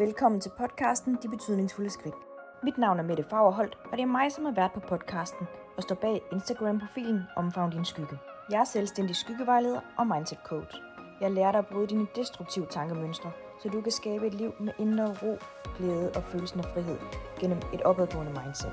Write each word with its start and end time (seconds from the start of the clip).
Velkommen 0.00 0.40
til 0.40 0.52
podcasten 0.58 1.18
De 1.22 1.28
Betydningsfulde 1.28 1.90
Skridt. 1.90 2.14
Mit 2.62 2.78
navn 2.78 2.98
er 2.98 3.02
Mette 3.02 3.24
Fagerholt, 3.30 3.78
og 3.84 3.92
det 3.92 4.02
er 4.02 4.06
mig, 4.06 4.32
som 4.32 4.46
er 4.46 4.50
vært 4.50 4.72
på 4.72 4.80
podcasten 4.80 5.46
og 5.76 5.82
står 5.82 5.94
bag 5.94 6.22
Instagram-profilen 6.32 7.20
Omfavn 7.36 7.70
din 7.70 7.84
skygge. 7.84 8.18
Jeg 8.50 8.60
er 8.60 8.64
selvstændig 8.64 9.16
skyggevejleder 9.16 9.80
og 9.98 10.06
mindset 10.06 10.38
coach. 10.44 10.76
Jeg 11.20 11.30
lærer 11.30 11.52
dig 11.52 11.58
at 11.58 11.66
bryde 11.66 11.86
dine 11.86 12.06
destruktive 12.16 12.66
tankemønstre, 12.66 13.32
så 13.62 13.68
du 13.68 13.80
kan 13.80 13.92
skabe 13.92 14.26
et 14.26 14.34
liv 14.34 14.52
med 14.60 14.72
indre 14.78 15.14
ro, 15.22 15.38
glæde 15.76 16.12
og 16.16 16.22
følelsen 16.22 16.60
af 16.60 16.66
frihed 16.74 16.98
gennem 17.40 17.58
et 17.74 17.82
opadgående 17.82 18.32
mindset. 18.44 18.72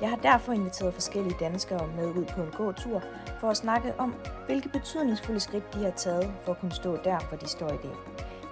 Jeg 0.00 0.10
har 0.10 0.16
derfor 0.16 0.52
inviteret 0.52 0.94
forskellige 0.94 1.36
danskere 1.40 1.86
med 1.96 2.06
ud 2.06 2.24
på 2.24 2.42
en 2.42 2.52
gåtur 2.56 3.02
for 3.40 3.48
at 3.48 3.56
snakke 3.56 3.94
om, 3.98 4.14
hvilke 4.46 4.68
betydningsfulde 4.68 5.40
skridt 5.40 5.74
de 5.74 5.84
har 5.84 5.90
taget 5.90 6.32
for 6.42 6.52
at 6.52 6.60
kunne 6.60 6.72
stå 6.72 6.96
der, 6.96 7.18
hvor 7.28 7.38
de 7.38 7.48
står 7.48 7.68
i 7.68 7.78
dag. 7.82 7.96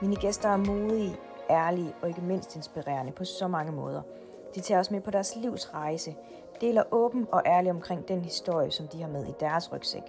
Mine 0.02 0.16
gæster 0.16 0.48
er 0.48 0.56
modige, 0.56 1.16
ærlige 1.50 1.94
og 2.02 2.08
ikke 2.08 2.20
mindst 2.20 2.56
inspirerende 2.56 3.12
på 3.12 3.24
så 3.24 3.48
mange 3.48 3.72
måder. 3.72 4.02
De 4.54 4.60
tager 4.60 4.80
os 4.80 4.90
med 4.90 5.00
på 5.00 5.10
deres 5.10 5.36
livs 5.36 5.74
rejse, 5.74 6.16
deler 6.60 6.82
åben 6.90 7.26
og 7.32 7.42
ærligt 7.46 7.74
omkring 7.74 8.08
den 8.08 8.20
historie, 8.20 8.70
som 8.70 8.88
de 8.88 9.00
har 9.00 9.08
med 9.08 9.26
i 9.26 9.32
deres 9.40 9.72
rygsæk. 9.72 10.02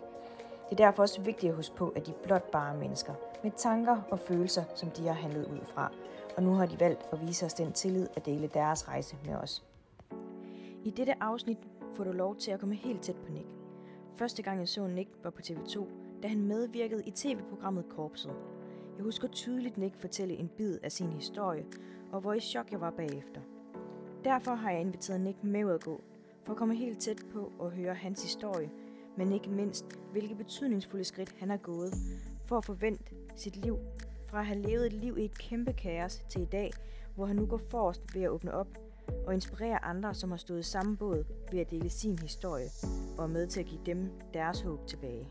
Det 0.69 0.79
er 0.79 0.85
derfor 0.85 1.03
også 1.03 1.21
vigtigt 1.21 1.49
at 1.49 1.55
huske 1.55 1.75
på, 1.75 1.93
at 1.95 2.05
de 2.05 2.11
er 2.11 2.23
blot 2.23 2.51
bare 2.51 2.77
mennesker, 2.77 3.13
med 3.43 3.51
tanker 3.51 4.01
og 4.11 4.19
følelser, 4.19 4.63
som 4.75 4.89
de 4.89 5.07
har 5.07 5.13
handlet 5.13 5.45
ud 5.45 5.65
fra. 5.65 5.91
Og 6.37 6.43
nu 6.43 6.53
har 6.53 6.65
de 6.65 6.79
valgt 6.79 7.01
at 7.11 7.21
vise 7.27 7.45
os 7.45 7.53
den 7.53 7.71
tillid 7.71 8.07
at 8.15 8.25
dele 8.25 8.47
deres 8.47 8.87
rejse 8.87 9.15
med 9.25 9.35
os. 9.35 9.63
I 10.84 10.89
dette 10.89 11.23
afsnit 11.23 11.57
får 11.95 12.03
du 12.03 12.11
lov 12.11 12.35
til 12.35 12.51
at 12.51 12.59
komme 12.59 12.75
helt 12.75 13.01
tæt 13.01 13.15
på 13.15 13.31
Nick. 13.31 13.47
Første 14.17 14.43
gang 14.43 14.59
jeg 14.59 14.67
så 14.67 14.87
Nick 14.87 15.09
var 15.23 15.29
på 15.29 15.41
TV2, 15.41 15.87
da 16.23 16.27
han 16.27 16.41
medvirkede 16.41 17.03
i 17.05 17.11
tv-programmet 17.11 17.85
Korpset. 17.89 18.52
Jeg 18.95 19.03
husker 19.03 19.27
tydeligt 19.27 19.77
Nick 19.77 19.95
fortælle 19.95 20.33
en 20.33 20.49
bid 20.57 20.79
af 20.83 20.91
sin 20.91 21.13
historie, 21.13 21.65
og 22.12 22.21
hvor 22.21 22.34
i 22.34 22.40
chok 22.40 22.71
jeg 22.71 22.81
var 22.81 22.91
bagefter. 22.91 23.41
Derfor 24.23 24.54
har 24.54 24.71
jeg 24.71 24.81
inviteret 24.81 25.21
Nick 25.21 25.43
med 25.43 25.65
ud 25.65 25.71
at 25.71 25.84
gå, 25.84 26.01
for 26.43 26.51
at 26.51 26.57
komme 26.57 26.76
helt 26.76 26.99
tæt 26.99 27.26
på 27.34 27.51
og 27.59 27.71
høre 27.71 27.93
hans 27.93 28.23
historie, 28.23 28.71
men 29.18 29.31
ikke 29.31 29.49
mindst, 29.49 29.85
hvilke 30.12 30.35
betydningsfulde 30.35 31.03
skridt 31.03 31.35
han 31.40 31.49
har 31.49 31.57
gået 31.57 31.93
for 32.45 32.57
at 32.57 32.65
forvente 32.65 33.15
sit 33.35 33.55
liv 33.55 33.77
fra 34.27 34.40
at 34.40 34.45
have 34.45 34.62
levet 34.62 34.85
et 34.85 34.93
liv 34.93 35.18
i 35.18 35.25
et 35.25 35.37
kæmpe 35.37 35.73
kaos 35.73 36.21
til 36.29 36.41
i 36.41 36.46
dag, 36.46 36.71
hvor 37.15 37.25
han 37.25 37.35
nu 37.35 37.46
går 37.46 37.62
forrest 37.71 38.15
ved 38.15 38.21
at 38.21 38.29
åbne 38.29 38.53
op 38.53 38.68
og 39.27 39.34
inspirere 39.34 39.84
andre, 39.84 40.13
som 40.13 40.29
har 40.29 40.37
stået 40.37 40.59
i 40.59 40.63
samme 40.63 40.98
båd 40.98 41.25
ved 41.51 41.59
at 41.59 41.71
dele 41.71 41.90
sin 41.90 42.20
historie 42.20 42.68
og 43.18 43.23
er 43.23 43.27
med 43.27 43.48
til 43.48 43.59
at 43.59 43.65
give 43.65 43.81
dem 43.85 44.12
deres 44.34 44.62
håb 44.62 44.87
tilbage. 44.87 45.29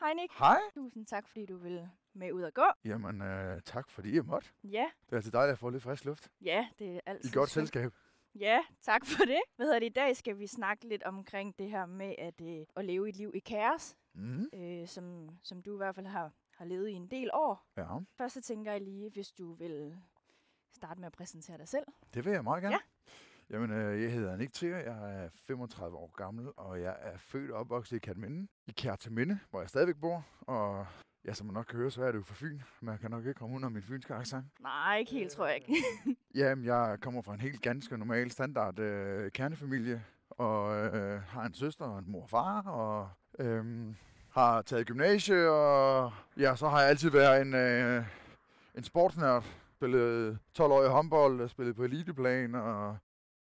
Hej 0.00 0.14
Nick. 0.14 0.32
Hej. 0.38 0.58
Tusind 0.74 1.06
tak, 1.06 1.28
fordi 1.28 1.46
du 1.46 1.56
vil 1.56 1.88
med 2.18 2.32
ud 2.32 2.42
at 2.42 2.54
gå. 2.54 2.64
Jamen, 2.84 3.22
øh, 3.22 3.60
tak 3.64 3.90
fordi 3.90 4.14
jeg 4.16 4.24
måtte. 4.24 4.48
Ja, 4.64 4.86
Det 5.06 5.12
er 5.12 5.16
altid 5.16 5.32
dejligt 5.32 5.52
at 5.52 5.58
få 5.58 5.70
lidt 5.70 5.82
frisk 5.82 6.04
luft. 6.04 6.30
ja, 6.40 6.68
det 6.78 6.96
er 6.96 7.00
altid 7.06 7.30
I 7.30 7.34
godt 7.34 7.50
selskab. 7.50 7.92
Ja, 8.34 8.60
tak 8.82 9.06
for 9.06 9.24
det. 9.24 9.40
Hvad 9.56 9.66
hedder 9.66 9.78
det, 9.78 9.86
i 9.86 9.92
dag 9.92 10.16
skal 10.16 10.38
vi 10.38 10.46
snakke 10.46 10.88
lidt 10.88 11.02
omkring 11.02 11.58
det 11.58 11.70
her 11.70 11.86
med 11.86 12.14
at, 12.18 12.40
øh, 12.40 12.66
at 12.76 12.84
leve 12.84 13.08
et 13.08 13.16
liv 13.16 13.30
i 13.34 13.38
kaos, 13.38 13.94
Mm. 14.14 14.48
øh, 14.54 14.86
som, 14.88 15.28
som 15.42 15.62
du 15.62 15.74
i 15.74 15.76
hvert 15.76 15.94
fald 15.94 16.06
har, 16.06 16.32
har 16.56 16.64
levet 16.64 16.88
i 16.88 16.92
en 16.92 17.06
del 17.06 17.30
år. 17.32 17.66
Ja, 17.76 17.98
Først 18.16 18.34
så 18.34 18.40
tænker 18.42 18.72
jeg 18.72 18.80
lige, 18.80 19.10
hvis 19.10 19.32
du 19.32 19.52
vil 19.54 19.96
starte 20.72 21.00
med 21.00 21.06
at 21.06 21.12
præsentere 21.12 21.58
dig 21.58 21.68
selv. 21.68 21.84
det 22.14 22.24
vil 22.24 22.32
jeg 22.32 22.44
meget 22.44 22.62
gerne. 22.62 22.74
Ja. 22.74 22.80
Jamen, 23.50 23.70
øh, 23.70 24.02
jeg 24.02 24.12
hedder 24.12 24.36
Nick 24.36 24.54
Thier, 24.54 24.76
jeg 24.76 25.24
er 25.24 25.28
35 25.34 25.96
år 25.96 26.10
gammel, 26.16 26.48
og 26.56 26.80
jeg 26.80 26.96
er 27.00 27.18
født 27.18 27.50
og 27.50 27.58
opvokset 27.60 27.96
i 27.96 27.98
Katminde, 27.98 28.48
i 28.66 28.70
Kærteminde, 28.72 29.38
hvor 29.50 29.60
jeg 29.60 29.68
stadigvæk 29.68 29.96
bor. 30.00 30.24
Og 30.40 30.86
ja, 31.28 31.34
som 31.34 31.46
man 31.46 31.54
nok 31.54 31.66
kan 31.68 31.78
høre, 31.78 31.90
så 31.90 32.02
er 32.02 32.12
det 32.12 32.18
jo 32.18 32.22
fra 32.22 32.34
Fyn. 32.34 32.60
Man 32.80 32.98
kan 32.98 33.10
nok 33.10 33.26
ikke 33.26 33.38
komme 33.38 33.66
af 33.66 33.70
min 33.70 33.82
fynske 33.82 34.14
accent. 34.14 34.46
Nej, 34.60 34.98
ikke 34.98 35.12
helt, 35.12 35.32
tror 35.32 35.46
jeg 35.46 35.56
ikke. 35.56 35.84
Jamen, 36.40 36.64
jeg 36.64 36.98
kommer 37.00 37.22
fra 37.22 37.34
en 37.34 37.40
helt 37.40 37.62
ganske 37.62 37.98
normal 37.98 38.30
standard 38.30 38.78
øh, 38.78 39.30
kernefamilie, 39.30 40.04
og 40.30 40.76
øh, 40.76 41.22
har 41.22 41.42
en 41.42 41.54
søster 41.54 41.84
og 41.84 41.98
en 41.98 42.04
mor 42.10 42.22
og 42.22 42.30
far, 42.30 42.62
og 42.62 43.08
øh, 43.38 43.64
har 44.30 44.62
taget 44.62 44.86
gymnasie, 44.86 45.50
og 45.50 46.12
ja, 46.36 46.56
så 46.56 46.68
har 46.68 46.80
jeg 46.80 46.88
altid 46.88 47.10
været 47.10 47.40
en, 47.42 47.54
øh, 47.54 48.04
en 48.74 48.84
sportsnørd. 48.84 49.44
Spillet 49.76 50.38
12 50.54 50.72
år 50.72 50.84
i 50.84 50.88
håndbold, 50.88 51.48
spillet 51.48 51.76
på 51.76 51.84
eliteplan, 51.84 52.54
og 52.54 52.96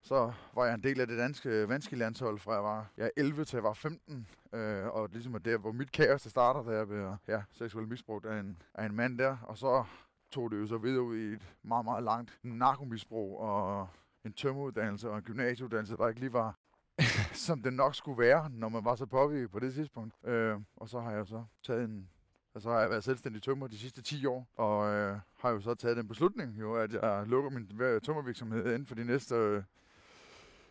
så 0.06 0.32
var 0.54 0.64
jeg 0.64 0.74
en 0.74 0.82
del 0.82 1.00
af 1.00 1.06
det 1.06 1.18
danske 1.18 1.68
vandskilandshold 1.68 2.38
fra 2.38 2.52
jeg 2.52 2.62
var 2.62 2.86
ja, 2.98 3.08
11 3.16 3.44
til 3.44 3.56
jeg 3.56 3.64
var 3.64 3.72
15. 3.72 4.26
Øh, 4.52 4.86
og 4.86 5.08
ligesom 5.12 5.34
at 5.34 5.44
der, 5.44 5.58
hvor 5.58 5.72
mit 5.72 5.92
kaos 5.92 6.22
det 6.22 6.30
starter, 6.30 6.62
da 6.62 6.70
jeg 6.70 6.86
blev 6.86 7.16
ja, 7.28 7.42
seksuelt 7.52 7.88
misbrugt 7.88 8.26
af 8.26 8.40
en, 8.40 8.58
af 8.74 8.86
en 8.86 8.94
mand 8.94 9.18
der. 9.18 9.36
Og 9.42 9.58
så 9.58 9.84
tog 10.30 10.50
det 10.50 10.58
jo 10.58 10.66
så 10.66 10.78
videre 10.78 11.02
ud 11.02 11.16
i 11.16 11.32
et 11.32 11.54
meget, 11.62 11.84
meget 11.84 12.04
langt 12.04 12.38
narkomisbrug 12.42 13.40
og 13.40 13.88
en 14.24 14.32
tømmeuddannelse 14.32 15.10
og 15.10 15.16
en 15.16 15.22
gymnasieuddannelse, 15.22 15.96
der 15.96 16.08
ikke 16.08 16.20
lige 16.20 16.32
var, 16.32 16.58
som 17.46 17.62
det 17.62 17.72
nok 17.72 17.94
skulle 17.94 18.18
være, 18.18 18.50
når 18.50 18.68
man 18.68 18.84
var 18.84 18.94
så 18.94 19.06
påvirket 19.06 19.50
på 19.50 19.58
det 19.58 19.74
tidspunkt. 19.74 20.14
Øh, 20.24 20.56
og 20.76 20.88
så 20.88 21.00
har 21.00 21.12
jeg 21.12 21.26
så 21.26 21.44
taget 21.62 21.84
en 21.84 22.08
og 22.54 22.62
så 22.62 22.70
har 22.70 22.80
jeg 22.80 22.90
været 22.90 23.04
selvstændig 23.04 23.42
tømmer 23.42 23.66
de 23.66 23.78
sidste 23.78 24.02
10 24.02 24.26
år, 24.26 24.48
og 24.56 24.94
øh, 24.94 25.18
har 25.38 25.50
jo 25.50 25.60
så 25.60 25.74
taget 25.74 25.96
den 25.96 26.08
beslutning, 26.08 26.60
jo, 26.60 26.74
at 26.74 26.92
jeg 26.92 27.24
lukker 27.26 27.50
min 27.50 27.66
tømmervirksomhed 28.00 28.66
inden 28.66 28.86
for 28.86 28.94
de 28.94 29.04
næste 29.04 29.34
øh, 29.34 29.62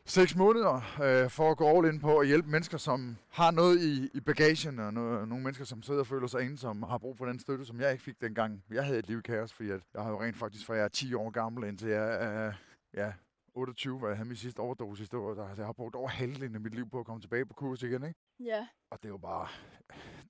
6 0.07 0.35
måneder, 0.35 0.75
øh, 0.75 1.29
for 1.29 1.51
at 1.51 1.57
gå 1.57 1.77
all 1.77 1.93
in 1.93 1.99
på 1.99 2.19
at 2.19 2.27
hjælpe 2.27 2.49
mennesker, 2.49 2.77
som 2.77 3.17
har 3.29 3.51
noget 3.51 3.81
i, 3.81 4.09
i 4.13 4.19
bagagen, 4.19 4.79
og 4.79 4.93
noget, 4.93 5.27
nogle 5.27 5.43
mennesker, 5.43 5.65
som 5.65 5.83
sidder 5.83 5.99
og 5.99 6.07
føler 6.07 6.27
sig 6.27 6.41
ensomme, 6.41 6.85
og 6.85 6.89
har 6.89 6.97
brug 6.97 7.17
for 7.17 7.25
den 7.25 7.39
støtte, 7.39 7.65
som 7.65 7.79
jeg 7.79 7.91
ikke 7.91 8.03
fik 8.03 8.21
dengang. 8.21 8.63
Jeg 8.69 8.85
havde 8.85 8.99
et 8.99 9.07
liv 9.07 9.17
i 9.17 9.21
kaos, 9.21 9.53
fordi 9.53 9.69
at 9.69 9.81
jeg 9.93 10.03
har 10.03 10.09
jo 10.09 10.21
rent 10.21 10.37
faktisk, 10.37 10.65
fra 10.65 10.73
jeg 10.73 10.83
er 10.83 10.87
10 10.87 11.13
år 11.13 11.29
gammel, 11.29 11.63
indtil 11.63 11.89
jeg 11.89 12.23
er 12.23 12.53
ja, 12.93 13.13
28, 13.53 13.97
hvor 13.97 14.07
jeg 14.07 14.17
havde 14.17 14.27
min 14.27 14.37
sidste 14.37 14.59
overdosis. 14.59 15.09
Det 15.09 15.19
var, 15.19 15.33
der, 15.33 15.47
jeg 15.57 15.65
har 15.65 15.73
brugt 15.73 15.95
over 15.95 16.07
halvdelen 16.07 16.55
af 16.55 16.61
mit 16.61 16.75
liv 16.75 16.89
på 16.89 16.99
at 16.99 17.05
komme 17.05 17.21
tilbage 17.21 17.45
på 17.45 17.53
kurs 17.53 17.83
igen, 17.83 18.03
ikke? 18.03 18.19
Ja. 18.39 18.67
Og 18.89 18.97
det 19.03 19.05
er 19.05 19.13
jo 19.13 19.17
bare, 19.17 19.47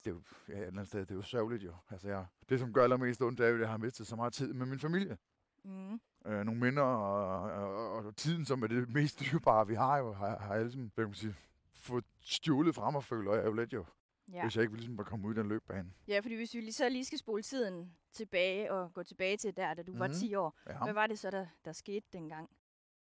det 0.03 0.08
er 0.08 0.12
jo, 0.12 0.22
ja, 0.50 0.53
et 0.53 0.58
eller 0.58 0.72
andet 0.72 0.88
sted, 0.88 1.00
det 1.00 1.12
er 1.12 1.16
jo 1.16 1.22
sørgeligt 1.22 1.64
jo. 1.64 1.74
Altså, 1.90 2.08
jeg, 2.08 2.25
det, 2.50 2.59
som 2.59 2.74
gør 2.74 2.84
allermest 2.84 3.22
ondt, 3.22 3.38
det 3.38 3.46
er 3.46 3.50
jo, 3.50 3.56
at 3.56 3.62
jeg 3.62 3.69
har 3.69 3.78
mistet 3.78 4.08
så 4.08 4.16
meget 4.16 4.34
tid 4.34 4.53
med 4.53 4.66
min 4.66 4.80
familie. 4.80 5.18
Mm. 5.64 6.00
Øh, 6.25 6.44
nogle 6.46 6.59
minder 6.59 6.84
og, 6.84 7.41
og, 7.41 7.75
og, 7.75 8.06
og, 8.06 8.16
tiden, 8.16 8.46
som 8.46 8.63
er 8.63 8.68
det 8.68 8.90
mest 8.94 9.19
dyrebare, 9.19 9.68
vi 9.68 9.74
har 9.75 9.97
jo, 9.97 10.13
har, 10.13 10.38
har 10.40 10.59
ligesom, 10.59 10.81
hvad 10.96 11.06
kan 11.06 11.09
man 11.09 11.13
sige, 11.13 11.36
fået 11.74 12.06
stjålet 12.22 12.75
fra 12.75 12.91
mig, 12.91 13.03
føler 13.03 13.34
jeg 13.36 13.46
jo 13.46 13.53
lidt 13.53 13.74
jo. 13.74 13.86
Ja. 14.34 14.41
Hvis 14.41 14.56
jeg 14.56 14.62
ikke 14.64 14.75
ligesom 14.75 14.97
var 14.97 15.03
kommet 15.03 15.28
ud 15.28 15.34
i 15.35 15.38
den 15.38 15.47
løbbane. 15.47 15.91
ja, 16.08 16.19
fordi 16.19 16.35
hvis 16.35 16.53
vi 16.53 16.59
lige 16.59 16.74
så 16.74 16.90
lige 16.90 17.06
skal 17.06 17.19
spole 17.19 17.41
tiden 17.44 17.91
tilbage 18.12 18.72
og 18.74 18.94
gå 18.94 19.03
tilbage 19.03 19.38
til 19.38 19.58
der, 19.58 19.74
da 19.74 19.84
du 19.84 19.97
var 19.97 20.08
Mhm. 20.08 20.14
10 20.16 20.35
år. 20.35 20.58
Ja. 20.69 20.84
Hvad 20.84 20.94
var 20.94 21.08
det 21.08 21.19
så, 21.19 21.31
der, 21.31 21.46
der 21.66 21.72
skete 21.72 22.06
dengang? 22.14 22.50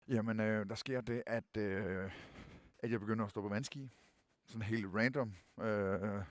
Jamen, 0.09 0.41
øh, 0.41 0.69
der 0.69 0.75
sker 0.75 1.01
det, 1.01 1.23
at, 1.27 1.57
øh, 1.57 2.11
at 2.79 2.91
jeg 2.91 3.01
begynder 3.01 3.25
at 3.25 3.31
stå 3.31 3.41
på 3.43 3.49
vandski. 3.49 3.91
Sådan 4.47 4.63
helt 4.63 4.87
random. 4.95 5.35
Øh, 5.61 6.23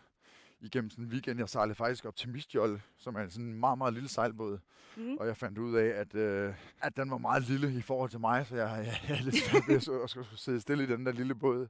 igennem 0.63 0.89
sådan 0.89 1.05
en 1.05 1.11
weekend. 1.11 1.39
Jeg 1.39 1.49
sejlede 1.49 1.75
faktisk 1.75 2.05
op 2.05 2.15
til 2.15 2.29
Mistjolle, 2.29 2.81
som 2.97 3.15
er 3.15 3.27
sådan 3.27 3.45
en 3.45 3.59
meget, 3.59 3.77
meget 3.77 3.93
lille 3.93 4.09
sejlbåd. 4.09 4.59
Mm. 4.97 5.17
Og 5.17 5.27
jeg 5.27 5.37
fandt 5.37 5.57
ud 5.57 5.75
af, 5.75 5.87
at, 5.87 6.15
øh, 6.15 6.53
at 6.81 6.97
den 6.97 7.11
var 7.11 7.17
meget 7.17 7.43
lille 7.43 7.73
i 7.73 7.81
forhold 7.81 8.09
til 8.09 8.19
mig, 8.19 8.47
så 8.47 8.55
jeg, 8.55 8.85
jeg, 8.85 9.09
jeg 9.09 9.21
lidt 9.23 9.35
svært 9.35 9.63
ved 9.67 9.75
at, 10.03 10.09
skulle 10.09 10.27
sidde 10.35 10.61
stille 10.61 10.83
i 10.83 10.87
den 10.87 11.05
der 11.05 11.11
lille 11.11 11.35
båd. 11.35 11.67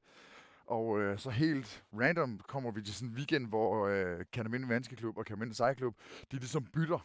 Og 0.66 1.00
øh, 1.00 1.20
så 1.20 1.30
helt 1.30 1.84
random 1.94 2.40
kommer 2.48 2.72
vi 2.72 2.82
til 2.82 2.94
sådan 2.94 3.10
en 3.10 3.16
weekend, 3.16 3.48
hvor 3.48 3.88
øh, 3.88 4.26
Kataminde 4.34 4.70
Vanskeklub 4.70 5.18
og 5.18 5.26
Kataminde 5.26 5.54
Sejlklub, 5.54 5.96
de 6.32 6.38
ligesom 6.38 6.66
bytter, 6.66 7.00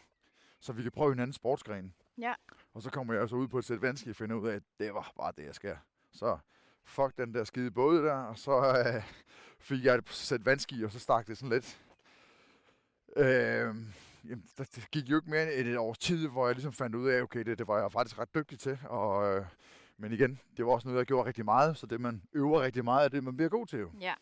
så 0.59 0.73
vi 0.73 0.81
kan 0.81 0.91
prøve 0.91 1.11
hinandens 1.11 1.35
sportsgren. 1.35 1.93
Ja. 2.17 2.33
Og 2.73 2.81
så 2.81 2.89
kommer 2.89 3.13
jeg 3.13 3.29
så 3.29 3.35
ud 3.35 3.47
på 3.47 3.57
et 3.57 3.65
sæt 3.65 3.81
vandski 3.81 4.09
og 4.09 4.15
finder 4.15 4.35
ud 4.35 4.47
af, 4.47 4.55
at 4.55 4.63
det 4.79 4.93
var 4.93 5.11
bare 5.17 5.31
det, 5.37 5.45
jeg 5.45 5.55
skal. 5.55 5.77
Så 6.11 6.37
fuck 6.89 7.17
den 7.17 7.33
der 7.33 7.43
skide 7.43 7.71
båd 7.71 8.03
der, 8.03 8.13
og 8.13 8.37
så 8.37 8.83
øh, 8.85 9.03
fik 9.59 9.85
jeg 9.85 9.95
et 9.95 10.09
sæt 10.09 10.45
vandski, 10.45 10.83
og 10.83 10.91
så 10.91 10.99
stak 10.99 11.27
det 11.27 11.37
sådan 11.37 11.49
lidt. 11.49 11.81
Øh, 13.17 13.75
jamen, 14.25 14.45
der, 14.57 14.63
det 14.75 14.91
gik 14.91 15.09
jo 15.09 15.15
ikke 15.15 15.29
mere 15.29 15.53
end 15.53 15.67
et 15.67 15.77
års 15.77 15.97
tid, 15.97 16.27
hvor 16.27 16.47
jeg 16.47 16.55
ligesom 16.55 16.73
fandt 16.73 16.95
ud 16.95 17.09
af, 17.09 17.21
okay, 17.21 17.39
det, 17.39 17.59
det 17.59 17.67
var 17.67 17.79
jeg 17.79 17.91
faktisk 17.91 18.19
ret 18.19 18.35
dygtig 18.35 18.59
til. 18.59 18.79
Og, 18.83 19.35
øh, 19.35 19.45
men 19.97 20.13
igen, 20.13 20.39
det 20.57 20.65
var 20.65 20.71
også 20.71 20.87
noget, 20.87 20.99
jeg 20.99 21.05
gjorde 21.05 21.27
rigtig 21.27 21.45
meget, 21.45 21.77
så 21.77 21.85
det 21.85 22.01
man 22.01 22.21
øver 22.33 22.61
rigtig 22.61 22.83
meget 22.83 23.03
af 23.03 23.11
det, 23.11 23.23
man 23.23 23.35
bliver 23.35 23.49
god 23.49 23.67
til 23.67 23.79
jo. 23.79 23.91
Ja. 23.99 24.13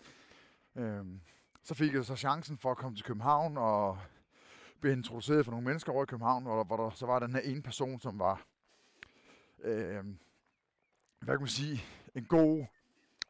Øhm, 0.76 1.22
så 1.64 1.74
fik 1.74 1.94
jeg 1.94 2.06
så 2.06 2.16
chancen 2.16 2.58
for 2.58 2.72
at 2.72 2.78
komme 2.78 2.98
til 2.98 3.06
København 3.06 3.58
og 3.58 4.00
blev 4.82 4.94
introduceret 4.94 5.46
for 5.46 5.52
nogle 5.52 5.66
mennesker 5.66 5.92
over 5.92 6.04
i 6.04 6.06
København, 6.06 6.44
hvor 6.44 6.58
der, 6.58 6.64
hvor 6.64 6.78
der 6.78 6.90
så 6.90 7.06
var 7.06 7.20
den 7.20 7.34
her 7.34 7.40
ene 7.40 7.62
person, 7.62 8.00
som 8.00 8.20
var, 8.20 8.46
øhm, 9.64 10.20
hvad 11.20 11.36
kan 11.36 11.42
man 11.42 11.48
sige, 11.48 11.84
en 12.18 12.26
god, 12.26 12.66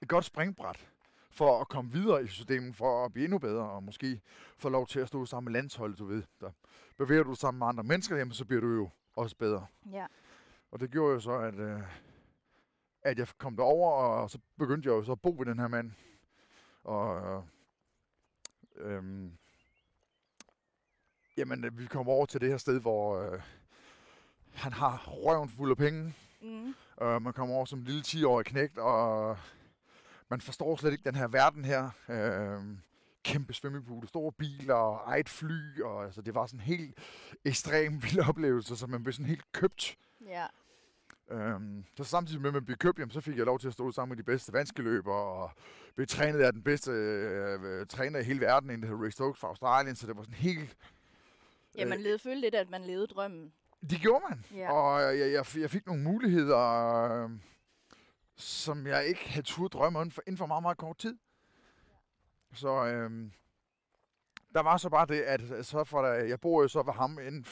et 0.01 0.09
godt 0.09 0.25
springbræt 0.25 0.89
for 1.31 1.61
at 1.61 1.69
komme 1.69 1.91
videre 1.91 2.23
i 2.23 2.27
systemet, 2.27 2.75
for 2.75 3.05
at 3.05 3.13
blive 3.13 3.23
endnu 3.23 3.39
bedre, 3.39 3.69
og 3.69 3.83
måske 3.83 4.21
få 4.57 4.69
lov 4.69 4.87
til 4.87 4.99
at 4.99 5.07
stå 5.07 5.25
sammen 5.25 5.51
med 5.51 5.59
landsholdet, 5.59 5.99
du 5.99 6.05
ved. 6.05 6.23
Der 6.41 6.51
bevæger 6.97 7.23
du 7.23 7.29
dig 7.29 7.37
sammen 7.37 7.59
med 7.59 7.67
andre 7.67 7.83
mennesker, 7.83 8.15
jamen, 8.15 8.33
så 8.33 8.45
bliver 8.45 8.61
du 8.61 8.75
jo 8.75 8.89
også 9.15 9.35
bedre. 9.35 9.65
Ja. 9.91 10.05
Og 10.71 10.79
det 10.79 10.91
gjorde 10.91 11.13
jo 11.13 11.19
så, 11.19 11.31
at, 11.31 11.55
øh, 11.55 11.81
at 13.01 13.19
jeg 13.19 13.27
kom 13.37 13.55
derover, 13.55 13.91
og 13.91 14.29
så 14.29 14.39
begyndte 14.57 14.89
jeg 14.89 14.95
jo 14.95 15.03
så 15.03 15.11
at 15.11 15.21
bo 15.21 15.35
ved 15.37 15.45
den 15.45 15.59
her 15.59 15.67
mand. 15.67 15.91
Og 16.83 17.21
øh, 17.21 17.43
øhm, 18.75 19.37
jamen, 21.37 21.65
øh, 21.65 21.79
vi 21.79 21.85
kom 21.85 22.07
over 22.07 22.25
til 22.25 22.41
det 22.41 22.49
her 22.49 22.57
sted, 22.57 22.79
hvor, 22.79 23.19
øh, 23.19 23.41
han 24.53 24.73
har 24.73 25.07
røven 25.07 25.49
fuld 25.49 25.71
af 25.71 25.77
penge. 25.77 26.13
Mm. 26.41 26.75
Øh, 27.01 27.21
man 27.21 27.33
kommer 27.33 27.55
over 27.55 27.65
som 27.65 27.79
en 27.79 27.85
lille 27.85 28.01
10-årig 28.07 28.45
knægt, 28.45 28.77
og 28.77 29.37
man 30.29 30.41
forstår 30.41 30.75
slet 30.75 30.91
ikke 30.91 31.03
den 31.03 31.15
her 31.15 31.27
verden 31.27 31.65
her. 31.65 31.89
Øh, 32.09 32.77
kæmpe 33.23 33.53
swimmingpool, 33.53 34.07
store 34.07 34.31
biler, 34.31 35.03
eget 35.07 35.29
fly, 35.29 35.81
og 35.81 36.03
altså, 36.05 36.21
det 36.21 36.35
var 36.35 36.45
sådan 36.45 36.59
en 36.59 36.63
helt 36.65 36.97
ekstrem 37.45 37.93
vild 38.03 38.19
oplevelse, 38.29 38.77
så 38.77 38.87
man 38.87 39.03
blev 39.03 39.13
sådan 39.13 39.25
helt 39.25 39.51
købt. 39.51 39.97
Ja. 40.25 40.45
Øhm, 41.31 41.85
så 41.97 42.03
samtidig 42.03 42.41
med, 42.41 42.49
at 42.49 42.53
man 42.53 42.65
blev 42.65 42.77
købt, 42.77 42.99
jamen, 42.99 43.11
så 43.11 43.21
fik 43.21 43.37
jeg 43.37 43.45
lov 43.45 43.59
til 43.59 43.67
at 43.67 43.73
stå 43.73 43.91
sammen 43.91 44.15
med 44.15 44.17
de 44.17 44.23
bedste 44.31 44.53
vanskeløbere, 44.53 45.15
og 45.15 45.51
blev 45.95 46.07
trænet 46.07 46.39
af 46.39 46.53
den 46.53 46.63
bedste 46.63 46.91
øh, 46.91 47.87
træner 47.87 48.19
i 48.19 48.23
hele 48.23 48.41
verden, 48.41 48.69
en 48.69 48.81
der 48.81 48.87
hedder 48.87 49.03
Ray 49.03 49.09
Stokes 49.09 49.39
fra 49.39 49.47
Australien, 49.47 49.95
så 49.95 50.07
det 50.07 50.15
var 50.17 50.23
sådan 50.23 50.35
helt... 50.35 50.77
Ja, 51.77 51.85
man 51.85 51.97
Øh. 51.97 52.03
levede, 52.03 52.19
følte 52.19 52.41
lidt, 52.41 52.55
at 52.55 52.69
man 52.69 52.81
levede 52.81 53.07
drømmen. 53.07 53.53
Det 53.81 53.99
gjorde 54.01 54.25
man, 54.29 54.45
Ja. 54.55 54.71
og 54.71 55.17
jeg, 55.17 55.31
jeg, 55.31 55.45
jeg 55.61 55.69
fik 55.69 55.85
nogle 55.85 56.03
muligheder, 56.03 56.57
øh, 57.23 57.29
som 58.35 58.87
jeg 58.87 59.05
ikke 59.05 59.29
havde 59.29 59.45
turde 59.47 59.77
drømme 59.77 59.99
om 59.99 60.11
for, 60.11 60.21
inden 60.27 60.37
for 60.37 60.45
meget, 60.45 60.61
meget 60.61 60.77
kort 60.77 60.97
tid. 60.97 61.17
Så 62.53 62.85
øh, 62.85 63.31
der 64.53 64.59
var 64.61 64.77
så 64.77 64.89
bare 64.89 65.05
det, 65.05 65.21
at 65.21 65.65
så 65.65 65.83
for 65.83 66.01
der, 66.01 66.13
jeg 66.13 66.39
bor 66.39 66.61
jo 66.61 66.67
så 66.67 66.83
ved 66.83 66.93
ham 66.93 67.19
inden, 67.19 67.45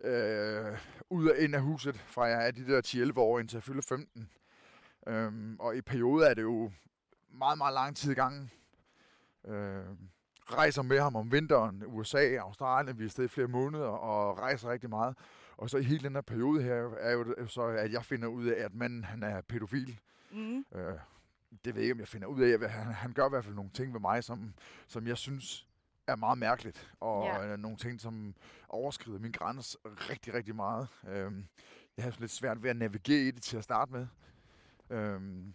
øh, 0.00 0.78
ud 1.10 1.28
af 1.28 1.42
ind 1.42 1.54
af 1.54 1.60
huset, 1.62 1.96
fra 1.96 2.24
jeg 2.24 2.46
er 2.46 2.50
de 2.50 2.66
der 2.66 3.12
10-11 3.14 3.18
år 3.20 3.38
indtil 3.38 3.56
jeg 3.56 3.62
fylder 3.62 3.82
15. 3.82 4.30
Øhm, 5.06 5.56
og 5.60 5.76
i 5.76 5.80
perioder 5.80 6.26
er 6.30 6.34
det 6.34 6.42
jo 6.42 6.72
meget, 7.28 7.58
meget 7.58 7.74
lang 7.74 7.96
tid 7.96 8.12
i 8.12 8.14
gangen. 8.14 8.50
Øh, 9.46 9.84
rejser 10.52 10.82
med 10.82 11.00
ham 11.00 11.16
om 11.16 11.32
vinteren, 11.32 11.82
USA, 11.86 12.36
Australien, 12.36 12.98
vi 12.98 13.04
er 13.04 13.20
i 13.20 13.28
flere 13.28 13.48
måneder 13.48 13.86
og 13.86 14.38
rejser 14.38 14.70
rigtig 14.70 14.90
meget. 14.90 15.16
Og 15.56 15.70
så 15.70 15.78
i 15.78 15.82
hele 15.82 16.04
den 16.04 16.14
her 16.14 16.20
periode 16.20 16.62
her, 16.62 16.74
er 16.98 17.12
jo 17.12 17.46
så, 17.46 17.62
at 17.62 17.92
jeg 17.92 18.04
finder 18.04 18.28
ud 18.28 18.46
af, 18.46 18.64
at 18.64 18.74
manden 18.74 19.04
han 19.04 19.22
er 19.22 19.40
pædofil. 19.40 20.00
Mm. 20.32 20.64
Øh, 20.74 20.94
det 21.64 21.74
ved 21.74 21.74
jeg 21.74 21.82
ikke, 21.82 21.92
om 21.92 22.00
jeg 22.00 22.08
finder 22.08 22.26
ud 22.26 22.40
af. 22.40 22.70
Han, 22.70 22.92
han 22.92 23.12
gør 23.12 23.26
i 23.26 23.28
hvert 23.28 23.44
fald 23.44 23.54
nogle 23.54 23.70
ting 23.70 23.92
ved 23.92 24.00
mig, 24.00 24.24
som, 24.24 24.54
som 24.86 25.06
jeg 25.06 25.18
synes 25.18 25.66
er 26.06 26.16
meget 26.16 26.38
mærkeligt. 26.38 26.92
Og 27.00 27.24
Ja. 27.24 27.50
ja. 27.50 27.56
nogle 27.56 27.76
ting, 27.76 28.00
som 28.00 28.34
overskrider 28.68 29.18
min 29.18 29.32
grænse 29.32 29.78
rigtig, 29.84 30.34
rigtig 30.34 30.54
meget. 30.54 30.88
Øhm, 31.08 31.46
jeg 31.96 32.04
sådan 32.04 32.20
lidt 32.20 32.30
svært 32.32 32.62
ved 32.62 32.70
at 32.70 32.76
navigere 32.76 33.20
i 33.20 33.30
det 33.30 33.42
til 33.42 33.56
at 33.56 33.64
starte 33.64 33.92
med. 33.92 34.06
Øhm, 34.90 35.54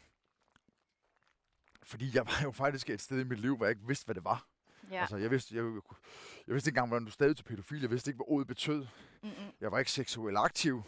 fordi 1.83 2.11
jeg 2.15 2.25
var 2.25 2.39
jo 2.43 2.51
faktisk 2.51 2.89
et 2.89 3.01
sted 3.01 3.19
i 3.19 3.23
mit 3.23 3.39
liv, 3.39 3.57
hvor 3.57 3.65
jeg 3.65 3.71
ikke 3.71 3.87
vidste, 3.87 4.05
hvad 4.05 4.15
det 4.15 4.23
var. 4.23 4.45
Ja. 4.91 5.01
Altså, 5.01 5.17
jeg 5.17 5.31
vidste, 5.31 5.55
jeg, 5.55 5.63
jeg 6.47 6.53
vidste 6.53 6.69
ikke 6.69 6.77
engang, 6.77 6.87
hvordan 6.87 7.05
du 7.05 7.11
stadig 7.11 7.35
til 7.37 7.43
pædofil. 7.43 7.81
Jeg 7.81 7.91
vidste 7.91 8.09
ikke, 8.09 8.17
hvad 8.17 8.25
ordet 8.27 8.47
betød. 8.47 8.85
Mm-mm. 9.23 9.31
Jeg 9.61 9.71
var 9.71 9.79
ikke 9.79 9.91
seksuelt 9.91 10.37
aktiv. 10.37 10.83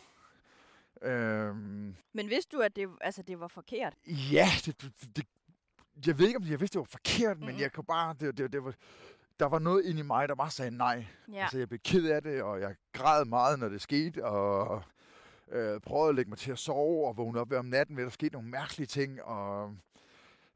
Øhm, 1.02 1.96
Men 2.14 2.30
vidste 2.30 2.58
du, 2.58 2.62
at 2.62 2.76
det, 2.76 2.90
altså, 3.02 3.22
det 3.22 3.40
var 3.40 3.48
forkert? 3.48 3.94
Ja, 4.08 4.48
det, 4.66 4.82
det, 4.82 5.16
det, 5.16 5.26
jeg 6.08 6.20
ved 6.20 6.28
ikke, 6.28 6.38
om 6.38 6.44
jeg 6.44 6.60
vidste, 6.60 6.74
det 6.74 6.80
var 6.80 6.92
forkert, 6.92 7.40
mm. 7.40 7.46
men 7.46 7.60
jeg 7.60 7.72
kunne 7.72 7.84
bare, 7.84 8.16
det, 8.20 8.38
det, 8.38 8.54
det 8.54 8.64
var, 8.64 8.74
der 9.40 9.46
var 9.46 9.60
noget 9.60 9.86
inde 9.86 10.00
i 10.00 10.04
mig, 10.04 10.28
der 10.30 10.36
bare 10.36 10.52
sagde 10.52 10.72
nej. 10.72 11.06
Ja. 11.34 11.42
Altså, 11.42 11.58
jeg 11.58 11.68
blev 11.70 11.80
ked 11.80 12.10
af 12.10 12.22
det, 12.22 12.42
og 12.42 12.60
jeg 12.60 12.76
græd 12.92 13.26
meget, 13.26 13.60
når 13.60 13.70
det 13.70 13.82
skete, 13.82 14.26
og 14.26 14.84
øh, 15.52 15.82
prøvede 15.82 16.10
at 16.10 16.16
lægge 16.16 16.30
mig 16.30 16.38
til 16.38 16.52
at 16.52 16.60
sove, 16.60 17.08
og 17.08 17.18
vågne 17.18 17.40
op 17.40 17.48
hver 17.48 17.60
om 17.60 17.66
natten, 17.66 17.96
ved 17.96 18.04
at 18.04 18.06
der 18.06 18.12
skete 18.12 18.34
nogle 18.34 18.50
mærkelige 18.50 18.88
ting, 18.88 19.24
og 19.24 19.76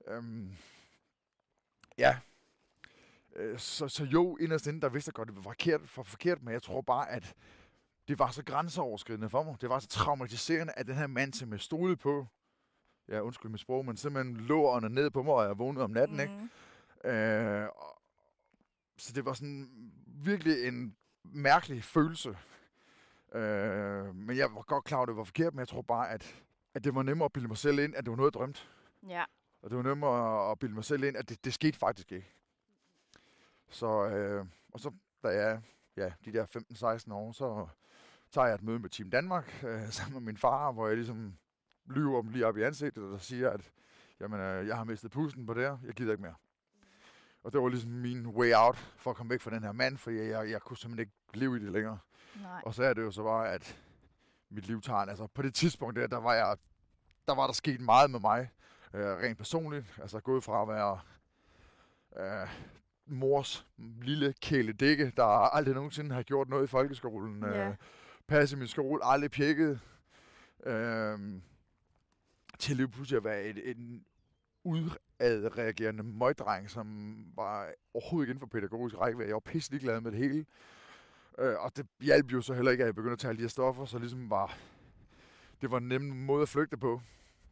øhm, 0.07 0.57
ja, 1.97 2.17
så, 3.57 3.87
så 3.87 4.03
jo, 4.03 4.37
inderst 4.37 4.67
inde, 4.67 4.81
der 4.81 4.89
vidste 4.89 5.09
jeg 5.09 5.13
godt, 5.13 5.27
det 5.27 5.35
var 5.35 5.41
forkert, 5.41 5.81
for 5.89 6.03
forkert, 6.03 6.43
men 6.43 6.53
jeg 6.53 6.63
tror 6.63 6.81
bare, 6.81 7.09
at 7.09 7.33
det 8.07 8.19
var 8.19 8.31
så 8.31 8.43
grænseoverskridende 8.43 9.29
for 9.29 9.43
mig. 9.43 9.55
Det 9.61 9.69
var 9.69 9.79
så 9.79 9.87
traumatiserende, 9.87 10.73
at 10.73 10.87
den 10.87 10.95
her 10.95 11.07
mand, 11.07 11.33
som 11.33 11.51
jeg 11.51 11.59
stolede 11.59 11.97
på, 11.97 12.27
ja, 13.09 13.19
undskyld 13.19 13.51
mit 13.51 13.59
sprog, 13.61 13.85
men 13.85 13.97
simpelthen 13.97 14.37
lå 14.37 14.71
under 14.71 14.89
ned 14.89 15.09
på 15.11 15.23
mig, 15.23 15.33
og 15.33 15.45
jeg 15.47 15.57
vågnede 15.59 15.83
om 15.83 15.91
natten, 15.91 16.17
mm. 16.17 16.21
ikke? 16.21 16.33
Mm. 17.03 17.09
Øh, 17.09 17.67
og- 17.75 18.01
så 18.97 19.13
det 19.13 19.25
var 19.25 19.33
sådan 19.33 19.69
virkelig 20.05 20.67
en 20.67 20.95
mærkelig 21.23 21.83
følelse. 21.83 22.29
Øh, 23.35 24.15
men 24.15 24.37
jeg 24.37 24.53
var 24.55 24.61
godt 24.61 24.83
klar 24.83 24.97
over, 24.97 25.03
at 25.03 25.07
det 25.07 25.17
var 25.17 25.23
forkert, 25.23 25.53
men 25.53 25.59
jeg 25.59 25.67
tror 25.67 25.81
bare, 25.81 26.09
at, 26.09 26.43
at 26.73 26.83
det 26.83 26.95
var 26.95 27.03
nemmere 27.03 27.25
at 27.25 27.33
bilde 27.33 27.47
mig 27.47 27.57
selv 27.57 27.79
ind, 27.79 27.95
at 27.95 28.05
det 28.05 28.11
var 28.11 28.17
noget, 28.17 28.33
jeg 28.33 28.39
drømte. 28.39 28.61
Ja. 29.07 29.23
Og 29.61 29.69
det 29.69 29.77
var 29.77 29.83
nemmere 29.83 30.51
at 30.51 30.59
bilde 30.59 30.75
mig 30.75 30.83
selv 30.85 31.03
ind, 31.03 31.17
at 31.17 31.29
det, 31.29 31.45
det 31.45 31.53
skete 31.53 31.77
faktisk 31.77 32.11
ikke. 32.11 32.33
Så, 33.69 34.07
øh, 34.07 34.45
og 34.73 34.79
så 34.79 34.91
da 35.23 35.27
jeg 35.27 35.61
ja, 35.97 36.11
de 36.25 36.33
der 36.33 36.45
15-16 37.07 37.13
år, 37.13 37.31
så 37.31 37.67
tager 38.31 38.47
jeg 38.47 38.55
et 38.55 38.63
møde 38.63 38.79
med 38.79 38.89
Team 38.89 39.09
Danmark 39.09 39.63
øh, 39.63 39.89
sammen 39.97 40.13
med 40.13 40.21
min 40.21 40.37
far, 40.37 40.71
hvor 40.71 40.87
jeg 40.87 40.95
ligesom 40.95 41.37
lyver 41.85 42.21
dem 42.21 42.31
lige 42.31 42.45
op 42.45 42.57
i 42.57 42.61
ansigtet, 42.61 43.03
og 43.03 43.11
der 43.11 43.17
siger, 43.17 43.49
at 43.49 43.71
jamen, 44.19 44.39
øh, 44.39 44.67
jeg 44.67 44.77
har 44.77 44.83
mistet 44.83 45.11
pusten 45.11 45.45
på 45.45 45.53
det 45.53 45.63
her, 45.63 45.77
jeg 45.85 45.93
gider 45.93 46.11
ikke 46.11 46.21
mere. 46.21 46.35
Og 47.43 47.53
det 47.53 47.61
var 47.61 47.69
ligesom 47.69 47.91
min 47.91 48.27
way 48.27 48.53
out 48.55 48.77
for 48.77 49.11
at 49.11 49.17
komme 49.17 49.29
væk 49.29 49.41
fra 49.41 49.51
den 49.51 49.63
her 49.63 49.71
mand, 49.71 49.97
for 49.97 50.11
jeg, 50.11 50.29
jeg, 50.29 50.51
jeg 50.51 50.61
kunne 50.61 50.77
simpelthen 50.77 50.99
ikke 51.07 51.39
leve 51.39 51.57
i 51.57 51.59
det 51.59 51.71
længere. 51.71 51.97
Nej. 52.41 52.61
Og 52.65 52.73
så 52.73 52.83
er 52.83 52.93
det 52.93 53.01
jo 53.01 53.11
så 53.11 53.23
bare, 53.23 53.51
at 53.51 53.79
mit 54.49 54.67
liv 54.67 54.81
tager. 54.81 54.99
Altså 54.99 55.27
på 55.27 55.41
det 55.41 55.53
tidspunkt 55.53 55.95
der, 55.95 56.07
der 56.07 56.17
var 56.17 56.33
jeg, 56.33 56.57
der 57.27 57.35
var 57.35 57.45
der 57.45 57.53
sket 57.53 57.81
meget 57.81 58.11
med 58.11 58.19
mig, 58.19 58.49
øh, 58.93 59.05
rent 59.05 59.37
personligt. 59.37 59.99
Altså 60.01 60.19
gået 60.19 60.43
fra 60.43 60.61
at 60.61 60.67
være 60.67 60.99
øh, 62.17 62.47
mors 63.07 63.68
lille 64.01 64.33
kæledække, 64.42 65.12
der 65.18 65.24
aldrig 65.24 65.75
nogensinde 65.75 66.15
har 66.15 66.24
gjort 66.24 66.50
noget 66.50 66.63
i 66.63 66.68
folkeskolen. 66.68 67.44
Ja. 67.44 67.68
Øh, 67.69 67.75
passet 68.27 68.59
min 68.59 68.68
skole, 68.68 69.06
aldrig 69.06 69.31
pjekket. 69.31 69.80
Øh, 70.65 71.19
til 72.59 72.75
lige 72.77 72.88
pludselig 72.88 73.18
at 73.18 73.24
være 73.24 73.44
et, 73.44 73.69
en 73.69 74.06
udadreagerende 74.63 76.04
møgdreng, 76.04 76.69
som 76.69 77.15
var 77.36 77.69
overhovedet 77.94 78.25
ikke 78.25 78.31
inden 78.31 78.39
for 78.39 78.48
pædagogisk 78.48 78.98
rækkevidde. 78.98 79.27
Jeg 79.30 79.33
var 79.33 79.39
pisse 79.39 79.71
ligeglad 79.71 80.01
med 80.01 80.12
det 80.12 80.19
hele. 80.19 80.45
Øh, 81.39 81.56
og 81.59 81.77
det 81.77 81.88
hjalp 82.01 82.31
jo 82.33 82.42
så 82.42 82.54
heller 82.54 82.71
ikke, 82.71 82.81
at 82.83 82.86
jeg 82.86 82.95
begyndte 82.95 83.13
at 83.13 83.19
tage 83.19 83.30
alle 83.30 83.38
de 83.38 83.44
her 83.44 83.50
stoffer, 83.50 83.86
så 83.86 84.00
ligesom 84.00 84.30
var, 84.30 84.57
det 85.62 85.71
var 85.71 85.77
en 85.77 85.88
nem 85.88 86.01
måde 86.01 86.42
at 86.42 86.50
flygte 86.50 86.77
på, 86.77 87.01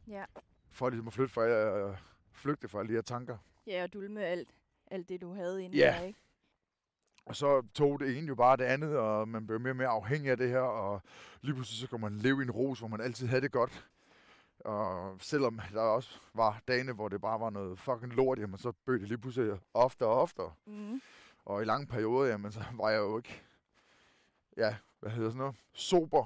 Ja. 0.08 0.24
for 0.72 0.90
ligesom 0.90 1.08
at 1.08 1.14
flytte 1.14 1.34
fra, 1.34 1.48
øh, 1.48 1.98
flygte 2.32 2.68
fra 2.68 2.80
alle 2.80 2.90
de 2.90 2.94
her 2.94 3.02
tanker. 3.02 3.38
Ja, 3.68 3.84
og 3.84 3.94
dulme 3.94 4.24
alt, 4.26 4.50
alt 4.96 5.10
det, 5.10 5.22
du 5.22 5.34
havde 5.34 5.64
inde 5.64 5.78
Ja. 5.78 5.96
der, 6.00 6.04
ikke? 6.04 6.20
Og 7.26 7.36
så 7.36 7.62
tog 7.74 8.00
det 8.00 8.18
ene 8.18 8.28
jo 8.28 8.36
bare 8.36 8.58
det 8.58 8.64
andet, 8.64 8.98
og 8.98 9.28
man 9.28 9.48
blev 9.48 9.60
mere 9.60 9.72
og 9.72 9.76
mere 9.76 9.88
afhængig 9.88 10.32
af 10.32 10.38
det 10.38 10.50
her, 10.50 10.60
og 10.60 11.02
lige 11.42 11.54
pludselig 11.54 11.80
så 11.80 11.88
kunne 11.88 12.02
man 12.02 12.18
leve 12.18 12.40
i 12.42 12.44
en 12.44 12.52
ros, 12.52 12.80
hvor 12.80 12.88
man 12.88 13.02
altid 13.02 13.28
havde 13.28 13.42
det 13.42 13.52
godt. 13.52 13.88
Og 14.60 15.18
selvom 15.22 15.60
der 15.74 15.82
også 15.82 16.20
var 16.34 16.62
dage, 16.68 16.94
hvor 16.94 17.10
det 17.10 17.22
bare 17.22 17.40
var 17.40 17.50
noget 17.50 17.80
fucking 17.80 18.14
lort, 18.14 18.40
jamen 18.40 18.58
så 18.58 18.72
bød 18.86 19.00
det 19.00 19.08
lige 19.08 19.18
pludselig 19.18 19.60
oftere 19.74 20.10
og 20.10 20.22
oftere. 20.22 20.54
Mm. 20.66 21.02
Og 21.46 21.62
i 21.62 21.66
lange 21.66 21.88
perioder, 21.88 22.30
jamen 22.32 22.52
så 22.52 22.64
var 22.74 22.90
jeg 22.90 22.98
jo 23.00 23.18
ikke, 23.18 23.42
ja, 24.58 24.76
hvad 25.00 25.12
hedder 25.12 25.30
sådan 25.30 25.38
noget, 25.40 25.56
sober, 25.74 26.26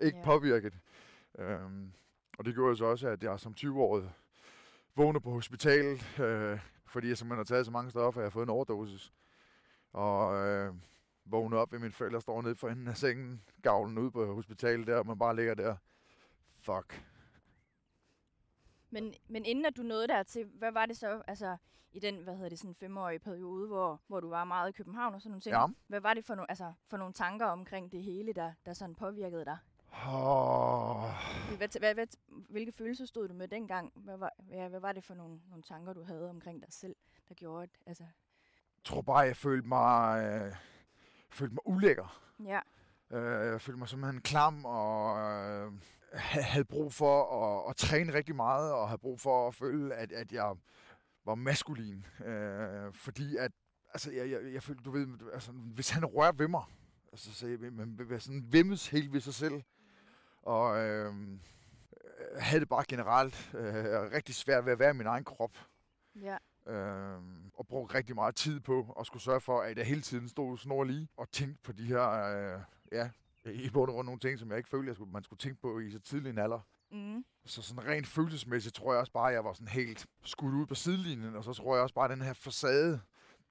ikke 0.00 0.18
ja. 0.18 0.24
påvirket. 0.24 0.74
Øhm, 1.38 1.92
og 2.38 2.44
det 2.44 2.54
gjorde 2.54 2.68
jo 2.68 2.74
så 2.76 2.84
også, 2.84 3.08
at 3.08 3.22
jeg 3.22 3.40
som 3.40 3.54
20-årig 3.58 4.10
vågnede 4.96 5.20
på 5.20 5.30
hospitalet, 5.30 6.20
øh, 6.20 6.58
fordi 6.92 7.08
jeg 7.08 7.18
simpelthen 7.18 7.38
har 7.38 7.44
taget 7.44 7.66
så 7.66 7.72
mange 7.72 7.90
stoffer, 7.90 8.20
at 8.20 8.22
jeg 8.22 8.26
har 8.26 8.30
fået 8.30 8.46
en 8.46 8.50
overdosis. 8.50 9.12
Og 9.92 10.46
øh, 10.46 10.74
vågnede 11.24 11.60
op 11.60 11.72
ved 11.72 11.78
mine 11.78 11.92
forældre, 11.92 12.20
står 12.20 12.42
nede 12.42 12.54
for 12.54 12.68
enden 12.68 12.88
af 12.88 12.96
sengen, 12.96 13.42
gavlen 13.62 13.98
ude 13.98 14.10
på 14.10 14.34
hospitalet 14.34 14.86
der, 14.86 14.98
og 14.98 15.06
man 15.06 15.18
bare 15.18 15.36
ligger 15.36 15.54
der. 15.54 15.76
Fuck. 16.48 17.04
Men, 18.90 19.14
men 19.28 19.44
inden 19.44 19.64
at 19.64 19.76
du 19.76 19.82
nåede 19.82 20.08
dertil, 20.08 20.44
hvad 20.44 20.72
var 20.72 20.86
det 20.86 20.96
så, 20.96 21.22
altså 21.26 21.56
i 21.92 21.98
den, 21.98 22.16
hvad 22.16 22.34
hedder 22.34 22.48
det, 22.48 22.58
sådan 22.58 22.74
femårige 22.74 23.18
periode, 23.18 23.66
hvor, 23.66 24.00
hvor 24.06 24.20
du 24.20 24.28
var 24.28 24.44
meget 24.44 24.68
i 24.68 24.72
København 24.72 25.14
og 25.14 25.20
sådan 25.20 25.30
nogle 25.30 25.40
ting? 25.40 25.54
Ja. 25.54 25.66
Hvad 25.86 26.00
var 26.00 26.14
det 26.14 26.24
for, 26.24 26.34
no, 26.34 26.44
altså, 26.48 26.72
for 26.86 26.96
nogle 26.96 27.12
tanker 27.12 27.46
omkring 27.46 27.92
det 27.92 28.02
hele, 28.02 28.32
der, 28.32 28.52
der 28.66 28.72
sådan 28.72 28.94
påvirkede 28.94 29.44
dig? 29.44 29.58
Oh, 29.92 31.10
Hvad, 31.56 31.78
hvad, 31.78 31.94
hvad, 31.94 32.06
hvilke 32.50 32.72
følelser 32.72 33.06
stod 33.06 33.28
du 33.28 33.34
med 33.34 33.48
dengang? 33.48 33.92
Hvad 33.94 34.16
var, 34.16 34.32
ja, 34.50 34.68
hvad 34.68 34.80
var 34.80 34.92
det 34.92 35.04
for 35.04 35.14
nogle, 35.14 35.40
nogle 35.48 35.62
tanker, 35.62 35.92
du 35.92 36.02
havde 36.04 36.30
omkring 36.30 36.60
dig 36.62 36.72
selv, 36.72 36.96
der 37.28 37.34
gjorde, 37.34 37.62
at, 37.62 37.70
altså, 37.86 38.02
jeg 38.02 38.84
tror 38.84 39.02
bare, 39.02 39.18
jeg 39.18 39.36
følte 39.36 39.68
mig, 39.68 40.24
øh, 40.24 40.54
følte 41.30 41.54
mig 41.54 41.66
ulækker. 41.66 42.22
ja, 42.44 42.60
Øh, 43.10 43.46
jeg 43.52 43.60
følte 43.60 43.78
mig 43.78 43.88
simpelthen 43.88 44.20
klam 44.22 44.64
og 44.64 45.18
øh, 45.18 45.72
ha- 46.12 46.40
havde 46.40 46.64
brug 46.64 46.92
for 46.92 47.44
at, 47.44 47.70
at 47.70 47.76
træne 47.76 48.14
rigtig 48.14 48.36
meget 48.36 48.72
og 48.72 48.88
havde 48.88 48.98
brug 48.98 49.20
for 49.20 49.48
at 49.48 49.54
føle, 49.54 49.94
at, 49.94 50.12
at 50.12 50.32
jeg 50.32 50.54
var 51.24 51.34
maskulin. 51.34 52.06
Øh, 52.24 52.92
fordi 52.94 53.36
at, 53.36 53.52
altså, 53.94 54.12
jeg, 54.12 54.30
jeg, 54.30 54.52
jeg 54.52 54.62
følte, 54.62 54.82
du 54.84 54.90
ved, 54.90 55.06
altså, 55.32 55.52
hvis 55.52 55.90
han 55.90 56.04
rører 56.04 56.32
ved 56.32 56.48
mig, 56.48 56.62
altså, 57.12 57.34
så 57.34 57.46
jeg, 57.46 57.58
man 57.72 57.98
vil 57.98 58.10
være 58.10 58.20
sådan 58.20 58.44
vemmes 58.52 58.88
helt 58.88 59.12
ved 59.12 59.20
sig 59.20 59.34
selv. 59.34 59.62
Og 60.42 60.78
øh, 60.78 61.14
havde 62.38 62.60
det 62.60 62.68
bare 62.68 62.84
generelt 62.88 63.54
øh, 63.54 63.84
rigtig 64.12 64.34
svært 64.34 64.64
ved 64.64 64.72
at 64.72 64.78
være 64.78 64.90
i 64.90 64.96
min 64.96 65.06
egen 65.06 65.24
krop. 65.24 65.58
ja, 66.22 66.36
Øh, 66.66 67.18
og 67.54 67.66
brugte 67.66 67.94
rigtig 67.94 68.14
meget 68.14 68.36
tid 68.36 68.60
på 68.60 68.96
at 69.00 69.06
skulle 69.06 69.22
sørge 69.22 69.40
for, 69.40 69.60
at 69.60 69.78
jeg 69.78 69.86
hele 69.86 70.00
tiden 70.00 70.28
stod 70.28 70.58
snor 70.58 70.84
lige 70.84 71.08
og 71.16 71.30
tænkte 71.30 71.62
på 71.62 71.72
de 71.72 71.84
her 71.84 72.08
øh, 72.10 72.60
ja, 72.92 73.10
i 73.44 73.70
bund 73.70 73.90
og 73.90 73.94
grund 73.94 74.06
nogle 74.06 74.20
ting, 74.20 74.38
som 74.38 74.48
jeg 74.48 74.56
ikke 74.56 74.68
følte, 74.68 74.88
jeg 74.88 74.94
skulle, 74.94 75.12
man 75.12 75.22
skulle 75.24 75.38
tænke 75.38 75.60
på 75.60 75.78
i 75.78 75.90
så 75.90 75.98
tidlig 75.98 76.30
en 76.30 76.38
alder. 76.38 76.60
Mm. 76.90 77.24
Så 77.44 77.62
sådan 77.62 77.88
rent 77.88 78.06
følelsesmæssigt 78.06 78.74
tror 78.74 78.92
jeg 78.92 79.00
også 79.00 79.12
bare, 79.12 79.28
at 79.28 79.34
jeg 79.34 79.44
var 79.44 79.52
sådan 79.52 79.68
helt 79.68 80.06
skudt 80.24 80.54
ud 80.54 80.66
på 80.66 80.74
sidelinjen, 80.74 81.36
og 81.36 81.44
så 81.44 81.52
tror 81.52 81.74
jeg 81.74 81.82
også 81.82 81.94
bare, 81.94 82.04
at 82.04 82.10
den 82.10 82.26
her 82.26 82.32
facade, 82.32 83.00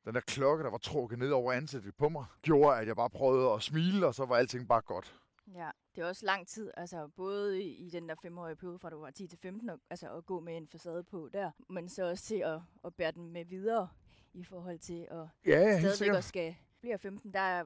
den 0.06 0.14
der 0.16 0.22
klokke, 0.22 0.64
der 0.64 0.72
var 0.72 0.78
trukket 0.78 1.20
ned 1.20 1.32
over 1.32 1.54
ansigtet 1.54 1.96
på 1.96 2.10
mig, 2.10 2.26
gjorde, 2.42 2.80
at 2.80 2.88
jeg 2.88 2.96
bare 2.96 3.10
prøvede 3.10 3.54
at 3.54 3.62
smile, 3.62 4.08
og 4.08 4.16
så 4.16 4.26
var 4.26 4.36
alting 4.36 4.68
bare 4.68 4.82
godt. 4.82 5.16
Ja, 5.54 5.70
det 5.96 6.02
er 6.02 6.06
også 6.06 6.26
lang 6.26 6.48
tid, 6.48 6.72
altså 6.78 7.08
både 7.08 7.64
i 7.64 7.90
den 7.90 8.10
der 8.10 8.16
femårige 8.22 8.56
periode, 8.56 8.80
fra 8.80 8.90
du 8.90 9.00
var 9.00 9.12
10 9.12 9.28
til 9.28 9.40
15, 9.40 9.70
og, 9.70 9.80
altså 9.90 10.18
at 10.18 10.26
gå 10.26 10.40
med 10.40 10.58
en 10.58 10.68
facade 10.68 11.04
på 11.04 11.30
der, 11.34 11.52
men 11.70 11.90
så 11.90 12.10
også 12.10 12.24
til 12.24 12.36
at, 12.46 12.60
at 12.86 12.96
bære 12.96 13.12
den 13.12 13.30
med 13.34 13.46
videre 13.46 13.88
i 14.34 14.44
forhold 14.44 14.80
til 14.80 15.08
at 15.12 15.28
Ja, 15.46 15.80
stadigvæk 15.80 16.18
at 16.18 16.24
skal 16.24 16.56
blive 16.82 16.98
15. 16.98 17.34
Der 17.34 17.40
er, 17.40 17.64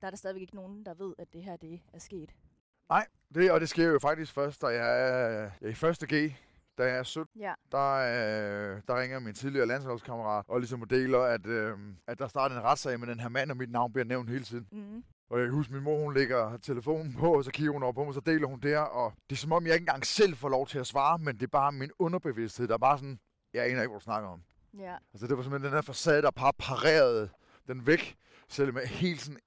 der 0.00 0.06
er 0.06 0.10
der 0.10 0.16
stadigvæk 0.16 0.40
ikke 0.40 0.54
nogen, 0.54 0.86
der 0.86 0.94
ved, 0.94 1.14
at 1.18 1.32
det 1.32 1.42
her 1.42 1.56
det 1.56 1.80
er 1.92 1.98
sket. 1.98 2.34
Det, 3.34 3.50
og 3.50 3.60
det 3.60 3.68
sker 3.68 3.84
jo 3.84 3.98
faktisk 3.98 4.32
først, 4.32 4.62
da 4.62 4.66
jeg 4.66 5.10
er 5.60 5.68
i 5.68 5.74
første 5.74 6.06
G, 6.06 6.32
da 6.78 6.82
jeg 6.84 6.98
er 6.98 7.02
17. 7.02 7.40
Ja, 7.40 7.54
Der, 7.72 7.92
øh, 7.94 8.82
der 8.88 9.00
ringer 9.00 9.18
min 9.18 9.34
tidligere 9.34 9.66
landsholdskammerat 9.66 10.44
og 10.48 10.58
ligesom 10.58 10.88
deler, 10.88 11.18
at, 11.20 11.46
øh, 11.46 11.78
at 12.06 12.18
der 12.18 12.28
starter 12.28 12.56
en 12.56 12.62
retssag 12.62 13.00
med 13.00 13.08
den 13.08 13.20
her 13.20 13.28
mand, 13.28 13.50
og 13.50 13.56
mit 13.56 13.70
navn 13.70 13.92
bliver 13.92 14.04
nævnt 14.04 14.30
hele 14.30 14.44
tiden. 14.44 14.68
mm. 14.72 15.04
Og 15.30 15.38
jeg 15.38 15.46
kan 15.46 15.54
huske, 15.54 15.72
min 15.72 15.82
mor 15.82 15.98
hun 16.04 16.14
lægger 16.14 16.56
telefonen 16.56 17.14
på, 17.14 17.36
og 17.36 17.44
så 17.44 17.50
kigger 17.50 17.72
hun 17.72 17.82
over 17.82 17.92
på 17.92 18.04
mig, 18.04 18.14
så 18.14 18.20
deler 18.20 18.46
hun 18.46 18.60
der, 18.60 18.78
og 18.78 19.12
det 19.30 19.36
er 19.36 19.40
som 19.40 19.52
om, 19.52 19.66
jeg 19.66 19.74
ikke 19.74 19.82
engang 19.82 20.06
selv 20.06 20.36
får 20.36 20.48
lov 20.48 20.66
til 20.66 20.78
at 20.78 20.86
svare, 20.86 21.18
men 21.18 21.34
det 21.36 21.42
er 21.42 21.46
bare 21.46 21.72
min 21.72 21.90
underbevidsthed, 21.98 22.68
der 22.68 22.74
er 22.74 22.78
bare 22.78 22.98
sådan, 22.98 23.20
jeg 23.54 23.64
aner 23.64 23.82
ikke, 23.82 23.90
hvad 23.90 23.98
du 24.00 24.04
snakker 24.04 24.28
om. 24.28 24.42
ja, 24.78 24.96
Altså 25.12 25.26
det 25.26 25.36
var 25.36 25.42
simpelthen 25.42 25.66
den 25.66 25.76
her 25.76 25.82
facade, 25.82 26.22
der 26.22 26.30
bare 26.30 26.52
parerede 26.58 27.30
den 27.66 27.86
væk, 27.86 28.16
selvom 28.48 28.76
jeg 28.76 28.88
helt 28.88 29.20
sådan 29.20 29.40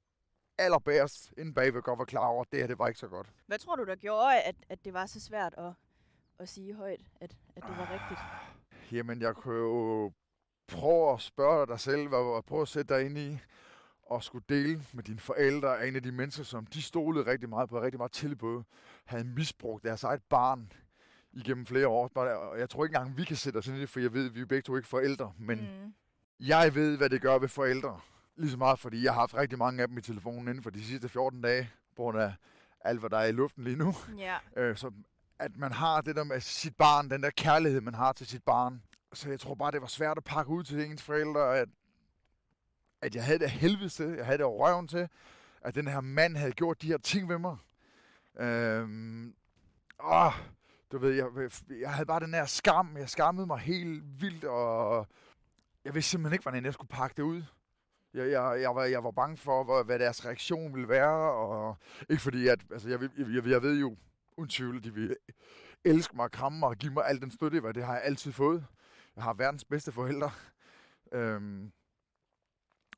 allerbærest 0.57 1.33
inden 1.37 1.53
bagved 1.53 1.81
godt 1.81 1.99
var 1.99 2.05
klar 2.05 2.27
over, 2.27 2.41
at 2.41 2.51
det 2.51 2.59
her, 2.59 2.67
det 2.67 2.79
var 2.79 2.87
ikke 2.87 2.99
så 2.99 3.07
godt. 3.07 3.27
Hvad 3.47 3.59
tror 3.59 3.75
du, 3.75 3.83
der 3.83 3.95
gjorde, 3.95 4.41
at, 4.41 4.55
at 4.69 4.85
det 4.85 4.93
var 4.93 5.05
så 5.05 5.19
svært 5.19 5.53
at, 5.57 5.73
at 6.39 6.49
sige 6.49 6.73
højt, 6.73 7.01
at, 7.21 7.37
at 7.55 7.63
det 7.63 7.77
var 7.77 7.91
rigtigt? 7.93 8.19
Jamen, 8.91 9.21
jeg 9.21 9.35
kunne 9.35 9.57
jo 9.57 10.11
prøve 10.67 11.13
at 11.13 11.21
spørge 11.21 11.67
dig 11.67 11.79
selv, 11.79 12.07
hvad, 12.07 12.43
prøve 12.43 12.61
at 12.61 12.67
sætte 12.67 12.95
dig 12.95 13.05
ind 13.05 13.17
i, 13.17 13.39
og 14.11 14.23
skulle 14.23 14.45
dele 14.49 14.83
med 14.93 15.03
dine 15.03 15.19
forældre, 15.19 15.79
af 15.79 15.87
en 15.87 15.95
af 15.95 16.03
de 16.03 16.11
mennesker, 16.11 16.43
som 16.43 16.65
de 16.65 16.81
stolede 16.81 17.31
rigtig 17.31 17.49
meget 17.49 17.69
på, 17.69 17.81
rigtig 17.81 17.97
meget 17.97 18.11
tillid 18.11 18.35
på, 18.35 18.63
havde 19.05 19.23
misbrugt 19.23 19.83
deres 19.83 20.03
eget 20.03 20.21
barn 20.29 20.71
igennem 21.33 21.65
flere 21.65 21.87
år. 21.87 22.11
Og 22.15 22.59
jeg 22.59 22.69
tror 22.69 22.85
ikke 22.85 22.95
engang, 22.95 23.17
vi 23.17 23.23
kan 23.23 23.35
sætte 23.35 23.57
os 23.57 23.67
ind 23.67 23.77
i 23.77 23.81
det, 23.81 23.89
for 23.89 23.99
jeg 23.99 24.13
ved, 24.13 24.25
at 24.25 24.35
vi 24.35 24.41
er 24.41 24.45
begge 24.45 24.61
to 24.61 24.75
ikke 24.75 24.87
forældre, 24.87 25.33
men 25.37 25.59
mm. 25.59 25.93
Jeg 26.39 26.75
ved, 26.75 26.97
hvad 26.97 27.09
det 27.09 27.21
gør 27.21 27.37
ved 27.37 27.47
forældre. 27.47 27.99
Lige 28.35 28.51
så 28.51 28.57
meget, 28.57 28.79
fordi 28.79 29.03
jeg 29.03 29.13
har 29.13 29.19
haft 29.19 29.35
rigtig 29.35 29.57
mange 29.57 29.81
af 29.81 29.87
dem 29.87 29.97
i 29.97 30.01
telefonen 30.01 30.47
inden 30.47 30.63
for 30.63 30.69
de 30.69 30.83
sidste 30.83 31.09
14 31.09 31.41
dage, 31.41 31.69
på 31.95 32.01
grund 32.01 32.17
af 32.19 32.33
alt, 32.81 32.99
hvad 32.99 33.09
der 33.09 33.17
er 33.17 33.25
i 33.25 33.31
luften 33.31 33.63
lige 33.63 33.75
nu. 33.75 33.95
Ja, 34.17 34.37
Øh, 34.57 34.77
så 34.77 34.91
at 35.39 35.57
man 35.57 35.71
har 35.71 36.01
det 36.01 36.15
der 36.15 36.23
med 36.23 36.39
sit 36.39 36.75
barn, 36.75 37.09
den 37.09 37.23
der 37.23 37.29
kærlighed, 37.29 37.81
man 37.81 37.93
har 37.93 38.13
til 38.13 38.27
sit 38.27 38.43
barn. 38.43 38.83
Så 39.13 39.29
jeg 39.29 39.39
tror 39.39 39.55
bare, 39.55 39.71
det 39.71 39.81
var 39.81 39.87
svært 39.87 40.17
at 40.17 40.23
pakke 40.23 40.51
ud 40.51 40.63
til 40.63 40.85
ens 40.85 41.03
forældre, 41.03 41.57
at, 41.59 41.69
at 43.01 43.15
jeg 43.15 43.25
havde 43.25 43.39
det 43.39 43.49
helvede 43.49 43.89
til, 43.89 44.09
jeg 44.09 44.25
havde 44.25 44.37
det 44.37 44.47
røven 44.47 44.87
til, 44.87 45.09
at 45.61 45.75
den 45.75 45.87
her 45.87 46.01
mand 46.01 46.37
havde 46.37 46.51
gjort 46.51 46.81
de 46.81 46.87
her 46.87 46.97
ting 46.97 47.29
ved 47.29 47.37
mig. 47.37 47.57
Øhm, 48.39 49.35
åh, 50.03 50.33
du 50.91 50.97
ved, 50.97 51.11
jeg, 51.13 51.51
jeg 51.79 51.93
havde 51.93 52.05
bare 52.05 52.19
den 52.19 52.33
her 52.33 52.45
skam, 52.45 52.97
jeg 52.97 53.09
skammede 53.09 53.47
mig 53.47 53.59
helt 53.59 54.21
vildt, 54.21 54.43
og 54.43 55.07
jeg 55.85 55.93
vidste 55.95 56.11
simpelthen 56.11 56.33
ikke, 56.33 56.43
hvordan 56.43 56.65
jeg 56.65 56.73
skulle 56.73 56.89
pakke 56.89 57.13
det 57.17 57.23
ud. 57.23 57.43
Jeg, 58.13 58.31
jeg, 58.31 58.61
jeg, 58.61 58.75
var, 58.75 58.83
jeg 58.83 59.03
var 59.03 59.11
bange 59.11 59.37
for, 59.37 59.63
hvad, 59.63 59.85
hvad 59.85 59.99
deres 59.99 60.25
reaktion 60.25 60.73
ville 60.73 60.89
være, 60.89 61.33
og 61.33 61.77
ikke 62.09 62.21
fordi, 62.21 62.47
at, 62.47 62.59
altså, 62.71 62.89
jeg, 62.89 62.99
jeg, 63.17 63.45
jeg 63.45 63.61
ved 63.61 63.79
jo, 63.79 63.95
uden 64.37 64.49
tvivl, 64.49 64.83
de 64.83 64.93
vil 64.93 65.15
elske 65.83 66.15
mig, 66.15 66.31
kramme 66.31 66.59
mig 66.59 66.69
og 66.69 66.75
give 66.75 66.93
mig 66.93 67.05
al 67.07 67.21
den 67.21 67.31
støtte, 67.31 67.59
hvad 67.59 67.73
det 67.73 67.83
har 67.83 67.93
jeg 67.93 68.03
altid 68.03 68.31
fået. 68.31 68.65
Jeg 69.15 69.23
har 69.23 69.33
verdens 69.33 69.65
bedste 69.65 69.91
forældre. 69.91 70.31
Øhm, 71.11 71.71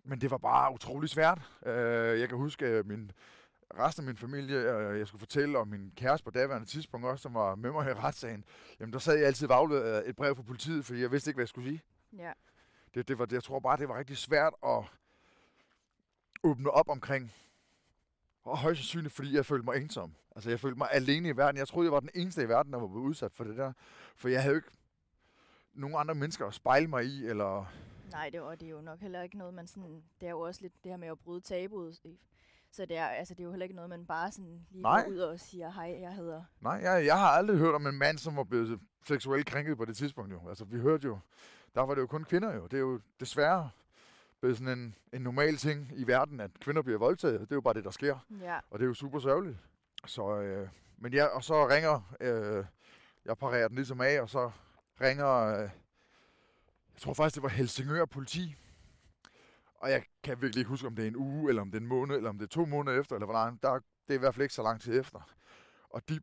men 0.03 0.21
det 0.21 0.31
var 0.31 0.37
bare 0.37 0.73
utrolig 0.73 1.09
svært. 1.09 1.41
Øh, 1.65 2.19
jeg 2.19 2.29
kan 2.29 2.37
huske, 2.37 2.65
at 2.65 2.85
min, 2.85 3.11
resten 3.79 4.03
af 4.03 4.05
min 4.05 4.17
familie, 4.17 4.55
øh, 4.57 4.99
jeg 4.99 5.07
skulle 5.07 5.19
fortælle 5.19 5.57
om 5.59 5.67
min 5.67 5.91
kæreste 5.95 6.25
på 6.25 6.31
daværende 6.31 6.67
tidspunkt 6.67 7.05
også, 7.07 7.21
som 7.21 7.33
var 7.33 7.55
med 7.55 7.71
mig 7.71 7.89
i 7.89 7.93
retssagen. 7.93 8.45
Jamen, 8.79 8.93
der 8.93 8.99
sad 8.99 9.17
jeg 9.17 9.27
altid 9.27 9.49
og 9.49 9.57
afleverede 9.57 10.05
et 10.05 10.15
brev 10.15 10.35
fra 10.35 10.43
politiet, 10.43 10.85
fordi 10.85 11.01
jeg 11.01 11.11
vidste 11.11 11.29
ikke, 11.29 11.35
hvad 11.37 11.43
jeg 11.43 11.49
skulle 11.49 11.69
sige. 11.69 11.83
ja, 12.17 12.31
Det, 12.95 13.07
det 13.07 13.19
var, 13.19 13.25
det, 13.25 13.33
jeg 13.33 13.43
tror 13.43 13.59
bare, 13.59 13.77
det 13.77 13.89
var 13.89 13.97
rigtig 13.97 14.17
svært 14.17 14.53
at 14.65 14.83
åbne 16.43 16.71
op 16.71 16.89
omkring. 16.89 17.33
Og 18.43 18.57
højst 18.57 18.79
sandsynligt, 18.79 19.13
fordi 19.13 19.35
jeg 19.35 19.45
følte 19.45 19.65
mig 19.65 19.77
ensom. 19.77 20.15
Altså, 20.35 20.49
jeg 20.49 20.59
følte 20.59 20.77
mig 20.77 20.87
alene 20.91 21.29
i 21.29 21.37
verden. 21.37 21.57
Jeg 21.57 21.67
troede, 21.67 21.85
jeg 21.85 21.91
var 21.93 21.99
den 21.99 22.09
eneste 22.15 22.43
i 22.43 22.49
verden, 22.49 22.73
der 22.73 22.79
var 22.79 22.87
blevet 22.87 23.03
udsat 23.03 23.33
for 23.33 23.43
det 23.43 23.57
der. 23.57 23.73
For 24.15 24.29
jeg 24.29 24.41
havde 24.41 24.53
jo 24.53 24.57
ikke 24.57 24.67
nogen 25.73 25.95
andre 25.99 26.15
mennesker 26.15 26.45
at 26.45 26.53
spejle 26.53 26.87
mig 26.87 27.05
i, 27.05 27.25
eller... 27.25 27.73
nej, 28.13 28.29
det, 28.29 28.41
og 28.41 28.59
det 28.59 28.65
er 28.65 28.69
jo 28.69 28.81
nok 28.81 28.99
heller 28.99 29.21
ikke 29.21 29.37
noget, 29.37 29.53
man 29.53 29.67
sådan, 29.67 30.03
det 30.21 30.27
er 30.27 30.31
jo 30.31 30.39
også 30.39 30.61
lidt 30.61 30.73
det 30.83 30.91
her 30.91 30.97
med 30.97 31.07
at 31.07 31.19
bryde 31.19 31.41
tabuet. 31.41 31.99
Så 32.71 32.85
det 32.85 32.97
er, 32.97 33.05
altså, 33.05 33.33
det 33.33 33.39
er 33.39 33.43
jo 33.43 33.49
heller 33.51 33.63
ikke 33.63 33.75
noget, 33.75 33.89
man 33.89 34.05
bare 34.05 34.31
sådan 34.31 34.65
lige 34.71 34.81
Nej. 34.83 35.03
går 35.03 35.11
ud 35.11 35.17
og 35.17 35.39
siger, 35.39 35.71
hej, 35.71 35.97
jeg 36.01 36.13
hedder. 36.13 36.43
Nej, 36.61 36.79
jeg, 36.83 37.05
jeg 37.05 37.19
har 37.19 37.27
aldrig 37.27 37.57
hørt 37.57 37.75
om 37.75 37.87
en 37.87 37.97
mand, 37.97 38.17
som 38.17 38.35
var 38.35 38.43
blevet 38.43 38.79
seksuelt 39.07 39.47
krænket 39.47 39.77
på 39.77 39.85
det 39.85 39.97
tidspunkt 39.97 40.31
jo. 40.31 40.49
Altså, 40.49 40.65
vi 40.65 40.79
hørte 40.79 41.07
jo, 41.07 41.19
der 41.75 41.81
var 41.81 41.93
det 41.95 42.01
jo 42.01 42.07
kun 42.07 42.23
kvinder 42.23 42.53
jo. 42.55 42.63
Det 42.67 42.73
er 42.73 42.81
jo 42.81 42.99
desværre 43.19 43.69
blevet 44.41 44.57
sådan 44.57 44.79
en, 44.79 44.95
en 45.13 45.21
normal 45.21 45.55
ting 45.57 45.91
i 45.95 46.07
verden, 46.07 46.39
at 46.39 46.51
kvinder 46.59 46.81
bliver 46.81 46.99
voldtaget. 46.99 47.39
Det 47.39 47.51
er 47.51 47.55
jo 47.55 47.61
bare 47.61 47.73
det, 47.73 47.83
der 47.83 47.91
sker. 47.91 48.17
Ja, 48.41 48.59
Og 48.71 48.79
det 48.79 48.85
er 48.85 48.87
jo 48.87 48.93
super 48.93 49.19
sørgeligt. 49.19 49.57
Så, 50.07 50.39
øh, 50.39 50.69
men 50.97 51.13
ja, 51.13 51.25
og 51.25 51.43
så 51.43 51.67
ringer, 51.67 52.15
øh, 52.19 52.65
jeg 53.25 53.37
parerer 53.37 53.67
den 53.67 53.75
ligesom 53.75 54.01
af, 54.01 54.21
og 54.21 54.29
så 54.29 54.51
ringer, 55.01 55.63
øh, 55.63 55.69
jeg 56.93 57.01
tror 57.01 57.13
faktisk, 57.13 57.35
det 57.35 57.43
var 57.43 57.49
Helsingør 57.49 58.05
politi. 58.05 58.55
Og 59.75 59.91
jeg 59.91 60.03
kan 60.23 60.41
virkelig 60.41 60.61
ikke 60.61 60.69
huske, 60.69 60.87
om 60.87 60.95
det 60.95 61.03
er 61.03 61.07
en 61.07 61.15
uge, 61.15 61.49
eller 61.49 61.61
om 61.61 61.71
det 61.71 61.77
er 61.77 61.81
en 61.81 61.87
måned, 61.87 62.15
eller 62.15 62.29
om 62.29 62.37
det 62.37 62.45
er 62.45 62.49
to 62.49 62.65
måneder 62.65 62.99
efter, 62.99 63.15
eller 63.15 63.25
hvordan. 63.25 63.59
Der, 63.63 63.73
det 63.73 63.83
er 64.09 64.13
i 64.13 64.17
hvert 64.17 64.35
fald 64.35 64.41
ikke 64.43 64.53
så 64.53 64.63
lang 64.63 64.81
tid 64.81 64.99
efter. 64.99 65.29
Og 65.89 66.09
de 66.09 66.19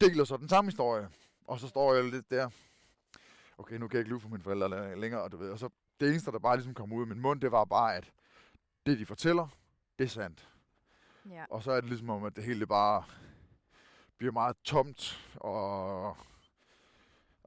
deler 0.00 0.24
så 0.24 0.36
den 0.36 0.48
samme 0.48 0.68
historie. 0.70 1.08
Og 1.44 1.60
så 1.60 1.68
står 1.68 1.94
jeg 1.94 2.04
lidt 2.04 2.30
der. 2.30 2.50
Okay, 3.58 3.76
nu 3.76 3.88
kan 3.88 3.96
jeg 3.96 4.00
ikke 4.00 4.10
lyve 4.10 4.20
for 4.20 4.28
mine 4.28 4.42
forældre 4.42 4.68
læ- 4.70 4.94
længere, 4.94 5.22
og 5.22 5.32
du 5.32 5.36
ved. 5.36 5.50
Og 5.50 5.58
så 5.58 5.68
det 6.00 6.08
eneste, 6.08 6.30
der 6.32 6.38
bare 6.38 6.56
ligesom 6.56 6.74
kom 6.74 6.92
ud 6.92 7.00
af 7.00 7.06
min 7.06 7.20
mund, 7.20 7.40
det 7.40 7.52
var 7.52 7.64
bare, 7.64 7.96
at 7.96 8.10
det, 8.86 8.98
de 8.98 9.06
fortæller, 9.06 9.48
det 9.98 10.04
er 10.04 10.08
sandt. 10.08 10.48
ja, 11.30 11.44
Og 11.50 11.62
så 11.62 11.72
er 11.72 11.80
det 11.80 11.88
ligesom 11.90 12.10
om, 12.10 12.24
at 12.24 12.36
det 12.36 12.44
hele 12.44 12.66
bare 12.66 13.04
bliver 14.18 14.32
meget 14.32 14.56
tomt, 14.64 15.30
og 15.34 16.16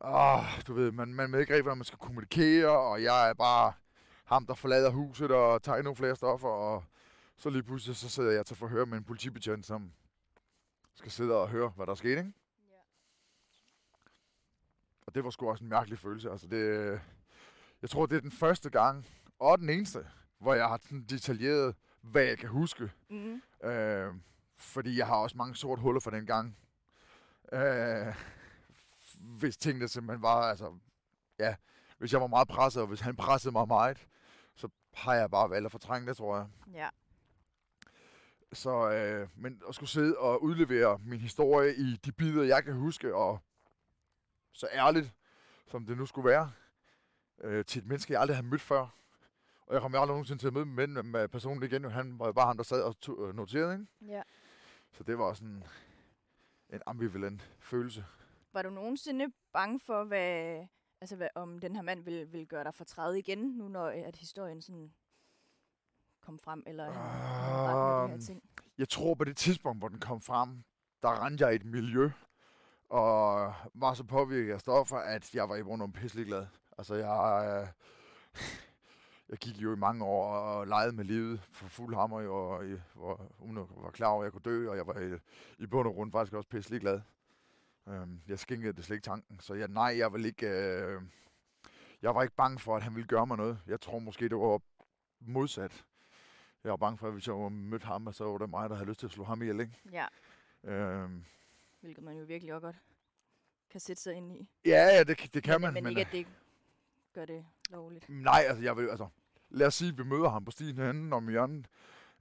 ah, 0.02 0.62
du 0.68 0.74
ved, 0.74 0.92
man, 0.92 1.14
man 1.14 1.32
ved 1.32 1.40
ikke 1.40 1.54
rigtig, 1.54 1.64
hvordan 1.64 1.78
man 1.78 1.86
skal 1.86 2.00
kommunikere, 2.00 2.70
og 2.80 3.04
jeg 3.04 3.30
er 3.30 3.34
bare 3.34 3.74
ham, 4.26 4.46
der 4.46 4.54
forlader 4.54 4.90
huset 4.90 5.32
og 5.32 5.64
tager 5.64 5.78
endnu 5.78 5.94
flere 5.94 6.16
stoffer, 6.16 6.48
og 6.50 6.84
så 7.38 7.50
lige 7.50 7.64
pludselig 7.64 7.96
så 7.96 8.10
sidder 8.10 8.32
jeg 8.32 8.46
til 8.46 8.56
forhør 8.56 8.86
med 8.86 8.98
en 8.98 9.04
politibetjent, 9.04 9.66
som 9.66 9.92
skal 10.96 11.12
sidde 11.12 11.36
og 11.42 11.50
høre, 11.50 11.70
hvad 11.70 11.86
der 11.86 11.92
er 11.92 11.96
sket, 11.96 12.10
ikke? 12.10 12.34
ja. 12.70 12.76
Og 15.08 15.16
det 15.16 15.24
var 15.24 15.30
sgu 15.30 15.50
også 15.50 15.64
en 15.64 15.70
mærkelig 15.70 16.00
følelse. 16.00 16.32
Altså 16.32 16.48
det, 16.48 17.02
jeg 17.82 17.90
tror, 17.90 18.06
det 18.06 18.16
er 18.16 18.22
den 18.22 18.32
første 18.32 18.70
gang, 18.70 19.06
og 19.40 19.58
den 19.58 19.70
eneste, 19.70 20.08
hvor 20.40 20.54
jeg 20.54 20.68
har 20.68 20.80
sådan 20.84 21.06
detaljeret, 21.10 21.76
hvad 22.02 22.24
jeg 22.24 22.38
kan 22.38 22.50
huske, 22.50 22.92
Mm. 23.10 23.42
Øh, 23.70 24.14
fordi 24.58 24.98
jeg 24.98 25.08
har 25.08 25.16
også 25.16 25.38
mange 25.38 25.56
sorte 25.56 25.82
huller 25.82 26.00
fra 26.00 26.12
den 26.12 26.26
gang. 26.26 26.58
Øh, 27.54 28.16
hvis 29.20 29.58
tingene 29.58 29.88
simpelthen 29.88 30.22
var, 30.22 30.42
altså, 30.42 30.78
ja, 31.40 31.56
hvis 31.98 32.14
jeg 32.14 32.22
var 32.22 32.28
meget 32.28 32.48
presset, 32.48 32.82
og 32.82 32.88
hvis 32.88 33.00
han 33.00 33.16
pressede 33.16 33.52
mig 33.52 33.68
meget, 33.68 34.08
så 34.56 34.70
har 34.94 35.14
jeg 35.14 35.32
bare 35.32 35.50
valgt 35.50 35.66
at 35.66 35.72
fortrænge 35.72 36.08
det, 36.08 36.18
tror 36.18 36.38
jeg. 36.38 36.48
Ja, 36.74 36.90
Så, 38.54 38.92
øh, 38.92 39.28
men 39.36 39.62
at 39.70 39.76
skulle 39.76 39.90
sidde 39.90 40.18
og 40.18 40.44
udlevere 40.44 41.00
min 41.04 41.20
historie 41.20 41.76
i 41.76 41.96
de 42.06 42.12
bidder, 42.12 42.44
jeg 42.44 42.64
kan 42.64 42.74
huske, 42.74 43.16
og 43.16 43.40
så 44.54 44.68
ærligt, 44.74 45.14
som 45.68 45.86
det 45.86 45.98
nu 45.98 46.06
skulle 46.06 46.30
være, 46.30 46.52
øh, 47.42 47.66
til 47.66 47.82
et 47.82 47.88
menneske, 47.88 48.14
jeg 48.14 48.22
aldrig 48.22 48.38
har 48.38 48.44
mødt 48.44 48.62
før. 48.62 48.88
Og 49.68 49.74
jeg 49.74 49.82
kommer 49.82 50.00
aldrig 50.00 50.14
nogensinde 50.14 50.42
til 50.42 50.48
at 50.48 50.54
møde 50.54 50.66
med, 50.66 50.88
med 51.04 51.28
personen 51.28 51.64
igen. 51.64 51.84
Han 51.92 52.20
var 52.20 52.32
bare 52.32 52.46
ham, 52.46 52.58
der 52.58 52.64
sad 52.64 52.82
og 52.82 53.00
to- 53.00 53.28
øh, 53.28 53.36
noterede, 53.36 53.74
ikke? 53.74 54.14
ja. 54.14 54.22
Så 54.92 55.04
det 55.04 55.18
var 55.18 55.34
sådan 55.34 55.64
en 56.70 56.82
ambivalent 56.86 57.52
følelse. 57.60 58.06
Var 58.54 58.62
du 58.62 58.70
nogensinde 58.70 59.26
bange 59.54 59.80
for, 59.80 60.04
hvad, 60.04 60.66
altså, 61.02 61.16
hvad, 61.16 61.28
om 61.36 61.60
den 61.60 61.76
her 61.76 61.82
mand 61.82 62.04
vil, 62.04 62.34
vil 62.34 62.48
gøre 62.48 62.64
dig 62.64 62.74
fortræd 62.74 63.14
igen, 63.14 63.40
nu 63.40 63.68
når 63.68 63.86
øh, 63.86 64.04
at 64.06 64.16
historien 64.16 64.62
sådan 64.62 64.94
kom 66.22 66.40
frem, 66.40 66.64
eller 66.68 66.92
han, 66.92 66.94
han 66.94 68.10
her 68.10 68.16
Um, 68.16 68.22
ting? 68.22 68.44
Jeg 68.78 68.90
tror 68.90 69.14
på 69.14 69.24
det 69.24 69.38
tidspunkt, 69.38 69.82
hvor 69.82 69.88
den 69.88 70.00
kom 70.00 70.22
frem, 70.22 70.64
der 71.02 71.26
rendte 71.26 71.46
jeg 71.46 71.54
i 71.54 71.56
et 71.56 71.66
miljø, 71.66 72.12
og 72.90 73.54
var 73.74 73.94
så 73.94 74.04
påvirket 74.04 74.54
af 74.54 74.60
stoffer, 74.60 74.98
at 74.98 75.36
jeg 75.36 75.50
var 75.50 75.56
i 75.56 75.62
grunden 75.62 75.92
pisselig 75.92 76.26
glad. 76.26 76.48
Altså, 76.78 76.96
jeg, 76.96 77.62
øh, 77.62 77.68
jeg 79.30 79.38
gik 79.38 79.58
jo 79.58 79.74
i 79.74 79.78
mange 79.78 80.06
år 80.06 80.36
og 80.36 80.68
legede 80.68 80.96
med 80.96 81.04
livet 81.04 81.42
for 81.52 81.68
fuld 81.68 81.96
hammer, 81.96 82.30
og 82.30 82.70
jeg 82.70 82.82
var, 82.96 83.28
uden 83.40 83.58
at 83.58 83.66
var 83.70 83.92
klar 83.92 84.08
over, 84.08 84.22
at 84.22 84.26
jeg 84.26 84.32
kunne 84.32 84.52
dø, 84.54 84.70
og 84.70 84.78
jeg 84.78 84.88
var 84.88 85.00
i, 85.00 85.20
i 85.64 85.68
bund 85.68 85.88
og 85.88 85.94
grund 85.94 86.12
faktisk 86.12 86.34
også 86.34 86.50
pisselig 86.50 86.82
glad. 86.82 87.02
Øhm, 87.90 88.22
jeg 88.28 88.40
skænkede 88.40 88.74
det 88.74 88.86
slet 88.86 88.96
ikke 88.96 89.06
tanken, 89.06 89.40
så 89.40 89.54
jeg, 89.54 89.68
nej, 89.68 89.96
jeg 89.98 90.14
vil 90.14 90.26
ikke... 90.26 90.48
Øh, 90.48 91.02
jeg 92.02 92.16
var 92.16 92.24
ikke 92.24 92.36
bange 92.36 92.60
for, 92.60 92.76
at 92.76 92.84
han 92.84 92.96
ville 92.96 93.08
gøre 93.08 93.28
mig 93.28 93.38
noget. 93.38 93.60
Jeg 93.68 93.82
tror 93.82 94.00
måske, 94.00 94.30
det 94.30 94.38
var 94.38 94.62
modsat. 95.20 95.86
Jeg 96.64 96.72
var 96.72 96.78
bange 96.78 96.98
for, 96.98 97.08
at 97.08 97.14
hvis 97.14 97.28
jeg 97.28 97.36
var 97.36 97.50
mødt 97.50 97.84
ham, 97.84 98.14
så 98.14 98.24
var 98.24 98.38
det 98.38 98.50
mig, 98.50 98.70
der 98.70 98.76
havde 98.76 98.90
lyst 98.90 99.00
til 99.00 99.08
at 99.08 99.12
slå 99.12 99.24
ham 99.24 99.42
ihjel, 99.42 99.60
ikke? 99.60 99.74
Ja, 99.92 100.06
Øhm, 100.64 101.26
hvilket 101.82 102.04
man 102.04 102.18
jo 102.18 102.24
virkelig 102.24 102.54
også 102.54 102.68
godt 102.68 102.76
kan 103.70 103.80
sætte 103.80 104.02
sig 104.02 104.14
ind 104.14 104.32
i. 104.32 104.50
ja, 104.66 104.86
ja, 104.98 105.04
det, 105.04 105.34
det 105.34 105.44
kan 105.44 105.62
men, 105.62 105.74
man. 105.74 105.84
Men 105.84 105.88
ikke, 105.90 106.02
at 106.02 106.08
det 106.12 106.28
gør 107.14 107.26
det 107.26 107.46
lovligt. 107.70 108.10
Nej, 108.10 108.44
altså, 108.48 108.64
jeg 108.64 108.78
vil, 108.78 108.90
altså, 108.90 109.08
lad 109.50 109.68
os 109.68 109.76
sige, 109.76 109.90
at 109.92 109.98
vi 109.98 110.04
møder 110.04 110.30
ham 110.30 110.46
på 110.46 110.52
stien 110.52 110.76
herinde 110.76 111.16
om 111.16 111.28
hjørnet. 111.28 111.68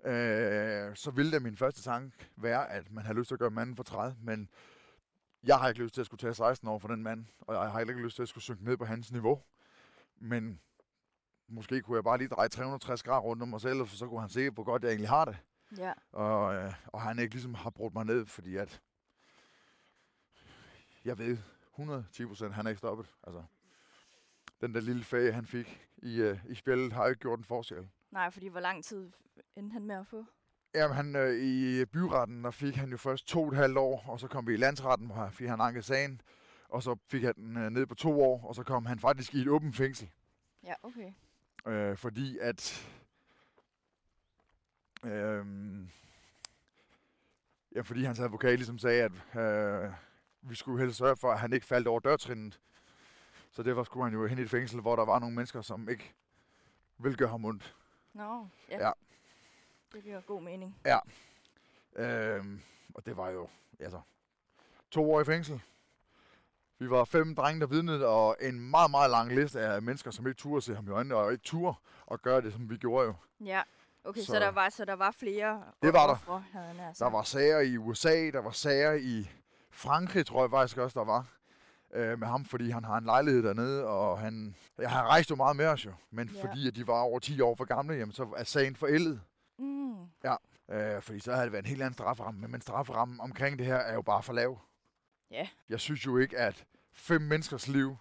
Øh, 0.05 0.97
så 0.97 1.11
ville 1.15 1.33
det 1.33 1.43
min 1.43 1.57
første 1.57 1.83
tanke 1.83 2.17
være, 2.37 2.71
at 2.71 2.91
man 2.91 3.05
har 3.05 3.13
lyst 3.15 3.29
til 3.29 3.35
at 3.35 3.39
gøre 3.39 3.51
manden 3.51 3.77
for 3.77 3.83
30, 3.83 4.17
men 4.23 4.49
jeg 5.45 5.59
har 5.59 5.69
ikke 5.69 5.83
lyst 5.83 5.95
til 5.95 6.01
at 6.01 6.07
skulle 6.07 6.19
tage 6.21 6.35
16 6.35 6.69
år 6.69 6.79
for 6.79 6.89
den 6.89 7.03
mand, 7.03 7.27
og 7.41 7.55
jeg 7.55 7.71
har 7.71 7.79
heller 7.79 7.93
ikke 7.95 8.05
lyst 8.05 8.17
til 8.17 8.23
at 8.23 8.29
skulle 8.29 8.45
synke 8.45 8.65
ned 8.65 8.77
på 8.77 8.85
hans 8.85 9.13
niveau. 9.13 9.43
Men 10.17 10.61
måske 11.49 11.83
kunne 11.83 11.97
jeg 11.97 12.05
bare 12.05 12.19
lige 12.19 12.29
dreje 12.29 12.49
360 12.49 13.03
grader 13.03 13.21
rundt 13.21 13.43
om 13.43 13.49
mig 13.49 13.61
selv, 13.61 13.87
for 13.87 13.97
så 13.97 14.07
kunne 14.09 14.21
han 14.21 14.29
se, 14.31 14.51
hvor 14.51 14.65
godt 14.65 14.83
jeg 14.83 14.89
egentlig 14.91 15.09
har 15.09 15.25
det. 15.25 15.39
Ja, 15.79 15.93
Og, 16.13 16.55
øh, 16.55 16.73
og 16.87 17.01
han 17.03 17.19
ikke 17.19 17.35
ligesom 17.35 17.55
har 17.55 17.71
brudt 17.71 17.95
mig 17.95 18.05
ned, 18.05 18.27
fordi 18.27 18.57
at 18.57 18.81
jeg 21.05 21.19
ved 21.19 21.39
110 21.73 22.27
procent, 22.27 22.55
han 22.55 22.67
er 22.67 22.71
ikke 22.71 22.79
stoppet. 22.79 23.07
Altså, 23.23 23.43
den 24.61 24.75
der 24.75 24.81
lille 24.81 25.05
fag, 25.05 25.35
han 25.35 25.47
fik 25.47 25.87
i, 25.97 26.21
øh, 26.21 26.39
i 26.49 26.55
spillet, 26.55 26.93
har 26.93 27.07
ikke 27.07 27.21
gjort 27.21 27.39
en 27.39 27.45
forskel. 27.45 27.89
nej, 28.11 28.31
fordi 28.31 28.49
hvor 28.49 28.61
lang 28.61 28.85
tid 28.85 29.13
endte 29.57 29.73
han 29.73 29.85
med 29.87 29.97
at 29.97 30.07
få? 30.07 30.25
Jamen, 30.75 30.97
han, 30.97 31.17
øh, 31.17 31.35
i 31.35 31.85
byretten, 31.85 32.45
der 32.45 32.51
fik 32.51 32.77
han 32.77 32.91
jo 32.91 32.97
først 32.97 33.27
to 33.27 33.43
og 33.43 33.49
et 33.49 33.57
halvt 33.57 33.79
år, 33.79 34.05
og 34.09 34.21
så 34.21 34.29
kom 34.29 34.47
vi 34.47 34.55
i 34.55 34.57
landsretten, 34.57 35.07
hvor 35.07 35.17
han 35.17 35.33
fik 35.33 35.49
han 35.49 35.61
anket 35.61 35.85
sagen, 35.85 36.21
og 36.69 36.83
så 36.83 36.97
fik 37.07 37.23
han 37.23 37.35
den 37.37 37.57
øh, 37.57 37.71
ned 37.71 37.87
på 37.87 37.95
to 37.95 38.23
år, 38.23 38.45
og 38.45 38.55
så 38.55 38.63
kom 38.63 38.87
han 38.87 38.99
faktisk 38.99 39.35
i 39.35 39.41
et 39.41 39.49
åbent 39.49 39.77
fængsel. 39.77 40.11
Ja, 40.65 40.75
okay. 40.83 41.13
Øh, 41.67 41.97
fordi 41.97 42.39
at... 42.39 42.89
Øh, 45.05 45.47
ja, 47.75 47.81
fordi 47.81 48.05
hans 48.05 48.21
advokat 48.21 48.59
ligesom 48.59 48.79
sagde, 48.79 49.03
at 49.03 49.41
øh, 49.41 49.93
vi 50.43 50.55
skulle 50.55 50.81
helst 50.81 50.99
sørge 50.99 51.17
for, 51.17 51.33
at 51.33 51.39
han 51.39 51.53
ikke 51.53 51.67
faldt 51.67 51.89
over 51.89 52.01
dørtrinnet. 52.01 52.61
Så 53.51 53.63
derfor 53.63 53.85
skulle 53.85 54.05
han 54.05 54.13
jo 54.13 54.27
hen 54.27 54.39
i 54.39 54.43
et 54.43 54.51
fængsel, 54.51 54.81
hvor 54.81 54.97
der 54.97 55.05
var 55.05 55.19
nogle 55.19 55.35
mennesker, 55.35 55.63
som 55.63 55.89
ikke 55.89 56.15
ville 56.99 57.17
gøre 57.17 57.29
ham 57.29 57.45
ondt. 57.45 57.77
Nå, 58.13 58.47
ja. 58.71 58.87
Ja. 58.87 58.93
Det 59.93 60.03
giver 60.05 60.21
god 60.21 60.43
mening. 60.43 60.77
Øh, 61.97 62.45
og 62.95 63.07
det 63.07 63.17
var 63.17 63.31
jo, 63.31 63.49
altså, 63.81 64.01
to 64.91 65.13
år 65.13 65.21
i 65.21 65.25
fængsel. 65.25 65.61
Vi 66.79 66.91
var 66.91 67.05
fem 67.05 67.35
drenge, 67.35 67.61
der 67.61 67.67
vidnede, 67.67 68.07
og 68.07 68.37
en 68.41 68.71
meget, 68.71 68.91
meget 68.91 69.11
lang 69.11 69.35
liste 69.35 69.61
af 69.61 69.83
mennesker, 69.83 70.11
som 70.11 70.27
ikke 70.27 70.39
turde 70.39 70.63
se 70.63 70.75
ham 70.75 70.87
i 70.87 70.91
øjnene, 70.91 71.15
og 71.17 71.33
ikke 71.33 71.45
turde 71.45 71.77
at 72.11 72.23
gøre 72.23 72.41
det, 72.41 72.53
som 72.53 72.71
vi 72.71 72.77
gjorde 72.77 73.07
jo. 73.07 73.15
Ja, 73.45 73.63
okay, 74.05 74.21
så, 74.21 74.27
Så- 74.27 74.39
der, 74.41 74.51
var, 74.51 74.69
så 74.69 74.85
der 74.85 74.97
var 74.97 75.11
flere 75.11 75.63
Det 75.83 75.93
var 75.93 76.07
der. 76.07 76.39
havde 76.53 76.95
Der 76.99 77.11
var 77.11 77.23
sager 77.23 77.61
i 77.61 77.77
USA, 77.77 78.31
der 78.31 78.39
var 78.41 78.51
sager 78.51 78.93
i 78.93 79.31
Frankrig, 79.71 80.27
tror 80.27 80.43
jeg 80.43 80.51
faktisk 80.51 80.79
også, 80.79 81.01
der 81.01 81.05
var 81.07 81.27
øh, 81.95 82.19
med 82.19 82.29
ham, 82.29 82.45
fordi 82.45 82.71
han 82.71 82.85
har 82.85 82.97
en 82.99 83.05
lejlighed 83.05 83.43
dernede, 83.43 83.87
og 83.87 84.19
han, 84.19 84.57
jeg 84.79 84.91
har 84.91 85.07
rejst 85.07 85.31
jo 85.31 85.37
meget 85.37 85.57
med 85.57 85.67
os 85.67 85.85
jo, 85.87 85.93
men 86.11 86.29
Ja. 86.29 86.43
fordi 86.45 86.69
at 86.69 86.75
de 86.77 86.87
var 86.87 87.01
over 87.01 87.19
10 87.19 87.41
år 87.41 87.55
for 87.55 87.65
gamle, 87.65 87.95
jamen, 87.95 88.13
så 88.13 88.29
er 88.37 88.45
sagen 88.45 88.77
forældet. 88.77 89.21
Mm, 89.59 90.07
Øh, 90.71 91.03
fordi 91.03 91.21
så 91.21 91.33
havde 91.33 91.45
det 91.45 91.53
været 91.53 91.63
en 91.63 91.69
helt 91.69 91.83
anden 91.83 91.95
strafferamme, 91.95 92.49
men 92.49 92.61
strafferammen 92.61 93.21
omkring 93.21 93.59
det 93.59 93.67
her 93.67 93.77
er 93.77 93.95
jo 93.95 94.03
bare 94.03 94.23
for 94.23 94.33
lav. 94.33 94.59
Ja. 95.31 95.49
Jeg 95.69 95.81
synes 95.81 96.07
jo 96.07 96.17
ikke, 96.19 96.39
at 96.39 96.67
fem 96.93 97.21
menneskers 97.23 97.69
liv 97.69 97.97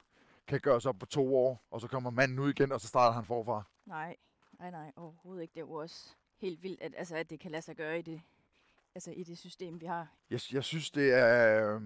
kan 0.48 0.60
gøres 0.60 0.86
op 0.86 0.96
på 1.00 1.06
to 1.06 1.36
år, 1.38 1.64
og 1.72 1.82
så 1.82 1.88
kommer 1.88 2.10
manden 2.10 2.40
ud 2.40 2.50
igen, 2.50 2.72
og 2.72 2.82
så 2.82 2.88
starter 2.88 3.14
han 3.14 3.26
forfra. 3.26 3.64
nej, 3.86 4.16
nej, 4.60 4.72
nej, 4.72 4.92
overhovedet 4.96 5.42
ikke. 5.42 5.54
Det 5.54 5.60
er 5.60 5.66
jo 5.66 5.72
også 5.74 6.10
helt 6.38 6.64
vildt, 6.64 6.82
at, 6.82 6.94
altså, 6.98 7.16
at 7.16 7.30
det 7.30 7.40
kan 7.40 7.52
lade 7.52 7.62
sig 7.62 7.76
gøre 7.76 8.00
i 8.00 8.02
det, 8.02 8.22
altså, 8.96 9.12
i 9.12 9.24
det 9.24 9.38
system, 9.38 9.82
vi 9.82 9.86
har. 9.86 10.08
Jeg, 10.30 10.40
jeg 10.52 10.64
synes, 10.64 10.92
det 10.92 11.14
er... 11.14 11.76
øh, 11.76 11.82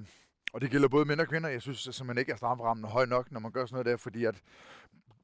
Og 0.54 0.62
det 0.62 0.72
gælder 0.72 0.88
både 0.88 1.06
mænd 1.06 1.22
og 1.22 1.28
kvinder. 1.28 1.50
Jeg 1.50 1.62
synes 1.62 1.80
simpelthen 1.80 2.17
ikke, 2.17 2.32
at 2.32 2.38
strafferammen 2.38 2.84
er 2.86 2.89
høj 2.89 3.06
nok, 3.06 3.32
når 3.32 3.39
man 3.39 3.52
gør 3.52 3.65
sådan 3.65 3.74
noget 3.76 3.86
der, 3.86 3.98
fordi 3.98 4.26
at 4.26 4.41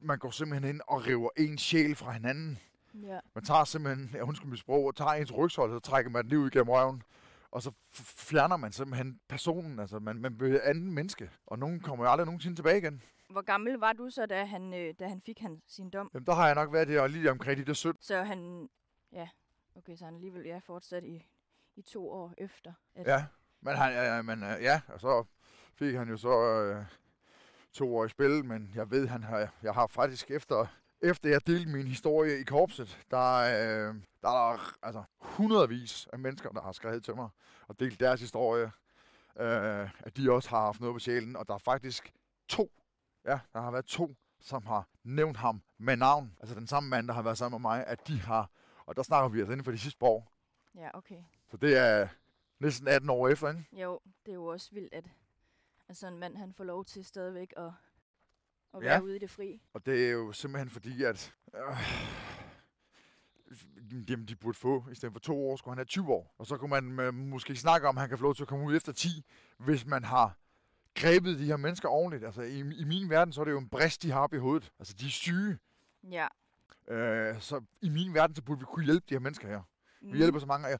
man 0.00 0.18
går 0.18 0.30
simpelthen 0.30 0.74
ind 0.74 0.80
og 0.86 1.06
river 1.06 1.30
en 1.36 1.58
sjæl 1.58 1.94
fra 1.94 2.12
hinanden. 2.12 2.58
Ja. 2.94 3.18
Man 3.34 3.44
tager 3.44 3.64
simpelthen, 3.64 4.10
jeg 4.14 4.24
undskyld 4.24 4.50
mit 4.50 4.58
sprog, 4.58 4.84
og 4.84 4.96
tager 4.96 5.10
ens 5.10 5.34
rygshold, 5.34 5.72
så 5.72 5.78
trækker 5.78 6.10
man 6.10 6.22
den 6.22 6.28
lige 6.28 6.38
ud 6.38 6.50
gennem 6.50 6.68
røven. 6.68 7.02
Og 7.50 7.62
så 7.62 7.72
fjerner 7.92 8.56
man 8.56 8.72
simpelthen 8.72 9.20
personen, 9.28 9.78
altså 9.78 9.98
man, 9.98 10.16
man 10.16 10.38
bliver 10.38 10.54
et 10.54 10.60
andet 10.60 10.92
menneske. 10.92 11.30
Og 11.46 11.58
nogen 11.58 11.80
kommer 11.80 12.04
jo 12.04 12.10
aldrig 12.10 12.26
nogensinde 12.26 12.56
tilbage 12.56 12.78
igen. 12.78 13.02
Hvor 13.30 13.42
gammel 13.42 13.74
var 13.74 13.92
du 13.92 14.10
så, 14.10 14.26
da 14.26 14.44
han, 14.44 14.74
øh, 14.74 14.94
da 14.98 15.08
han 15.08 15.20
fik 15.20 15.38
han, 15.38 15.62
sin 15.66 15.90
dom? 15.90 16.10
Jamen, 16.14 16.26
der 16.26 16.34
har 16.34 16.46
jeg 16.46 16.54
nok 16.54 16.72
været 16.72 16.88
der 16.88 17.06
lige 17.06 17.30
omkring 17.30 17.58
de 17.58 17.64
der 17.64 17.72
17. 17.72 18.02
Så 18.02 18.22
han, 18.22 18.68
ja, 19.12 19.28
okay, 19.76 19.96
så 19.96 20.04
han 20.04 20.14
alligevel 20.14 20.42
ja, 20.46 20.58
fortsat 20.58 21.04
i, 21.04 21.26
i 21.76 21.82
to 21.82 22.10
år 22.10 22.34
efter. 22.38 22.72
At, 22.94 23.06
Ja, 23.06 23.26
men, 23.60 23.76
han, 23.76 23.92
ja, 23.92 24.22
men 24.22 24.42
øh, 24.42 24.62
ja, 24.62 24.80
og 24.88 25.00
så 25.00 25.24
fik 25.74 25.94
han 25.94 26.08
jo 26.08 26.16
så 26.16 26.62
øh, 26.62 26.84
to 27.72 27.96
år 27.96 28.04
i 28.04 28.08
spil, 28.08 28.44
men 28.44 28.72
jeg 28.74 28.90
ved, 28.90 29.08
han 29.08 29.22
har, 29.22 29.48
jeg 29.62 29.74
har 29.74 29.86
faktisk 29.86 30.30
efter, 30.30 30.66
efter 31.02 31.28
jeg 31.30 31.46
delte 31.46 31.70
min 31.70 31.86
historie 31.86 32.40
i 32.40 32.44
korpset, 32.44 32.98
der, 33.10 33.34
øh, 33.38 33.94
der 34.22 34.28
er 34.28 34.52
der 34.52 34.74
altså 34.82 35.02
hundredvis 35.18 36.08
af 36.12 36.18
mennesker, 36.18 36.50
der 36.50 36.60
har 36.60 36.72
skrevet 36.72 37.04
til 37.04 37.14
mig 37.14 37.28
og 37.68 37.80
delt 37.80 38.00
deres 38.00 38.20
historie, 38.20 38.72
øh, 39.36 39.90
at 40.00 40.16
de 40.16 40.32
også 40.32 40.48
har 40.48 40.60
haft 40.60 40.80
noget 40.80 40.94
på 40.94 40.98
sjælen, 40.98 41.36
og 41.36 41.48
der 41.48 41.54
er 41.54 41.58
faktisk 41.58 42.12
to, 42.48 42.70
ja, 43.24 43.38
der 43.52 43.60
har 43.60 43.70
været 43.70 43.84
to, 43.84 44.14
som 44.40 44.66
har 44.66 44.88
nævnt 45.04 45.36
ham 45.36 45.62
med 45.78 45.96
navn, 45.96 46.36
altså 46.40 46.54
den 46.54 46.66
samme 46.66 46.88
mand, 46.88 47.08
der 47.08 47.14
har 47.14 47.22
været 47.22 47.38
sammen 47.38 47.62
med 47.62 47.70
mig, 47.70 47.86
at 47.86 48.08
de 48.08 48.20
har, 48.20 48.50
og 48.86 48.96
der 48.96 49.02
snakker 49.02 49.28
vi 49.28 49.38
altså 49.38 49.52
inden 49.52 49.64
for 49.64 49.72
de 49.72 49.78
sidste 49.78 50.04
år, 50.04 50.32
ja, 50.74 50.90
okay. 50.94 51.22
så 51.50 51.56
det 51.56 51.76
er 51.76 52.08
næsten 52.58 52.88
18 52.88 53.10
år 53.10 53.28
efter, 53.28 53.48
ikke? 53.48 53.82
Jo, 53.82 54.00
det 54.26 54.32
er 54.32 54.34
jo 54.34 54.44
også 54.44 54.70
vildt, 54.72 54.94
at, 54.94 55.04
at 55.88 55.96
sådan 55.96 56.12
en 56.12 56.20
mand, 56.20 56.36
han 56.36 56.54
får 56.54 56.64
lov 56.64 56.84
til 56.84 57.04
stadigvæk 57.04 57.52
at, 57.56 57.72
at 58.74 58.82
Ja. 58.82 58.88
være 58.88 59.04
ude 59.04 59.16
i 59.16 59.18
det 59.18 59.30
fri. 59.30 59.60
Og 59.74 59.86
det 59.86 60.06
er 60.06 60.10
jo 60.10 60.32
simpelthen 60.32 60.70
fordi, 60.70 61.02
at... 61.04 61.34
Øh, 61.54 61.76
jamen, 64.10 64.26
de 64.26 64.36
burde 64.36 64.58
få, 64.58 64.84
i 64.90 64.94
stedet 64.94 65.12
for 65.12 65.20
to 65.20 65.48
år, 65.48 65.56
skulle 65.56 65.72
han 65.72 65.78
have 65.78 65.84
20 65.84 66.08
år. 66.12 66.34
Og 66.38 66.46
så 66.46 66.56
kunne 66.56 66.70
man 66.70 67.00
øh, 67.00 67.14
måske 67.14 67.56
snakke 67.56 67.88
om, 67.88 67.96
at 67.96 68.00
han 68.00 68.08
kan 68.08 68.18
få 68.18 68.22
lov 68.24 68.34
til 68.34 68.42
at 68.42 68.48
komme 68.48 68.64
ud 68.66 68.76
efter 68.76 68.92
10, 68.92 69.08
hvis 69.58 69.86
man 69.86 70.04
har 70.04 70.36
grebet 70.94 71.38
de 71.38 71.44
her 71.44 71.56
mennesker 71.56 71.88
ordentligt. 71.88 72.24
Altså, 72.24 72.42
i, 72.42 72.58
i 72.58 72.84
min 72.84 73.10
verden, 73.10 73.32
så 73.32 73.40
er 73.40 73.44
det 73.44 73.52
jo 73.52 73.58
en 73.58 73.68
brist, 73.68 74.02
de 74.02 74.10
har 74.10 74.20
op 74.20 74.34
i 74.34 74.38
hovedet. 74.38 74.72
Altså, 74.78 74.94
de 75.00 75.06
er 75.06 75.10
syge. 75.10 75.58
Ja. 76.10 76.26
Øh, 76.88 77.40
så 77.40 77.64
i 77.82 77.88
min 77.88 78.14
verden, 78.14 78.36
så 78.36 78.42
burde 78.42 78.58
vi 78.60 78.64
kunne 78.64 78.84
hjælpe 78.84 79.06
de 79.08 79.14
her 79.14 79.20
mennesker 79.20 79.48
her. 79.48 79.62
Mm. 80.02 80.12
Vi 80.12 80.18
hjælper 80.18 80.38
så 80.38 80.46
mange. 80.46 80.66
Jeg, 80.66 80.78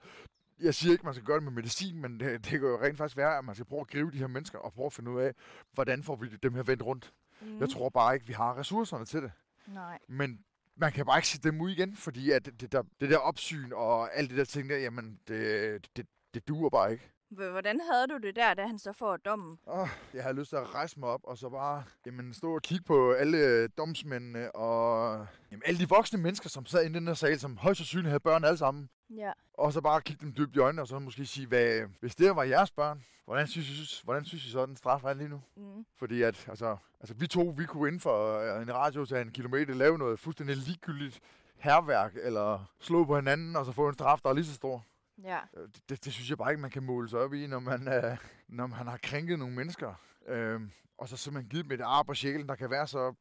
jeg 0.60 0.74
siger 0.74 0.92
ikke, 0.92 1.00
at 1.00 1.04
man 1.04 1.14
skal 1.14 1.26
gøre 1.26 1.36
det 1.36 1.44
med 1.44 1.52
medicin, 1.52 2.00
men 2.00 2.20
det, 2.20 2.32
det 2.44 2.50
kan 2.50 2.60
jo 2.60 2.80
rent 2.82 2.98
faktisk 2.98 3.16
være, 3.16 3.38
at 3.38 3.44
man 3.44 3.54
skal 3.54 3.64
prøve 3.64 3.80
at 3.80 3.88
gribe 3.88 4.10
de 4.12 4.18
her 4.18 4.26
mennesker 4.26 4.58
og 4.58 4.72
prøve 4.72 4.86
at 4.86 4.92
finde 4.92 5.10
ud 5.10 5.20
af, 5.20 5.34
hvordan 5.72 6.02
får 6.02 6.16
vi 6.16 6.28
dem 6.28 6.54
her 6.54 6.62
vendt 6.62 6.82
rundt. 6.82 7.12
Mm. 7.40 7.60
Jeg 7.60 7.70
tror 7.70 7.88
bare 7.88 8.14
ikke, 8.14 8.26
vi 8.26 8.32
har 8.32 8.58
ressourcerne 8.58 9.04
til 9.04 9.22
det. 9.22 9.32
Nej. 9.66 9.98
Men 10.08 10.44
man 10.76 10.92
kan 10.92 11.06
bare 11.06 11.18
ikke 11.18 11.28
sætte 11.28 11.50
dem 11.50 11.60
ud 11.60 11.70
igen, 11.70 11.96
fordi 11.96 12.30
at 12.30 12.46
det, 12.46 12.60
det, 12.60 12.72
der, 12.72 12.82
det 13.00 13.10
der 13.10 13.18
opsyn 13.18 13.72
og 13.72 14.16
alt 14.16 14.30
det 14.30 14.38
der 14.38 14.44
ting 14.44 14.70
der, 14.70 14.78
jamen, 14.78 15.20
det, 15.28 15.88
det, 15.96 16.06
det 16.34 16.48
duer 16.48 16.70
bare 16.70 16.92
ikke. 16.92 17.10
Hvordan 17.30 17.80
havde 17.92 18.06
du 18.06 18.16
det 18.16 18.36
der, 18.36 18.54
da 18.54 18.66
han 18.66 18.78
så 18.78 18.92
får 18.92 19.16
dommen? 19.16 19.58
Oh, 19.66 19.88
jeg 20.14 20.22
havde 20.22 20.36
lyst 20.36 20.48
til 20.48 20.56
at 20.56 20.74
rejse 20.74 21.00
mig 21.00 21.08
op, 21.08 21.20
og 21.24 21.38
så 21.38 21.48
bare 21.48 21.84
jamen, 22.06 22.34
stå 22.34 22.54
og 22.54 22.62
kigge 22.62 22.84
på 22.84 23.12
alle 23.12 23.68
domsmændene, 23.68 24.56
og 24.56 25.26
jamen, 25.50 25.62
alle 25.66 25.80
de 25.80 25.88
voksne 25.88 26.18
mennesker, 26.18 26.48
som 26.48 26.66
sad 26.66 26.84
inde 26.84 26.96
i 26.96 27.00
den 27.00 27.06
her 27.06 27.14
sal, 27.14 27.38
som 27.40 27.56
højst 27.56 27.78
sandsynligt 27.78 28.08
havde 28.08 28.20
børn 28.20 28.44
alle 28.44 28.58
sammen. 28.58 28.88
Ja. 29.10 29.32
Og 29.54 29.72
så 29.72 29.80
bare 29.80 30.00
kigge 30.00 30.24
dem 30.24 30.34
dybt 30.34 30.56
i 30.56 30.58
øjnene, 30.58 30.82
og 30.82 30.88
så 30.88 30.98
måske 30.98 31.26
sige, 31.26 31.46
hvad, 31.46 31.82
hvis 32.00 32.14
det 32.14 32.36
var 32.36 32.42
jeres 32.42 32.70
børn, 32.70 33.04
hvordan 33.24 33.46
synes 33.46 33.68
I, 33.68 33.74
synes, 33.74 34.00
hvordan 34.00 34.24
synes 34.24 34.44
I 34.44 34.50
så, 34.50 34.66
den 34.66 34.76
straf 34.76 35.04
er 35.04 35.14
lige 35.14 35.28
nu? 35.28 35.40
Mm. 35.56 35.86
Fordi 35.98 36.22
at, 36.22 36.46
altså, 36.48 36.76
altså 37.00 37.14
vi 37.14 37.26
to, 37.26 37.54
vi 37.56 37.64
kunne 37.64 37.88
inden 37.88 38.00
for 38.00 38.38
øh, 38.38 38.62
en 38.62 38.74
radius 38.74 39.12
af 39.12 39.20
en 39.20 39.30
kilometer 39.30 39.74
lave 39.74 39.98
noget 39.98 40.20
fuldstændig 40.20 40.56
ligegyldigt 40.56 41.20
herværk, 41.56 42.12
eller 42.22 42.64
slå 42.80 43.04
på 43.04 43.16
hinanden, 43.16 43.56
og 43.56 43.64
så 43.64 43.72
få 43.72 43.88
en 43.88 43.94
straf, 43.94 44.20
der 44.22 44.30
er 44.30 44.34
lige 44.34 44.44
så 44.44 44.54
stor. 44.54 44.84
Ja. 45.22 45.38
Øh, 45.56 45.68
Det, 45.88 46.04
det, 46.04 46.12
synes 46.12 46.30
jeg 46.30 46.38
bare 46.38 46.50
ikke, 46.50 46.60
man 46.60 46.70
kan 46.70 46.82
måle 46.82 47.08
sig 47.08 47.18
op 47.18 47.34
i, 47.34 47.46
når 47.46 47.58
man, 47.58 47.88
øh, 47.88 48.16
når 48.48 48.66
man 48.66 48.86
har 48.86 48.98
krænket 49.02 49.38
nogle 49.38 49.54
mennesker. 49.54 49.94
Øh, 50.26 50.60
og 50.98 51.08
så 51.08 51.16
simpelthen 51.16 51.50
givet 51.50 51.64
dem 51.64 51.72
et 51.72 51.80
ar 51.80 52.02
på 52.02 52.14
sjælen, 52.14 52.48
der 52.48 52.54
kan 52.54 52.70
være 52.70 52.86
så... 52.86 53.14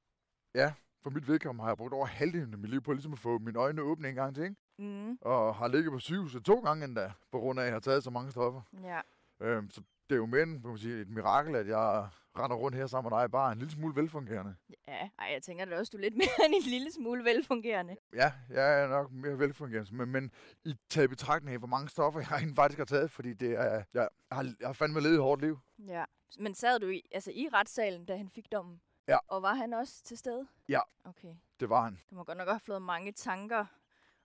Ja, 0.56 0.74
for 1.04 1.10
mit 1.10 1.28
vedkommende 1.28 1.64
har 1.64 1.70
jeg 1.70 1.78
brugt 1.78 1.94
over 1.94 2.06
halvdelen 2.06 2.54
af 2.54 2.60
mit 2.60 2.70
liv 2.70 2.82
på 2.82 2.94
ligesom 2.94 3.14
at 3.14 3.20
få 3.20 3.38
mine 3.38 3.60
øjne 3.60 3.82
åbne 3.82 4.10
en 4.10 4.16
gang 4.16 4.36
til, 4.36 4.44
ikke? 4.44 4.56
Mm. 4.80 5.18
Og 5.22 5.56
har 5.56 5.68
ligget 5.68 5.92
på 5.92 6.00
sygehuset 6.00 6.46
to 6.46 6.60
gange 6.60 6.86
endda, 6.86 7.12
på 7.32 7.40
grund 7.40 7.60
af, 7.60 7.64
at 7.64 7.68
jeg 7.68 7.76
har 7.76 7.80
taget 7.80 8.04
så 8.04 8.10
mange 8.10 8.32
stoffer. 8.32 8.62
Ja. 8.84 9.02
Øhm, 9.42 9.70
så 9.70 9.82
det 10.10 10.16
er 10.16 10.18
jo 10.18 10.26
end, 10.26 10.62
kan 10.62 10.70
man 10.70 10.78
sige, 10.78 11.02
et 11.02 11.10
mirakel, 11.10 11.56
at 11.56 11.68
jeg 11.68 12.08
render 12.40 12.56
rundt 12.58 12.78
her 12.78 12.88
sammen 12.88 13.10
med 13.12 13.20
dig, 13.20 13.32
bare 13.32 13.52
en 13.52 13.58
lille 13.58 13.72
smule 13.72 13.96
velfungerende. 13.96 14.56
Ja, 14.88 15.10
ej, 15.20 15.30
jeg 15.34 15.42
tænker 15.44 15.66
da 15.66 15.80
også, 15.80 15.90
du 15.92 15.98
er 15.98 16.02
lidt 16.02 16.16
mere 16.24 16.46
end 16.46 16.54
en 16.56 16.62
lille 16.62 16.92
smule 16.92 17.24
velfungerende. 17.24 17.96
Ja, 18.14 18.32
jeg 18.50 18.84
er 18.84 18.88
nok 18.88 19.12
mere 19.12 19.40
velfungerende, 19.40 19.96
men, 19.96 20.10
men 20.10 20.32
i 20.66 20.76
taget 20.90 21.06
i 21.06 21.08
betragtning 21.08 21.54
af, 21.54 21.60
hvor 21.60 21.68
mange 21.68 21.90
stoffer 21.90 22.20
jeg 22.20 22.30
egentlig 22.38 22.56
faktisk 22.56 22.78
har 22.78 22.86
taget, 22.86 23.12
fordi 23.12 23.34
det 23.34 23.52
er, 23.52 23.84
jeg, 23.94 24.10
har, 24.32 24.44
jeg 24.60 24.68
har 24.68 24.74
fandme 24.74 25.00
levet 25.00 25.16
et 25.16 25.22
hårdt 25.22 25.42
liv. 25.42 25.60
Ja. 25.88 26.04
Men 26.40 26.54
sad 26.56 26.80
du 26.80 26.88
i, 26.88 27.10
altså 27.12 27.32
i 27.32 27.48
retssalen, 27.54 28.06
da 28.06 28.18
han 28.18 28.30
fik 28.30 28.52
dommen? 28.52 28.82
Ja. 29.08 29.18
Og 29.28 29.42
var 29.42 29.54
han 29.54 29.74
også 29.74 30.04
til 30.04 30.18
stede? 30.18 30.48
Ja. 30.70 30.80
Okay. 31.06 31.36
Det 31.60 31.70
var 31.70 31.84
han. 31.84 32.00
Du 32.10 32.16
må 32.16 32.24
godt 32.24 32.38
nok 32.38 32.48
have 32.48 32.60
flået 32.60 32.82
mange 32.82 33.12
tanker 33.12 33.66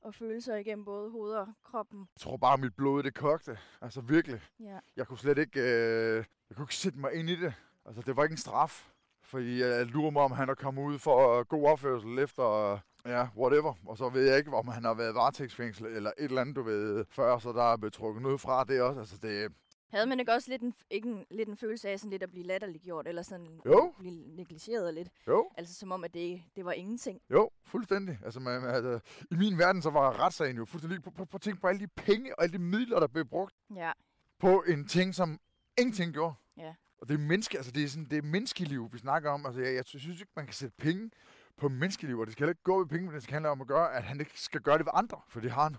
og 0.01 0.15
følelser 0.15 0.57
igennem 0.57 0.85
både 0.85 1.11
hoved 1.11 1.33
og 1.35 1.49
kroppen. 1.65 1.99
Jeg 2.01 2.21
tror 2.21 2.37
bare, 2.37 2.59
mit 2.59 2.75
blod 2.75 3.03
det 3.03 3.15
kogte. 3.15 3.59
Altså 3.81 4.01
virkelig. 4.01 4.41
Ja. 4.61 4.79
Jeg 4.97 5.07
kunne 5.07 5.19
slet 5.19 5.39
ikke, 5.39 5.61
øh, 5.61 6.25
jeg 6.49 6.57
kunne 6.57 6.65
ikke 6.65 6.75
sætte 6.75 6.99
mig 6.99 7.13
ind 7.15 7.31
i 7.31 7.37
det. 7.37 7.55
Altså 7.87 8.03
det 8.03 8.17
var 8.17 8.23
ikke 8.23 8.33
en 8.33 8.37
straf. 8.39 8.89
Fordi 9.25 9.61
jeg 9.61 9.87
lurer 9.87 10.11
mig, 10.11 10.23
om 10.23 10.33
han 10.33 10.49
er 10.49 10.55
kommet 10.55 10.83
ud 10.83 10.99
for 10.99 11.43
god 11.45 11.67
opførsel 11.67 12.19
efter, 12.19 12.79
ja, 13.07 13.29
whatever. 13.37 13.75
Og 13.87 13.99
så 13.99 14.09
ved 14.09 14.29
jeg 14.29 14.39
ikke, 14.39 14.53
om 14.55 14.69
han 14.69 14.85
har 14.85 14.95
været 14.95 15.15
varetægtsfængsel 15.15 15.87
eller 15.87 16.11
et 16.19 16.25
eller 16.25 16.41
andet, 16.41 16.57
du 16.57 16.63
ved, 16.63 17.05
før, 17.11 17.39
så 17.39 17.53
der 17.53 17.73
er 17.73 17.77
blevet 17.77 17.93
trukket 17.93 18.23
noget 18.23 18.41
fra 18.41 18.65
det 18.65 18.83
også. 18.83 19.01
Altså 19.01 19.17
det, 19.23 19.53
Havde 19.91 20.07
man 20.07 20.21
ikke 20.21 20.33
også 20.33 20.51
lidt 20.51 20.63
en, 20.63 20.75
ikke 20.91 21.09
en, 21.09 21.25
lidt 21.31 21.49
en 21.49 21.57
følelse 21.57 21.89
af 21.89 21.99
sådan 22.01 22.11
lidt 22.11 22.23
at 22.23 22.31
blive 22.31 22.47
latterliggjort, 22.47 23.07
eller 23.09 23.23
sådan 23.23 23.61
Jo. 23.67 23.93
blive 23.99 24.37
negligeret 24.37 24.95
lidt? 24.95 25.09
jo, 25.29 25.51
Altså 25.57 25.75
som 25.75 25.93
om, 25.93 26.05
at 26.05 26.15
det, 26.15 26.43
det 26.57 26.65
var 26.65 26.73
ingenting. 26.73 27.21
jo, 27.31 27.51
fuldstændig. 27.65 28.19
Altså, 28.25 28.41
man, 28.41 28.65
altså, 28.65 29.01
i 29.31 29.35
min 29.35 29.59
verden, 29.59 29.83
så 29.83 29.91
var 29.91 30.21
retssagen 30.25 30.57
jo 30.57 30.65
fuldstændig... 30.65 31.03
Prøv 31.03 31.27
at 31.35 31.41
tænke 31.41 31.61
på 31.61 31.67
alle 31.67 31.81
de 31.81 31.89
penge 31.89 32.39
og 32.39 32.43
alle 32.43 32.53
de 32.53 32.63
midler, 32.63 33.01
der 33.01 33.07
blev 33.07 33.25
brugt 33.25 33.55
Ja. 33.77 33.93
på 34.39 34.65
en 34.69 34.89
ting, 34.89 35.15
som 35.15 35.39
ingenting 35.79 36.13
gjorde. 36.13 36.35
Ja. 36.57 36.75
Og 37.03 37.09
det 37.09 37.15
er 37.15 37.19
menneske, 37.19 37.57
altså 37.57 37.73
det 37.73 37.85
er 37.85 37.89
sådan, 37.89 38.05
det 38.05 38.19
er 38.19 38.23
menneskeliv, 38.23 38.89
vi 38.93 38.99
snakker 38.99 39.31
om. 39.31 39.47
Altså 39.47 39.61
jeg, 39.61 39.75
jeg 39.75 39.83
synes 39.85 40.21
ikke, 40.21 40.33
man 40.37 40.45
kan 40.45 40.55
sætte 40.55 40.75
penge 40.79 41.11
på 41.57 41.69
menneskeliv, 41.69 42.19
og 42.19 42.27
det 42.27 42.33
skal 42.33 42.43
heller 42.43 42.53
ikke 42.53 42.63
gå 42.63 42.79
ved 42.79 42.87
penge, 42.87 43.07
men 43.07 43.15
det 43.15 43.23
skal 43.23 43.33
handle 43.33 43.51
om 43.51 43.61
at 43.61 43.67
gøre, 43.67 43.95
at 43.95 44.03
han 44.03 44.21
ikke 44.21 44.41
skal 44.41 44.61
gøre 44.61 44.79
det 44.79 44.87
ved 44.87 44.93
andre, 44.95 45.21
for 45.29 45.41
det 45.41 45.51
har 45.51 45.63
han 45.63 45.77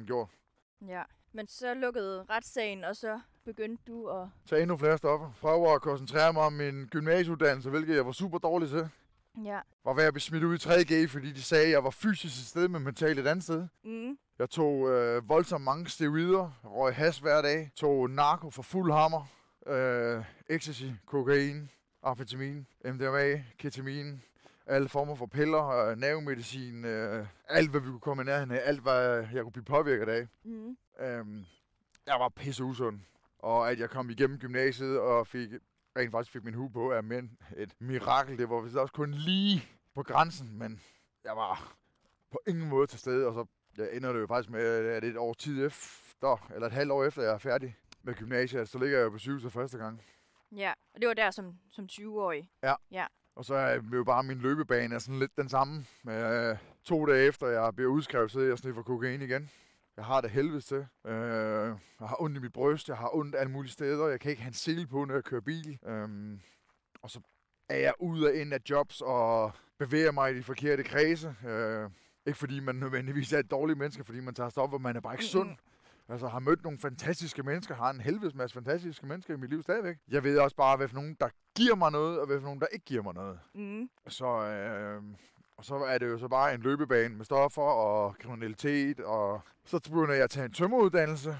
100% 0.00 0.04
gjort. 0.04 0.28
Ja. 0.88 1.02
Men 1.32 1.46
så 1.46 1.74
lukkede 1.74 2.24
retssagen, 2.30 2.84
og 2.84 2.96
så 2.96 3.20
begyndte 3.44 3.82
du 3.86 4.08
at... 4.08 4.28
Tag 4.46 4.62
endnu 4.62 4.76
flere 4.76 4.98
stoffer. 4.98 5.32
Prøv 5.40 5.74
at 5.74 5.82
koncentrere 5.82 6.32
mig 6.32 6.42
om 6.42 6.52
min 6.52 6.86
gymnasieuddannelse, 6.86 7.70
hvilket 7.70 7.96
jeg 7.96 8.06
var 8.06 8.12
super 8.12 8.38
dårlig 8.38 8.68
til. 8.68 8.88
Ja. 9.44 9.60
Var 9.84 9.94
ved 9.94 10.04
at 10.04 10.12
blive 10.12 10.20
smidt 10.20 10.44
ud 10.44 10.54
i 10.54 10.68
3G, 10.68 11.08
fordi 11.08 11.32
de 11.32 11.42
sagde, 11.42 11.64
at 11.64 11.70
jeg 11.70 11.84
var 11.84 11.90
fysisk 11.90 12.36
et 12.36 12.46
sted, 12.46 12.68
men 12.68 12.82
mentalt 12.82 13.18
et 13.18 13.26
andet 13.26 13.44
sted. 13.44 13.68
Mm. 13.84 14.18
Jeg 14.38 14.50
tog 14.50 14.90
øh, 14.90 15.28
voldsomt 15.28 15.64
mange 15.64 15.88
steroider, 15.88 16.50
røg 16.64 16.94
has 16.94 17.18
hver 17.18 17.42
dag, 17.42 17.70
tog 17.74 18.10
narko 18.10 18.50
for 18.50 18.62
fuld 18.62 18.92
hammer, 18.92 19.26
øh, 19.66 20.24
ecstasy, 20.48 20.84
kokain, 21.06 21.70
amfetamin, 22.02 22.66
MDMA, 22.84 23.42
ketamin, 23.58 24.22
alle 24.66 24.88
former 24.88 25.14
for 25.14 25.26
piller, 25.26 25.68
øh, 25.68 25.96
nervemedicin, 25.96 26.84
øh, 26.84 27.26
alt 27.48 27.70
hvad 27.70 27.80
vi 27.80 27.86
kunne 27.86 28.00
komme 28.00 28.22
i 28.22 28.26
nærheden 28.26 28.50
af, 28.50 28.60
alt 28.64 28.80
hvad 28.80 29.26
jeg 29.32 29.42
kunne 29.42 29.52
blive 29.52 29.64
påvirket 29.64 30.08
af. 30.08 30.28
Mm. 30.44 30.76
Øhm, 31.00 31.44
jeg 32.06 32.16
var 32.18 32.28
pisse 32.28 32.64
usund, 32.64 33.00
og 33.38 33.70
at 33.70 33.80
jeg 33.80 33.90
kom 33.90 34.10
igennem 34.10 34.38
gymnasiet 34.38 35.00
og 35.00 35.26
fik, 35.26 35.48
rent 35.96 36.12
faktisk 36.12 36.32
fik 36.32 36.44
min 36.44 36.54
hue 36.54 36.70
på, 36.70 36.90
er 36.90 37.00
men 37.00 37.38
et 37.56 37.74
mirakel. 37.78 38.38
Det 38.38 38.50
var 38.50 38.60
vist 38.60 38.76
også 38.76 38.92
kun 38.92 39.10
lige 39.10 39.68
på 39.94 40.02
grænsen, 40.02 40.58
men 40.58 40.80
jeg 41.24 41.36
var 41.36 41.76
på 42.30 42.40
ingen 42.46 42.68
måde 42.68 42.86
til 42.86 42.98
stede, 42.98 43.26
og 43.26 43.34
så 43.34 43.46
jeg 43.78 43.96
ender 43.96 44.12
det 44.12 44.20
jo 44.20 44.26
faktisk 44.26 44.50
med, 44.50 44.60
at 44.60 45.04
et 45.04 45.16
år 45.16 45.34
tid 45.34 45.66
efter, 45.66 46.50
eller 46.54 46.66
et 46.66 46.72
halvt 46.72 46.92
år 46.92 47.04
efter, 47.04 47.22
jeg 47.22 47.32
er 47.32 47.38
færdig 47.38 47.76
med 48.06 48.14
gymnasiet, 48.14 48.68
så 48.68 48.78
ligger 48.78 48.98
jeg 48.98 49.10
på 49.10 49.18
sygehuset 49.18 49.52
første 49.52 49.78
gang. 49.78 50.02
Ja, 50.56 50.72
og 50.94 51.00
det 51.00 51.08
var 51.08 51.14
der 51.14 51.30
som, 51.30 51.58
som 51.70 51.88
20-årig. 51.92 52.50
Og 53.36 53.44
så 53.44 53.54
er 53.54 53.80
jo 53.92 54.04
bare 54.04 54.22
min 54.22 54.38
løbebane 54.38 54.94
er 54.94 54.98
sådan 54.98 55.18
lidt 55.18 55.36
den 55.36 55.48
samme. 55.48 55.86
Øh, 56.08 56.56
to 56.84 57.06
dage 57.06 57.26
efter 57.26 57.46
jeg 57.46 57.74
bliver 57.74 57.90
udskrevet, 57.90 58.30
så 58.30 58.40
jeg 58.40 58.58
sniffer 58.58 58.82
kokain 58.82 59.22
igen. 59.22 59.50
Jeg 59.96 60.04
har 60.04 60.20
det 60.20 60.30
helvedes 60.30 60.64
til. 60.64 60.86
Øh, 61.06 61.12
jeg 62.00 62.08
har 62.08 62.22
ondt 62.22 62.36
i 62.36 62.40
mit 62.40 62.52
bryst, 62.52 62.88
jeg 62.88 62.96
har 62.96 63.16
ondt 63.16 63.36
alle 63.36 63.52
mulige 63.52 63.72
steder. 63.72 64.08
Jeg 64.08 64.20
kan 64.20 64.30
ikke 64.30 64.42
have 64.42 64.48
en 64.48 64.54
sele 64.54 64.86
på, 64.86 65.04
når 65.04 65.14
jeg 65.14 65.24
kører 65.24 65.40
bil. 65.40 65.78
Øh, 65.86 66.38
og 67.02 67.10
så 67.10 67.20
er 67.68 67.76
jeg 67.78 67.94
ude 68.00 68.26
og 68.26 68.34
ind 68.34 68.54
af 68.54 68.60
jobs 68.70 69.00
og 69.00 69.52
bevæger 69.78 70.12
mig 70.12 70.32
i 70.32 70.36
de 70.36 70.42
forkerte 70.42 70.82
kredse. 70.82 71.34
Øh, 71.46 71.90
ikke 72.26 72.38
fordi 72.38 72.60
man 72.60 72.74
nødvendigvis 72.74 73.32
er 73.32 73.38
et 73.38 73.50
dårligt 73.50 73.78
menneske, 73.78 74.04
fordi 74.04 74.20
man 74.20 74.34
tager 74.34 74.50
stoffer, 74.50 74.78
man 74.78 74.96
er 74.96 75.00
bare 75.00 75.14
ikke 75.14 75.24
sund. 75.24 75.48
Mm-mm. 75.48 75.75
Altså 76.08 76.28
har 76.28 76.38
mødt 76.38 76.62
nogle 76.62 76.78
fantastiske 76.78 77.42
mennesker, 77.42 77.74
har 77.74 77.90
en 77.90 78.00
helvedes 78.00 78.34
masse 78.34 78.54
fantastiske 78.54 79.06
mennesker 79.06 79.34
i 79.34 79.36
mit 79.36 79.50
liv 79.50 79.62
stadigvæk. 79.62 79.96
Jeg 80.08 80.24
ved 80.24 80.38
også 80.38 80.56
bare, 80.56 80.76
hvad 80.76 80.88
for 80.88 80.94
nogen, 80.94 81.16
der 81.20 81.28
giver 81.56 81.74
mig 81.74 81.92
noget, 81.92 82.20
og 82.20 82.26
hvad 82.26 82.38
for 82.38 82.44
nogen, 82.44 82.60
der 82.60 82.66
ikke 82.66 82.84
giver 82.84 83.02
mig 83.02 83.14
noget. 83.14 83.38
Mm. 83.54 83.88
Så, 84.08 84.26
øh, 84.26 85.02
og 85.56 85.64
så 85.64 85.74
er 85.74 85.98
det 85.98 86.06
jo 86.06 86.18
så 86.18 86.28
bare 86.28 86.54
en 86.54 86.60
løbebane 86.60 87.16
med 87.16 87.24
stoffer 87.24 87.62
og 87.62 88.16
kriminalitet, 88.18 89.00
og 89.00 89.40
så 89.64 89.80
begynder 89.80 90.14
jeg 90.14 90.24
at 90.24 90.30
tage 90.30 90.46
en 90.46 90.52
tømmeruddannelse. 90.52 91.36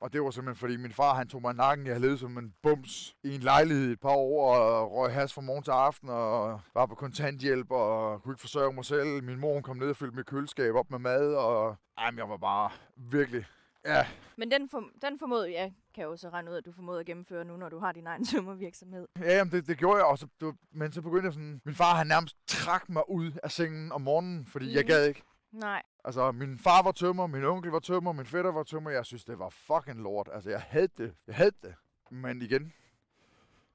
Og 0.00 0.12
det 0.12 0.22
var 0.22 0.30
simpelthen, 0.30 0.60
fordi 0.60 0.76
min 0.76 0.92
far 0.92 1.14
han 1.14 1.28
tog 1.28 1.42
mig 1.42 1.54
nakken. 1.54 1.86
Jeg 1.86 1.94
havde 1.94 2.06
levet 2.06 2.20
som 2.20 2.38
en 2.38 2.54
bums 2.62 3.16
i 3.24 3.34
en 3.34 3.40
lejlighed 3.40 3.92
et 3.92 4.00
par 4.00 4.10
år, 4.10 4.56
og 4.56 4.92
røg 4.92 5.12
has 5.12 5.34
fra 5.34 5.40
morgen 5.40 5.62
til 5.62 5.70
aften, 5.70 6.08
og 6.08 6.60
var 6.74 6.86
på 6.86 6.94
kontanthjælp, 6.94 7.70
og 7.70 8.22
kunne 8.22 8.32
ikke 8.32 8.40
forsørge 8.40 8.72
mig 8.72 8.84
selv. 8.84 9.22
Min 9.24 9.40
mor 9.40 9.60
kom 9.60 9.76
ned 9.76 9.90
og 9.90 9.96
fyldte 9.96 10.16
mit 10.16 10.26
køleskab 10.26 10.74
op 10.74 10.90
med 10.90 10.98
mad, 10.98 11.34
og 11.34 11.76
jamen, 12.00 12.18
jeg 12.18 12.28
var 12.28 12.36
bare 12.36 12.70
virkelig... 12.96 13.46
Ja, 13.86 14.06
Men 14.36 14.50
den, 14.50 14.68
for, 14.68 14.84
den 15.02 15.18
formåede, 15.18 15.52
jeg 15.52 15.72
kan 15.94 16.04
jo 16.04 16.16
så 16.16 16.28
regne 16.28 16.50
ud, 16.50 16.56
at 16.56 16.64
du 16.64 16.72
formåede 16.72 17.00
at 17.00 17.06
gennemføre 17.06 17.44
nu, 17.44 17.56
når 17.56 17.68
du 17.68 17.78
har 17.78 17.92
din 17.92 18.06
egen 18.06 18.24
tømmervirksomhed. 18.30 19.08
Ja, 19.20 19.36
jamen, 19.36 19.52
det, 19.52 19.66
det 19.66 19.78
gjorde 19.78 19.96
jeg 19.96 20.06
også. 20.06 20.26
Var, 20.40 20.54
men 20.70 20.92
så 20.92 21.02
begyndte 21.02 21.24
jeg 21.24 21.32
sådan... 21.32 21.60
Min 21.64 21.74
far 21.74 21.94
han 21.94 22.06
nærmest 22.06 22.36
trak 22.46 22.88
mig 22.88 23.10
ud 23.10 23.32
af 23.42 23.50
sengen 23.50 23.92
om 23.92 24.00
morgenen, 24.00 24.46
fordi 24.46 24.66
mm. 24.66 24.74
jeg 24.74 24.84
gad 24.84 25.06
ikke. 25.06 25.22
Nej. 25.52 25.82
Altså, 26.04 26.32
min 26.32 26.58
far 26.58 26.82
var 26.82 26.92
tømmer, 26.92 27.26
min 27.26 27.44
onkel 27.44 27.70
var 27.70 27.78
tømmer, 27.78 28.12
min 28.12 28.26
fætter 28.26 28.52
var 28.52 28.62
tømmer. 28.62 28.90
Jeg 28.90 29.06
synes, 29.06 29.24
det 29.24 29.38
var 29.38 29.48
fucking 29.48 30.02
lort. 30.02 30.28
Altså, 30.32 30.50
jeg 30.50 30.60
havde 30.60 30.88
det. 30.98 31.14
Jeg 31.26 31.34
havde 31.34 31.52
det. 31.62 31.74
Men 32.10 32.42
igen, 32.42 32.72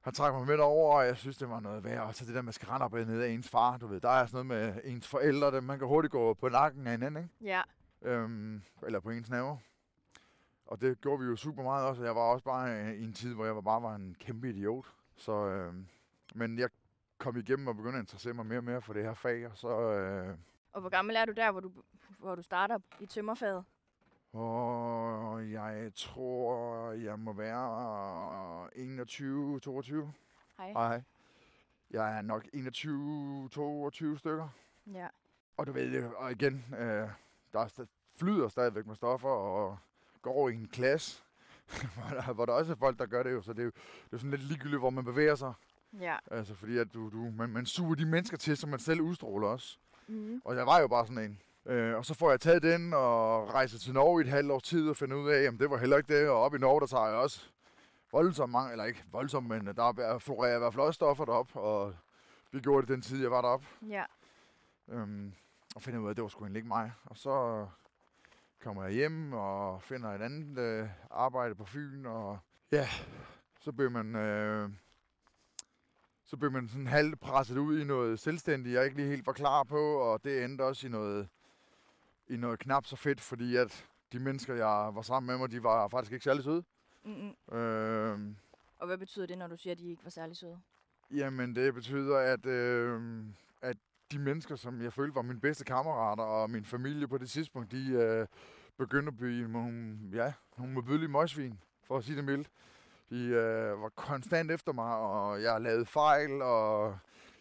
han 0.00 0.14
trak 0.14 0.34
mig 0.34 0.46
med 0.46 0.58
over, 0.58 0.96
og 0.96 1.06
jeg 1.06 1.16
synes, 1.16 1.36
det 1.36 1.48
var 1.48 1.60
noget 1.60 1.84
værd. 1.84 2.06
Og 2.06 2.14
så 2.14 2.24
det 2.24 2.34
der 2.34 2.42
med 2.42 2.52
skal 2.52 2.68
rende 2.68 2.84
op 2.84 2.92
og 2.92 3.00
ned 3.00 3.22
af 3.22 3.28
ens 3.28 3.48
far, 3.48 3.76
du 3.78 3.86
ved. 3.86 4.00
Der 4.00 4.08
er 4.08 4.26
sådan 4.26 4.46
noget 4.46 4.74
med 4.74 4.82
ens 4.84 5.08
forældre, 5.08 5.50
det, 5.50 5.64
man 5.64 5.78
kan 5.78 5.88
hurtigt 5.88 6.12
gå 6.12 6.34
på 6.34 6.48
nakken 6.48 6.86
af 6.86 6.92
hinanden, 6.92 7.22
ikke? 7.22 7.34
Ja. 7.44 7.62
Øhm, 8.02 8.62
eller 8.86 9.00
på 9.00 9.10
ens 9.10 9.30
naver. 9.30 9.56
Og 10.72 10.80
det 10.80 11.00
gjorde 11.00 11.20
vi 11.22 11.26
jo 11.26 11.36
super 11.36 11.62
meget 11.62 11.86
også. 11.86 12.04
Jeg 12.04 12.14
var 12.14 12.20
også 12.20 12.44
bare 12.44 12.80
øh, 12.80 12.94
i 12.94 13.04
en 13.04 13.12
tid, 13.12 13.34
hvor 13.34 13.44
jeg 13.44 13.64
bare 13.64 13.82
var 13.82 13.94
en 13.94 14.16
kæmpe 14.20 14.48
idiot. 14.48 14.94
Så, 15.16 15.32
øhm, 15.32 15.86
men 16.34 16.58
jeg 16.58 16.70
kom 17.18 17.36
igennem 17.36 17.66
og 17.66 17.76
begyndte 17.76 17.98
at 17.98 18.02
interessere 18.02 18.34
mig 18.34 18.46
mere 18.46 18.58
og 18.58 18.64
mere 18.64 18.82
for 18.82 18.92
det 18.92 19.04
her 19.04 19.14
fag, 19.14 19.46
og 19.46 19.58
så... 19.58 19.68
Øh, 19.68 20.36
Og 20.72 20.80
hvor 20.80 20.90
gammel 20.90 21.16
er 21.16 21.24
du 21.24 21.32
der, 21.32 21.50
hvor 21.50 21.60
du, 21.60 21.72
hvor 22.18 22.34
du 22.34 22.42
starter 22.42 22.78
i 23.00 23.06
tømmerfaget? 23.06 23.64
Og 24.32 25.50
jeg 25.50 25.92
tror, 25.94 26.90
jeg 26.90 27.18
må 27.18 27.32
være 27.32 28.76
21, 28.76 29.60
22. 29.60 30.12
Hej. 30.58 30.72
Nej. 30.72 31.02
Jeg 31.90 32.18
er 32.18 32.22
nok 32.22 32.46
21, 32.52 33.48
22 33.48 34.18
stykker. 34.18 34.48
Ja. 34.92 35.08
Og 35.56 35.66
du 35.66 35.72
ved, 35.72 36.04
og 36.04 36.30
igen, 36.30 36.64
øh, 36.78 37.08
der 37.52 37.60
er 37.60 37.86
flyder 38.16 38.48
stadigvæk 38.48 38.86
med 38.86 38.94
stoffer, 38.94 39.28
og 39.28 39.78
går 40.22 40.48
i 40.48 40.54
en 40.54 40.68
klasse, 40.72 41.22
hvor, 41.94 42.16
der, 42.16 42.32
hvor 42.32 42.46
der 42.46 42.52
også 42.52 42.72
er 42.72 42.76
folk, 42.76 42.98
der 42.98 43.06
gør 43.06 43.22
det 43.22 43.32
jo. 43.32 43.42
Så 43.42 43.52
det 43.52 43.58
er 43.60 43.64
jo 43.64 43.70
det 44.04 44.12
er 44.12 44.16
sådan 44.16 44.30
lidt 44.30 44.42
ligegyldigt, 44.42 44.80
hvor 44.80 44.90
man 44.90 45.04
bevæger 45.04 45.34
sig. 45.34 45.52
Ja. 46.00 46.16
Altså 46.30 46.54
fordi, 46.54 46.78
at 46.78 46.94
du, 46.94 47.10
du, 47.10 47.30
man, 47.36 47.48
man 47.50 47.66
suger 47.66 47.94
de 47.94 48.06
mennesker 48.06 48.36
til, 48.36 48.56
som 48.56 48.70
man 48.70 48.78
selv 48.78 49.00
udstråler 49.00 49.48
også. 49.48 49.78
Mm. 50.08 50.42
Og 50.44 50.56
jeg 50.56 50.66
var 50.66 50.80
jo 50.80 50.88
bare 50.88 51.06
sådan 51.06 51.24
en. 51.24 51.40
Øh, 51.72 51.96
og 51.96 52.04
så 52.04 52.14
får 52.14 52.30
jeg 52.30 52.40
taget 52.40 52.62
den 52.62 52.94
og 52.94 53.54
rejser 53.54 53.78
til 53.78 53.92
Norge 53.92 54.20
i 54.22 54.24
et 54.24 54.30
halvt 54.30 54.50
års 54.52 54.62
tid 54.62 54.88
og 54.88 54.96
finder 54.96 55.16
ud 55.16 55.30
af, 55.30 55.42
at 55.42 55.54
det 55.60 55.70
var 55.70 55.76
heller 55.76 55.96
ikke 55.96 56.18
det. 56.20 56.28
Og 56.28 56.40
op 56.42 56.54
i 56.54 56.58
Norge, 56.58 56.80
der 56.80 56.86
tager 56.86 57.06
jeg 57.06 57.16
også 57.16 57.48
voldsomt 58.12 58.52
mange, 58.52 58.70
eller 58.72 58.84
ikke 58.84 59.04
voldsomt, 59.12 59.48
men 59.48 59.66
der 59.66 59.92
er- 60.02 60.18
florerer 60.18 60.48
jeg 60.50 60.56
i 60.56 60.58
hvert 60.58 60.72
fald 60.74 60.82
også 60.82 60.94
stoffer 60.96 61.24
derop, 61.24 61.56
og 61.56 61.94
vi 62.52 62.60
gjorde 62.60 62.80
det 62.86 62.88
den 62.88 63.02
tid, 63.02 63.22
jeg 63.22 63.30
var 63.30 63.40
deroppe. 63.42 63.66
Ja. 63.88 64.04
Øhm, 64.88 65.32
og 65.74 65.82
finder 65.82 66.00
ud 66.00 66.06
af, 66.06 66.10
at 66.10 66.16
det 66.16 66.22
var 66.22 66.28
sgu 66.28 66.44
egentlig 66.44 66.58
ikke 66.58 66.68
mig. 66.68 66.92
Og 67.04 67.16
så 67.16 67.66
kommer 68.62 68.82
jeg 68.84 68.92
hjem 68.92 69.32
og 69.32 69.82
finder 69.82 70.08
et 70.08 70.22
andet 70.22 70.58
øh, 70.58 70.88
arbejde 71.10 71.54
på 71.54 71.64
Fyn, 71.64 72.06
og 72.06 72.38
ja, 72.72 72.88
så 73.60 73.72
bliver 73.72 73.90
man... 73.90 74.16
Øh, 74.16 74.70
så 76.24 76.36
blev 76.36 76.52
man 76.52 76.68
sådan 76.68 76.86
halvt 76.86 77.20
presset 77.20 77.58
ud 77.58 77.80
i 77.80 77.84
noget 77.84 78.20
selvstændigt, 78.20 78.74
jeg 78.74 78.84
ikke 78.84 78.96
lige 78.96 79.08
helt 79.08 79.26
var 79.26 79.32
klar 79.32 79.62
på, 79.64 79.94
og 79.96 80.24
det 80.24 80.44
endte 80.44 80.62
også 80.62 80.86
i 80.86 80.90
noget, 80.90 81.28
i 82.28 82.36
noget 82.36 82.58
knap 82.58 82.86
så 82.86 82.96
fedt, 82.96 83.20
fordi 83.20 83.56
at 83.56 83.86
de 84.12 84.18
mennesker, 84.18 84.54
jeg 84.54 84.90
var 84.94 85.02
sammen 85.02 85.26
med 85.26 85.38
mig, 85.38 85.50
de 85.50 85.62
var 85.62 85.88
faktisk 85.88 86.12
ikke 86.12 86.24
særlig 86.24 86.44
søde. 86.44 86.64
Mm-mm. 87.04 87.56
Øh, 87.58 88.18
Og 88.78 88.86
hvad 88.86 88.98
betyder 88.98 89.26
det, 89.26 89.38
når 89.38 89.46
du 89.46 89.56
siger, 89.56 89.72
at 89.72 89.78
de 89.78 89.90
ikke 89.90 90.04
var 90.04 90.10
særlig 90.10 90.36
søde? 90.36 90.60
Jamen, 91.10 91.56
det 91.56 91.74
betyder, 91.74 92.16
at, 92.18 92.46
øh, 92.46 93.24
at 93.62 93.76
de 94.12 94.18
mennesker, 94.18 94.56
som 94.56 94.82
jeg 94.82 94.92
følte 94.92 95.14
var 95.14 95.22
mine 95.22 95.40
bedste 95.40 95.64
kammerater 95.64 96.22
og 96.22 96.50
min 96.50 96.64
familie 96.64 97.08
på 97.08 97.18
det 97.18 97.30
tidspunkt, 97.30 97.72
de 97.72 97.92
øh, 97.92 98.26
begyndte 98.78 99.08
at 99.08 99.16
blive 99.16 99.48
nogle, 99.48 99.98
ja, 100.12 100.32
nogle 100.58 100.74
modbydelige 100.74 101.08
møgsvin, 101.08 101.58
for 101.86 101.96
at 101.96 102.04
sige 102.04 102.16
det 102.16 102.24
mildt. 102.24 102.50
De 103.10 103.24
øh, 103.24 103.82
var 103.82 103.88
konstant 103.88 104.50
efter 104.50 104.72
mig, 104.72 104.96
og 104.96 105.42
jeg 105.42 105.60
lavede 105.60 105.86
fejl, 105.86 106.42
og 106.42 106.98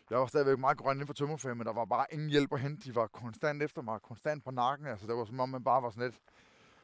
jeg 0.10 0.20
var 0.20 0.26
stadigvæk 0.26 0.60
meget 0.60 0.78
grøn 0.78 0.96
inden 0.96 1.08
for 1.08 1.14
tømmerfag, 1.14 1.58
men 1.58 1.66
der 1.66 1.74
var 1.74 1.86
bare 1.86 2.06
ingen 2.12 2.30
hjælp 2.30 2.54
at 2.54 2.60
hente. 2.60 2.90
De 2.90 2.96
var 2.96 3.08
konstant 3.08 3.64
efter 3.64 3.82
mig, 3.82 4.02
konstant 4.02 4.44
på 4.44 4.52
nakken. 4.52 4.88
Altså, 4.88 5.08
det 5.08 5.16
var 5.16 5.26
som 5.26 5.40
om, 5.40 5.50
man 5.50 5.64
bare 5.64 5.84
var 5.84 5.90
sådan 5.90 6.04
lidt... 6.04 6.20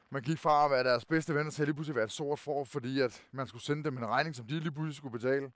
Man 0.10 0.22
gik 0.22 0.40
fra 0.40 0.66
at 0.66 0.72
være 0.72 0.84
deres 0.84 1.06
bedste 1.06 1.36
venner 1.36 1.52
til 1.52 1.62
at 1.62 1.68
lige 1.68 1.76
pludselig 1.76 1.96
være 1.96 2.06
et 2.06 2.12
sort 2.12 2.40
for, 2.40 2.64
fordi 2.64 3.02
at 3.02 3.24
man 3.32 3.48
skulle 3.48 3.64
sende 3.64 3.84
dem 3.84 3.98
en 3.98 4.06
regning, 4.06 4.36
som 4.36 4.46
de 4.46 4.60
lige 4.60 4.72
pludselig 4.72 4.96
skulle 4.96 5.20
betale. 5.20 5.52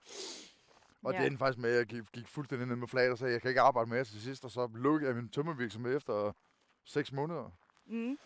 Og 1.03 1.13
Ja. 1.13 1.19
det 1.19 1.27
endte 1.27 1.37
faktisk 1.39 1.59
med, 1.59 1.69
at 1.69 1.77
jeg 1.77 1.85
gik, 1.85 2.03
gik 2.11 2.27
fuldstændig 2.27 2.67
ned 2.67 2.75
med 2.75 2.87
flaget 2.87 3.11
og 3.11 3.17
sagde, 3.17 3.29
at 3.29 3.33
jeg 3.33 3.41
kan 3.41 3.49
ikke 3.49 3.61
arbejde 3.61 3.89
mere 3.89 4.03
til 4.03 4.21
sidst. 4.21 4.45
Og 4.45 4.51
så 4.51 4.69
lukkede 4.73 5.07
jeg 5.09 5.15
min 5.15 5.29
tømmervirksomhed 5.29 5.95
efter 5.97 6.31
seks 6.83 7.11
måneder. 7.11 7.49
Mm. 7.85 8.17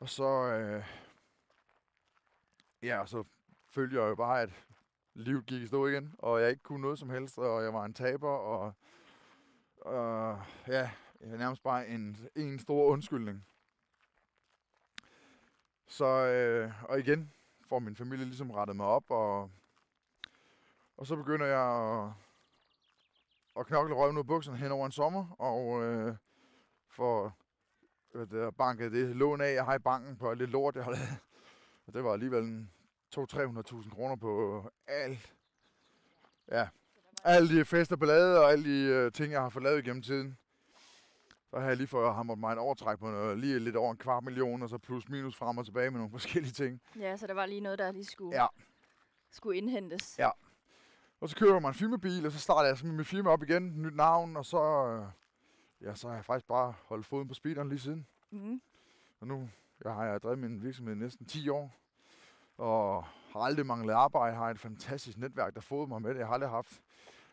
Og 0.00 0.08
så, 0.08 0.24
øh, 0.28 0.84
ja, 2.82 3.06
så 3.06 3.24
følte 3.68 3.96
jeg 3.96 4.08
jo 4.08 4.14
bare, 4.14 4.42
at 4.42 4.50
livet 5.14 5.46
gik 5.46 5.62
i 5.62 5.66
stå 5.66 5.86
igen, 5.86 6.14
og 6.18 6.40
jeg 6.40 6.50
ikke 6.50 6.62
kunne 6.62 6.80
noget 6.80 6.98
som 6.98 7.10
helst, 7.10 7.38
og 7.38 7.62
jeg 7.62 7.74
var 7.74 7.84
en 7.84 7.94
taber, 7.94 8.28
og, 8.30 8.72
og 9.76 10.42
ja, 10.66 10.90
jeg 11.20 11.30
er 11.32 11.36
nærmest 11.36 11.62
bare 11.62 11.88
en, 11.88 12.16
en 12.36 12.58
stor 12.58 12.84
undskyldning. 12.90 13.46
Så, 15.86 16.06
øh, 16.06 16.72
og 16.90 16.98
igen 16.98 17.32
får 17.68 17.78
min 17.78 17.96
familie 17.96 18.24
ligesom 18.24 18.50
rettet 18.50 18.76
mig 18.76 18.86
op, 18.86 19.10
og, 19.10 19.50
og 20.96 21.06
så 21.06 21.16
begynder 21.16 21.46
jeg 21.46 21.60
at, 22.04 22.10
at 23.60 23.66
knokle 23.66 23.94
røven 23.94 24.16
ud 24.16 24.22
af 24.22 24.26
bukserne 24.26 24.58
hen 24.58 24.72
over 24.72 24.86
en 24.86 24.92
sommer, 24.92 25.34
og 25.38 25.82
øh, 25.82 26.16
får 26.90 27.32
hvad 28.12 28.26
det 28.26 28.42
er, 28.42 28.50
banket 28.50 28.92
det 28.92 29.16
lån 29.16 29.40
af, 29.40 29.54
jeg 29.54 29.64
har 29.64 29.74
i 29.74 29.78
banken 29.78 30.16
på 30.16 30.30
alt 30.30 30.40
det 30.40 30.48
lort, 30.48 30.76
jeg 30.76 30.84
har 30.84 30.90
lavet. 30.90 31.18
Og 31.86 31.94
det 31.94 32.04
var 32.04 32.12
alligevel 32.12 32.44
en 32.44 32.70
200-300.000 33.16 33.90
kroner 33.90 34.16
på 34.16 34.64
alt. 34.86 35.34
Ja, 36.50 36.68
alle 37.24 37.58
de 37.58 37.64
fester, 37.64 37.96
ballade 37.96 38.40
og 38.40 38.52
alle 38.52 38.64
de 38.64 38.92
øh, 38.94 39.12
ting, 39.12 39.32
jeg 39.32 39.40
har 39.40 39.48
fået 39.48 39.62
lavet 39.62 39.78
igennem 39.86 40.02
tiden. 40.02 40.38
Så 41.50 41.60
har 41.60 41.68
jeg 41.68 41.76
lige 41.76 41.86
fået 41.86 42.14
hamret 42.14 42.38
mig 42.38 42.52
en 42.52 42.58
overtræk 42.58 42.98
på 42.98 43.10
noget, 43.10 43.38
lige 43.38 43.58
lidt 43.58 43.76
over 43.76 43.90
en 43.90 43.96
kvart 43.96 44.24
million, 44.24 44.62
og 44.62 44.68
så 44.68 44.78
plus 44.78 45.08
minus 45.08 45.36
frem 45.36 45.58
og 45.58 45.64
tilbage 45.64 45.90
med 45.90 45.98
nogle 45.98 46.10
forskellige 46.10 46.52
ting. 46.52 46.80
Ja, 46.98 47.16
så 47.16 47.26
der 47.26 47.34
var 47.34 47.46
lige 47.46 47.60
noget, 47.60 47.78
der 47.78 47.92
lige 47.92 48.04
skulle, 48.04 48.42
Ja. 48.42 48.46
skulle 49.30 49.58
indhentes. 49.58 50.18
Ja. 50.18 50.30
Og 51.24 51.30
så 51.30 51.36
køber 51.36 51.52
jeg 51.52 51.62
mig 51.62 51.68
en 51.68 51.74
firmabil, 51.74 52.26
og 52.26 52.32
så 52.32 52.38
starter 52.38 52.68
jeg 52.68 52.78
sådan 52.78 52.96
mit 52.96 53.06
firma 53.06 53.30
op 53.30 53.42
igen, 53.42 53.82
nyt 53.82 53.96
navn, 53.96 54.36
og 54.36 54.44
så, 54.44 54.86
øh, 54.86 55.06
ja, 55.88 55.94
så 55.94 56.08
har 56.08 56.14
jeg 56.14 56.24
faktisk 56.24 56.46
bare 56.46 56.74
holdt 56.84 57.06
foden 57.06 57.28
på 57.28 57.34
speederen 57.34 57.68
lige 57.68 57.78
siden. 57.78 58.06
Mm. 58.30 58.60
Og 59.20 59.26
nu 59.26 59.48
jeg 59.84 59.94
har 59.94 60.04
jeg 60.04 60.22
drevet 60.22 60.38
min 60.38 60.62
virksomhed 60.62 60.94
i 60.94 60.98
næsten 60.98 61.26
10 61.26 61.48
år, 61.48 61.74
og 62.58 63.04
har 63.04 63.40
aldrig 63.40 63.66
manglet 63.66 63.92
arbejde, 63.92 64.36
har 64.36 64.50
et 64.50 64.58
fantastisk 64.58 65.18
netværk, 65.18 65.54
der 65.54 65.60
fodrer 65.60 65.86
mig 65.86 66.02
med 66.02 66.10
det. 66.10 66.18
Jeg 66.18 66.26
har 66.26 66.34
aldrig 66.34 66.50
haft 66.50 66.82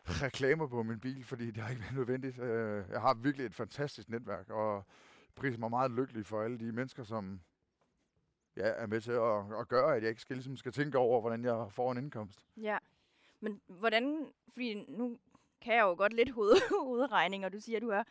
reklamer 0.04 0.66
på 0.66 0.82
min 0.82 1.00
bil, 1.00 1.24
fordi 1.24 1.50
det 1.50 1.62
har 1.62 1.70
ikke 1.70 1.82
været 1.82 1.94
nødvendigt. 1.96 2.38
Øh, 2.38 2.84
Jeg 2.90 3.00
har 3.00 3.14
virkelig 3.14 3.46
et 3.46 3.54
fantastisk 3.54 4.08
netværk, 4.08 4.50
og 4.50 4.84
priser 5.34 5.58
mig 5.58 5.70
meget 5.70 5.90
lykkelig 5.90 6.26
for 6.26 6.42
alle 6.42 6.58
de 6.58 6.72
mennesker, 6.72 7.04
som 7.04 7.40
ja, 8.56 8.72
er 8.76 8.86
med 8.86 9.00
til 9.00 9.12
at, 9.12 9.60
at 9.60 9.68
gøre, 9.68 9.96
at 9.96 10.02
jeg 10.02 10.08
ikke 10.08 10.22
skal, 10.22 10.36
ligesom 10.36 10.56
skal 10.56 10.72
tænke 10.72 10.98
over, 10.98 11.20
hvordan 11.20 11.44
jeg 11.44 11.66
får 11.70 11.92
en 11.92 11.98
indkomst. 11.98 12.46
Ja. 12.56 12.78
Men 13.42 13.60
hvordan, 13.66 14.32
fordi 14.52 14.74
nu 14.88 15.18
kan 15.60 15.74
jeg 15.74 15.82
jo 15.82 15.94
godt 15.98 16.12
lidt 16.12 16.30
hoved, 16.30 16.56
hovedregning, 16.84 17.44
og 17.46 17.52
du 17.52 17.60
siger, 17.60 17.76
at 17.76 17.82
du 17.82 17.88
er 17.88 18.02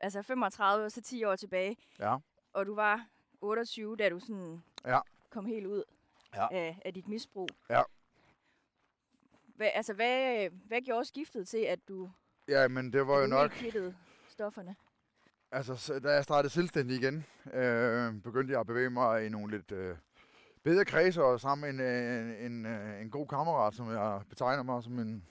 altså 0.00 0.22
35 0.22 0.84
og 0.84 0.92
så 0.92 1.02
10 1.02 1.24
år 1.24 1.36
tilbage, 1.36 1.76
Ja. 1.98 2.16
og 2.52 2.66
du 2.66 2.74
var 2.74 3.06
28, 3.40 3.96
da 3.96 4.08
du 4.08 4.18
sådan 4.20 4.62
Ja. 4.86 5.00
kom 5.30 5.46
helt 5.46 5.66
ud 5.66 5.82
Ja. 6.34 6.46
af, 6.50 6.78
af 6.84 6.94
dit 6.94 7.08
misbrug. 7.08 7.48
Ja. 7.70 7.82
Hvad, 9.56 9.70
altså, 9.74 9.92
hvad, 9.94 10.48
hvad 10.50 10.80
gjorde 10.80 11.04
skiftet 11.04 11.48
til, 11.48 11.58
at 11.58 11.88
du, 11.88 12.10
Ja, 12.48 12.68
men 12.68 12.92
det 12.92 13.06
var 13.06 13.20
jo 13.20 13.26
nok... 13.26 13.52
stofferne? 14.28 14.76
Altså, 15.52 15.76
så 15.76 15.98
da 15.98 16.08
jeg 16.10 16.24
startede 16.24 16.52
selvstændig 16.52 16.96
igen, 16.96 17.24
øh, 17.52 18.14
begyndte 18.22 18.52
jeg 18.52 18.60
at 18.60 18.66
bevæge 18.66 18.90
mig 18.90 19.26
i 19.26 19.28
nogle 19.28 19.56
lidt 19.56 19.72
øh, 19.72 19.96
bedre 20.64 20.84
kredse, 20.84 21.22
og 21.24 21.40
sammen 21.40 21.76
med 21.76 21.86
en, 21.86 21.90
øh, 22.30 22.44
en, 22.46 22.66
øh, 22.66 23.00
en 23.00 23.10
god 23.10 23.26
kammerat, 23.26 23.74
som 23.74 23.90
jeg 23.90 24.22
betegner 24.28 24.62
mig 24.62 24.82
som 24.82 24.98
en, 24.98 25.26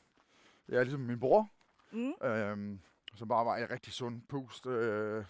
ja, 0.69 0.84
ligesom 0.84 1.02
min 1.02 1.19
bror, 1.19 1.50
Mm. 1.91 2.28
øh, 2.28 2.80
som 3.15 3.28
bare 3.28 3.46
var 3.46 3.58
et 3.58 3.69
rigtig 3.69 3.93
sund 3.93 4.22
pust, 4.30 4.65
øh, 4.65 5.26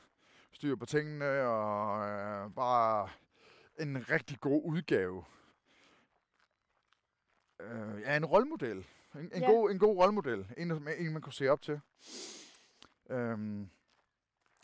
styr 0.52 0.76
på 0.76 0.86
tingene, 0.86 1.42
og 1.42 2.08
øh, 2.10 2.52
bare 2.56 3.10
en 3.80 4.10
rigtig 4.10 4.40
god 4.40 4.62
udgave. 4.66 5.24
Øh, 7.62 8.02
ja, 8.02 8.18
en 8.18 8.26
rollemodel. 8.26 8.78
En, 9.16 9.20
en, 9.20 9.42
Ja. 9.42 9.52
god, 9.52 9.72
en 9.72 9.80
god 9.80 9.98
rollemodel. 9.98 10.48
En, 10.58 10.72
en, 10.98 11.14
man 11.14 11.22
kunne 11.22 11.34
se 11.34 11.50
op 11.50 11.62
til. 11.62 11.82
Øhm, 13.10 13.70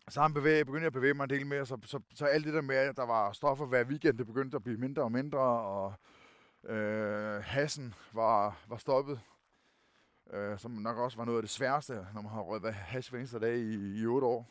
så 0.09 0.21
han 0.21 0.33
bevæge, 0.33 0.65
begyndte 0.65 0.83
jeg 0.83 0.87
at 0.87 0.93
bevæge 0.93 1.13
mig 1.13 1.23
en 1.23 1.29
del 1.29 1.47
mere, 1.47 1.65
så, 1.65 1.77
så, 1.85 1.99
så 2.13 2.25
alt 2.25 2.45
det 2.45 2.53
der 2.53 2.61
med, 2.61 2.75
at 2.75 2.97
der 2.97 3.05
var 3.05 3.31
stoffer 3.31 3.65
hver 3.65 3.83
weekend, 3.83 4.17
det 4.17 4.27
begyndte 4.27 4.55
at 4.55 4.63
blive 4.63 4.77
mindre 4.77 5.03
og 5.03 5.11
mindre, 5.11 5.39
og 5.39 5.93
øh, 6.63 7.43
hassen 7.43 7.93
var, 8.13 8.57
var 8.67 8.77
stoppet. 8.77 9.19
Øh, 10.33 10.59
som 10.59 10.71
nok 10.71 10.97
også 10.97 11.17
var 11.17 11.25
noget 11.25 11.37
af 11.37 11.43
det 11.43 11.49
sværeste, 11.49 11.93
når 12.13 12.21
man 12.21 12.31
har 12.31 12.41
røget 12.41 12.73
hash 12.73 13.09
hver 13.09 13.19
eneste 13.19 13.39
dag 13.39 13.57
i, 13.57 14.01
i 14.01 14.05
8 14.05 14.27
år. 14.27 14.47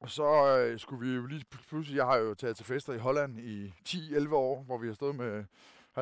Og 0.00 0.10
så 0.10 0.58
øh, 0.58 0.78
skulle 0.78 1.06
vi 1.06 1.14
jo 1.14 1.26
lige 1.26 1.44
pludselig, 1.68 1.96
jeg 1.96 2.06
har 2.06 2.16
jo 2.16 2.34
taget 2.34 2.56
til 2.56 2.66
fester 2.66 2.92
i 2.92 2.98
Holland 2.98 3.38
i 3.38 3.74
10-11 3.88 4.34
år, 4.34 4.62
hvor 4.62 4.78
vi 4.78 4.86
har 4.86 4.94
stået 4.94 5.16
med 5.16 5.44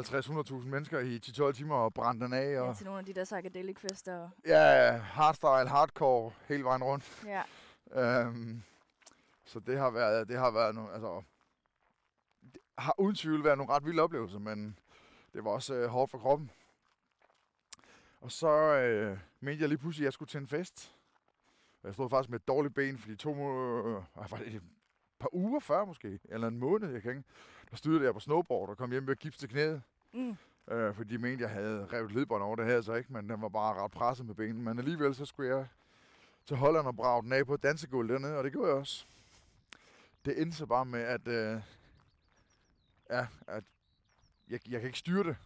50-100.000 0.00 0.54
mennesker 0.54 0.98
i 0.98 1.16
10-12 1.48 1.52
timer 1.52 1.74
og 1.74 1.94
brændt 1.94 2.22
den 2.22 2.32
af. 2.32 2.60
Og, 2.60 2.66
Ja, 2.68 2.74
til 2.74 2.84
nogle 2.86 2.98
af 2.98 3.04
de 3.04 3.12
der 3.14 3.24
psychedelic 3.24 3.78
fester. 3.80 4.18
Og, 4.18 4.30
Ja, 4.46 4.92
hardstyle, 4.96 5.68
hardcore, 5.68 6.32
hele 6.48 6.64
vejen 6.64 6.82
rundt. 6.84 7.24
ja. 7.26 7.42
Øhm, 7.92 8.62
så 9.44 9.60
det 9.60 9.78
har 9.78 9.90
været, 9.90 10.28
det 10.28 10.38
har 10.38 10.50
været 10.50 10.74
nogle, 10.74 10.92
altså, 10.92 11.22
det 12.42 12.60
har 12.78 12.94
uden 12.98 13.14
tvivl 13.16 13.44
været 13.44 13.58
nogle 13.58 13.72
ret 13.72 13.84
vilde 13.84 14.02
oplevelser, 14.02 14.38
men 14.38 14.78
det 15.32 15.44
var 15.44 15.50
også 15.50 15.74
øh, 15.74 15.88
hårdt 15.88 16.10
for 16.10 16.18
kroppen. 16.18 16.50
Og 18.20 18.32
så 18.32 18.48
øh, 18.76 19.18
mente 19.40 19.60
jeg 19.60 19.68
lige 19.68 19.78
pludselig, 19.78 20.02
at 20.04 20.06
jeg 20.06 20.12
skulle 20.12 20.28
til 20.28 20.40
en 20.40 20.46
fest. 20.46 20.92
Jeg 21.84 21.94
stod 21.94 22.10
faktisk 22.10 22.30
med 22.30 22.40
et 22.40 22.48
dårligt 22.48 22.74
ben, 22.74 22.98
fordi 22.98 23.16
to 23.16 23.34
må, 23.34 23.78
øh, 23.96 24.02
par 25.18 25.34
uger 25.34 25.60
før 25.60 25.84
måske, 25.84 26.18
eller 26.24 26.48
en 26.48 26.58
måned, 26.58 26.92
jeg 26.92 27.02
kan 27.02 27.10
ikke. 27.10 27.24
Der 27.70 27.76
styrede 27.76 28.04
jeg 28.04 28.14
på 28.14 28.20
snowboard 28.20 28.68
og 28.68 28.76
kom 28.76 28.90
hjem 28.90 29.02
med 29.02 29.16
gips 29.16 29.38
til 29.38 29.48
knæet. 29.48 29.82
Mm. 30.12 30.36
Øh, 30.70 30.94
fordi 30.94 31.14
de 31.14 31.18
mente, 31.18 31.42
jeg 31.42 31.50
havde 31.50 31.86
revet 31.92 32.12
ledbånd 32.12 32.42
over 32.42 32.56
det 32.56 32.66
her, 32.66 32.80
så 32.80 32.94
ikke, 32.94 33.12
men 33.12 33.28
den 33.28 33.42
var 33.42 33.48
bare 33.48 33.82
ret 33.82 33.90
presset 33.90 34.26
med 34.26 34.34
benene. 34.34 34.62
Men 34.62 34.78
alligevel 34.78 35.14
så 35.14 35.24
skulle 35.24 35.56
jeg 35.56 35.66
til 36.46 36.56
Holland 36.56 36.86
og 36.86 36.96
brage 36.96 37.22
den 37.22 37.32
af 37.32 37.46
på 37.46 37.54
et 37.54 37.62
dansegulv 37.62 38.08
dernede, 38.08 38.38
og 38.38 38.44
det 38.44 38.52
gjorde 38.52 38.68
jeg 38.68 38.76
også. 38.76 39.06
Det 40.24 40.42
endte 40.42 40.56
så 40.56 40.66
bare 40.66 40.84
med, 40.84 41.00
at, 41.00 41.28
øh, 41.28 41.60
ja, 43.10 43.26
at 43.46 43.64
jeg, 44.48 44.60
jeg 44.68 44.80
kan 44.80 44.88
ikke 44.88 44.98
styre 44.98 45.24
det. 45.24 45.36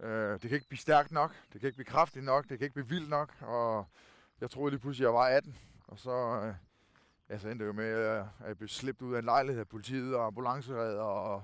Øh, 0.00 0.32
det 0.32 0.40
kan 0.40 0.52
ikke 0.52 0.68
blive 0.68 0.78
stærkt 0.78 1.12
nok, 1.12 1.34
det 1.52 1.60
kan 1.60 1.68
ikke 1.68 1.76
blive 1.76 1.84
kraftigt 1.84 2.24
nok, 2.24 2.48
det 2.48 2.58
kan 2.58 2.64
ikke 2.64 2.74
blive 2.74 2.88
vildt 2.88 3.08
nok, 3.08 3.36
og 3.40 3.86
jeg 4.40 4.50
troede 4.50 4.70
lige 4.70 4.80
pludselig, 4.80 5.04
at 5.04 5.08
jeg 5.08 5.14
var 5.14 5.26
18, 5.26 5.58
og 5.86 5.98
så, 5.98 6.40
øh, 6.44 6.54
ja, 7.30 7.38
så 7.38 7.48
endte 7.48 7.62
det 7.64 7.68
jo 7.68 7.72
med, 7.72 7.90
at 7.92 8.26
jeg 8.46 8.56
blev 8.58 8.68
slæbt 8.68 9.02
ud 9.02 9.14
af 9.14 9.18
en 9.18 9.24
lejlighed 9.24 9.60
af 9.60 9.68
politiet 9.68 10.14
og 10.16 10.26
ambulanceredder, 10.26 11.02
og 11.02 11.42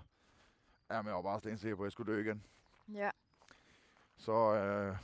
ja, 0.90 1.02
men 1.02 1.06
jeg 1.06 1.14
var 1.16 1.22
bare 1.22 1.38
stensikker 1.38 1.76
på, 1.76 1.82
at 1.82 1.86
jeg 1.86 1.92
skulle 1.92 2.12
dø 2.12 2.20
igen. 2.20 2.42
Ja. 2.94 3.10
Så 4.16 4.32
øh, 4.32 4.96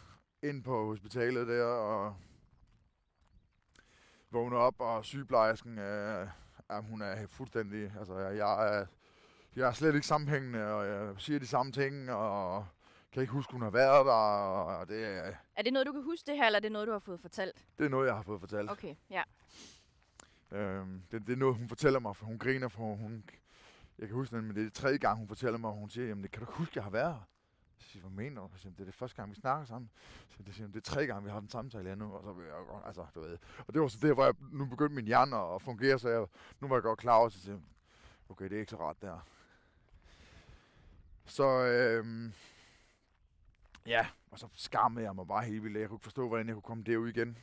ind 0.51 0.65
på 0.65 0.85
hospitalet 0.87 1.49
der 1.49 1.65
og 1.65 2.17
vågner 4.31 4.57
op, 4.57 4.81
og 4.81 5.05
sygeplejersken, 5.05 5.79
øh, 5.79 6.29
ja, 6.71 6.81
hun 6.81 7.03
er 7.03 7.27
fuldstændig, 7.27 7.93
altså 7.99 8.19
jeg 8.19 8.77
er, 8.79 8.87
jeg 9.57 9.69
er 9.69 9.73
slet 9.73 9.95
ikke 9.95 10.07
sammenhængende, 10.07 10.73
og 10.75 10.87
jeg 10.87 11.15
siger 11.19 11.39
de 11.39 11.47
samme 11.47 11.73
ting, 11.73 12.11
og 12.13 12.67
kan 13.13 13.21
ikke 13.23 13.33
huske, 13.33 13.53
hun 13.53 13.63
har 13.63 13.71
været 13.71 14.07
der, 14.07 14.13
og 14.13 14.89
det, 14.89 15.07
er- 15.07 15.35
Er 15.57 15.63
det 15.63 15.73
noget, 15.73 15.87
du 15.87 15.93
kan 15.93 16.03
huske 16.03 16.27
det 16.27 16.37
her, 16.37 16.47
eller 16.47 16.59
er 16.59 16.61
det 16.61 16.73
noget, 16.73 16.87
du 16.89 16.93
har 16.93 16.99
fået 16.99 17.21
fortalt? 17.21 17.67
det 17.79 17.85
er 17.85 17.89
noget, 17.89 18.07
jeg 18.07 18.15
har 18.15 18.23
fået 18.23 18.41
fortalt. 18.41 18.71
Okay, 18.71 18.95
ja. 19.11 19.23
Øhm, 20.53 21.03
det, 21.11 21.27
det 21.27 21.33
er 21.33 21.37
noget, 21.37 21.57
hun 21.57 21.69
fortæller 21.69 22.01
mig, 22.01 22.17
for 22.17 22.27
hun 22.27 22.39
griner, 22.39 22.69
for 22.69 22.95
hun... 22.95 23.25
Jeg 23.99 24.09
kan 24.09 24.17
huske 24.17 24.37
det, 24.37 24.45
men 24.45 24.57
det 24.57 24.67
er 24.67 24.71
tredje 24.71 24.99
gang, 24.99 25.19
hun 25.19 25.29
fortæller 25.29 25.59
mig, 25.59 25.71
og 25.71 25.77
hun 25.77 25.91
siger, 25.91 26.07
jamen 26.09 26.23
det 26.23 26.31
kan 26.31 26.45
du 26.45 26.53
huske, 26.53 26.73
jeg 26.77 26.85
har 26.85 26.91
været 26.91 27.15
her. 27.15 27.29
Så 27.79 27.89
siger 27.89 28.03
hvad 28.03 28.25
mener 28.25 28.41
du? 28.41 28.49
Så 28.53 28.59
siger, 28.59 28.73
det 28.73 28.81
er 28.81 28.85
det 28.85 28.95
første 28.95 29.17
gang, 29.17 29.31
vi 29.31 29.35
snakker 29.35 29.65
sammen. 29.65 29.91
Så 30.29 30.43
det 30.43 30.55
siger, 30.55 30.67
det 30.67 30.77
er 30.77 30.81
tredje 30.81 31.07
gang, 31.07 31.25
vi 31.25 31.31
har 31.31 31.41
den 31.41 31.49
samtale 31.49 31.89
her 31.89 31.95
nu. 31.95 32.13
Og 32.13 32.23
så 32.25 32.33
vil 32.33 32.45
jeg 32.45 32.55
godt, 32.69 32.87
altså, 32.87 33.07
du 33.15 33.21
ved. 33.21 33.39
Og 33.67 33.75
det 33.75 33.83
var 33.83 33.89
så 33.89 33.99
det, 34.03 34.15
hvor 34.15 34.25
jeg, 34.25 34.35
nu 34.53 34.67
begyndte 34.67 34.95
min 34.95 35.07
hjerne 35.07 35.37
at 35.55 35.63
fungere, 35.63 35.99
så 35.99 36.09
jeg, 36.09 36.27
nu 36.61 36.69
var 36.69 36.77
jeg 36.77 36.83
godt 36.83 36.99
klar 36.99 37.17
over, 37.17 37.29
så 37.29 37.41
siger 37.41 37.59
okay, 38.29 38.45
det 38.45 38.53
er 38.53 38.61
ikke 38.61 38.71
så 38.71 38.91
ret 38.91 39.03
der. 39.03 39.27
Så, 41.25 41.45
øhm, 41.65 42.33
ja, 43.87 44.07
og 44.31 44.39
så 44.39 44.49
skammede 44.55 45.07
jeg 45.07 45.15
mig 45.15 45.27
bare 45.27 45.45
helt 45.45 45.63
vildt. 45.63 45.79
Jeg 45.79 45.89
kunne 45.89 45.97
ikke 45.97 46.05
forstå, 46.05 46.29
hvordan 46.29 46.47
jeg 46.47 46.55
kunne 46.55 46.63
komme 46.63 46.85
derud 46.85 47.09
igen. 47.09 47.39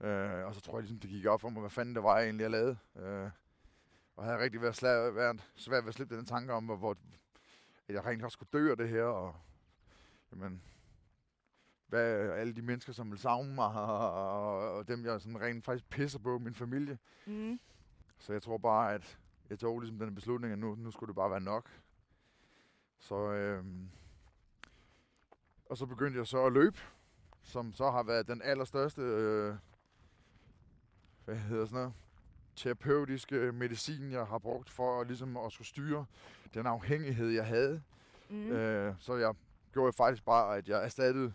Øh, 0.00 0.46
og 0.46 0.54
så 0.54 0.60
tror 0.60 0.78
jeg 0.78 0.82
ligesom, 0.82 1.00
det 1.00 1.10
gik 1.10 1.26
op 1.26 1.40
for 1.40 1.48
mig, 1.48 1.60
hvad 1.60 1.70
fanden 1.70 1.94
det 1.94 2.02
var, 2.02 2.16
jeg 2.16 2.24
egentlig 2.24 2.42
jeg 2.42 2.50
lavede. 2.50 2.78
Øh, 2.96 3.30
og 4.16 4.24
havde 4.24 4.38
rigtig 4.38 4.62
været, 4.62 4.82
sla- 4.82 5.14
været 5.14 5.50
svært 5.56 5.84
ved 5.84 5.88
at 5.88 5.94
slippe 5.94 6.16
den 6.16 6.26
tanke 6.26 6.52
om, 6.52 6.64
hvor, 6.64 6.76
hvor, 6.76 6.96
at 7.88 7.94
jeg 7.94 8.06
rent 8.06 8.22
faktisk 8.22 8.32
skulle 8.32 8.48
dø 8.52 8.70
af 8.70 8.76
det 8.76 8.88
her, 8.88 9.02
og 9.02 9.36
jamen, 10.32 10.62
hvad 11.86 12.30
alle 12.30 12.52
de 12.52 12.62
mennesker, 12.62 12.92
som 12.92 13.10
vil 13.10 13.18
savne 13.18 13.54
mig, 13.54 13.72
og, 13.72 14.72
og 14.72 14.88
dem, 14.88 15.04
jeg 15.04 15.20
sådan 15.20 15.40
rent 15.40 15.64
faktisk 15.64 15.90
pisser 15.90 16.18
på, 16.18 16.38
min 16.38 16.54
familie. 16.54 16.98
Mm. 17.26 17.60
Så 18.18 18.32
jeg 18.32 18.42
tror 18.42 18.58
bare, 18.58 18.94
at 18.94 19.18
jeg 19.50 19.58
tog 19.58 19.80
ligesom 19.80 19.98
den 19.98 20.14
beslutning, 20.14 20.52
at 20.52 20.58
nu, 20.58 20.74
nu 20.74 20.90
skulle 20.90 21.08
det 21.08 21.16
bare 21.16 21.30
være 21.30 21.40
nok. 21.40 21.70
Så, 22.98 23.32
øhm, 23.32 23.90
og 25.66 25.76
så 25.76 25.86
begyndte 25.86 26.18
jeg 26.18 26.26
så 26.26 26.46
at 26.46 26.52
løbe, 26.52 26.78
som 27.42 27.72
så 27.72 27.90
har 27.90 28.02
været 28.02 28.26
den 28.26 28.42
allerstørste, 28.42 29.02
øh, 29.02 29.54
hvad 31.28 31.36
hedder 31.38 31.64
sådan 31.66 31.78
noget, 31.78 31.92
terapeutiske 32.56 33.52
medicin, 33.52 34.12
jeg 34.12 34.26
har 34.26 34.38
brugt 34.38 34.70
for 34.70 35.04
ligesom 35.04 35.36
at 35.36 35.52
skulle 35.52 35.68
styre 35.68 36.06
den 36.54 36.66
afhængighed, 36.66 37.28
jeg 37.28 37.46
havde. 37.46 37.82
Mm. 38.28 38.50
Øh, 38.52 38.94
så 38.98 39.16
jeg 39.16 39.34
gjorde 39.72 39.92
faktisk 39.92 40.24
bare, 40.24 40.56
at 40.56 40.68
jeg 40.68 40.84
erstattede 40.84 41.32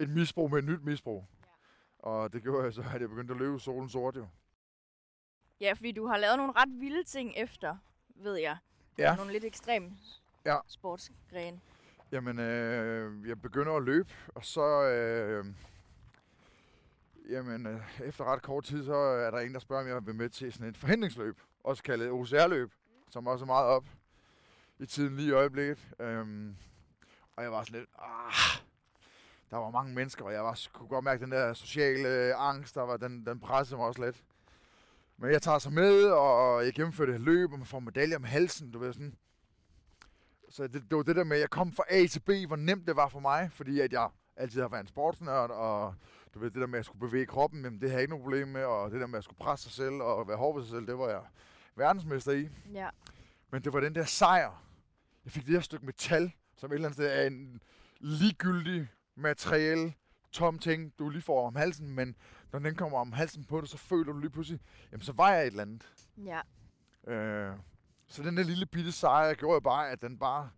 et 0.00 0.08
misbrug 0.08 0.50
med 0.50 0.58
et 0.58 0.64
nyt 0.64 0.82
misbrug. 0.84 1.24
Ja. 1.42 2.08
Og 2.08 2.32
det 2.32 2.42
gjorde 2.42 2.64
jeg 2.64 2.72
så, 2.72 2.84
at 2.94 3.00
jeg 3.00 3.08
begyndte 3.08 3.34
at 3.34 3.40
løbe 3.40 3.60
solen 3.60 3.88
sort 3.88 4.16
jo. 4.16 4.26
Ja, 5.60 5.72
fordi 5.72 5.92
du 5.92 6.06
har 6.06 6.16
lavet 6.16 6.36
nogle 6.36 6.52
ret 6.52 6.80
vilde 6.80 7.04
ting 7.04 7.32
efter, 7.36 7.76
ved 8.08 8.36
jeg. 8.36 8.56
Ja. 8.98 9.16
Nogle 9.16 9.32
lidt 9.32 9.44
ekstreme 9.44 9.90
Ja. 10.46 10.56
sportsgrene. 10.66 11.60
Jamen, 12.12 12.38
øh, 12.38 13.28
jeg 13.28 13.42
begynder 13.42 13.72
at 13.76 13.82
løbe, 13.82 14.08
og 14.28 14.44
så... 14.44 14.82
Øh, 14.82 15.44
jamen, 17.30 17.66
øh, 17.66 17.80
efter 18.04 18.24
ret 18.24 18.42
kort 18.42 18.64
tid, 18.64 18.84
så 18.84 18.94
er 18.94 19.30
der 19.30 19.38
en, 19.38 19.54
der 19.54 19.60
spørger, 19.60 19.82
om 19.82 19.88
jeg 19.88 20.06
vil 20.06 20.14
med 20.14 20.28
til 20.28 20.52
sådan 20.52 20.68
et 20.68 20.76
forhindringsløb. 20.76 21.40
Også 21.64 21.82
kaldet 21.82 22.10
OCR-løb, 22.10 22.72
som 23.10 23.26
også 23.26 23.44
er 23.44 23.46
meget 23.46 23.66
op 23.66 23.84
i 24.78 24.86
tiden 24.86 25.16
lige 25.16 25.28
i 25.28 25.32
øjeblikket. 25.32 25.88
Øhm, 25.98 26.56
og 27.36 27.42
jeg 27.42 27.52
var 27.52 27.62
sådan 27.62 27.80
lidt... 27.80 27.90
Ah, 27.98 28.62
der 29.50 29.56
var 29.56 29.70
mange 29.70 29.94
mennesker, 29.94 30.24
og 30.24 30.32
jeg 30.32 30.44
var, 30.44 30.60
kunne 30.72 30.88
godt 30.88 31.04
mærke 31.04 31.24
den 31.24 31.32
der 31.32 31.52
sociale 31.52 32.08
øh, 32.08 32.34
angst, 32.36 32.74
der 32.74 32.82
var, 32.82 32.96
den, 32.96 33.26
den 33.26 33.40
pressede 33.40 33.76
mig 33.76 33.86
også 33.86 34.04
lidt. 34.04 34.24
Men 35.16 35.30
jeg 35.30 35.42
tager 35.42 35.58
så 35.58 35.70
med, 35.70 36.04
og 36.04 36.64
jeg 36.64 36.72
gennemførte 36.74 37.14
et 37.14 37.20
løb, 37.20 37.52
og 37.52 37.58
man 37.58 37.66
får 37.66 37.80
medaljer 37.80 38.16
om 38.16 38.24
halsen, 38.24 38.70
du 38.70 38.78
ved 38.78 38.92
sådan. 38.92 39.16
Så 40.48 40.62
det, 40.62 40.72
det 40.72 40.96
var 40.96 41.02
det 41.02 41.16
der 41.16 41.24
med, 41.24 41.36
at 41.36 41.40
jeg 41.40 41.50
kom 41.50 41.72
fra 41.72 41.84
A 41.88 42.06
til 42.06 42.20
B, 42.20 42.30
hvor 42.46 42.56
nemt 42.56 42.86
det 42.86 42.96
var 42.96 43.08
for 43.08 43.20
mig, 43.20 43.50
fordi 43.52 43.80
at 43.80 43.92
jeg 43.92 44.08
altid 44.36 44.60
har 44.60 44.68
været 44.68 44.80
en 44.80 44.86
sportsnørd, 44.86 45.50
og 45.50 45.94
du 46.34 46.38
ved, 46.38 46.50
det 46.50 46.60
der 46.60 46.66
med, 46.66 46.74
at 46.74 46.78
jeg 46.78 46.84
skulle 46.84 47.08
bevæge 47.08 47.26
kroppen, 47.26 47.64
jamen, 47.64 47.80
det 47.80 47.88
havde 47.88 47.94
jeg 47.94 48.02
ikke 48.02 48.10
nogen 48.10 48.24
problem 48.24 48.48
med, 48.48 48.64
og 48.64 48.90
det 48.90 49.00
der 49.00 49.06
med, 49.06 49.14
at 49.14 49.18
jeg 49.18 49.24
skulle 49.24 49.38
presse 49.38 49.64
sig 49.64 49.72
selv 49.72 49.94
og 50.02 50.28
være 50.28 50.36
hård 50.36 50.54
ved 50.56 50.64
sig 50.64 50.70
selv, 50.70 50.86
det 50.86 50.98
var 50.98 51.08
jeg 51.08 51.22
verdensmester 51.76 52.32
i. 52.32 52.48
Ja. 52.72 52.88
Men 53.50 53.64
det 53.64 53.72
var 53.72 53.80
den 53.80 53.94
der 53.94 54.04
sejr. 54.04 54.62
Jeg 55.24 55.32
fik 55.32 55.46
det 55.46 55.54
der 55.54 55.60
stykke 55.60 55.86
metal, 55.86 56.32
som 56.56 56.70
et 56.70 56.74
eller 56.74 56.88
andet 56.88 56.96
sted 56.96 57.22
er 57.22 57.26
en 57.26 57.62
ligegyldig 58.00 58.88
materiel, 59.14 59.94
tom 60.32 60.58
ting, 60.58 60.92
du 60.98 61.08
lige 61.08 61.22
får 61.22 61.46
om 61.46 61.56
halsen, 61.56 61.90
men 61.90 62.16
når 62.52 62.58
den 62.58 62.74
kommer 62.74 62.98
om 62.98 63.12
halsen 63.12 63.44
på 63.44 63.60
dig, 63.60 63.68
så 63.68 63.78
føler 63.78 64.12
du 64.12 64.18
lige 64.18 64.30
pludselig, 64.30 64.60
jamen 64.92 65.02
så 65.02 65.12
var 65.12 65.32
jeg 65.32 65.42
et 65.42 65.46
eller 65.46 65.62
andet. 65.62 65.92
Ja. 66.24 66.40
Øh, 67.12 67.56
så 68.06 68.22
den 68.22 68.36
der 68.36 68.42
lille 68.42 68.66
bitte 68.66 68.92
sejr 68.92 69.34
gjorde 69.34 69.60
bare, 69.60 69.90
at 69.90 70.02
den 70.02 70.18
bare... 70.18 70.50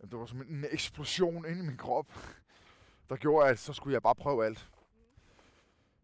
At 0.00 0.10
det 0.10 0.18
var 0.18 0.26
som 0.26 0.40
en 0.40 0.64
eksplosion 0.70 1.44
inde 1.46 1.58
i 1.58 1.66
min 1.66 1.76
krop, 1.76 2.06
der 3.08 3.16
gjorde, 3.16 3.48
at 3.48 3.58
så 3.58 3.72
skulle 3.72 3.94
jeg 3.94 4.02
bare 4.02 4.14
prøve 4.14 4.46
alt. 4.46 4.70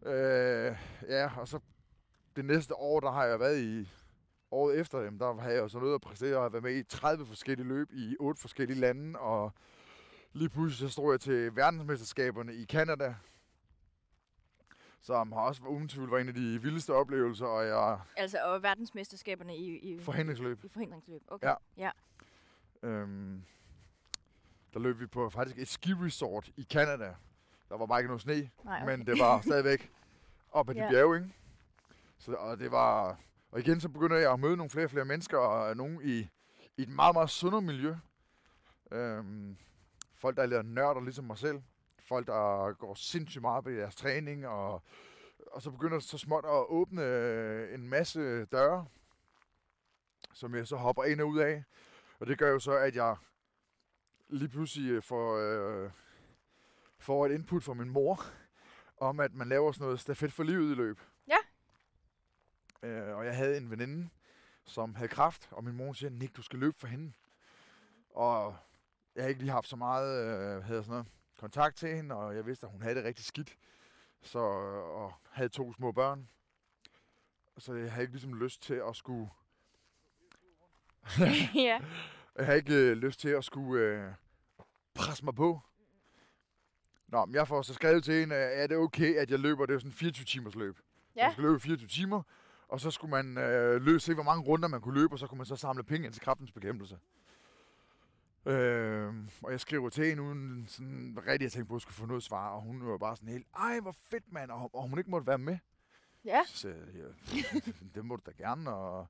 Øh, 0.06 0.76
ja, 1.08 1.30
og 1.40 1.48
så 1.48 1.60
det 2.36 2.44
næste 2.44 2.74
år, 2.74 3.00
der 3.00 3.10
har 3.10 3.24
jeg 3.24 3.40
været 3.40 3.60
i... 3.62 3.88
Året 4.52 4.80
efter, 4.80 5.00
jamen, 5.00 5.20
der 5.20 5.40
har 5.40 5.50
jeg 5.50 5.58
jo 5.58 5.68
så 5.68 5.78
nødt 5.78 5.94
at 5.94 6.00
præstere 6.00 6.36
og 6.36 6.52
været 6.52 6.62
med 6.62 6.74
i 6.74 6.82
30 6.82 7.26
forskellige 7.26 7.68
løb 7.68 7.92
i 7.92 8.16
8 8.20 8.40
forskellige 8.40 8.80
lande, 8.80 9.18
og 9.18 9.52
lige 10.32 10.48
pludselig 10.48 10.88
så 10.88 10.92
stod 10.92 11.12
jeg 11.12 11.20
til 11.20 11.56
verdensmesterskaberne 11.56 12.54
i 12.54 12.64
Kanada, 12.64 13.14
som 15.00 15.32
har 15.32 15.40
også 15.40 15.62
uden 15.64 15.88
tvivl 15.88 16.10
var 16.10 16.18
en 16.18 16.28
af 16.28 16.34
de 16.34 16.62
vildeste 16.62 16.94
oplevelser, 16.94 17.46
og 17.46 17.66
jeg 17.66 18.00
Altså, 18.16 18.38
og 18.44 18.62
verdensmesterskaberne 18.62 19.56
i, 19.56 19.78
i, 19.78 20.00
forhindringsløb. 20.00 20.64
i 20.64 20.68
forhindringsløb. 20.68 21.22
Okay. 21.28 21.46
Ja. 21.48 21.54
ja. 21.76 21.90
Øhm, 22.82 23.44
der 24.74 24.80
løb 24.80 25.00
vi 25.00 25.06
på 25.06 25.30
faktisk 25.30 25.58
et 25.58 25.68
ski-resort 25.68 26.50
i 26.56 26.66
Canada. 26.70 27.14
Der 27.70 27.76
var 27.78 27.86
bare 27.86 28.00
ikke 28.00 28.08
noget 28.08 28.22
sne, 28.22 28.50
Nej, 28.64 28.82
okay. 28.82 28.96
men 28.96 29.06
det 29.06 29.18
var 29.18 29.40
stadigvæk 29.48 29.92
op 30.52 30.68
ad 30.68 30.74
de 30.74 30.80
Ja. 30.80 30.90
bjerge, 30.90 31.16
ikke? 31.16 31.34
Så, 32.18 32.32
og 32.32 32.58
det 32.58 32.70
var... 32.70 33.18
Og 33.50 33.60
igen, 33.60 33.80
så 33.80 33.88
begynder 33.88 34.16
jeg 34.16 34.32
at 34.32 34.40
møde 34.40 34.56
nogle 34.56 34.70
flere 34.70 34.86
og 34.86 34.90
flere 34.90 35.04
mennesker, 35.04 35.38
og 35.38 35.76
nogle 35.76 36.04
i, 36.04 36.28
i 36.76 36.82
et 36.82 36.88
meget, 36.88 37.14
meget 37.14 37.30
sundere 37.30 37.62
miljø. 37.62 37.94
Øhm, 38.92 39.56
folk, 40.14 40.36
der 40.36 40.42
er 40.58 40.62
nørder, 40.62 41.00
ligesom 41.00 41.24
mig 41.24 41.38
selv. 41.38 41.62
Folk, 42.08 42.26
der 42.26 42.72
går 42.72 42.94
sindssygt 42.94 43.42
meget 43.42 43.64
på 43.64 43.70
deres 43.70 43.96
træning, 43.96 44.46
og, 44.46 44.82
og 45.52 45.62
så 45.62 45.70
begynder 45.70 45.94
det 45.94 46.04
så 46.04 46.18
småt 46.18 46.44
at 46.44 46.64
åbne 46.68 47.02
øh, 47.02 47.74
en 47.74 47.88
masse 47.88 48.44
døre, 48.44 48.86
som 50.34 50.54
jeg 50.54 50.66
så 50.66 50.76
hopper 50.76 51.04
ind 51.04 51.20
og 51.20 51.28
ud 51.28 51.38
af. 51.38 51.64
Og 52.20 52.26
det 52.26 52.38
gør 52.38 52.50
jo 52.50 52.58
så, 52.58 52.72
at 52.72 52.96
jeg 52.96 53.16
lige 54.28 54.48
pludselig 54.48 54.90
øh, 54.90 55.02
får, 55.02 55.36
øh, 55.36 55.90
får 57.00 57.26
et 57.26 57.32
input 57.32 57.64
fra 57.64 57.74
min 57.74 57.90
mor, 57.90 58.24
om 58.96 59.20
at 59.20 59.34
man 59.34 59.48
laver 59.48 59.72
sådan 59.72 59.84
noget 59.84 60.00
stafet 60.00 60.32
for 60.32 60.42
livet 60.42 60.70
i 60.70 60.74
løb. 60.74 61.00
Ja. 61.28 61.36
Øh, 62.88 63.16
og 63.16 63.26
jeg 63.26 63.36
havde 63.36 63.56
en 63.56 63.70
veninde, 63.70 64.08
som 64.64 64.94
havde 64.94 65.08
kraft, 65.08 65.48
og 65.50 65.64
min 65.64 65.76
mor 65.76 65.92
siger, 65.92 66.10
Nick, 66.10 66.36
du 66.36 66.42
skal 66.42 66.58
løbe 66.58 66.78
for 66.78 66.86
hende. 66.86 67.12
Og 68.10 68.56
jeg 69.14 69.24
har 69.24 69.28
ikke 69.28 69.40
lige 69.40 69.52
haft 69.52 69.68
så 69.68 69.76
meget 69.76 70.24
øh, 70.24 70.64
havde 70.64 70.82
sådan 70.82 70.90
noget, 70.90 71.06
kontakt 71.38 71.76
til 71.76 71.96
hende, 71.96 72.14
og 72.14 72.36
jeg 72.36 72.46
vidste, 72.46 72.66
at 72.66 72.72
hun 72.72 72.82
havde 72.82 72.94
det 72.94 73.04
rigtig 73.04 73.24
skidt. 73.24 73.56
Så, 74.22 74.38
og 74.38 75.12
havde 75.30 75.48
to 75.48 75.72
små 75.72 75.92
børn. 75.92 76.28
Så 77.58 77.74
jeg 77.74 77.92
havde 77.92 78.02
ikke 78.02 78.12
ligesom 78.12 78.34
lyst 78.34 78.62
til 78.62 78.74
at 78.88 78.96
skulle 78.96 79.30
ja. 81.54 81.80
jeg 82.36 82.46
har 82.46 82.52
ikke 82.52 82.74
øh, 82.74 82.96
lyst 82.96 83.20
til 83.20 83.28
at 83.28 83.44
skulle 83.44 83.84
øh, 83.84 84.12
presse 84.94 85.24
mig 85.24 85.34
på. 85.34 85.60
Nå, 87.10 87.24
men 87.24 87.34
jeg 87.34 87.48
får 87.48 87.62
så 87.62 87.74
skrevet 87.74 88.04
til 88.04 88.14
hende, 88.14 88.34
øh, 88.34 88.40
er 88.40 88.66
det 88.66 88.76
okay, 88.76 89.14
at 89.14 89.30
jeg 89.30 89.38
løber, 89.38 89.66
det 89.66 89.74
er 89.74 89.78
sådan 89.78 89.88
en 89.88 89.94
24 89.94 90.24
timers 90.24 90.54
løb. 90.54 90.78
Ja. 91.16 91.24
Man 91.24 91.32
skal 91.32 91.42
løbe 91.42 91.56
i 91.56 91.60
24 91.60 91.88
timer, 91.88 92.22
og 92.68 92.80
så 92.80 92.90
skulle 92.90 93.10
man 93.10 93.38
øh, 93.38 93.82
løbe, 93.82 94.00
se, 94.00 94.14
hvor 94.14 94.22
mange 94.22 94.42
runder 94.44 94.68
man 94.68 94.80
kunne 94.80 95.00
løbe, 95.00 95.14
og 95.14 95.18
så 95.18 95.26
kunne 95.26 95.38
man 95.38 95.46
så 95.46 95.56
samle 95.56 95.82
penge 95.82 96.06
ind 96.06 96.12
til 96.12 96.22
kraftens 96.22 96.52
bekæmpelse. 96.52 96.98
Øh, 98.46 99.14
og 99.42 99.52
jeg 99.52 99.60
skriver 99.60 99.88
til 99.88 100.06
hende, 100.06 100.22
uden 100.22 100.66
sådan 100.68 101.18
rigtig 101.26 101.46
at 101.46 101.52
tænke 101.52 101.68
på, 101.68 101.74
at 101.74 101.76
jeg 101.76 101.82
skulle 101.82 101.94
få 101.94 102.06
noget 102.06 102.22
svar, 102.22 102.48
og 102.48 102.62
hun 102.62 102.86
var 102.86 102.98
bare 102.98 103.16
sådan 103.16 103.28
helt, 103.28 103.46
ej, 103.56 103.80
hvor 103.80 103.92
fedt, 103.92 104.32
mand, 104.32 104.50
og, 104.50 104.74
og 104.74 104.88
hun 104.88 104.98
ikke 104.98 105.10
måtte 105.10 105.26
være 105.26 105.38
med. 105.38 105.58
Ja. 106.24 106.40
Så 106.46 106.68
ja, 106.68 106.74
det 107.94 108.04
må 108.04 108.16
du 108.16 108.22
da 108.26 108.30
gerne. 108.44 108.70
Og, 108.74 109.06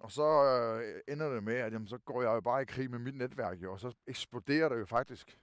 og 0.00 0.12
så 0.12 0.44
øh, 0.44 1.14
ender 1.14 1.34
det 1.34 1.42
med, 1.42 1.54
at 1.54 1.72
jamen, 1.72 1.88
så 1.88 1.98
går 1.98 2.22
jeg 2.22 2.28
jo 2.28 2.40
bare 2.40 2.62
i 2.62 2.64
krig 2.64 2.90
med 2.90 2.98
mit 2.98 3.14
netværk, 3.14 3.62
jo, 3.62 3.72
og 3.72 3.80
så 3.80 3.92
eksploderer 4.06 4.68
det 4.68 4.78
jo 4.80 4.86
faktisk. 4.86 5.38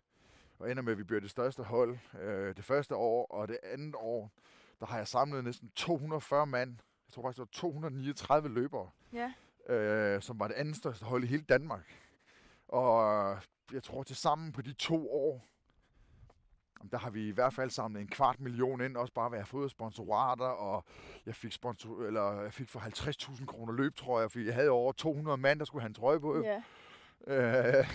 Og 0.60 0.72
ender 0.72 0.84
med, 0.84 0.92
at 0.92 0.98
vi 0.98 1.04
bliver 1.04 1.20
det 1.22 1.30
største 1.30 1.64
hold 1.64 1.98
øh, 2.22 2.56
det 2.56 2.66
første 2.66 2.96
år, 2.96 3.26
og 3.32 3.48
det 3.48 3.58
andet 3.64 3.96
år, 3.98 4.32
der 4.80 4.86
har 4.86 4.98
jeg 4.98 5.08
samlet 5.08 5.44
næsten 5.44 5.70
240 5.76 6.48
mand. 6.48 6.70
Jeg 7.08 7.14
tror 7.14 7.22
faktisk, 7.24 7.38
det 7.38 7.40
var 7.64 7.70
239 7.70 8.50
løbere, 8.50 8.90
Ja. 9.14 9.34
øh, 9.74 10.22
som 10.22 10.40
var 10.40 10.48
det 10.48 10.56
andet 10.56 10.76
største 10.76 11.06
hold 11.06 11.24
i 11.24 11.28
hele 11.28 11.44
Danmark. 11.44 11.96
Og 12.68 13.38
jeg 13.74 13.84
tror 13.84 14.04
til 14.04 14.16
sammen 14.16 14.52
på 14.52 14.62
de 14.62 14.74
to 14.74 15.12
år, 15.12 15.46
der 16.92 16.98
har 16.98 17.10
vi 17.10 17.28
i 17.28 17.32
hvert 17.32 17.54
fald 17.54 17.70
samlet 17.70 18.02
en 18.02 18.08
kvart 18.08 18.40
million 18.40 18.82
ind, 18.82 18.98
også 18.98 19.14
bare 19.14 19.32
ved 19.32 19.38
at 19.38 19.42
have 19.42 19.48
fået 19.48 19.72
sponsorater, 19.72 20.46
og 20.46 20.86
jeg 21.26 21.36
fik, 21.36 21.52
sponsor, 21.52 22.04
eller 22.06 22.42
jeg 22.42 22.54
fik 22.54 22.70
for 22.70 22.80
50.000 22.80 23.46
kroner 23.46 23.74
løb, 23.74 23.96
tror 23.96 24.20
jeg, 24.22 24.32
fordi 24.32 24.46
jeg 24.46 24.54
havde 24.56 24.70
over 24.70 24.92
200 24.92 25.38
mand, 25.38 25.60
der 25.60 25.66
skulle 25.66 25.82
have 25.82 25.88
en 25.90 25.94
trøje 25.94 26.20
på. 26.20 26.44
ja. 26.44 26.62
Øh, 27.80 27.88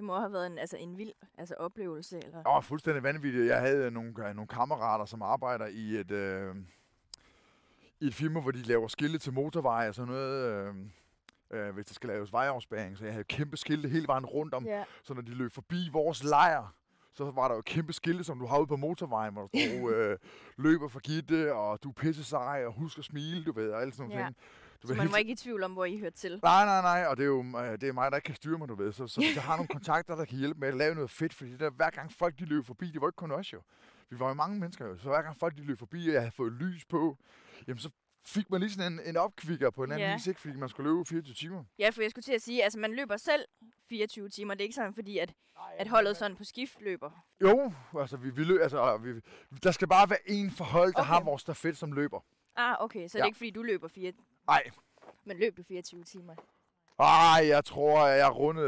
Det 0.00 0.06
må 0.06 0.18
have 0.18 0.32
været 0.32 0.46
en, 0.46 0.58
altså 0.58 0.76
en 0.76 0.98
vild 0.98 1.12
altså 1.38 1.54
oplevelse. 1.54 2.16
Eller? 2.16 2.36
det 2.36 2.44
var 2.44 2.60
fuldstændig 2.60 3.02
vanvittigt. 3.02 3.46
Jeg 3.46 3.60
havde 3.60 3.90
nogle, 3.90 4.28
øh, 4.28 4.34
nogle 4.34 4.48
kammerater, 4.48 5.04
som 5.04 5.22
arbejder 5.22 5.66
i 5.66 5.96
et, 5.96 6.10
øh, 6.10 6.56
i 8.00 8.06
et 8.06 8.14
firma, 8.14 8.40
hvor 8.40 8.50
de 8.50 8.62
laver 8.62 8.88
skilte 8.88 9.18
til 9.18 9.32
motorveje 9.32 9.88
og 9.88 9.94
sådan 9.94 10.12
noget, 10.12 10.52
øh, 10.52 10.74
øh, 11.50 11.74
hvis 11.74 11.86
der 11.86 11.94
skal 11.94 12.08
laves 12.08 12.32
vejafspæring. 12.32 12.98
Så 12.98 13.04
jeg 13.04 13.12
havde 13.12 13.24
kæmpe 13.24 13.56
skilte 13.56 13.88
hele 13.88 14.06
vejen 14.06 14.26
rundt 14.26 14.54
om, 14.54 14.64
Ja. 14.64 14.84
Så 15.02 15.14
når 15.14 15.22
de 15.22 15.30
løb 15.30 15.52
forbi 15.52 15.88
vores 15.92 16.24
lejr, 16.24 16.74
så 17.12 17.30
var 17.30 17.48
der 17.48 17.54
jo 17.54 17.62
kæmpe 17.62 17.92
skilte, 17.92 18.24
som 18.24 18.38
du 18.38 18.46
har 18.46 18.58
ude 18.58 18.66
på 18.66 18.76
motorvejen, 18.76 19.32
hvor 19.32 19.42
der 19.42 19.48
stod, 19.48 19.92
øh, 19.94 20.18
løber 20.56 20.88
for 20.88 21.00
Gitte, 21.00 21.54
og 21.54 21.82
du 21.82 21.88
er 21.88 21.92
pisse 21.92 22.24
sej, 22.24 22.64
og 22.66 22.72
husk 22.72 22.98
at 22.98 23.04
smile, 23.04 23.44
du 23.44 23.52
ved, 23.52 23.70
og 23.70 23.80
alle 23.80 23.92
sådan 23.92 24.10
ting. 24.10 24.36
Du 24.82 24.86
Så 24.88 24.94
man 24.94 25.00
hele 25.00 25.12
var 25.12 25.18
ikke 25.18 25.32
i 25.32 25.36
tvivl 25.36 25.62
om, 25.62 25.72
hvor 25.72 25.84
I 25.84 25.98
hørte 25.98 26.16
til. 26.16 26.40
Nej, 26.42 26.64
nej, 26.64 26.80
nej, 26.82 27.06
og 27.06 27.16
det 27.16 27.22
er 27.22 27.26
jo 27.26 27.40
øh, 27.58 27.80
det 27.80 27.82
er 27.88 27.92
mig, 27.92 28.10
der 28.10 28.16
ikke 28.16 28.26
kan 28.26 28.34
styre 28.34 28.58
mig, 28.58 28.68
du 28.68 28.74
ved. 28.74 28.92
Så, 28.92 29.06
så 29.06 29.20
hvis 29.20 29.34
jeg 29.34 29.42
har 29.42 29.56
nogle 29.56 29.68
kontakter, 29.78 30.14
der 30.16 30.24
kan 30.24 30.38
hjælpe 30.38 30.60
med 30.60 30.68
at 30.68 30.76
lave 30.76 30.94
noget 30.94 31.10
fedt, 31.10 31.34
fordi 31.34 31.56
der, 31.56 31.70
hver 31.70 31.90
gang 31.90 32.12
folk 32.12 32.38
de 32.38 32.44
løb 32.44 32.64
forbi, 32.66 32.86
det 32.90 33.00
var 33.00 33.08
ikke 33.08 33.16
kun 33.16 33.32
os 33.32 33.52
jo. 33.52 33.62
Vi 34.10 34.18
var 34.18 34.28
jo 34.28 34.34
mange 34.34 34.60
mennesker 34.60 34.86
jo, 34.86 34.96
så 34.98 35.08
hver 35.08 35.22
gang 35.22 35.36
folk 35.36 35.56
de 35.56 35.62
løb 35.64 35.78
forbi, 35.78 36.08
og 36.08 36.12
jeg 36.14 36.20
havde 36.22 36.32
fået 36.36 36.52
lys 36.52 36.84
på, 36.84 37.18
jamen 37.66 37.78
så 37.78 37.90
fik 38.26 38.50
man 38.50 38.60
lige 38.60 38.70
sådan 38.70 38.92
en, 38.92 39.00
en 39.04 39.16
opkvikker 39.16 39.70
på 39.70 39.84
en 39.84 39.92
anden 39.92 40.08
Ja. 40.08 40.14
vis, 40.14 40.26
ikke? 40.26 40.40
Fordi 40.40 40.56
man 40.56 40.68
skulle 40.68 40.90
løbe 40.90 41.04
24 41.04 41.34
timer. 41.34 41.64
Ja, 41.78 41.90
for 41.90 42.02
jeg 42.02 42.10
skulle 42.10 42.22
til 42.22 42.32
at 42.32 42.42
sige, 42.42 42.64
altså 42.64 42.78
man 42.78 42.92
løber 42.94 43.16
selv 43.16 43.44
24 43.88 44.28
timer. 44.28 44.54
Det 44.54 44.60
er 44.60 44.64
ikke 44.64 44.74
sådan, 44.74 44.94
fordi 44.94 45.18
at, 45.18 45.32
at 45.78 45.88
holdet 45.88 46.16
sådan 46.16 46.36
på 46.36 46.44
skift 46.44 46.80
løber. 46.80 47.10
Jo, 47.42 47.72
altså, 48.00 48.16
vi, 48.16 48.30
vi, 48.30 48.44
lø, 48.44 48.62
altså 48.62 48.96
vi, 48.96 49.20
der 49.62 49.70
skal 49.70 49.88
bare 49.88 50.10
være 50.10 50.18
en 50.30 50.50
forhold, 50.50 50.92
der 50.92 51.00
Okay. 51.00 51.08
har 51.08 51.20
vores 51.24 51.42
stafet, 51.42 51.76
som 51.76 51.92
løber. 51.92 52.20
Ah, 52.56 52.76
okay. 52.80 53.08
Så 53.08 53.12
det 53.12 53.14
Ja. 53.18 53.20
er 53.22 53.26
ikke, 53.26 53.36
fordi 53.36 53.50
du 53.50 53.62
løber 53.62 53.88
fire... 53.88 54.12
Nej. 54.50 54.70
Men 55.24 55.36
løb 55.38 55.56
du 55.56 55.62
24 55.62 56.04
timer? 56.04 56.34
Ej, 56.98 57.46
jeg 57.48 57.64
tror, 57.64 58.06
jeg 58.06 58.36
rundede... 58.36 58.66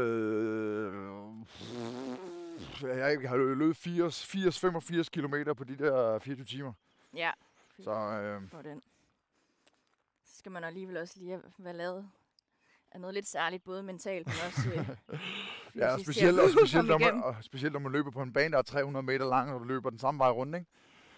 øh, 2.83 2.97
Jeg 2.99 3.29
har 3.29 3.37
løbet 3.55 3.77
80, 3.77 4.25
80 4.25 4.59
85 4.59 5.09
km 5.09 5.33
på 5.57 5.63
de 5.63 5.77
der 5.77 6.19
24 6.19 6.45
timer. 6.45 6.73
Ja. 7.15 7.31
Så 7.79 7.91
øh, 7.91 8.49
For 8.49 8.61
den. 8.61 8.81
Så 10.25 10.37
skal 10.37 10.51
man 10.51 10.63
alligevel 10.63 10.97
også 10.97 11.13
lige 11.19 11.39
være 11.57 11.73
lavet 11.73 12.09
af 12.91 13.01
noget 13.01 13.13
lidt 13.13 13.27
særligt, 13.27 13.63
både 13.63 13.83
mentalt, 13.83 14.27
men 14.27 14.35
også 14.47 14.69
øh, 14.69 15.19
ja, 15.81 15.93
og 15.93 15.99
specielt, 15.99 16.39
og 16.39 16.49
specielt, 16.49 16.87
når 16.87 16.97
man, 16.97 17.23
og 17.23 17.35
specielt 17.41 17.73
når 17.73 17.79
man 17.79 17.91
løber 17.91 18.11
på 18.11 18.21
en 18.21 18.33
bane, 18.33 18.51
der 18.51 18.57
er 18.57 18.61
300 18.61 19.03
meter 19.05 19.25
lang, 19.25 19.53
og 19.53 19.59
du 19.59 19.65
løber 19.65 19.89
den 19.89 19.99
samme 19.99 20.17
vej 20.19 20.29
rundt, 20.29 20.55
ikke? 20.55 20.67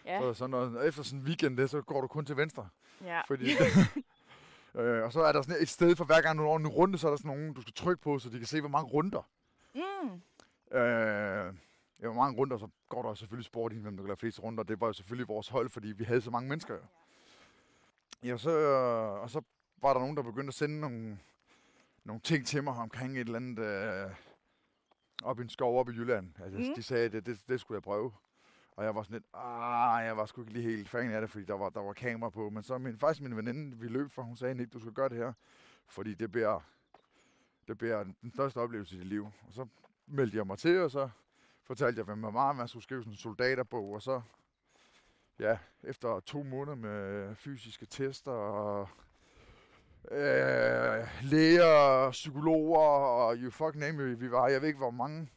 Ja, 0.06 0.20
Så, 0.20 0.34
så 0.34 0.48
når, 0.48 0.82
efter 0.82 1.04
sådan 1.04 1.20
en 1.20 1.26
weekend, 1.26 1.58
det, 1.58 1.70
så 1.70 1.82
går 1.82 2.02
du 2.02 2.08
kun 2.08 2.26
til 2.26 2.38
venstre. 2.38 2.68
ja. 3.04 3.22
Fordi, 3.28 3.46
øh, 4.76 5.04
og 5.04 5.14
så 5.14 5.22
er 5.22 5.32
der 5.32 5.42
sådan 5.42 5.62
et 5.62 5.70
sted 5.70 5.96
for 5.96 6.06
hver 6.06 6.22
gang 6.22 6.38
du 6.38 6.44
når 6.44 6.58
en 6.58 6.68
runde, 6.68 6.98
så 6.98 7.08
er 7.08 7.12
der 7.12 7.18
sådan 7.18 7.30
nogen, 7.38 7.54
du 7.54 7.62
skal 7.62 7.74
trykke 7.74 8.04
på, 8.04 8.20
så 8.20 8.30
de 8.30 8.38
kan 8.38 8.48
se, 8.48 8.60
hvor 8.60 8.70
mange 8.70 8.90
runder. 8.92 9.22
Mm. 9.76 10.22
Øh, 10.78 11.54
ja, 12.02 12.08
hvor 12.08 12.14
mange 12.14 12.38
runder, 12.38 12.58
så 12.58 12.68
går 12.90 13.02
der 13.02 13.14
selvfølgelig 13.14 13.46
sport 13.46 13.74
i, 13.74 13.78
hvem 13.78 13.96
der 13.98 14.04
kan 14.04 14.08
lave 14.08 14.18
flest 14.18 14.44
runder. 14.44 14.64
Det 14.64 14.82
var 14.82 14.88
jo 14.88 14.94
selvfølgelig 14.94 15.28
vores 15.28 15.48
hold, 15.48 15.70
fordi 15.70 15.88
vi 15.88 16.04
havde 16.04 16.22
så 16.22 16.32
mange 16.32 16.50
mennesker. 16.50 16.74
jo. 16.74 16.80
Ja, 18.24 18.38
så, 18.38 18.50
øh, 18.50 19.22
og 19.22 19.30
så 19.30 19.42
var 19.82 19.94
der 19.94 20.00
nogen, 20.00 20.18
der 20.18 20.24
begyndte 20.24 20.48
at 20.48 20.54
sende 20.54 20.80
nogle, 20.80 21.20
nogle 22.04 22.22
ting 22.22 22.46
til 22.48 22.64
mig 22.64 22.74
omkring 22.74 23.14
et 23.18 23.20
eller 23.20 23.36
andet 23.36 23.60
øh, 23.60 24.12
op 25.24 25.40
i 25.40 25.42
en 25.44 25.50
skov 25.50 25.80
op 25.80 25.90
i 25.90 25.92
Jylland. 25.92 26.32
Altså, 26.44 26.60
Mm. 26.60 26.76
De 26.76 26.84
sagde, 26.84 27.06
at 27.06 27.12
det, 27.12 27.26
det, 27.26 27.40
det 27.50 27.60
skulle 27.60 27.76
jeg 27.76 27.84
prøve. 27.84 28.12
Og 28.76 28.86
jeg 28.86 28.96
var 28.96 29.04
sådan 29.04 29.14
lidt, 29.14 29.26
ah, 29.34 30.06
jeg 30.06 30.18
var 30.18 30.26
sgu 30.26 30.42
ikke 30.42 30.54
lige 30.54 30.70
helt 30.70 30.90
fan 30.90 31.12
af 31.12 31.22
det, 31.22 31.30
fordi 31.30 31.46
der 31.46 31.54
var, 31.54 31.70
der 31.70 31.82
var 31.82 31.94
kamera 31.94 32.30
på. 32.30 32.50
Men 32.50 32.64
så 32.64 32.78
min, 32.78 32.98
faktisk 32.98 33.22
min 33.22 33.38
veninde, 33.38 33.78
vi 33.78 33.88
løb 33.88 34.12
for, 34.12 34.22
hun 34.22 34.36
sagde, 34.36 34.56
Nick, 34.56 34.74
du 34.74 34.80
skal 34.80 34.94
gøre 34.94 35.10
det 35.10 35.18
her. 35.18 35.34
Fordi 35.88 36.14
det 36.14 36.32
bliver, 36.32 36.60
det 37.68 37.78
bliver 37.78 38.04
den 38.04 38.32
største 38.34 38.58
oplevelse 38.58 38.96
i 38.96 39.00
dit 39.00 39.08
liv. 39.08 39.26
Og 39.48 39.54
så 39.54 39.68
meldte 40.08 40.38
jeg 40.38 40.48
mig 40.48 40.58
til, 40.58 40.82
og 40.82 40.92
så 40.92 41.10
fortalte 41.64 42.00
jeg, 42.00 42.06
hvem 42.06 42.24
jeg 42.24 42.34
var, 42.34 42.54
man 42.54 42.68
skulle 42.68 42.84
skrive 42.84 43.02
sådan 43.02 43.14
en 43.14 43.18
soldaterbog, 43.18 43.92
og 43.92 44.02
så, 44.02 44.22
ja, 45.40 45.58
efter 45.84 46.20
to 46.20 46.44
måneder 46.44 46.76
med 46.76 47.36
fysiske 47.36 47.86
tester 47.86 48.32
og 48.32 48.90
øh, 50.12 51.08
læger, 51.24 52.12
psykologer 52.12 52.80
og 52.80 53.36
you 53.38 53.52
fuck 53.52 53.76
name 53.76 54.12
it, 54.12 54.22
vi 54.22 54.32
var, 54.32 54.48
jeg 54.48 54.62
ved 54.62 54.68
ikke 54.68 54.80
hvor 54.80 54.92
mange, 54.92 55.30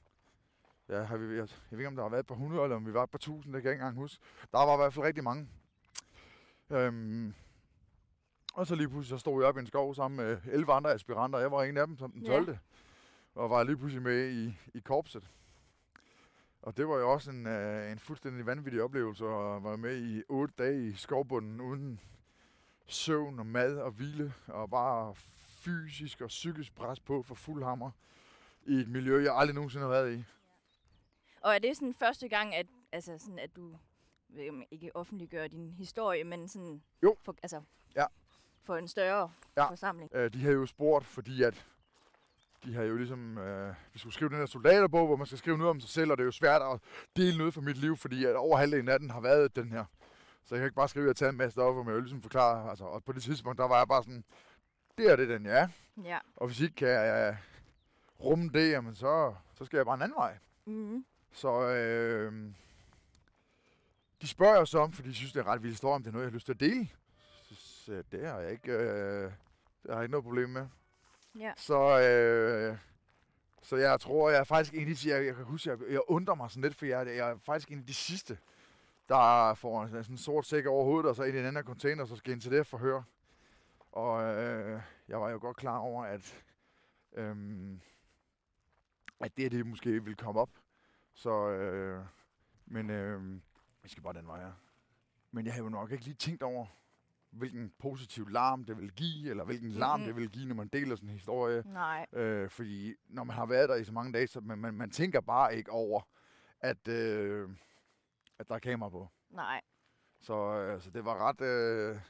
ja, 0.89 1.03
har 1.03 1.16
vi, 1.16 1.26
jeg, 1.26 1.36
jeg 1.39 1.49
ved 1.70 1.78
ikke 1.78 1.89
om 1.89 1.97
der 1.97 2.03
har 2.03 2.11
været 2.11 2.20
et 2.20 2.26
par 2.26 2.34
hundrede, 2.34 2.62
eller 2.62 2.76
om 2.76 2.86
vi 2.86 2.95
var 2.95 3.03
et 3.03 3.11
par 3.11 3.18
tusind, 3.18 3.55
det 3.55 3.62
kan 3.62 3.68
jeg 3.68 3.74
ikke 3.74 3.82
engang 3.82 3.97
huske. 3.97 4.22
Der 4.53 4.59
var 4.59 4.74
i 4.74 4.76
hvert 4.76 4.95
fald 4.95 5.07
rigtig 5.07 5.24
mange. 5.24 5.49
Øhm, 6.70 7.34
og 8.55 8.66
så 8.66 8.74
lige 8.74 8.89
pludselig 8.89 9.18
så 9.18 9.20
stod 9.20 9.43
jeg 9.43 9.49
op 9.49 9.57
i 9.57 9.61
en 9.61 9.66
skov 9.66 9.95
sammen 9.95 10.16
med 10.26 10.39
11 10.47 10.72
andre 10.72 10.93
aspiranter, 10.93 11.39
og 11.39 11.43
jeg 11.43 11.53
var 11.53 11.62
en 11.62 11.76
af 11.76 11.86
dem 11.86 11.97
som 11.99 12.12
den 12.12 12.22
Ja. 12.22 12.32
12. 12.32 12.59
Og 13.34 13.51
var 13.51 13.62
lige 13.62 13.76
pludselig 13.76 14.03
med 14.03 14.28
i, 14.30 14.59
i 14.74 14.80
korpset. 14.80 15.28
Og 16.62 16.76
det 16.76 16.89
var 16.89 16.97
jo 16.99 17.12
også 17.12 17.30
en, 17.30 17.47
øh, 17.47 17.93
en 17.93 17.99
fuldstændig 17.99 18.47
vanvittig 18.47 18.82
oplevelse 18.82 19.24
at 19.24 19.64
være 19.64 19.76
med 19.78 20.03
i 20.03 20.22
otte 20.28 20.55
dage 20.59 20.86
i 20.89 20.93
skovbunden 20.93 21.61
uden 21.61 22.01
søvn 22.86 23.39
og 23.39 23.47
mad 23.47 23.76
og 23.78 23.91
hvile, 23.91 24.34
og 24.47 24.70
bare 24.70 25.14
fysisk 25.59 26.20
og 26.20 26.28
psykisk 26.28 26.74
pres 26.74 27.01
på 27.01 27.22
for 27.22 27.34
fuld 27.34 27.64
hammer 27.64 27.91
i 28.66 28.74
et 28.74 28.89
miljø, 28.89 29.22
jeg 29.22 29.36
aldrig 29.36 29.55
nogensinde 29.55 29.82
har 29.86 29.93
været 29.93 30.18
i. 30.18 30.24
Og 31.41 31.55
er 31.55 31.59
det 31.59 31.76
sådan 31.76 31.95
første 31.95 32.28
gang, 32.28 32.55
at, 32.55 32.66
altså 32.93 33.18
sådan, 33.18 33.39
at 33.39 33.57
du 33.57 33.74
ikke, 34.70 34.97
offentliggør 34.97 35.47
din 35.47 35.70
historie, 35.78 36.24
men 36.24 36.49
sådan 36.49 36.82
Jo. 37.03 37.16
For, 37.22 37.34
altså, 37.43 37.62
Ja. 37.97 38.05
for 38.62 38.76
en 38.76 38.89
større 38.89 39.30
Ja. 39.57 39.70
forsamling? 39.70 40.11
Øh, 40.14 40.32
de 40.32 40.41
havde 40.41 40.55
jo 40.55 40.66
spurgt, 40.66 41.05
fordi 41.07 41.43
at 41.43 41.66
de 42.64 42.74
havde 42.74 42.89
jo 42.89 42.97
ligesom, 42.97 43.39
øh, 43.39 43.74
vi 43.93 43.99
skulle 43.99 44.12
skrive 44.14 44.28
den 44.30 44.39
her 44.39 44.47
soldaterbog, 44.47 45.07
hvor 45.07 45.16
man 45.16 45.26
skal 45.26 45.39
skrive 45.39 45.59
noget 45.59 45.70
om 45.70 45.80
sig 45.80 45.91
selv, 45.91 46.11
og 46.11 46.16
det 46.16 46.22
er 46.22 46.26
jo 46.26 46.30
svært 46.32 46.62
at 46.62 46.80
dele 47.16 47.39
noget 47.39 47.55
fra 47.55 47.61
mit 47.61 47.76
liv, 47.76 47.97
fordi 47.97 48.24
at 48.24 48.36
over 48.36 48.57
halvdelen 48.59 48.89
af 48.89 48.99
den 48.99 49.11
har 49.11 49.20
været 49.20 49.57
den 49.57 49.70
her. 49.72 49.84
Så 50.45 50.55
jeg 50.55 50.61
kan 50.61 50.66
ikke 50.66 50.76
bare 50.76 50.89
skrive, 50.89 51.03
at 51.03 51.07
jeg 51.07 51.11
har 51.11 51.14
taget 51.14 51.32
en 51.32 51.39
masse 51.39 51.62
op, 51.62 51.76
men 51.76 51.86
jeg 51.86 51.95
vil 51.95 52.03
ligesom 52.03 52.22
forklare, 52.22 52.70
altså, 52.70 52.84
og 52.84 53.05
på 53.05 53.12
det 53.12 53.22
tidspunkt, 53.22 53.59
der 53.59 53.68
var 53.68 53.78
jeg 53.78 53.89
bare 53.89 54.03
sådan, 54.03 54.24
det 54.99 55.11
er 55.12 55.16
det, 55.16 55.28
den 55.28 55.47
jeg 55.47 55.59
er. 55.61 55.68
Ja. 56.05 56.18
Og 56.36 56.47
hvis 56.47 56.61
ikke 56.61 56.74
kan 56.74 56.89
jeg 56.89 57.36
rumme 58.24 58.49
det, 58.49 58.70
jamen 58.70 58.95
så, 58.95 59.34
så 59.55 59.64
skal 59.64 59.76
jeg 59.76 59.86
bare 59.86 59.95
en 59.95 60.03
anden 60.03 60.16
vej. 60.16 60.39
Mm-hmm. 60.64 61.05
Så 61.33 61.68
øh, 61.68 62.53
de 64.22 64.29
spørger 64.29 64.61
os 64.61 64.74
om, 64.74 64.93
fordi 64.93 65.09
de 65.09 65.14
synes, 65.14 65.33
det 65.33 65.41
er 65.41 65.47
ret 65.47 65.62
vild 65.62 65.72
historie, 65.72 65.95
om 65.95 66.03
det 66.03 66.09
er 66.09 66.12
noget, 66.12 66.24
jeg 66.24 66.31
har 66.31 66.35
lyst 66.35 66.47
til 66.47 66.53
at 66.53 66.61
dele. 66.61 66.89
Så 67.51 68.03
det 68.12 68.26
har 68.26 68.39
jeg 68.39 68.53
ikke, 68.53 68.72
øh, 68.72 69.33
det 69.83 69.91
har 69.91 69.95
jeg 69.95 70.03
ikke 70.03 70.11
noget 70.11 70.24
problem 70.24 70.51
med. 70.51 70.66
Ja. 71.39 71.53
Så, 71.57 72.01
øh, 72.01 72.79
så 73.62 73.76
jeg 73.76 74.01
tror, 74.01 74.31
jeg 74.31 74.41
er 74.41 74.45
faktisk 74.45 74.74
en 74.74 74.89
af 74.89 74.97
de, 74.97 75.11
jeg, 75.11 75.26
jeg 75.26 75.35
kan 75.35 75.45
huske, 75.45 75.70
jeg, 75.70 75.79
jeg 75.91 76.01
undrer 76.09 76.35
mig 76.35 76.51
sådan 76.51 76.62
lidt, 76.62 76.74
for 76.74 76.87
jeg, 76.87 77.07
jeg 77.07 77.31
er 77.31 77.39
faktisk 77.39 77.70
en 77.70 77.79
af 77.79 77.87
de 77.87 77.95
sidste, 77.95 78.39
der 79.09 79.55
får 79.55 79.83
en, 79.83 79.89
sådan 79.89 80.05
en 80.11 80.18
sort 80.18 80.47
sæk 80.47 80.66
over 80.66 80.85
hovedet, 80.85 81.11
og 81.11 81.16
så 81.16 81.22
ind 81.22 81.37
i 81.37 81.41
en 81.41 81.47
anden 81.47 81.64
container, 81.64 82.05
så 82.05 82.16
skal 82.16 82.33
ind 82.33 82.41
til 82.41 82.51
det 82.51 82.66
forhør. 82.66 83.03
Og 83.93 84.35
øh, 84.35 84.81
jeg 85.09 85.20
var 85.20 85.31
jo 85.31 85.39
godt 85.41 85.57
klar 85.57 85.79
over, 85.79 86.05
at, 86.05 86.45
øh, 87.12 87.37
at 89.20 89.37
det, 89.37 89.53
det 89.53 89.66
måske 89.66 89.91
ville 89.91 90.16
komme 90.16 90.41
op. 90.41 90.51
Så, 91.18 91.48
øh, 91.50 92.04
men 92.66 92.90
øh, 92.90 93.40
vi 93.82 93.88
skal 93.88 94.02
bare 94.02 94.12
den 94.14 94.26
vej 94.26 94.40
her. 94.40 94.52
Men 95.30 95.46
jeg 95.46 95.54
har 95.54 95.62
jo 95.62 95.68
nok 95.68 95.92
ikke 95.92 96.04
lige 96.04 96.14
tænkt 96.14 96.42
over, 96.42 96.66
hvilken 97.30 97.72
positiv 97.78 98.28
larm 98.28 98.64
det 98.64 98.78
vil 98.78 98.92
give, 98.92 99.30
eller 99.30 99.44
hvilken 99.44 99.70
larm 99.70 100.00
Mhm. 100.00 100.06
det 100.06 100.16
vil 100.16 100.30
give, 100.30 100.46
når 100.48 100.54
man 100.54 100.68
deler 100.68 100.96
sådan 100.96 101.08
en 101.08 101.12
historie. 101.14 101.62
Nej. 101.66 102.06
Øh, 102.12 102.50
fordi 102.50 102.94
når 103.08 103.24
man 103.24 103.36
har 103.36 103.46
været 103.46 103.68
der 103.68 103.74
i 103.74 103.84
så 103.84 103.92
mange 103.92 104.12
dage, 104.12 104.26
så 104.26 104.40
man, 104.40 104.58
man, 104.58 104.74
man 104.74 104.90
tænker 104.90 105.20
bare 105.20 105.56
ikke 105.56 105.70
over, 105.72 106.00
at, 106.60 106.88
øh, 106.88 107.50
at 108.38 108.48
der 108.48 108.54
er 108.54 108.58
kamera 108.58 108.88
på. 108.88 109.08
Nej. 109.30 109.60
Så, 110.20 110.34
øh, 110.34 110.82
så 110.82 110.90
det 110.90 111.04
var 111.04 111.28
ret... 111.28 111.40
Øh, 111.40 112.00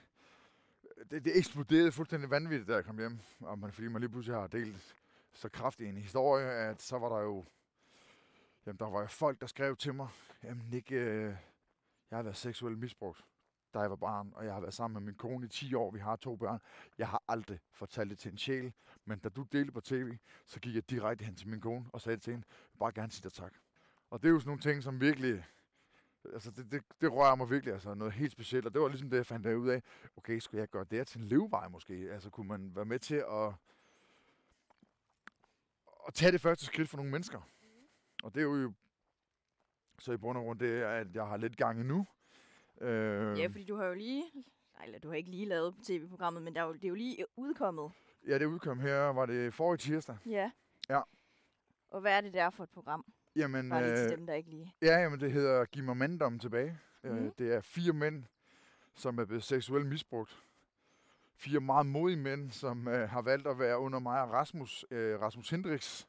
det, 1.10 1.24
det 1.24 1.36
eksploderede 1.38 1.92
fuldstændig 1.92 2.30
vanvittigt, 2.30 2.68
da 2.68 2.74
jeg 2.74 2.84
kom 2.84 2.98
hjem. 2.98 3.18
Og 3.40 3.58
man, 3.58 3.72
fordi 3.72 3.88
man 3.88 4.00
lige 4.00 4.10
pludselig 4.10 4.36
har 4.40 4.46
delt 4.46 4.96
så 5.32 5.48
kraftig 5.48 5.88
en 5.88 5.96
historie, 5.96 6.46
at 6.46 6.82
så 6.82 6.98
var 6.98 7.08
der 7.08 7.20
jo... 7.24 7.44
Jamen, 8.68 8.78
der 8.78 8.90
var 8.90 9.00
jo 9.00 9.06
folk, 9.06 9.40
der 9.40 9.46
skrev 9.46 9.76
til 9.76 9.94
mig, 9.94 10.08
jamen 10.44 10.64
Nick, 10.70 10.92
øh, 10.92 11.34
jeg 12.10 12.18
har 12.18 12.22
været 12.22 12.36
seksuelt 12.36 12.78
misbrugt, 12.78 13.24
da 13.74 13.78
jeg 13.80 13.90
var 13.90 13.96
barn, 13.96 14.32
og 14.34 14.44
jeg 14.44 14.54
har 14.54 14.60
været 14.60 14.74
sammen 14.74 14.94
med 14.94 15.12
min 15.12 15.14
kone 15.14 15.46
i 15.46 15.48
10 15.48 15.74
år, 15.74 15.90
vi 15.90 15.98
har 15.98 16.16
to 16.16 16.36
børn. 16.36 16.60
Jeg 16.98 17.08
har 17.08 17.22
aldrig 17.28 17.60
fortalt 17.70 18.10
det 18.10 18.18
til 18.18 18.32
en 18.32 18.38
sjæl, 18.38 18.72
men 19.04 19.18
da 19.18 19.28
du 19.28 19.42
delte 19.42 19.72
på 19.72 19.80
tv, 19.80 20.16
så 20.46 20.60
gik 20.60 20.74
jeg 20.74 20.90
direkte 20.90 21.24
hen 21.24 21.34
til 21.34 21.48
min 21.48 21.60
kone 21.60 21.86
og 21.92 22.00
sagde 22.00 22.18
til 22.18 22.30
hende, 22.30 22.46
jeg 22.50 22.68
vil 22.72 22.78
bare 22.78 22.92
gerne 22.92 23.12
sige 23.12 23.22
dig 23.22 23.32
tak. 23.32 23.52
Og 24.10 24.22
det 24.22 24.28
er 24.28 24.32
jo 24.32 24.38
sådan 24.40 24.48
nogle 24.48 24.62
ting, 24.62 24.82
som 24.82 25.00
virkelig, 25.00 25.44
altså 26.32 26.50
det, 26.50 26.72
det, 26.72 26.82
det 27.00 27.12
rører 27.12 27.34
mig 27.34 27.50
virkelig, 27.50 27.74
altså 27.74 27.94
noget 27.94 28.12
helt 28.12 28.32
specielt, 28.32 28.66
og 28.66 28.74
det 28.74 28.80
var 28.80 28.88
ligesom 28.88 29.10
det, 29.10 29.16
jeg 29.16 29.26
fandt 29.26 29.46
ud 29.46 29.68
af, 29.68 29.82
okay, 30.16 30.38
skulle 30.38 30.60
jeg 30.60 30.68
gøre 30.68 30.84
det 30.84 30.98
her 30.98 31.04
til 31.04 31.20
en 31.20 31.26
levevej 31.26 31.68
måske? 31.68 31.94
Altså 31.94 32.30
kunne 32.30 32.48
man 32.48 32.76
være 32.76 32.84
med 32.84 32.98
til 32.98 33.24
at, 33.30 33.54
at 36.08 36.14
tage 36.14 36.32
det 36.32 36.40
første 36.40 36.64
skridt 36.64 36.88
for 36.88 36.96
nogle 36.96 37.12
mennesker? 37.12 37.40
Og 38.22 38.34
det 38.34 38.40
er 38.40 38.44
jo 38.44 38.72
så 39.98 40.12
i 40.12 40.16
bund 40.16 40.38
og 40.38 40.44
grund 40.44 40.58
det, 40.58 40.82
er, 40.82 40.88
at 40.88 41.06
jeg 41.14 41.26
har 41.26 41.36
lidt 41.36 41.56
gang 41.56 41.80
endnu. 41.80 42.06
Øh, 42.80 43.38
Ja, 43.38 43.46
fordi 43.46 43.64
du 43.64 43.76
har 43.76 43.84
jo 43.86 43.94
lige... 43.94 44.24
Nej, 44.76 44.84
eller 44.86 44.98
du 44.98 45.08
har 45.08 45.14
ikke 45.14 45.30
lige 45.30 45.46
lavet 45.46 45.74
tv-programmet, 45.84 46.42
men 46.42 46.54
der 46.54 46.60
er 46.60 46.66
jo, 46.66 46.72
det 46.72 46.84
er 46.84 46.88
jo 46.88 46.94
lige 46.94 47.26
udkommet. 47.36 47.90
ja, 48.26 48.38
det 48.38 48.44
udkom 48.46 48.80
her, 48.80 49.00
var 49.00 49.26
det 49.26 49.54
forrige 49.54 49.78
tirsdag. 49.78 50.16
Ja. 50.26 50.50
Ja. 50.88 51.00
Og 51.90 52.00
hvad 52.00 52.12
er 52.16 52.20
det 52.20 52.34
der 52.34 52.50
for 52.50 52.64
et 52.64 52.70
program? 52.70 53.04
Jamen, 53.36 53.68
Bare 53.68 53.82
lige 53.82 53.96
til 53.96 54.12
øh, 54.12 54.18
dem, 54.18 54.26
der 54.26 54.34
ikke 54.34 54.50
lige... 54.50 54.74
Ja, 54.82 54.98
jamen 54.98 55.20
det 55.20 55.32
hedder 55.32 55.64
Giv 55.64 55.84
mig 55.84 55.96
mandom 55.96 56.38
tilbage. 56.38 56.78
Mm. 57.04 57.32
Det 57.38 57.52
er 57.54 57.60
fire 57.60 57.92
mænd, 57.92 58.24
som 58.94 59.18
er 59.18 59.24
blevet 59.24 59.42
seksuelt 59.44 59.86
misbrugt. 59.86 60.42
Fire 61.36 61.60
meget 61.60 61.86
modige 61.86 62.16
mænd, 62.18 62.50
som 62.50 62.88
øh, 62.88 63.08
har 63.08 63.22
valgt 63.22 63.46
at 63.46 63.58
være 63.58 63.78
under 63.78 63.98
mig 63.98 64.22
og 64.22 64.30
Rasmus, 64.32 64.84
øh, 64.90 65.20
Rasmus 65.20 65.50
Hendricks, 65.50 66.08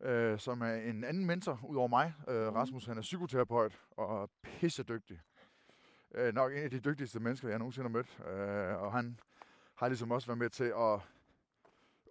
øh, 0.00 0.38
som 0.38 0.60
er 0.62 0.74
en 0.74 1.04
anden 1.04 1.26
mentor 1.26 1.60
ud 1.64 1.76
over 1.76 1.88
mig. 1.88 2.14
Øh, 2.28 2.46
Mhm. 2.46 2.54
Rasmus 2.56 2.86
han 2.86 2.98
er 2.98 3.02
psykoterapeut 3.02 3.80
og 3.90 4.22
er 4.22 4.26
pissedygtig. 4.42 5.20
Øh, 6.14 6.34
nok 6.34 6.52
en 6.52 6.58
af 6.58 6.70
de 6.70 6.80
dygtigste 6.80 7.20
mennesker, 7.20 7.48
jeg 7.48 7.58
nogensinde 7.58 7.88
har 7.88 7.92
mødt. 7.92 8.20
Øh, 8.28 8.82
og 8.82 8.92
han 8.92 9.20
har 9.74 9.88
ligesom 9.88 10.10
også 10.10 10.26
været 10.26 10.38
med 10.38 10.50
til 10.50 10.64
at 10.76 11.00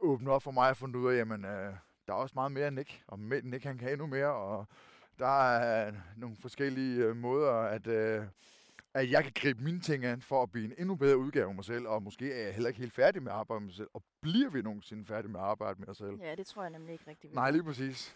åbne 0.02 0.32
op 0.32 0.44
for 0.44 0.52
mig 0.52 0.70
og 0.70 0.78
fundet 0.78 0.96
ud 1.00 1.12
af, 1.14 1.18
jamen, 1.18 1.46
øh, 1.46 1.76
der 2.08 2.14
er 2.14 2.18
også 2.18 2.34
meget 2.36 2.52
mere 2.52 2.68
end 2.68 2.76
Nick, 2.76 3.04
og 3.08 3.20
Nick 3.20 3.64
han 3.64 3.78
kan 3.78 3.92
endnu 3.92 4.08
mere, 4.08 4.34
og 4.34 4.68
der 5.20 5.52
er 5.52 5.94
nogle 6.18 6.36
forskellige 6.36 7.04
øh, 7.06 7.16
måder 7.16 7.52
at, 7.54 7.88
øh, 7.88 8.26
at 8.94 9.12
jeg 9.12 9.24
kan 9.24 9.32
gribe 9.36 9.64
mine 9.64 9.80
ting 9.80 10.06
an 10.06 10.22
for 10.22 10.44
at 10.44 10.52
blive 10.52 10.66
en 10.66 10.74
endnu 10.78 10.96
bedre 10.96 11.18
udgave 11.18 11.50
af 11.50 11.56
mig 11.56 11.66
selv, 11.66 11.88
og 11.88 12.04
måske 12.04 12.34
er 12.34 12.44
jeg 12.44 12.54
heller 12.54 12.68
ikke 12.68 12.80
helt 12.80 12.94
færdig 12.94 13.24
med 13.24 13.32
at 13.32 13.38
arbejde 13.38 13.60
med 13.60 13.68
mig 13.68 13.76
selv, 13.76 13.90
og 13.94 14.04
bliver 14.22 14.50
vi 14.50 14.62
nogensinde 14.62 15.06
færdige 15.06 15.32
med 15.32 15.40
at 15.40 15.46
arbejde 15.46 15.80
med 15.80 15.90
os 15.90 15.98
selv? 15.98 16.20
Ja, 16.22 16.36
det 16.36 16.48
tror 16.48 16.62
jeg 16.62 16.72
nemlig 16.72 16.94
ikke 16.94 17.08
rigtig. 17.08 17.34
Nej, 17.34 17.52
lige 17.52 17.64
præcis. 17.64 18.16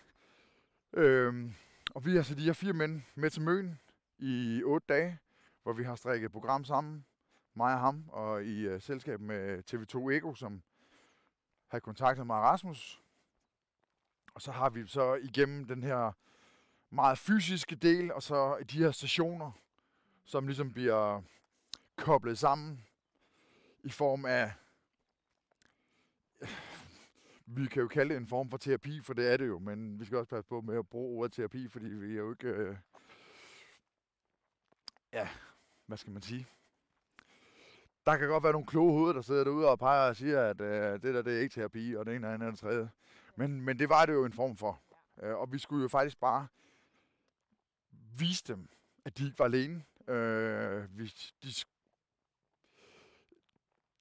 Øhm, 0.93 1.53
og 1.91 2.05
vi 2.05 2.15
har 2.15 2.21
så 2.21 2.36
de 2.36 2.43
her 2.43 2.53
fire 2.53 2.73
mænd 2.73 3.01
med 3.15 3.30
til 3.30 3.41
Møn 3.41 3.80
i 4.19 4.63
otte 4.65 4.86
dage, 4.89 5.19
hvor 5.63 5.73
vi 5.73 5.84
har 5.84 5.95
strikket 5.95 6.25
et 6.25 6.32
program 6.32 6.63
sammen, 6.63 7.05
mig 7.53 7.73
og 7.73 7.80
ham, 7.80 8.09
og 8.09 8.45
i 8.45 8.67
uh, 8.67 8.82
selskab 8.82 9.21
med 9.21 9.63
TV2 9.71 10.11
Ego, 10.11 10.34
som 10.34 10.61
har 11.67 11.80
kontaktet 11.80 12.28
mig 12.28 12.38
og 12.38 12.43
Rasmus. 12.43 13.01
Og 14.34 14.41
så 14.41 14.51
har 14.51 14.69
vi 14.69 14.88
så 14.88 15.13
igennem 15.15 15.65
den 15.65 15.84
her 15.84 16.11
meget 16.89 17.17
fysiske 17.17 17.75
del, 17.75 18.13
og 18.13 18.23
så 18.23 18.57
de 18.71 18.78
her 18.78 18.91
stationer, 18.91 19.51
som 20.28 20.47
ligesom 20.47 20.73
bliver 20.73 21.21
koblet 21.95 22.38
sammen 22.38 22.86
i 23.84 23.89
form 23.89 24.25
af 24.25 24.51
vi 27.45 27.65
kan 27.65 27.82
jo 27.82 27.88
kalde 27.88 28.13
det 28.13 28.21
en 28.21 28.28
form 28.28 28.49
for 28.49 28.57
terapi, 28.57 29.01
for 29.01 29.13
det 29.13 29.34
er 29.34 29.38
det 29.38 29.47
jo, 29.47 29.59
men 29.59 29.99
vi 29.99 30.05
skal 30.05 30.17
også 30.17 30.30
passe 30.30 30.47
på 30.47 30.61
med 30.61 30.78
at 30.78 30.89
bruge 30.89 31.19
ordet 31.19 31.34
terapi, 31.34 31.67
fordi 31.67 31.86
vi 31.86 32.13
er 32.13 32.17
jo 32.17 32.32
ikke, 32.32 32.47
øh, 32.47 32.75
ja, 35.13 35.30
hvad 35.86 35.97
skal 35.97 36.13
man 36.13 36.21
sige? 36.21 36.47
Der 38.05 38.17
kan 38.17 38.28
godt 38.28 38.43
være 38.43 38.51
nogle 38.51 38.67
kloge 38.67 38.91
hoveder, 38.91 39.13
der 39.13 39.21
sidder 39.21 39.43
derude 39.43 39.69
og 39.69 39.80
peger 39.80 40.09
og 40.09 40.15
siger, 40.15 40.41
at 40.41 40.61
øh, 40.61 40.93
det 41.01 41.13
der, 41.13 41.21
det 41.21 41.38
er 41.38 41.41
ikke 41.41 41.53
terapi, 41.53 41.95
og 41.95 42.05
det 42.05 42.15
ene 42.15 42.28
og 42.28 42.34
andet 42.34 42.49
og 42.49 42.57
tredje. 42.57 42.89
Men, 43.36 43.61
men 43.61 43.80
det 43.80 43.89
var 43.89 44.05
det 44.05 44.13
jo 44.13 44.25
en 44.25 44.34
form 44.34 44.57
for. 44.57 44.82
Øh, 45.23 45.36
og 45.36 45.51
vi 45.51 45.59
skulle 45.59 45.82
jo 45.82 45.88
faktisk 45.88 46.19
bare 46.19 46.47
vise 48.17 48.43
dem, 48.47 48.69
at 49.05 49.17
de 49.17 49.25
ikke 49.25 49.39
var 49.39 49.45
alene. 49.45 49.84
Øh, 50.07 50.97
vi, 50.97 51.13
de, 51.43 51.49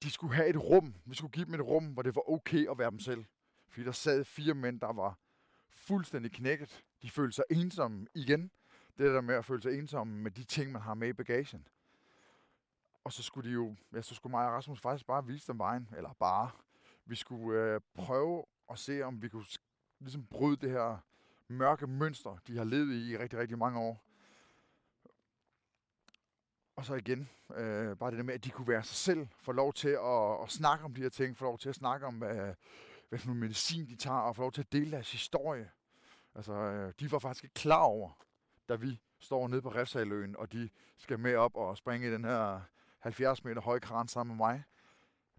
de 0.03 0.11
skulle 0.11 0.35
have 0.35 0.49
et 0.49 0.57
rum. 0.57 0.95
Vi 1.05 1.15
skulle 1.15 1.31
give 1.31 1.45
dem 1.45 1.53
et 1.53 1.61
rum, 1.61 1.85
hvor 1.85 2.01
det 2.01 2.15
var 2.15 2.29
okay 2.29 2.69
at 2.71 2.77
være 2.77 2.91
dem 2.91 2.99
selv. 2.99 3.25
Fordi 3.69 3.85
der 3.85 3.91
sad 3.91 4.23
fire 4.23 4.53
mænd, 4.53 4.79
der 4.79 4.93
var 4.93 5.19
fuldstændig 5.69 6.31
knækket. 6.31 6.83
De 7.01 7.09
følte 7.09 7.35
sig 7.35 7.43
ensomme 7.49 8.07
igen. 8.13 8.51
Det 8.97 9.13
der 9.13 9.21
med 9.21 9.35
at 9.35 9.45
føle 9.45 9.61
sig 9.61 9.79
ensomme 9.79 10.13
med 10.13 10.31
de 10.31 10.43
ting, 10.43 10.71
man 10.71 10.81
har 10.81 10.93
med 10.93 11.07
i 11.07 11.13
bagagen. 11.13 11.67
Og 13.03 13.13
så 13.13 13.23
skulle 13.23 13.49
de 13.49 13.53
jo, 13.53 13.75
ja, 13.93 14.01
så 14.01 14.15
skulle 14.15 14.31
mig 14.31 14.47
og 14.47 14.53
Rasmus 14.53 14.81
faktisk 14.81 15.07
bare 15.07 15.25
vise 15.25 15.47
dem 15.47 15.59
vejen. 15.59 15.89
Eller 15.97 16.13
bare. 16.13 16.49
Vi 17.05 17.15
skulle 17.15 17.61
øh, 17.61 17.81
prøve 17.93 18.45
at 18.69 18.79
se, 18.79 19.01
om 19.01 19.21
vi 19.21 19.29
kunne 19.29 19.45
ligesom 19.99 20.25
bryde 20.25 20.57
det 20.57 20.71
her 20.71 20.97
mørke 21.47 21.87
mønster, 21.87 22.37
de 22.47 22.57
har 22.57 22.63
levet 22.63 22.93
i 22.93 23.11
i 23.11 23.17
rigtig, 23.17 23.39
rigtig 23.39 23.57
mange 23.57 23.79
år. 23.79 24.06
Og 26.77 26.85
så 26.85 26.95
igen, 26.95 27.29
øh, 27.55 27.97
bare 27.97 28.11
det 28.11 28.17
der 28.17 28.23
med, 28.23 28.33
at 28.33 28.43
de 28.43 28.49
kunne 28.49 28.67
være 28.67 28.83
sig 28.83 28.95
selv, 28.95 29.27
få 29.41 29.51
lov 29.51 29.73
til 29.73 29.89
at, 29.89 30.43
at 30.43 30.49
snakke 30.49 30.85
om 30.85 30.93
de 30.93 31.01
her 31.01 31.09
ting, 31.09 31.37
få 31.37 31.45
lov 31.45 31.57
til 31.57 31.69
at 31.69 31.75
snakke 31.75 32.05
om, 32.05 32.15
hvad, 32.15 32.53
hvad 33.09 33.19
for 33.19 33.27
noget 33.27 33.39
medicin 33.39 33.85
de 33.85 33.95
tager, 33.95 34.17
og 34.17 34.35
få 34.35 34.41
lov 34.41 34.51
til 34.51 34.61
at 34.61 34.71
dele 34.71 34.91
deres 34.91 35.11
historie. 35.11 35.69
Altså, 36.35 36.53
øh, 36.53 36.93
de 36.99 37.11
var 37.11 37.19
faktisk 37.19 37.43
ikke 37.43 37.53
klar 37.53 37.81
over, 37.81 38.09
da 38.69 38.75
vi 38.75 38.99
står 39.19 39.47
nede 39.47 39.61
på 39.61 39.69
Refsaløen, 39.69 40.35
og 40.35 40.51
de 40.51 40.69
skal 40.97 41.19
med 41.19 41.35
op 41.35 41.55
og 41.55 41.77
springe 41.77 42.07
i 42.07 42.11
den 42.11 42.25
her 42.25 42.61
70 42.99 43.43
meter 43.43 43.61
høje 43.61 43.79
kran 43.79 44.07
sammen 44.07 44.37
med 44.37 44.45
mig. 44.45 44.63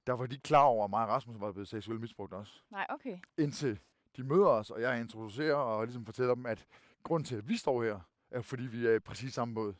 Der 0.07 0.12
var 0.12 0.26
de 0.26 0.39
klar 0.39 0.62
over, 0.62 0.84
at 0.84 0.91
mig 0.91 1.03
og 1.03 1.09
Rasmus 1.09 1.41
var 1.41 1.53
blevet 1.53 1.68
seksuelt 1.68 2.01
misbrugt 2.01 2.32
også. 2.32 2.53
Nej, 2.70 2.86
okay. 2.89 3.18
Indtil 3.39 3.78
de 4.16 4.24
møder 4.24 4.47
os, 4.47 4.70
og 4.70 4.80
jeg 4.80 5.01
introducerer 5.01 5.55
og 5.55 5.84
ligesom 5.84 6.05
fortæller 6.05 6.34
dem, 6.34 6.47
at 6.47 6.66
grunden 7.03 7.24
til, 7.24 7.36
at 7.36 7.49
vi 7.49 7.57
står 7.57 7.82
her, 7.82 8.01
er 8.30 8.43
fordi 8.43 8.62
vi 8.62 8.86
er 8.86 8.95
i 8.95 8.99
præcis 8.99 9.34
samme 9.34 9.55
båd. 9.55 9.74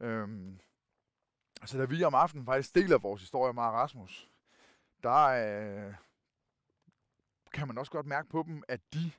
Øhm, 0.00 0.60
så 1.64 1.78
da 1.78 1.84
vi 1.84 2.04
om 2.04 2.14
aftenen 2.14 2.46
faktisk 2.46 2.74
deler 2.74 2.98
vores 2.98 3.20
historie 3.20 3.52
med 3.52 3.62
Rasmus, 3.62 4.30
der 5.02 5.24
øh, 5.24 5.94
kan 7.52 7.66
man 7.66 7.78
også 7.78 7.92
godt 7.92 8.06
mærke 8.06 8.28
på 8.28 8.44
dem, 8.46 8.62
at 8.68 8.80
de 8.94 9.12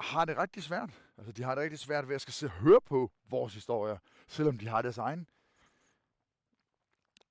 har 0.00 0.24
det 0.24 0.38
rigtig 0.38 0.62
svært. 0.62 1.02
Altså, 1.16 1.32
de 1.32 1.42
har 1.42 1.54
det 1.54 1.62
rigtig 1.62 1.78
svært 1.78 2.08
ved 2.08 2.14
at 2.14 2.20
skal 2.20 2.34
se 2.34 2.46
og 2.46 2.52
høre 2.52 2.80
på 2.80 3.10
vores 3.28 3.54
historier, 3.54 3.98
selvom 4.26 4.58
de 4.58 4.68
har 4.68 4.82
deres 4.82 4.98
egen. 4.98 5.26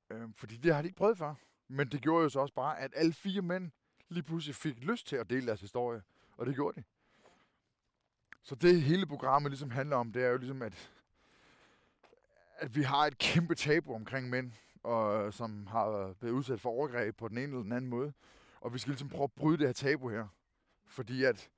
Øhm, 0.09 0.33
fordi 0.33 0.57
det 0.57 0.73
har 0.73 0.81
de 0.81 0.87
ikke 0.87 0.97
prøvet 0.97 1.17
før. 1.17 1.35
Men 1.67 1.87
det 1.87 2.01
gjorde 2.01 2.23
jo 2.23 2.29
så 2.29 2.39
også 2.39 2.53
bare, 2.53 2.79
at 2.79 2.91
alle 2.95 3.13
fire 3.13 3.41
mænd 3.41 3.71
lige 4.09 4.23
pludselig 4.23 4.55
fik 4.55 4.83
lyst 4.83 5.07
til 5.07 5.15
at 5.15 5.29
dele 5.29 5.47
deres 5.47 5.61
historie. 5.61 6.01
Og 6.37 6.45
det 6.45 6.55
gjorde 6.55 6.81
de. 6.81 6.83
Så 8.41 8.55
det 8.55 8.81
hele 8.81 9.05
programmet 9.05 9.51
ligesom 9.51 9.71
handler 9.71 9.95
om, 9.95 10.11
det 10.11 10.23
er 10.23 10.29
jo 10.29 10.37
ligesom, 10.37 10.61
at, 10.61 10.91
at 12.57 12.75
vi 12.75 12.81
har 12.81 13.05
et 13.05 13.17
kæmpe 13.17 13.55
tabu 13.55 13.93
omkring 13.93 14.29
mænd, 14.29 14.51
og, 14.83 15.33
som 15.33 15.67
har 15.67 16.13
blevet 16.19 16.33
udsat 16.33 16.61
for 16.61 16.69
overgreb 16.69 17.17
på 17.17 17.27
den 17.27 17.37
ene 17.37 17.47
eller 17.47 17.63
den 17.63 17.71
anden 17.71 17.89
måde. 17.89 18.13
Og 18.61 18.73
vi 18.73 18.79
skal 18.79 18.91
ligesom 18.91 19.09
prøve 19.09 19.23
at 19.23 19.31
bryde 19.31 19.57
det 19.57 19.67
her 19.67 19.73
tabu 19.73 20.09
her. 20.09 20.27
Fordi 20.85 21.23
at, 21.23 21.49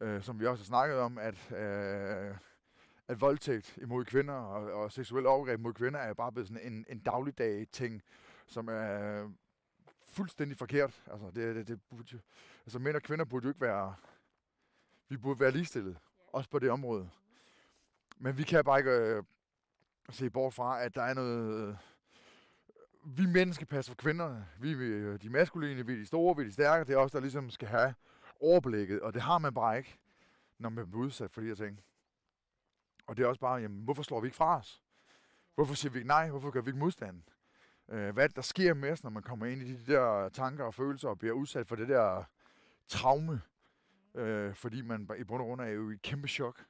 øh, 0.00 0.22
som 0.22 0.40
vi 0.40 0.46
også 0.46 0.62
har 0.62 0.66
snakket 0.66 0.98
om, 0.98 1.18
at, 1.18 1.52
øh, 1.52 2.36
at 3.08 3.20
voldtægt 3.20 3.78
imod 3.82 4.04
kvinder 4.04 4.34
og, 4.34 4.72
og 4.72 4.92
seksuel 4.92 5.26
overgreb 5.26 5.60
mod 5.60 5.72
kvinder 5.72 6.00
er 6.00 6.14
bare 6.14 6.32
blevet 6.32 6.48
sådan 6.48 6.72
en, 6.72 6.86
en 6.88 6.98
dagligdag 6.98 7.66
ting, 7.72 8.02
som 8.46 8.68
er 8.68 9.28
fuldstændig 10.04 10.58
forkert. 10.58 11.02
Altså, 11.10 11.30
det, 11.34 11.56
det, 11.56 11.68
det 11.68 11.82
burde 11.82 12.20
altså 12.66 12.78
mænd 12.78 12.96
og 12.96 13.02
kvinder 13.02 13.24
burde 13.24 13.44
jo 13.44 13.50
ikke 13.50 13.60
være... 13.60 13.94
Vi 15.08 15.16
burde 15.16 15.40
være 15.40 15.50
ligestillet, 15.50 15.98
også 16.32 16.50
på 16.50 16.58
det 16.58 16.70
område. 16.70 17.10
Men 18.18 18.38
vi 18.38 18.42
kan 18.42 18.64
bare 18.64 18.78
ikke 18.78 18.90
øh, 18.90 19.22
se 20.10 20.30
bort 20.30 20.54
fra, 20.54 20.82
at 20.82 20.94
der 20.94 21.02
er 21.02 21.14
noget... 21.14 21.68
Øh, 21.68 21.76
vi 23.04 23.26
mænd 23.26 23.52
skal 23.52 23.66
passe 23.66 23.90
for 23.90 23.96
kvinderne. 23.96 24.46
Vi 24.60 24.72
er 24.72 24.76
øh, 24.78 25.22
de 25.22 25.30
maskuline, 25.30 25.86
vi 25.86 25.92
er 25.92 25.96
de 25.96 26.06
store, 26.06 26.36
vi 26.36 26.42
er 26.42 26.46
de 26.46 26.52
stærke. 26.52 26.84
Det 26.84 26.92
er 26.92 26.98
os, 26.98 27.12
der 27.12 27.20
ligesom 27.20 27.50
skal 27.50 27.68
have 27.68 27.94
overblikket, 28.40 29.00
og 29.00 29.14
det 29.14 29.22
har 29.22 29.38
man 29.38 29.54
bare 29.54 29.78
ikke, 29.78 29.98
når 30.58 30.68
man 30.68 30.90
bliver 30.90 31.04
udsat 31.04 31.30
for 31.32 31.40
de 31.40 31.46
her 31.46 31.54
ting. 31.54 31.80
Og 33.06 33.16
det 33.16 33.22
er 33.22 33.26
også 33.26 33.40
bare, 33.40 33.60
jamen, 33.60 33.84
hvorfor 33.84 34.02
slår 34.02 34.20
vi 34.20 34.26
ikke 34.26 34.36
fra 34.36 34.58
os? 34.58 34.82
Hvorfor 35.54 35.74
siger 35.74 35.92
vi 35.92 35.98
ikke 35.98 36.08
nej? 36.08 36.30
Hvorfor 36.30 36.50
gør 36.50 36.60
vi 36.60 36.68
ikke 36.68 36.78
modstand? 36.78 37.22
Øh, 37.88 38.14
hvad 38.14 38.28
der 38.28 38.42
sker 38.42 38.74
med 38.74 38.90
os, 38.90 39.02
når 39.02 39.10
man 39.10 39.22
kommer 39.22 39.46
ind 39.46 39.62
i 39.62 39.72
de 39.72 39.92
der 39.92 40.28
tanker 40.28 40.64
og 40.64 40.74
følelser 40.74 41.08
og 41.08 41.18
bliver 41.18 41.34
udsat 41.34 41.66
for 41.66 41.76
det 41.76 41.88
der 41.88 42.24
traume? 42.88 43.42
Øh, 44.14 44.54
fordi 44.54 44.82
man 44.82 45.08
i 45.18 45.24
bund 45.24 45.42
og 45.42 45.46
grund 45.46 45.60
er 45.60 45.66
jo 45.66 45.90
i 45.90 45.94
et 45.94 46.02
kæmpe 46.02 46.28
chok. 46.28 46.64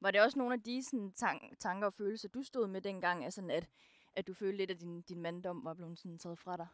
Var 0.00 0.10
det 0.10 0.20
også 0.20 0.38
nogle 0.38 0.54
af 0.54 0.62
de 0.62 0.82
sådan, 0.82 1.12
tan- 1.16 1.56
tanker 1.58 1.86
og 1.86 1.92
følelser, 1.92 2.28
du 2.28 2.42
stod 2.42 2.66
med 2.68 2.80
dengang, 2.80 3.24
altså, 3.24 3.48
at, 3.50 3.68
at 4.16 4.26
du 4.26 4.34
følte 4.34 4.56
lidt, 4.56 4.70
at 4.70 4.80
din, 4.80 5.00
din 5.02 5.22
manddom 5.22 5.64
var 5.64 5.74
blevet 5.74 5.98
sådan 5.98 6.18
taget 6.18 6.38
fra 6.38 6.56
dig? 6.56 6.66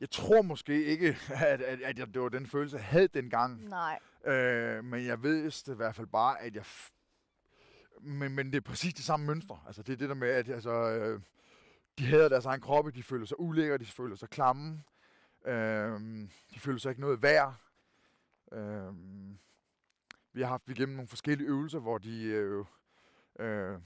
Jeg 0.00 0.10
tror 0.10 0.42
måske 0.42 0.84
ikke, 0.84 1.16
at, 1.46 1.62
at, 1.62 1.80
at 1.80 1.98
jeg, 1.98 2.14
det 2.14 2.22
var 2.22 2.28
den 2.28 2.46
følelse, 2.46 2.76
jeg 2.76 2.84
havde 2.84 3.08
dengang. 3.08 3.68
Nej. 3.68 3.98
Øh, 4.24 4.84
men 4.84 5.06
jeg 5.06 5.22
vidste 5.22 5.72
i 5.72 5.74
hvert 5.74 5.94
fald 5.94 6.06
bare, 6.06 6.40
at 6.40 6.54
jeg... 6.54 6.64
Men, 8.00 8.34
men 8.34 8.46
det 8.46 8.56
er 8.56 8.60
præcis 8.60 8.94
det 8.94 9.04
samme 9.04 9.26
mønster. 9.26 9.64
Altså, 9.66 9.82
det 9.82 9.92
er 9.92 9.96
det 9.96 10.08
der 10.08 10.14
med, 10.14 10.28
at 10.28 10.48
altså, 10.48 10.70
øh, 10.70 11.20
de 11.98 12.06
hader 12.06 12.28
deres 12.28 12.46
egen 12.46 12.60
kroppe, 12.60 12.90
de 12.90 13.02
føler 13.02 13.26
sig 13.26 13.40
ulækre, 13.40 13.78
de 13.78 13.86
føler 13.86 14.16
sig 14.16 14.28
klamme, 14.28 14.82
øh, 15.46 16.00
de 16.54 16.60
føler 16.60 16.78
sig 16.78 16.90
ikke 16.90 17.00
noget 17.00 17.22
værd. 17.22 17.54
Øh, 18.52 18.92
vi 20.34 20.42
har 20.42 20.48
haft 20.48 20.68
igennem 20.68 20.96
nogle 20.96 21.08
forskellige 21.08 21.48
øvelser, 21.48 21.78
hvor 21.78 21.98
de 21.98 22.22
øh, 22.24 22.64
øh, 23.38 23.78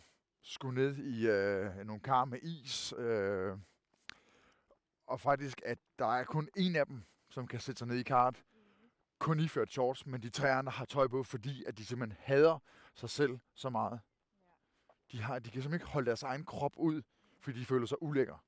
skulle 0.43 0.83
ned 0.83 0.97
i 0.97 1.29
øh, 1.29 1.87
nogle 1.87 2.03
kar 2.03 2.25
med 2.25 2.39
is. 2.43 2.95
Øh, 2.99 3.59
og 5.07 5.21
faktisk, 5.21 5.61
at 5.65 5.79
der 5.99 6.15
er 6.15 6.25
kun 6.25 6.49
en 6.57 6.77
af 6.77 6.87
dem, 6.87 7.03
som 7.29 7.47
kan 7.47 7.61
sætte 7.61 7.79
sig 7.79 7.89
ned 7.89 7.97
i 7.97 8.03
kart. 8.03 8.45
Kun 9.19 9.41
iført 9.41 9.73
shorts, 9.73 10.07
men 10.07 10.23
de 10.23 10.31
tre 10.31 10.53
andre 10.53 10.73
har 10.73 10.85
tøj 10.85 11.09
på, 11.09 11.23
fordi 11.23 11.65
at 11.65 11.79
de 11.79 11.85
simpelthen 11.85 12.19
hader 12.21 12.59
sig 12.95 13.11
selv 13.11 13.39
så 13.55 13.71
meget. 13.71 14.01
De, 15.13 15.23
har, 15.23 15.39
de 15.39 15.51
kan 15.51 15.63
simpelthen 15.63 15.75
ikke 15.75 15.93
holde 15.93 16.07
deres 16.07 16.23
egen 16.23 16.45
krop 16.45 16.73
ud, 16.77 17.03
fordi 17.41 17.61
de 17.61 17.67
føler 17.67 17.87
sig 17.87 18.03
ulækre. 18.03 18.39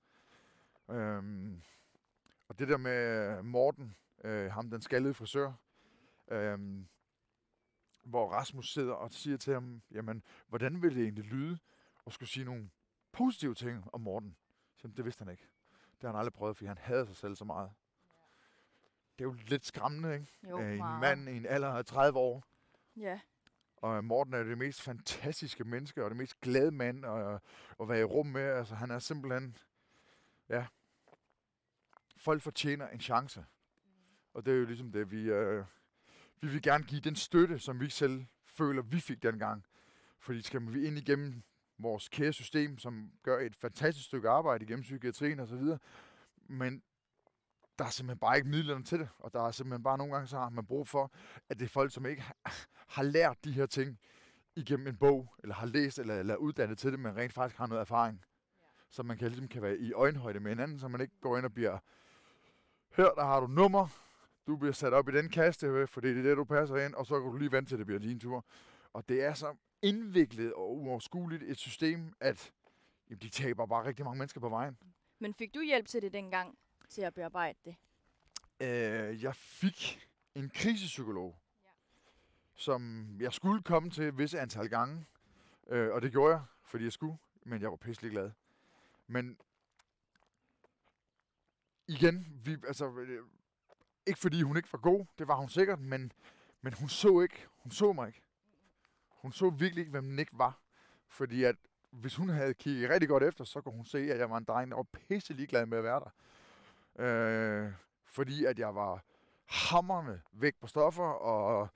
Øhm, 0.91 1.63
og 2.49 2.59
det 2.59 2.69
der 2.69 2.77
med 2.77 3.43
Morten, 3.43 3.95
øh, 4.25 4.53
ham 4.53 4.71
den 4.71 4.83
skaldede 4.83 5.15
frisør, 5.15 5.53
øhm, 6.29 6.89
hvor 8.03 8.29
Rasmus 8.31 8.73
sidder 8.73 8.93
og 8.95 9.13
siger 9.13 9.37
til 9.37 9.53
ham, 9.53 9.83
jamen, 9.91 10.23
hvordan 10.49 10.83
vil 10.83 10.95
det 10.97 11.03
egentlig 11.03 11.25
lyde 11.25 11.59
at 12.07 12.13
skulle 12.13 12.29
sige 12.29 12.45
nogle 12.45 12.71
positive 13.13 13.55
ting 13.55 13.85
om 13.93 14.01
Morten? 14.01 14.37
Så, 14.77 14.89
det 14.89 15.05
vidste 15.05 15.25
han 15.25 15.31
ikke. 15.33 15.49
Det 15.93 16.03
har 16.03 16.09
han 16.09 16.19
aldrig 16.19 16.33
prøvet, 16.33 16.57
fordi 16.57 16.67
han 16.69 16.79
hader 16.79 17.05
sig 17.05 17.17
selv 17.17 17.37
så 17.37 17.45
meget. 17.45 17.71
Det 19.19 19.25
er 19.25 19.29
jo 19.29 19.37
lidt 19.47 19.67
skræmmende, 19.67 20.15
ikke? 20.15 20.27
Jo, 20.51 20.61
Øh, 20.61 20.73
en 20.73 20.79
meget. 20.79 21.01
mand 21.01 21.29
i 21.29 21.37
en 21.37 21.47
alder 21.47 21.69
af 21.69 21.85
30 21.85 22.19
år, 22.19 22.45
Ja. 22.97 23.21
og 23.77 24.05
Morten 24.05 24.35
er 24.35 24.43
det 24.43 24.59
mest 24.59 24.83
fantastiske 24.83 25.65
menneske, 25.65 26.05
og 26.05 26.11
det 26.11 26.17
mest 26.17 26.41
glade 26.41 26.71
mand 26.71 27.07
at, 27.07 27.41
at 27.81 27.89
være 27.89 28.01
i 28.01 28.05
rum 28.05 28.27
med. 28.27 28.43
Altså, 28.43 28.75
han 28.75 28.91
er 28.91 28.99
simpelthen, 28.99 29.57
ja, 30.49 30.67
folk 32.17 32.43
fortjener 32.43 32.89
en 32.89 33.01
chance. 33.01 33.45
Og 34.35 34.45
det 34.47 34.53
er 34.55 34.59
jo 34.59 34.65
ligesom 34.65 34.93
det, 34.93 35.11
vi, 35.11 35.23
øh, 35.31 35.65
vi 36.41 36.49
vil 36.49 36.63
gerne 36.63 36.85
give 36.85 37.01
den 37.01 37.17
støtte, 37.17 37.59
som 37.59 37.81
vi 37.81 37.91
selv 37.91 38.27
føler, 38.47 38.83
vi 38.83 39.01
fik 39.01 39.23
dengang. 39.23 39.65
Fordi 40.19 40.43
skal 40.43 40.73
vi 40.73 40.87
ind 40.87 40.99
igennem 40.99 41.43
vores 41.79 42.09
kære 42.09 42.33
system, 42.33 42.79
som 42.79 43.11
gør 43.23 43.39
et 43.39 43.57
fantastisk 43.57 44.07
stykke 44.07 44.29
arbejde 44.29 44.65
igennem 44.65 44.83
psykiatrien 44.83 45.41
osv., 45.41 45.63
men 46.37 46.83
der 47.79 47.85
er 47.85 47.91
simpelthen 47.91 48.19
bare 48.19 48.37
ikke 48.37 48.49
midlerne 48.49 48.85
til 48.85 48.99
det, 48.99 49.09
og 49.19 49.33
der 49.33 49.43
er 49.47 49.51
simpelthen 49.51 49.83
bare 49.83 49.99
nogle 49.99 50.13
gange, 50.13 50.27
så 50.27 50.39
har 50.39 50.51
man 50.51 50.67
brug 50.67 50.89
for, 50.89 51.13
at 51.49 51.59
det 51.59 51.65
er 51.65 51.69
folk, 51.69 51.93
som 51.93 52.07
ikke 52.07 52.25
har 52.95 53.03
lært 53.03 53.45
de 53.45 53.53
her 53.53 53.67
ting 53.67 53.99
igennem 54.57 54.87
en 54.87 54.97
bog, 54.97 55.35
eller 55.39 55.55
har 55.55 55.67
læst, 55.67 55.99
eller, 55.99 56.19
eller 56.19 56.37
uddannet 56.37 56.79
til 56.79 56.93
det, 56.93 57.01
men 57.01 57.17
rent 57.17 57.33
faktisk 57.33 57.59
har 57.59 57.67
noget 57.67 57.81
erfaring, 57.81 58.25
ja. 58.61 58.67
så 58.91 59.03
man 59.03 59.19
kan, 59.19 59.29
ligesom 59.29 59.49
kan 59.49 59.63
være 59.63 59.79
i 59.79 59.93
øjenhøjde 59.93 60.41
med 60.41 60.51
hinanden, 60.51 60.79
så 60.79 60.89
man 60.89 61.01
ikke 61.01 61.21
går 61.21 61.37
ind 61.37 61.47
og 61.47 61.55
bliver, 61.55 61.79
her 62.97 63.11
der 63.11 63.25
har 63.25 63.41
du 63.41 63.47
nummer, 63.47 63.89
du 64.51 64.57
bliver 64.57 64.73
sat 64.73 64.93
op 64.93 65.09
i 65.09 65.13
den 65.13 65.29
kaste, 65.29 65.87
for 65.87 66.01
det 66.01 66.19
er 66.19 66.23
det, 66.23 66.37
du 66.37 66.45
passer 66.45 66.77
ind, 66.77 66.95
og 66.95 67.07
så 67.07 67.21
kan 67.21 67.31
du 67.31 67.37
lige 67.37 67.53
vente 67.53 67.71
til, 67.71 67.79
det 67.79 67.87
bliver 67.87 68.01
din 68.01 68.21
tur. 68.21 68.45
Og 68.93 69.09
det 69.09 69.23
er 69.25 69.35
så 69.35 69.57
indviklet 69.83 70.53
og 70.53 70.77
uoverskueligt 70.77 71.43
et 71.43 71.59
system, 71.59 72.13
at 72.21 72.53
jamen, 73.09 73.19
de 73.19 73.29
taber 73.29 73.67
bare 73.67 73.85
rigtig 73.85 74.05
mange 74.05 74.19
mennesker 74.19 74.41
på 74.41 74.49
vejen. 74.49 74.79
Men 75.19 75.35
fik 75.35 75.55
du 75.55 75.61
hjælp 75.63 75.87
til 75.87 76.03
det 76.03 76.13
dengang, 76.13 76.59
til 76.89 77.03
at 77.03 77.15
bearbejde 77.15 77.59
det? 77.65 77.77
Øh, 78.61 79.23
jeg 79.23 79.37
fik 79.37 80.09
en 80.35 80.51
krisepsykolog, 80.51 81.39
ja. 81.65 81.69
som 82.55 83.09
jeg 83.21 83.33
skulle 83.33 83.63
komme 83.63 83.91
til 83.91 84.19
visse 84.19 84.41
antal 84.41 84.69
gange. 84.69 85.07
Øh, 85.69 85.93
og 85.93 86.03
det 86.03 86.13
gjorde 86.13 86.35
jeg, 86.35 86.43
fordi 86.65 86.85
jeg 86.85 86.93
skulle, 86.93 87.17
men 87.43 87.63
jeg 87.63 87.71
var 87.71 87.77
pisselig 87.77 88.11
glad. 88.11 88.31
Men 89.07 89.39
igen, 91.89 92.41
vi, 92.45 92.57
altså, 92.67 92.99
øh, 92.99 93.23
ikke 94.11 94.21
fordi 94.21 94.43
hun 94.43 94.57
ikke 94.57 94.73
var 94.73 94.79
god, 94.79 95.07
det 95.19 95.29
var 95.29 95.37
hun 95.37 95.49
sikkert, 95.49 95.81
men, 95.81 96.13
men 96.61 96.73
hun 96.73 96.89
så 96.89 97.21
ikke, 97.21 97.47
hun 97.57 97.73
så 97.73 97.93
mig 97.93 98.07
ikke. 98.07 98.23
Hun 99.09 99.33
så 99.33 99.51
virkelig 99.51 99.83
ikke, 99.83 99.91
hvem 99.91 100.05
Nick 100.05 100.31
var. 100.33 100.59
Fordi 101.09 101.45
at 101.45 101.57
hvis 101.91 102.17
hun 102.17 102.29
havde 102.29 102.55
kigget 102.55 102.91
rigtig 102.91 103.09
godt 103.09 103.23
efter, 103.23 103.45
så 103.45 103.61
kunne 103.61 103.75
hun 103.75 103.85
se, 103.85 103.99
at 103.99 104.19
jeg 104.19 104.31
var 104.31 104.37
en 104.37 104.45
dreng, 104.45 104.71
der 104.71 104.77
var 104.77 104.83
pisse 104.83 105.33
ligeglad 105.33 105.67
med 105.67 105.79
at 105.79 105.85
være 105.85 106.01
der. 106.01 106.11
Øh, 107.05 107.73
fordi 108.07 108.45
at 108.45 108.59
jeg 108.59 108.75
var 108.75 109.05
hammerne 109.47 110.23
væk 110.33 110.55
på 110.61 110.67
stoffer, 110.67 111.05
og 111.05 111.69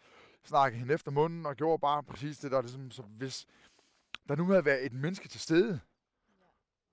snakkede 0.44 0.78
hende 0.78 0.94
efter 0.94 1.10
munden, 1.10 1.46
og 1.46 1.56
gjorde 1.56 1.80
bare 1.80 2.02
præcis 2.02 2.38
det 2.38 2.50
der. 2.50 2.60
Ligesom, 2.60 2.90
så 2.90 3.02
hvis 3.02 3.46
der 4.28 4.36
nu 4.36 4.46
havde 4.46 4.64
været 4.64 4.86
et 4.86 4.92
menneske 4.92 5.28
til 5.28 5.40
stede, 5.40 5.80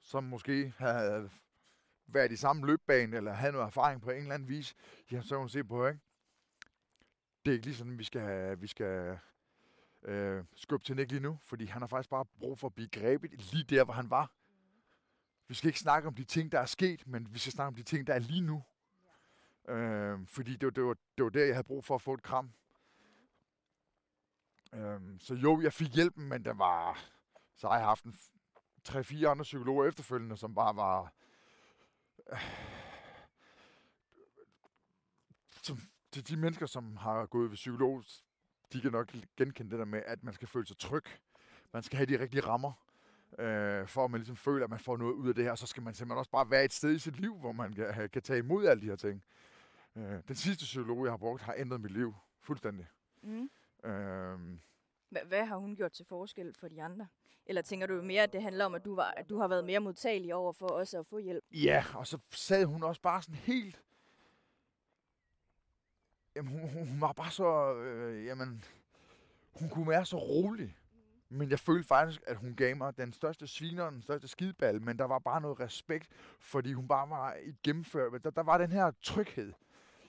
som 0.01 0.23
måske 0.23 0.73
havde 0.77 1.29
været 2.13 2.31
i 2.31 2.35
samme 2.35 2.65
løbbane, 2.67 3.17
eller 3.17 3.33
havde 3.33 3.51
noget 3.51 3.65
erfaring 3.65 4.01
på 4.01 4.09
en 4.09 4.17
eller 4.17 4.33
anden 4.33 4.49
vis, 4.49 4.75
ja, 5.11 5.21
så 5.21 5.29
kan 5.29 5.37
hun 5.37 5.49
se 5.49 5.63
på, 5.63 5.87
ikke? 5.87 5.99
Det 7.45 7.51
er 7.51 7.53
ikke 7.53 7.65
lige 7.65 7.75
sådan, 7.75 7.99
vi 7.99 8.03
skal, 8.03 8.61
vi 8.61 8.67
skal 8.67 9.19
øh, 10.03 10.43
skubbe 10.55 10.85
til 10.85 10.95
Nick 10.95 11.11
lige 11.11 11.21
nu, 11.21 11.39
fordi 11.43 11.65
han 11.65 11.81
har 11.81 11.87
faktisk 11.87 12.09
bare 12.09 12.25
brug 12.25 12.59
for 12.59 12.67
at 12.67 12.75
blive 12.75 12.89
grebet 12.89 13.53
lige 13.53 13.63
der, 13.63 13.83
hvor 13.83 13.93
han 13.93 14.09
var. 14.09 14.31
Vi 15.47 15.55
skal 15.55 15.67
ikke 15.67 15.79
snakke 15.79 16.07
om 16.07 16.15
de 16.15 16.23
ting, 16.23 16.51
der 16.51 16.59
er 16.59 16.65
sket, 16.65 17.07
men 17.07 17.33
vi 17.33 17.39
skal 17.39 17.51
snakke 17.51 17.67
om 17.67 17.75
de 17.75 17.83
ting, 17.83 18.07
der 18.07 18.13
er 18.13 18.19
lige 18.19 18.41
nu. 18.41 18.63
Øh, 19.69 20.27
fordi 20.27 20.55
det 20.55 20.65
var, 20.65 20.71
det, 20.71 20.83
var, 20.83 20.95
det 21.17 21.23
var 21.23 21.29
der, 21.29 21.45
jeg 21.45 21.55
havde 21.55 21.67
brug 21.67 21.85
for 21.85 21.95
at 21.95 22.01
få 22.01 22.13
et 22.13 22.23
kram. 22.23 22.51
Øh, 24.73 24.99
så 25.19 25.35
jo, 25.35 25.61
jeg 25.61 25.73
fik 25.73 25.95
hjælpen, 25.95 26.29
men 26.29 26.45
der 26.45 26.53
var... 26.53 26.99
Så 27.55 27.67
har 27.67 27.77
jeg 27.77 27.85
haft 27.85 28.03
en 28.03 28.15
tre-fire 28.83 29.29
andre 29.29 29.43
psykologer 29.43 29.85
efterfølgende, 29.85 30.37
som 30.37 30.55
bare 30.55 30.75
var... 30.75 31.13
Øh, 32.31 32.37
som, 35.63 35.77
til 36.11 36.27
de 36.27 36.37
mennesker, 36.37 36.65
som 36.65 36.97
har 36.97 37.25
gået 37.25 37.49
ved 37.49 37.55
psykolog, 37.55 38.03
de 38.73 38.81
kan 38.81 38.91
nok 38.91 39.11
genkende 39.37 39.71
det 39.71 39.79
der 39.79 39.85
med, 39.85 40.03
at 40.05 40.23
man 40.23 40.33
skal 40.33 40.47
føle 40.47 40.67
sig 40.67 40.77
tryg. 40.77 41.03
Man 41.73 41.83
skal 41.83 41.97
have 41.97 42.05
de 42.05 42.19
rigtige 42.19 42.41
rammer, 42.41 42.73
øh, 43.39 43.87
for 43.87 44.05
at 44.05 44.11
man 44.11 44.19
ligesom 44.19 44.35
føler, 44.35 44.63
at 44.63 44.69
man 44.69 44.79
får 44.79 44.97
noget 44.97 45.13
ud 45.13 45.29
af 45.29 45.35
det 45.35 45.43
her. 45.43 45.55
Så 45.55 45.67
skal 45.67 45.83
man 45.83 45.93
simpelthen 45.93 46.19
også 46.19 46.31
bare 46.31 46.51
være 46.51 46.65
et 46.65 46.73
sted 46.73 46.91
i 46.95 46.99
sit 46.99 47.19
liv, 47.19 47.37
hvor 47.37 47.51
man 47.51 47.73
kan, 47.73 48.09
kan 48.09 48.21
tage 48.21 48.39
imod 48.39 48.65
alle 48.65 48.81
de 48.81 48.87
her 48.87 48.95
ting. 48.95 49.23
Øh, 49.95 50.21
den 50.27 50.35
sidste 50.35 50.63
psykolog, 50.63 51.05
jeg 51.05 51.11
har 51.11 51.17
brugt, 51.17 51.41
har 51.41 51.55
ændret 51.57 51.81
mit 51.81 51.91
liv 51.91 52.15
fuldstændig. 52.39 52.87
Mm. 53.23 53.49
Øh, 53.89 54.39
hvad, 55.11 55.21
hvad 55.27 55.45
har 55.45 55.57
hun 55.57 55.75
gjort 55.75 55.91
til 55.91 56.05
forskel 56.05 56.53
for 56.59 56.67
de 56.67 56.83
andre? 56.83 57.07
Eller 57.45 57.61
tænker 57.61 57.87
du 57.87 58.01
mere, 58.01 58.23
at 58.23 58.33
det 58.33 58.41
handler 58.41 58.65
om, 58.65 58.75
at 58.75 58.85
du, 58.85 58.95
var, 58.95 59.13
at 59.17 59.29
du 59.29 59.37
har 59.37 59.47
været 59.47 59.65
mere 59.65 59.79
modtagelig 59.79 60.35
over 60.35 60.53
for 60.53 60.67
også 60.67 60.99
at 60.99 61.05
få 61.05 61.17
hjælp? 61.17 61.43
Ja, 61.51 61.83
og 61.93 62.07
så 62.07 62.17
sad 62.29 62.65
hun 62.65 62.83
også 62.83 63.01
bare 63.01 63.21
sådan 63.21 63.35
helt 63.35 63.81
Jamen, 66.35 66.51
hun, 66.51 66.87
hun, 66.87 67.01
var 67.01 67.11
bare 67.11 67.31
så... 67.31 67.73
Øh, 67.73 68.25
jamen, 68.25 68.63
hun 69.59 69.69
kunne 69.69 69.89
være 69.89 70.05
så 70.05 70.17
rolig. 70.17 70.77
Men 71.29 71.49
jeg 71.49 71.59
følte 71.59 71.87
faktisk, 71.87 72.21
at 72.27 72.37
hun 72.37 72.55
gav 72.55 72.77
mig 72.77 72.97
den 72.97 73.13
største 73.13 73.47
sviner, 73.47 73.89
den 73.89 74.01
største 74.01 74.27
skideball, 74.27 74.81
men 74.81 74.99
der 74.99 75.05
var 75.05 75.19
bare 75.19 75.41
noget 75.41 75.59
respekt, 75.59 76.09
fordi 76.39 76.73
hun 76.73 76.87
bare 76.87 77.09
var 77.09 77.33
i 77.33 77.53
gennemført. 77.63 78.23
Der, 78.23 78.29
der 78.29 78.43
var 78.43 78.57
den 78.57 78.71
her 78.71 78.91
tryghed. 79.01 79.53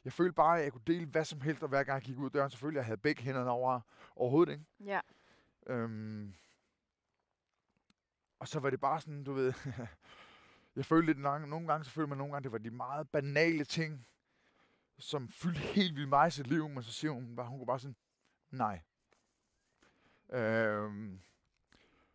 Jeg 0.04 0.12
følte 0.12 0.32
bare, 0.32 0.58
at 0.58 0.64
jeg 0.64 0.72
kunne 0.72 0.82
dele 0.86 1.06
hvad 1.06 1.24
som 1.24 1.40
helst, 1.40 1.62
og 1.62 1.68
hver 1.68 1.84
gang 1.84 1.94
jeg 1.94 2.02
gik 2.02 2.18
ud 2.18 2.24
af 2.24 2.30
døren, 2.30 2.50
selvfølgelig, 2.50 2.78
jeg 2.78 2.84
havde 2.86 3.00
begge 3.00 3.22
hænderne 3.22 3.50
over 3.50 3.80
overhovedet, 4.16 4.52
ikke? 4.52 4.64
Ja. 4.80 5.00
Øhm, 5.66 6.34
og 8.38 8.48
så 8.48 8.60
var 8.60 8.70
det 8.70 8.80
bare 8.80 9.00
sådan, 9.00 9.24
du 9.24 9.32
ved, 9.32 9.52
jeg 10.76 10.84
følte 10.84 11.06
lidt, 11.06 11.18
nogle 11.18 11.66
gange, 11.66 11.84
så 11.84 11.90
følte 11.90 12.08
man 12.08 12.18
nogle 12.18 12.32
gange, 12.32 12.44
det 12.44 12.52
var 12.52 12.58
de 12.58 12.70
meget 12.70 13.10
banale 13.10 13.64
ting, 13.64 14.06
som 14.98 15.28
fyldte 15.28 15.60
helt 15.60 15.94
vildt 15.94 16.08
meget 16.08 16.32
i 16.32 16.36
sit 16.36 16.46
liv, 16.46 16.68
men 16.68 16.82
så 16.82 16.92
siger 16.92 17.10
hun 17.10 17.36
bare, 17.36 17.46
hun 17.46 17.58
kunne 17.58 17.66
bare 17.66 17.80
sådan, 17.80 17.96
nej. 18.50 18.80
Øhm, 20.32 21.20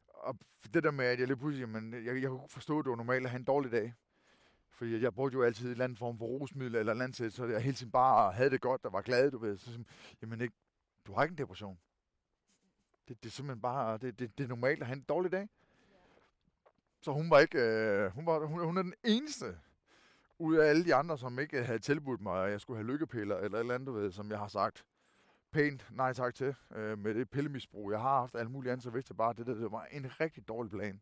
og 0.08 0.38
det 0.74 0.84
der 0.84 0.92
med, 0.92 1.06
at 1.06 1.20
jeg 1.20 1.28
lige 1.28 1.38
pludselig, 1.38 1.70
men 1.70 2.06
jeg, 2.06 2.22
jeg 2.22 2.30
kunne 2.30 2.50
forstå, 2.50 2.80
at 2.80 2.86
det 2.86 2.90
var 2.90 2.96
normalt 2.96 3.26
at 3.26 3.30
have 3.30 3.40
en 3.40 3.44
dårlig 3.44 3.72
dag. 3.72 3.94
Fordi 4.78 5.02
jeg 5.02 5.14
brugte 5.14 5.36
jo 5.36 5.44
altid 5.44 5.66
en 5.66 5.72
eller 5.72 5.84
anden 5.84 5.98
form 5.98 6.18
for 6.18 6.26
rusmiddel 6.26 6.76
eller 6.76 6.94
andet 6.94 7.16
til, 7.16 7.32
så 7.32 7.46
jeg 7.46 7.62
hele 7.62 7.76
tiden 7.76 7.92
bare 7.92 8.34
havde 8.34 8.50
det 8.50 8.62
godt 8.62 8.86
og 8.86 8.94
var 8.94 9.02
glad, 9.02 9.32
du 9.32 9.38
ved. 9.38 9.58
Så 9.58 9.66
sådan, 9.66 9.86
jamen 10.22 10.42
ikke, 10.42 10.56
du 11.08 11.14
har 11.14 11.24
ikke 11.24 11.34
en 11.34 11.38
depression. 11.38 11.80
Det, 13.08 13.24
det 13.24 13.30
er 13.30 13.34
simpelthen 13.34 13.62
bare, 13.62 13.98
det, 13.98 14.20
det, 14.20 14.38
det 14.38 14.44
er 14.44 14.48
normalt 14.48 14.82
at 14.82 14.88
have 14.88 14.98
en 14.98 15.06
dårlig 15.10 15.32
dag. 15.32 15.50
Så 17.02 17.12
hun 17.12 17.30
var 17.30 17.40
ikke, 17.40 17.60
øh, 17.60 18.12
hun, 18.12 18.26
var, 18.26 18.46
hun, 18.46 18.66
hun 18.66 18.78
er 18.78 18.82
den 18.82 18.94
eneste, 19.04 19.58
ud 20.40 20.56
af 20.56 20.70
alle 20.70 20.86
de 20.86 20.96
andre, 20.96 21.18
som 21.18 21.40
ikke 21.40 21.64
havde 21.64 21.80
tilbudt 21.80 22.22
mig, 22.22 22.46
at 22.46 22.52
jeg 22.52 22.62
skulle 22.62 22.78
have 22.78 22.92
lykkepiller 22.92 23.38
eller 23.38 23.58
et 23.58 23.62
eller 23.62 23.76
andet, 23.76 23.94
ved, 23.94 24.12
som 24.12 24.32
jeg 24.32 24.40
har 24.40 24.48
sagt 24.48 24.86
pænt 25.52 25.88
nej 25.92 26.14
tak 26.14 26.36
til, 26.36 26.56
øh, 26.76 26.98
med 26.98 27.14
det 27.14 27.30
pillemisbrug, 27.30 27.92
jeg 27.92 28.02
har 28.02 28.20
haft, 28.20 28.36
alt 28.36 28.52
muligt 28.52 28.72
andet, 28.72 28.84
så 28.84 28.90
vidste 28.90 29.12
jeg 29.12 29.18
bare, 29.18 29.30
at 29.30 29.38
det, 29.38 29.48
der, 29.48 29.54
det 29.54 29.72
var 29.72 29.86
en 29.92 30.20
rigtig 30.20 30.48
dårlig 30.48 30.72
plan. 30.72 31.02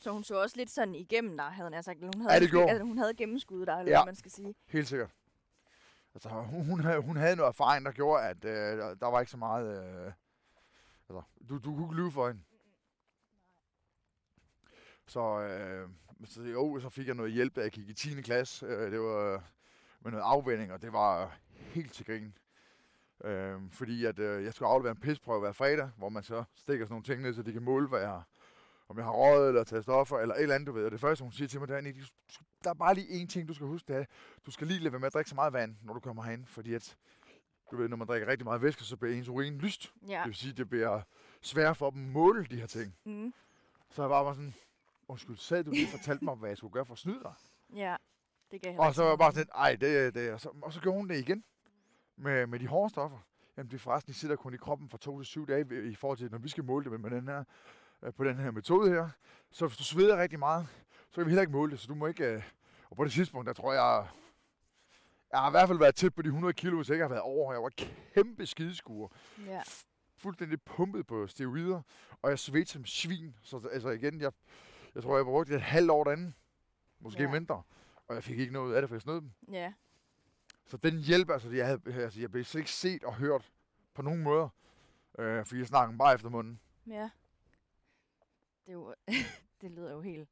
Så 0.00 0.12
hun 0.12 0.24
så 0.24 0.42
også 0.42 0.56
lidt 0.56 0.70
sådan 0.70 0.94
igennem 0.94 1.36
dig, 1.36 1.46
havde 1.46 1.70
jeg 1.74 1.84
sagt. 1.84 1.98
Hun 2.02 2.20
havde, 2.20 2.34
ja, 2.34 2.40
det 2.40 2.50
gjorde. 2.50 2.70
Altså, 2.70 2.84
hun 2.84 2.98
havde 2.98 3.14
gennemskuddet 3.14 3.66
dig, 3.66 3.78
eller 3.78 3.92
ja, 3.92 3.98
hvad 3.98 4.06
man 4.06 4.16
skal 4.16 4.30
sige. 4.30 4.54
helt 4.66 4.88
sikkert. 4.88 5.10
Altså, 6.14 6.28
hun, 6.28 6.64
hun, 6.64 6.80
havde, 6.80 7.00
hun 7.00 7.16
havde 7.16 7.36
noget 7.36 7.48
erfaring, 7.48 7.86
der 7.86 7.92
gjorde, 7.92 8.24
at 8.24 8.44
øh, 8.44 8.78
der, 9.00 9.06
var 9.06 9.20
ikke 9.20 9.30
så 9.30 9.36
meget... 9.36 9.66
Øh, 9.66 10.12
altså, 11.08 11.22
du, 11.48 11.58
du 11.58 11.74
kunne 11.74 11.86
ikke 11.86 11.96
lyve 11.96 12.12
for 12.12 12.28
hende. 12.28 12.42
Så, 15.06 15.40
øh, 15.40 15.88
så 16.24 16.42
jo, 16.42 16.80
så 16.80 16.88
fik 16.88 17.06
jeg 17.06 17.14
noget 17.14 17.32
hjælp, 17.32 17.56
da 17.56 17.60
jeg 17.60 17.70
gik 17.70 17.88
i 17.88 17.94
10. 17.94 18.22
klasse. 18.22 18.66
Øh, 18.66 18.92
det 18.92 19.00
var 19.00 19.44
med 20.00 20.10
noget 20.10 20.24
afvænding, 20.24 20.72
og 20.72 20.82
det 20.82 20.92
var 20.92 21.38
helt 21.50 21.92
til 21.92 22.06
grin. 22.06 22.38
Øh, 23.24 23.60
fordi 23.72 24.04
at, 24.04 24.18
øh, 24.18 24.44
jeg 24.44 24.54
skulle 24.54 24.68
aflevere 24.68 24.90
en 24.90 25.00
pisprøve 25.00 25.40
hver 25.40 25.52
fredag, 25.52 25.90
hvor 25.96 26.08
man 26.08 26.22
så 26.22 26.44
stikker 26.56 26.86
sådan 26.86 26.92
nogle 26.92 27.04
ting 27.04 27.22
ned, 27.22 27.34
så 27.34 27.42
de 27.42 27.52
kan 27.52 27.62
måle, 27.62 27.88
hvad 27.88 28.00
jeg 28.00 28.22
om 28.88 28.96
jeg 28.96 29.04
har 29.04 29.12
røget 29.12 29.48
eller 29.48 29.64
taget 29.64 29.84
stoffer, 29.84 30.18
eller 30.18 30.34
et 30.34 30.42
eller 30.42 30.54
andet, 30.54 30.66
du 30.66 30.72
ved. 30.72 30.84
Og 30.84 30.90
det 30.90 31.00
første, 31.00 31.22
hun 31.22 31.32
siger 31.32 31.48
til 31.48 31.60
mig, 31.60 31.68
det 31.68 31.76
er, 31.76 32.10
der 32.64 32.70
er 32.70 32.74
bare 32.74 32.94
lige 32.94 33.22
én 33.22 33.26
ting, 33.26 33.48
du 33.48 33.54
skal 33.54 33.66
huske, 33.66 33.92
det 33.92 34.00
er, 34.00 34.04
du 34.46 34.50
skal 34.50 34.66
lige 34.66 34.80
lade 34.80 34.92
være 34.92 35.00
med 35.00 35.06
at 35.06 35.14
drikke 35.14 35.30
så 35.30 35.34
meget 35.34 35.52
vand, 35.52 35.76
når 35.82 35.94
du 35.94 36.00
kommer 36.00 36.22
herind, 36.22 36.46
fordi 36.46 36.74
at, 36.74 36.96
du 37.70 37.76
ved, 37.76 37.88
når 37.88 37.96
man 37.96 38.06
drikker 38.06 38.28
rigtig 38.28 38.44
meget 38.44 38.62
væske, 38.62 38.84
så 38.84 38.96
bliver 38.96 39.16
ens 39.16 39.28
urin 39.28 39.58
lyst. 39.58 39.92
Ja. 40.08 40.18
Det 40.18 40.26
vil 40.26 40.34
sige, 40.34 40.52
det 40.52 40.68
bliver 40.68 41.00
svært 41.40 41.76
for 41.76 41.90
dem 41.90 42.06
at 42.06 42.12
måle 42.12 42.44
de 42.44 42.56
her 42.56 42.66
ting. 42.66 42.94
Mm. 43.04 43.34
Så 43.90 44.02
jeg 44.02 44.08
bare 44.08 44.24
var 44.24 44.32
sådan, 44.32 44.54
undskyld, 45.08 45.36
sagde 45.36 45.62
du 45.62 45.70
lige 45.70 45.88
fortalte 45.88 46.24
mig, 46.24 46.34
hvad 46.34 46.50
jeg 46.50 46.56
skulle 46.56 46.72
gøre 46.72 46.86
for 46.86 46.92
at 46.92 46.98
snyde 46.98 47.20
dig? 47.22 47.32
Ja, 47.74 47.96
det 48.50 48.62
gav 48.62 48.78
Og 48.78 48.94
så 48.94 49.02
var 49.02 49.08
jeg 49.08 49.18
bare 49.18 49.32
sådan, 49.32 49.50
ej, 49.54 49.76
det, 49.76 50.14
det, 50.14 50.32
og 50.32 50.40
så, 50.40 50.50
og 50.62 50.72
så 50.72 50.80
gjorde 50.80 50.98
hun 50.98 51.08
det 51.08 51.18
igen 51.18 51.44
med, 52.16 52.46
med 52.46 52.58
de 52.58 52.66
hårde 52.66 52.90
stoffer. 52.90 53.18
Jamen, 53.56 53.70
det 53.70 53.76
er 53.76 53.78
forresten, 53.78 54.12
de 54.12 54.18
sidder 54.18 54.36
kun 54.36 54.54
i 54.54 54.56
kroppen 54.56 54.88
fra 54.88 54.98
to 54.98 55.18
til 55.18 55.26
syv 55.26 55.48
dage 55.48 55.90
i 55.90 55.94
forhold 55.94 56.18
til, 56.18 56.30
når 56.30 56.38
vi 56.38 56.48
skal 56.48 56.64
måle 56.64 56.84
det 56.84 56.92
med, 56.92 56.98
med 56.98 57.10
den 57.10 57.28
her, 57.28 57.44
på 58.16 58.24
den 58.24 58.36
her 58.36 58.50
metode 58.50 58.90
her. 58.90 59.08
Så 59.50 59.66
hvis 59.66 59.78
du 59.78 59.84
sveder 59.84 60.22
rigtig 60.22 60.38
meget, 60.38 60.66
så 61.10 61.14
kan 61.14 61.24
vi 61.24 61.30
heller 61.30 61.42
ikke 61.42 61.52
måle 61.52 61.70
det, 61.72 61.80
så 61.80 61.86
du 61.86 61.94
må 61.94 62.06
ikke... 62.06 62.24
Øh, 62.24 62.42
og 62.90 62.96
på 62.96 63.04
det 63.04 63.12
tidspunkt, 63.12 63.46
der 63.46 63.52
tror 63.52 63.72
jeg, 63.72 64.06
jeg 65.32 65.40
har 65.40 65.48
i 65.48 65.50
hvert 65.50 65.68
fald 65.68 65.78
været 65.78 65.94
tæt 65.94 66.14
på 66.14 66.22
de 66.22 66.28
100 66.28 66.54
kilo, 66.54 66.76
hvis 66.76 66.88
jeg 66.88 66.94
ikke 66.94 67.04
har 67.04 67.08
været 67.08 67.22
over. 67.22 67.52
Jeg 67.52 67.62
var 67.62 67.72
kæmpe 68.14 68.46
skideskuer. 68.46 69.08
Ja. 69.46 69.62
Fuldstændig 70.16 70.62
pumpet 70.62 71.06
på 71.06 71.26
steroider, 71.26 71.82
og 72.22 72.30
jeg 72.30 72.38
svedte 72.38 72.72
som 72.72 72.84
svin. 72.84 73.36
Så 73.42 73.68
altså 73.72 73.88
igen, 73.90 74.20
jeg, 74.20 74.32
jeg 74.94 75.02
tror, 75.02 75.16
jeg 75.16 75.24
brugte 75.24 75.54
et 75.54 75.62
halvt 75.62 75.90
år 75.90 76.04
derinde. 76.04 76.32
Måske 77.00 77.22
ja. 77.22 77.30
mindre. 77.30 77.62
Og 78.08 78.14
jeg 78.14 78.24
fik 78.24 78.38
ikke 78.38 78.52
noget 78.52 78.74
af 78.74 78.82
det, 78.82 78.88
for 78.88 78.94
jeg 78.94 79.02
snød 79.02 79.20
dem. 79.20 79.30
Ja. 79.52 79.72
Så 80.66 80.76
den 80.76 80.98
hjælp, 80.98 81.30
altså 81.30 81.50
jeg, 81.50 81.66
havde, 81.66 82.02
altså, 82.02 82.20
jeg 82.20 82.30
blev 82.30 82.44
slet 82.44 82.60
ikke 82.60 82.72
set 82.72 83.04
og 83.04 83.14
hørt 83.14 83.52
på 83.94 84.02
nogen 84.02 84.22
måder. 84.22 84.48
Øh, 85.18 85.44
fordi 85.46 85.58
jeg 85.58 85.66
snakkede 85.66 85.98
bare 85.98 86.14
efter 86.14 86.28
munden. 86.28 86.60
Ja. 86.86 87.10
Det, 88.68 88.74
er 88.74 88.78
jo, 88.78 88.94
det 89.60 89.70
lyder 89.70 89.92
jo 89.92 90.00
helt... 90.00 90.28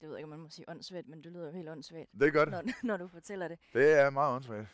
Det 0.00 0.08
ved 0.08 0.16
jeg 0.16 0.18
ikke, 0.18 0.24
om 0.24 0.28
man 0.30 0.38
må 0.38 0.48
sige 0.48 0.68
åndssvagt, 0.68 1.08
men 1.08 1.24
det 1.24 1.32
lyder 1.32 1.46
jo 1.46 1.52
helt 1.52 1.68
åndssvagt, 1.68 2.10
Det 2.12 2.22
er 2.28 2.30
godt. 2.30 2.50
når, 2.50 2.62
når 2.86 2.96
du 2.96 3.08
fortæller 3.08 3.48
det. 3.48 3.58
Det 3.72 3.92
er 3.92 4.10
meget 4.10 4.34
åndssvagt. 4.34 4.68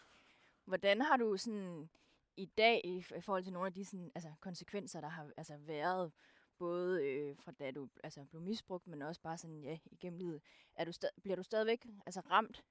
Hvordan 0.64 1.01
har 1.01 1.16
du 1.16 1.36
sådan 1.36 1.88
i 2.36 2.47
dag, 2.47 2.80
i 2.84 3.03
forhold 3.20 3.45
til 3.45 3.53
nogle 3.53 3.66
af 3.66 3.72
de 3.72 3.84
sådan, 3.84 4.12
altså, 4.14 4.32
konsekvenser, 4.40 5.01
der 5.01 5.09
har 5.09 5.30
altså, 5.36 5.57
været, 5.57 6.12
både 6.59 7.05
øh, 7.07 7.36
fra 7.36 7.53
da 7.53 7.70
du 7.70 7.88
altså, 8.05 8.24
blev 8.24 8.42
misbrugt, 8.42 8.86
men 8.86 9.03
også 9.03 9.20
bare 9.20 9.38
sådan, 9.38 9.61
ja, 9.62 9.78
igennem 9.90 10.18
livet, 10.18 10.42
er 10.74 10.84
du 10.84 10.90
sta- 10.90 11.20
bliver 11.22 11.36
du 11.36 11.42
stadigvæk 11.42 11.86
altså, 12.07 12.20
ramt 12.20 12.64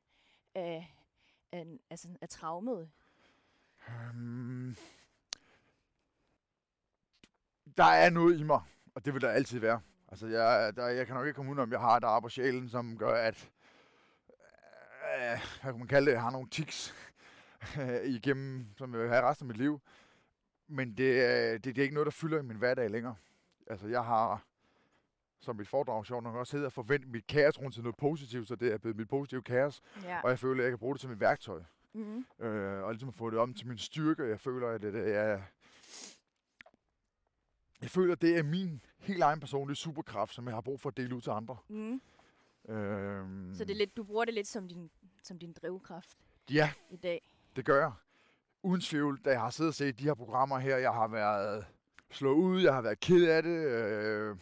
af, 0.56 0.96
af, 1.52 1.68
altså, 1.90 2.08
af 2.22 2.30
traumet? 2.30 2.92
Um, 3.88 4.76
der 7.78 7.84
er 7.84 8.10
noget 8.10 8.40
i 8.40 8.44
mig, 8.44 8.62
og 8.96 9.06
det 9.06 9.14
vil 9.14 9.22
der 9.22 9.30
altid 9.30 9.60
være. 9.60 9.82
Altså, 10.14 10.28
jeg, 10.28 10.76
der, 10.76 10.88
jeg 10.88 11.06
kan 11.08 11.16
nok 11.16 11.26
ikke 11.28 11.36
komme 11.36 11.52
udenom, 11.52 11.72
jeg 11.72 11.80
har 11.80 11.98
et 11.98 12.04
ar 12.04 12.20
på 12.20 12.30
sjælen, 12.30 12.70
som 12.70 12.98
gør, 12.98 13.14
at 13.14 13.50
øh, 15.16 15.40
hvad 15.62 15.72
kan 15.72 15.78
man 15.80 15.88
kalde 15.88 16.06
det, 16.06 16.12
jeg 16.14 16.22
har 16.22 16.32
nogle 16.32 16.50
tics 16.50 16.96
igennem, 18.18 18.68
som 18.78 18.94
jeg 18.94 19.02
vil 19.02 19.10
have 19.10 19.22
resten 19.30 19.46
af 19.46 19.48
mit 19.48 19.58
liv. 19.58 19.82
Men 20.68 20.98
det, 20.98 21.22
er- 21.26 21.52
det, 21.52 21.64
det 21.66 21.78
er 21.78 21.82
ikke 21.84 21.94
noget, 21.94 22.06
der 22.06 22.12
fylder 22.12 22.40
i 22.40 22.44
min 22.44 22.58
hverdag 22.58 22.90
længere. 22.90 23.16
Altså, 23.68 23.88
jeg 23.88 24.04
har, 24.06 24.44
som 25.40 25.56
mit 25.56 25.68
foredrag 25.68 26.06
sjovt 26.06 26.24
nok 26.24 26.36
også 26.36 26.58
hedder, 26.58 26.70
forventet 26.70 27.10
mit 27.12 27.28
kaos 27.28 27.60
rundt 27.62 27.74
til 27.74 27.84
noget 27.84 27.98
positivt, 27.98 28.48
så 28.48 28.56
det 28.56 28.74
er 28.74 28.78
blevet 28.78 28.98
mit 28.98 29.10
positive 29.10 29.42
kaos, 29.44 29.82
Ja. 30.04 30.22
og 30.24 30.30
jeg 30.30 30.40
føler, 30.40 30.62
at 30.62 30.64
jeg 30.64 30.72
kan 30.72 30.80
bruge 30.80 30.94
det 30.96 31.02
som 31.02 31.12
et 31.12 31.20
værktøj 31.20 31.62
Mm-hmm. 31.96 32.46
øh, 32.46 32.84
og 32.84 32.92
ligesom 32.92 33.10
at 33.10 33.16
få 33.16 33.30
det 33.30 33.40
om 33.40 33.54
til 33.54 33.68
min 33.68 33.78
styrke. 33.78 34.24
Jeg 34.24 34.40
føler, 34.40 34.70
at 34.70 34.82
det, 34.82 34.94
det 34.94 35.16
er... 35.16 35.42
Jeg 37.82 37.90
føler, 37.90 38.14
at 38.14 38.22
det 38.22 38.38
er 38.38 38.44
min 38.44 38.82
helt 39.04 39.24
egen 39.24 39.40
personlige 39.40 39.76
superkraft, 39.78 40.34
som 40.34 40.46
jeg 40.48 40.54
har 40.54 40.62
brug 40.62 40.80
for 40.80 40.90
at 40.90 40.98
dele 40.98 41.16
ud 41.16 41.22
til 41.22 41.30
andre. 41.30 41.58
Mm. 41.68 42.02
Øhm, 42.70 43.54
Så 43.56 43.64
det 43.66 43.72
er 43.72 43.76
lidt, 43.78 43.98
du 43.98 44.04
bruger 44.04 44.26
det 44.26 44.34
lidt 44.34 44.48
som 44.48 44.68
din, 44.68 44.90
som 45.24 45.40
din 45.40 45.54
drivkraft 45.62 46.18
Ja, 46.52 46.72
i 46.90 46.96
dag? 46.96 47.30
det 47.56 47.66
gør 47.66 47.80
jeg. 47.80 47.92
Uden 48.64 48.82
tvivl, 48.82 49.20
da 49.26 49.30
jeg 49.30 49.40
har 49.42 49.50
siddet 49.50 49.70
og 49.72 49.76
set 49.76 50.00
de 50.00 50.04
her 50.04 50.14
programmer 50.14 50.60
her, 50.60 50.78
jeg 50.78 50.92
har 50.94 51.08
været 51.08 51.66
slået 52.12 52.36
ud, 52.36 52.62
jeg 52.62 52.74
har 52.74 52.82
været 52.82 53.00
ked 53.00 53.28
af 53.28 53.44
det. 53.44 53.50
Øh, 53.68 54.36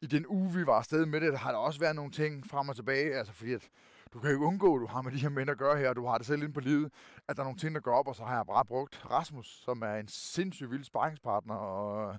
I 0.00 0.06
den 0.06 0.26
uge, 0.26 0.52
vi 0.54 0.66
var 0.66 0.72
afsted 0.78 1.06
med 1.06 1.20
det, 1.20 1.32
der 1.32 1.38
har 1.38 1.50
der 1.52 1.58
også 1.58 1.80
været 1.80 1.96
nogle 1.96 2.10
ting 2.12 2.46
frem 2.46 2.68
og 2.68 2.76
tilbage. 2.76 3.14
Altså 3.14 3.32
fordi, 3.32 3.52
at 3.52 3.68
du 4.12 4.18
kan 4.20 4.30
jo 4.30 4.34
ikke 4.36 4.46
undgå, 4.46 4.74
at 4.76 4.80
du 4.80 4.86
har 4.86 5.02
med 5.02 5.12
de 5.12 5.18
her 5.18 5.28
mænd 5.28 5.50
at 5.50 5.58
gøre 5.58 5.78
her, 5.78 5.88
og 5.88 5.96
du 5.96 6.06
har 6.06 6.18
det 6.18 6.26
selv 6.26 6.42
inde 6.42 6.52
på 6.54 6.60
livet, 6.60 6.92
at 7.28 7.36
der 7.36 7.42
er 7.42 7.44
nogle 7.46 7.58
ting, 7.58 7.74
der 7.74 7.80
går 7.80 7.94
op, 7.94 8.08
og 8.08 8.16
så 8.16 8.24
har 8.24 8.36
jeg 8.36 8.46
bare 8.46 8.64
brugt 8.64 9.10
Rasmus, 9.10 9.46
som 9.64 9.82
er 9.82 9.94
en 9.94 10.08
sindssygt 10.08 10.70
vild 10.70 10.84
sparringspartner, 10.84 11.54
og 11.54 12.16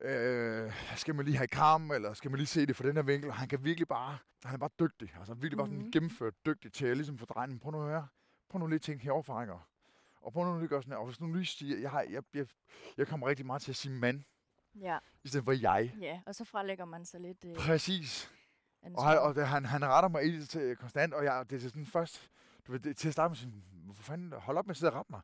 øh, 0.00 0.72
skal 0.96 1.14
man 1.14 1.24
lige 1.24 1.36
have 1.36 1.46
karm, 1.48 1.90
eller 1.90 2.12
skal 2.12 2.30
man 2.30 2.38
lige 2.38 2.46
se 2.46 2.66
det 2.66 2.76
fra 2.76 2.84
den 2.86 2.96
her 2.96 3.02
vinkel? 3.02 3.32
Han 3.32 3.48
kan 3.48 3.64
virkelig 3.64 3.88
bare, 3.88 4.18
han 4.44 4.54
er 4.54 4.58
bare 4.58 4.70
dygtig, 4.80 5.14
altså 5.18 5.34
virkelig 5.34 5.56
bare 5.58 5.66
sådan 5.66 5.82
Mhm. 5.82 5.92
gennemført 5.92 6.34
dygtig 6.46 6.72
til 6.72 6.86
at 6.86 6.96
ligesom 6.96 7.18
få 7.18 7.24
drejet, 7.26 7.50
men 7.50 7.58
prøv 7.58 7.70
nu 7.72 7.78
at 7.82 7.88
høre, 7.88 8.06
prøv 8.48 8.58
nu 8.58 8.66
lige 8.66 8.74
at 8.76 8.82
tænke 8.82 9.04
heroverfaringer. 9.04 9.68
Og 10.22 10.32
prøv 10.32 10.44
nu 10.44 10.54
lige 10.54 10.64
at 10.64 10.70
gøre 10.70 10.82
sådan 10.82 10.92
her, 10.92 10.98
og 10.98 11.06
hvis 11.06 11.20
nu 11.20 11.32
lige 11.32 11.46
siger, 11.46 11.78
jeg, 11.78 11.90
har, 11.90 12.00
jeg, 12.10 12.22
jeg, 12.34 12.46
jeg 12.96 13.06
kommer 13.06 13.26
rigtig 13.28 13.46
meget 13.46 13.62
til 13.62 13.72
at 13.72 13.76
sige 13.76 13.94
mand, 13.94 14.22
Ja, 14.80 14.98
i 15.24 15.28
stedet 15.28 15.44
for 15.44 15.52
jeg. 15.52 15.94
ja. 16.00 16.20
og 16.26 16.34
så 16.34 16.44
frelægger 16.44 16.84
man 16.84 17.04
sig 17.04 17.20
lidt 17.20 17.44
øh, 17.44 17.54
Præcis. 17.56 18.30
Og, 18.94 19.04
han, 19.08 19.18
og 19.18 19.48
han, 19.48 19.64
han 19.64 19.84
retter 19.84 20.08
mig 20.08 20.24
i 20.24 20.46
til, 20.46 20.76
konstant, 20.76 21.14
og 21.14 21.24
jeg, 21.24 21.50
det 21.50 21.56
er 21.56 21.60
sådan 21.68 21.86
først, 21.86 22.30
du 22.66 22.72
ved, 22.72 22.80
det, 22.80 22.96
til 22.96 23.08
at 23.08 23.12
starte 23.12 23.30
med 23.30 23.36
sådan, 23.36 23.62
hvorfor 23.84 24.02
fanden, 24.02 24.32
hold 24.32 24.56
op 24.58 24.66
med 24.66 24.70
at 24.70 24.76
sidde 24.76 24.92
og 24.92 24.98
rette 24.98 25.12
mig. 25.12 25.20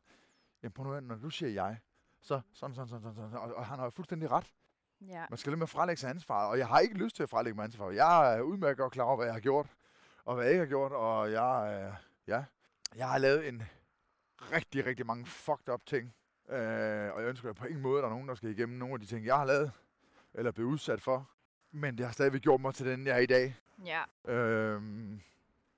Jamen 0.63 0.71
prøv 0.71 0.83
nu 0.83 0.89
at 0.89 0.93
høre, 0.93 1.07
når 1.07 1.15
du 1.15 1.29
siger 1.29 1.49
jeg, 1.49 1.77
så 2.21 2.41
sådan, 2.53 2.75
sådan, 2.75 2.87
sådan, 2.87 3.01
sådan, 3.01 3.15
sådan, 3.15 3.37
og, 3.37 3.55
og 3.55 3.65
han 3.65 3.77
har 3.77 3.85
jo 3.85 3.89
fuldstændig 3.89 4.31
ret. 4.31 4.53
Ja. 5.01 5.25
Man 5.29 5.37
skal 5.37 5.51
lidt 5.51 5.59
med 5.59 5.67
frelægge 5.67 5.99
sig 5.99 6.09
ansvar, 6.09 6.47
og 6.47 6.57
jeg 6.57 6.67
har 6.67 6.79
ikke 6.79 6.95
lyst 6.95 7.15
til 7.15 7.23
at 7.23 7.29
frelægge 7.29 7.55
mig 7.55 7.63
ansvar. 7.63 7.89
Jeg 7.91 8.37
er 8.37 8.41
udmærket 8.41 8.77
godt 8.77 8.93
klar 8.93 9.03
over, 9.05 9.15
hvad 9.15 9.25
jeg 9.25 9.33
har 9.33 9.39
gjort, 9.39 9.67
og 10.25 10.35
hvad 10.35 10.43
jeg 10.45 10.53
ikke 10.53 10.59
har 10.65 10.67
gjort, 10.69 10.91
og 10.91 11.31
jeg, 11.31 11.83
øh, 11.87 11.93
ja, 12.27 12.43
jeg 12.95 13.09
har 13.09 13.17
lavet 13.17 13.47
en 13.47 13.63
rigtig, 14.51 14.85
rigtig 14.85 15.05
mange 15.05 15.25
fucked 15.25 15.69
up 15.73 15.85
ting. 15.85 16.13
Øh, 16.49 16.57
og 17.13 17.21
jeg 17.21 17.29
ønsker 17.29 17.53
på 17.53 17.65
ingen 17.65 17.81
måde, 17.81 17.97
at 17.97 18.01
der 18.03 18.09
er 18.09 18.13
nogen, 18.13 18.27
der 18.27 18.35
skal 18.35 18.49
igennem 18.49 18.77
nogle 18.77 18.93
af 18.93 18.99
de 18.99 19.05
ting, 19.05 19.25
jeg 19.25 19.37
har 19.37 19.45
lavet, 19.45 19.71
eller 20.33 20.51
blevet 20.51 20.69
udsat 20.69 21.01
for. 21.01 21.29
Men 21.71 21.97
det 21.97 22.05
har 22.05 22.13
stadigvæk 22.13 22.41
gjort 22.41 22.61
mig 22.61 22.73
til 22.75 22.85
den, 22.85 23.07
jeg 23.07 23.15
er 23.15 23.19
i 23.19 23.25
dag. 23.25 23.55
ja. 23.85 24.03
Øhm, 24.33 25.21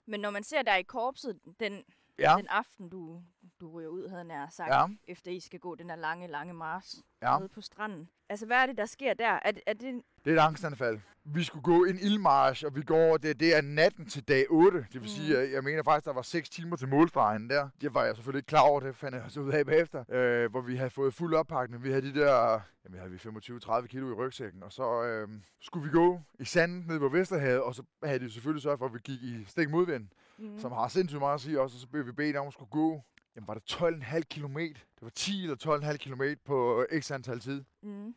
Men 0.06 0.20
når 0.20 0.30
man 0.30 0.44
ser 0.44 0.62
dig 0.62 0.80
i 0.80 0.84
korpset, 0.84 1.40
den, 1.60 1.84
ja, 2.20 2.36
den 2.38 2.48
aften, 2.50 2.90
du, 2.90 3.22
du 3.62 3.72
ryger 3.72 3.90
ud, 3.90 4.08
havde 4.08 4.20
jeg 4.20 4.28
nær 4.28 4.48
sagt, 4.52 4.70
ja, 4.70 4.86
efter 5.08 5.32
I 5.32 5.40
skal 5.40 5.60
gå 5.60 5.76
den 5.76 5.90
her 5.90 5.98
lange, 5.98 6.28
lange 6.28 6.54
mars 6.54 6.96
ja. 7.22 7.38
nede 7.38 7.50
på 7.50 7.62
stranden. 7.62 8.10
Altså, 8.30 8.46
hvad 8.46 8.58
er 8.58 8.66
det, 8.66 8.78
der 8.78 8.86
sker 8.86 9.14
der? 9.14 9.40
Er, 9.46 9.52
det- 9.52 9.64
er 9.68 9.74
det... 9.74 10.02
Det 10.26 10.38
er 10.38 10.42
et 10.44 10.48
angstanfald. 10.48 11.00
Vi 11.24 11.44
skulle 11.44 11.64
gå 11.64 11.84
en 11.86 12.00
ildmarsch, 12.00 12.66
og 12.66 12.76
vi 12.76 12.82
går, 12.82 13.18
det, 13.18 13.40
det 13.40 13.56
er 13.58 13.62
natten 13.62 14.06
til 14.06 14.24
dag 14.28 14.46
8. 14.50 14.78
Det 14.80 14.88
vil 14.94 15.00
Mhm. 15.02 15.08
sige, 15.08 15.38
jeg, 15.40 15.52
jeg 15.52 15.64
mener 15.64 15.84
faktisk, 15.84 16.06
der 16.06 16.14
var 16.14 16.22
6 16.22 16.50
timer 16.50 16.76
til 16.76 16.88
målstregen 16.88 17.50
der. 17.50 17.70
Det 17.82 17.94
var 17.94 18.04
jeg 18.06 18.16
selvfølgelig 18.16 18.40
ikke 18.40 18.48
klar 18.48 18.62
over, 18.62 18.80
det 18.80 18.96
fandt 18.96 19.16
jeg 19.16 19.26
så 19.28 19.40
ud 19.42 19.52
af 19.52 19.66
bagefter. 19.66 20.04
Øh, 20.10 20.52
hvor 20.52 20.62
vi 20.62 20.76
havde 20.76 20.90
fået 20.90 21.14
fuld 21.14 21.34
oppakning. 21.34 21.84
Vi 21.84 21.90
havde 21.90 22.14
de 22.14 22.20
der, 22.20 22.60
jamen 22.86 23.00
havde 23.00 23.12
vi 23.12 23.18
25-30 23.18 23.88
kilo 23.88 24.10
i 24.10 24.14
rygsækken. 24.14 24.64
Og 24.64 24.72
så 24.72 25.04
øh, 25.04 25.28
skulle 25.62 25.86
vi 25.86 25.92
gå 25.92 26.22
i 26.40 26.46
sanden 26.46 26.86
nede 26.88 27.00
på 27.00 27.10
Vesterhavet, 27.10 27.62
og 27.62 27.76
så 27.76 27.84
havde 28.04 28.20
de 28.20 28.32
selvfølgelig 28.32 28.64
sørget 28.64 28.80
for, 28.80 28.86
at 28.86 28.94
vi 28.94 29.00
gik 29.04 29.22
i 29.22 29.46
stik 29.48 29.70
modvind, 29.70 30.08
Mm. 30.40 30.60
som 30.60 30.72
har 30.72 30.88
sindssygt 30.88 31.20
meget 31.20 31.34
at 31.34 31.42
sige 31.42 31.62
også. 31.62 31.76
Og 31.76 31.82
så 31.82 31.88
blev 31.88 32.06
vi 32.06 32.12
bedt 32.12 32.36
om 32.38 32.48
at 32.48 32.54
skulle 32.54 32.70
gå, 32.70 33.04
jamen 33.36 33.48
var 33.48 33.54
det 33.54 33.64
12,5 33.72 34.20
kilometer? 34.22 34.80
Det 34.96 35.02
var 35.02 35.10
10 35.10 35.44
eller 35.44 35.56
12,5 35.92 35.98
kilometer 35.98 36.36
på 36.46 36.86
øh, 36.92 37.02
x 37.02 37.12
antal 37.12 37.40
tid. 37.40 37.64
Mm. 37.84 38.08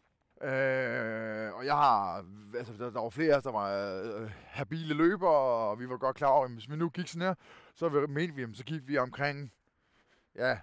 Øh, 0.48 1.54
og 1.54 1.66
jeg 1.66 1.74
har, 1.74 2.24
altså 2.56 2.72
der, 2.78 2.90
der 2.90 3.00
var 3.00 3.10
flere 3.10 3.40
der 3.40 3.52
var 3.52 3.70
øh, 4.22 4.30
habile 4.44 4.94
løbere, 4.94 5.30
og 5.68 5.80
vi 5.80 5.88
var 5.88 5.96
godt 5.96 6.16
klar 6.16 6.28
over, 6.28 6.44
at 6.44 6.50
hvis 6.52 6.70
vi 6.70 6.76
nu 6.76 6.88
gik 6.88 7.08
sådan 7.08 7.22
her, 7.28 7.34
så 7.74 7.88
vi- 7.88 8.06
mente 8.06 8.34
vi, 8.34 8.54
så 8.54 8.64
gik 8.64 8.88
vi 8.88 8.98
omkring, 8.98 9.52
ja, 10.36 10.58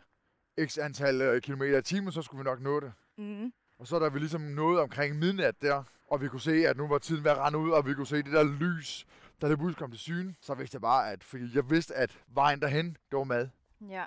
x 0.66 0.78
antal 0.78 1.22
øh, 1.22 1.41
kilometer 1.41 1.78
i 1.78 1.82
timen, 1.82 2.12
så 2.12 2.22
skulle 2.22 2.39
vi 2.39 2.49
nok 2.49 2.62
nå 2.62 2.80
det. 2.80 2.93
Mm. 3.18 3.53
Og 3.80 3.88
så 3.88 3.99
da 3.99 4.07
vi 4.07 4.20
ligesom 4.20 4.41
nåede 4.41 4.82
omkring 4.82 5.20
midnat 5.20 5.62
der, 5.62 5.84
og 6.07 6.22
vi 6.22 6.28
kunne 6.28 6.41
se, 6.41 6.68
at 6.68 6.78
nu 6.78 6.88
var 6.88 6.97
tiden 6.97 7.24
ved 7.24 7.32
at 7.32 7.38
rende 7.38 7.60
ud, 7.60 7.72
og 7.72 7.86
vi 7.86 7.93
kunne 7.93 8.07
se 8.07 8.16
det 8.18 8.34
der 8.34 8.43
lys, 8.43 9.05
der 9.41 9.47
det 9.47 9.57
pludselig 9.57 9.77
kom 9.77 9.91
til 9.91 9.99
syne, 9.99 10.35
så 10.41 10.53
vidste 10.53 10.75
jeg 10.75 10.81
bare, 10.81 11.11
at 11.11 11.23
fordi 11.23 11.55
jeg 11.55 11.69
vidste, 11.69 11.95
at 11.95 12.19
vejen 12.27 12.61
derhen, 12.61 12.85
det 13.11 13.17
var 13.17 13.23
mad. 13.23 13.49
Ja. 13.89 14.05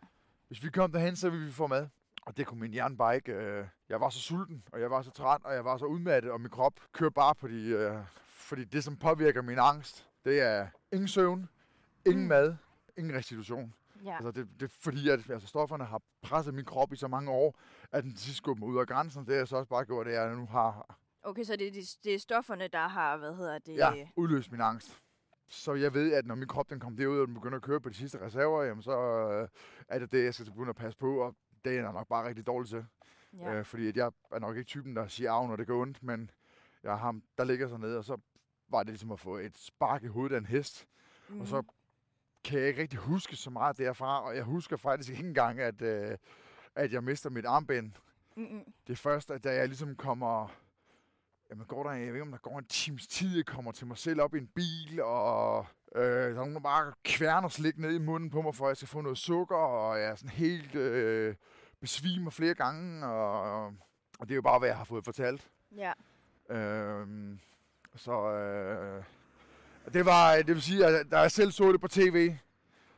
Hvis 0.48 0.62
vi 0.64 0.70
kom 0.70 0.92
derhen, 0.92 1.16
så 1.16 1.30
ville 1.30 1.46
vi 1.46 1.52
få 1.52 1.66
mad. 1.66 1.88
Og 2.22 2.36
det 2.36 2.46
kunne 2.46 2.60
min 2.60 2.70
hjerne 2.72 2.96
bare 2.96 3.16
ikke. 3.16 3.32
Øh, 3.32 3.66
jeg 3.88 4.00
var 4.00 4.10
så 4.10 4.20
sulten, 4.20 4.62
og 4.72 4.80
jeg 4.80 4.90
var 4.90 5.02
så 5.02 5.10
træt, 5.10 5.40
og 5.44 5.54
jeg 5.54 5.64
var 5.64 5.76
så 5.76 5.84
udmattet, 5.84 6.30
og 6.32 6.40
min 6.40 6.50
krop 6.50 6.80
kører 6.92 7.10
bare 7.10 7.34
på 7.34 7.48
de... 7.48 7.62
Øh, 7.68 7.96
fordi 8.26 8.64
det, 8.64 8.84
som 8.84 8.96
påvirker 8.96 9.42
min 9.42 9.58
angst, 9.58 10.08
det 10.24 10.40
er 10.40 10.66
ingen 10.92 11.08
søvn, 11.08 11.48
ingen 12.06 12.22
Mm. 12.22 12.28
mad, 12.28 12.56
ingen 12.96 13.14
restitution. 13.14 13.74
Ja. 14.04 14.14
Altså 14.14 14.30
det, 14.30 14.48
det 14.60 14.62
er 14.66 14.74
fordi, 14.80 15.08
at 15.08 15.30
altså, 15.30 15.48
stofferne 15.48 15.84
har 15.84 16.02
presset 16.22 16.54
min 16.54 16.64
krop 16.64 16.92
i 16.92 16.96
så 16.96 17.08
mange 17.08 17.30
år, 17.30 17.58
at 17.92 18.04
den 18.04 18.10
til 18.14 18.20
sidst 18.20 18.36
skubber 18.38 18.66
mig 18.66 18.74
ud 18.74 18.80
af 18.80 18.86
grænsen. 18.86 19.20
Det 19.26 19.28
har 19.32 19.36
jeg 19.38 19.48
så 19.48 19.56
også 19.56 19.68
bare 19.68 19.84
gjort, 19.84 20.06
det 20.06 20.14
er, 20.16 20.22
at 20.22 20.28
jeg 20.28 20.36
nu 20.36 20.46
har 20.46 20.98
Okay, 21.22 21.44
så 21.44 21.56
det, 21.56 21.66
er 21.66 21.72
de- 21.72 21.98
det 22.04 22.14
er 22.14 22.18
stofferne, 22.18 22.68
der 22.68 22.88
har, 22.88 23.16
hvad 23.16 23.34
hedder 23.34 23.58
det? 23.58 23.76
ja, 23.76 23.92
udløst 24.16 24.52
min 24.52 24.60
angst. 24.60 25.01
Så 25.52 25.74
jeg 25.74 25.94
ved, 25.94 26.12
at 26.12 26.26
når 26.26 26.34
min 26.34 26.48
krop 26.48 26.70
den 26.70 26.80
kommer 26.80 26.98
derud, 26.98 27.20
og 27.20 27.26
den 27.26 27.34
begynder 27.34 27.56
at 27.56 27.62
køre 27.62 27.80
på 27.80 27.88
de 27.88 27.94
sidste 27.94 28.20
reserver, 28.20 28.62
jamen 28.62 28.82
så 28.82 28.98
øh, 29.30 29.48
er 29.88 29.98
det 29.98 30.12
det, 30.12 30.24
jeg 30.24 30.34
skal 30.34 30.46
begynde 30.46 30.68
at 30.68 30.76
passe 30.76 30.98
på, 30.98 31.16
og 31.16 31.36
det 31.64 31.72
er 31.72 31.82
jeg 31.82 31.92
nok 31.92 32.08
bare 32.08 32.28
rigtig 32.28 32.46
dårlig 32.46 32.68
til. 32.68 32.84
Ja. 33.38 33.54
Øh, 33.54 33.64
fordi 33.64 33.88
at 33.88 33.96
jeg 33.96 34.12
er 34.32 34.38
nok 34.38 34.56
ikke 34.56 34.68
typen, 34.68 34.96
der 34.96 35.06
siger 35.06 35.32
af, 35.32 35.48
når 35.48 35.56
det 35.56 35.66
går 35.66 35.80
ondt, 35.80 36.02
men 36.02 36.30
jeg 36.82 36.90
har 36.90 36.98
ham, 36.98 37.22
der 37.38 37.44
ligger 37.44 37.68
så 37.68 37.76
nede, 37.76 37.98
og 37.98 38.04
så 38.04 38.16
var 38.68 38.78
det 38.78 38.88
ligesom 38.88 39.12
at 39.12 39.20
få 39.20 39.36
et 39.36 39.58
spark 39.58 40.02
i 40.02 40.06
hovedet 40.06 40.34
af 40.34 40.38
en 40.38 40.46
hest. 40.46 40.86
Mm. 41.28 41.40
Og 41.40 41.46
så 41.46 41.62
kan 42.44 42.58
jeg 42.58 42.68
ikke 42.68 42.82
rigtig 42.82 42.98
huske 42.98 43.36
så 43.36 43.50
meget 43.50 43.78
derfra, 43.78 44.22
og 44.22 44.36
jeg 44.36 44.44
husker 44.44 44.76
faktisk 44.76 45.10
ikke 45.10 45.28
engang, 45.28 45.60
at, 45.60 45.82
øh, 45.82 46.16
at 46.74 46.92
jeg 46.92 47.04
mister 47.04 47.30
mit 47.30 47.46
armbind. 47.46 47.92
Mm-mm. 48.36 48.72
Det 48.86 48.98
første, 48.98 49.38
da 49.38 49.54
jeg 49.54 49.68
ligesom 49.68 49.96
kommer... 49.96 50.48
Jamen 51.52 51.66
går 51.66 51.82
der, 51.82 51.90
jeg 51.90 52.00
ved 52.00 52.06
ikke, 52.06 52.22
om 52.22 52.30
der 52.30 52.38
går 52.38 52.58
en 52.58 52.64
times 52.64 53.06
tid, 53.06 53.36
jeg 53.36 53.46
kommer 53.46 53.72
til 53.72 53.86
mig 53.86 53.98
selv 53.98 54.20
op 54.20 54.34
i 54.34 54.38
en 54.38 54.46
bil, 54.46 55.02
og 55.02 55.66
øh, 55.94 56.02
der 56.04 56.30
er 56.30 56.34
nogen, 56.34 56.54
der 56.54 56.60
bare 56.60 56.92
kværner 57.04 57.48
slik 57.48 57.78
ned 57.78 57.94
i 57.94 57.98
munden 57.98 58.30
på 58.30 58.42
mig, 58.42 58.54
for 58.54 58.64
at 58.64 58.68
jeg 58.68 58.76
skal 58.76 58.88
få 58.88 59.00
noget 59.00 59.18
sukker, 59.18 59.56
og 59.56 60.00
jeg 60.00 60.10
er 60.10 60.14
sådan 60.14 60.30
helt 60.30 60.74
øh, 60.74 61.34
besvimer 61.80 62.30
flere 62.30 62.54
gange, 62.54 63.06
og, 63.06 63.64
og 64.18 64.28
det 64.28 64.30
er 64.30 64.34
jo 64.34 64.42
bare, 64.42 64.58
hvad 64.58 64.68
jeg 64.68 64.76
har 64.76 64.84
fået 64.84 65.04
fortalt. 65.04 65.50
Ja. 65.76 65.92
Øhm, 66.50 67.40
så 67.96 68.30
øh, 68.30 69.04
det 69.92 70.06
var, 70.06 70.36
det 70.36 70.48
vil 70.48 70.62
sige, 70.62 70.86
at 70.86 71.10
da 71.10 71.18
jeg 71.18 71.30
selv 71.30 71.50
så 71.50 71.72
det 71.72 71.80
på 71.80 71.88
tv, 71.88 72.36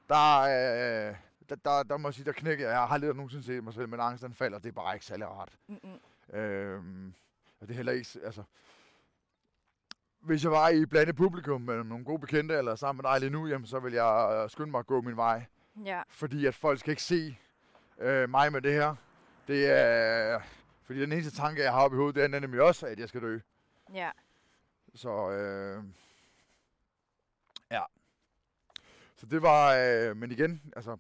der, 0.09 0.41
øh, 0.41 1.17
der, 1.49 1.57
der, 1.65 1.83
der 1.83 1.97
må 1.97 2.09
jeg 2.09 2.15
sige, 2.15 2.25
der 2.25 2.33
knækkede 2.33 2.69
jeg. 2.69 2.75
Jeg 2.75 2.87
har 2.87 2.95
aldrig 2.95 3.15
nogensinde 3.15 3.45
set 3.45 3.65
mig 3.65 3.75
selv 3.75 3.89
med 3.89 3.99
en 3.99 4.05
angstanfald, 4.05 4.55
og 4.55 4.63
det 4.63 4.69
er 4.69 4.73
bare 4.73 4.95
ikke 4.95 5.07
særlig 5.07 5.27
rart. 5.27 5.59
Mm-mm. 5.69 6.39
Øhm, 6.39 7.15
og 7.65 7.69
det 7.69 7.75
er 7.75 7.77
heller 7.77 7.93
ikke, 7.93 8.09
altså... 8.25 8.43
Hvis 10.21 10.45
jeg 10.45 10.51
var 10.53 10.69
i 10.69 10.87
blandet 10.87 11.17
publikum 11.17 11.61
med 11.61 11.85
nogle 11.85 12.05
gode 12.05 12.19
bekendte, 12.19 12.55
eller 12.55 12.75
sammen 12.75 13.03
med 13.03 13.11
dig 13.11 13.21
lige 13.21 13.31
nu, 13.31 13.47
jamen, 13.47 13.67
så 13.67 13.81
vil 13.81 13.93
jeg 13.93 14.41
øh, 14.45 14.51
skynde 14.51 14.71
mig 14.71 14.79
at 14.79 14.87
gå 14.87 15.01
min 15.01 15.17
vej. 15.17 15.45
Ja. 15.85 16.03
Fordi 16.09 16.47
at 16.47 16.55
folk 16.55 16.81
skal 16.81 16.91
ikke 16.91 17.03
se 17.03 17.39
øh, 17.99 18.31
mig 18.31 18.53
med 18.53 18.63
det 18.63 18.73
her. 18.73 18.95
Det 19.49 19.71
er... 19.71 20.41
Fordi 20.83 21.01
den 21.01 21.13
eneste 21.13 21.37
tanke, 21.37 21.63
jeg 21.63 21.73
har 21.73 21.81
oppe 21.81 21.97
i 21.97 21.99
hovedet, 21.99 22.15
det 22.15 22.35
er 22.35 22.41
nemlig 22.41 22.63
også, 22.63 22.87
at 22.87 22.99
jeg 22.99 23.09
skal 23.09 23.21
dø. 23.21 23.39
Ja. 23.95 24.11
Så 24.95 25.31
øh, 25.31 25.85
ja. 27.71 27.83
Så 29.17 29.27
det 29.27 29.43
var, 29.43 29.75
øh, 29.75 30.17
men 30.17 30.31
igen, 30.31 30.73
altså, 30.77 30.97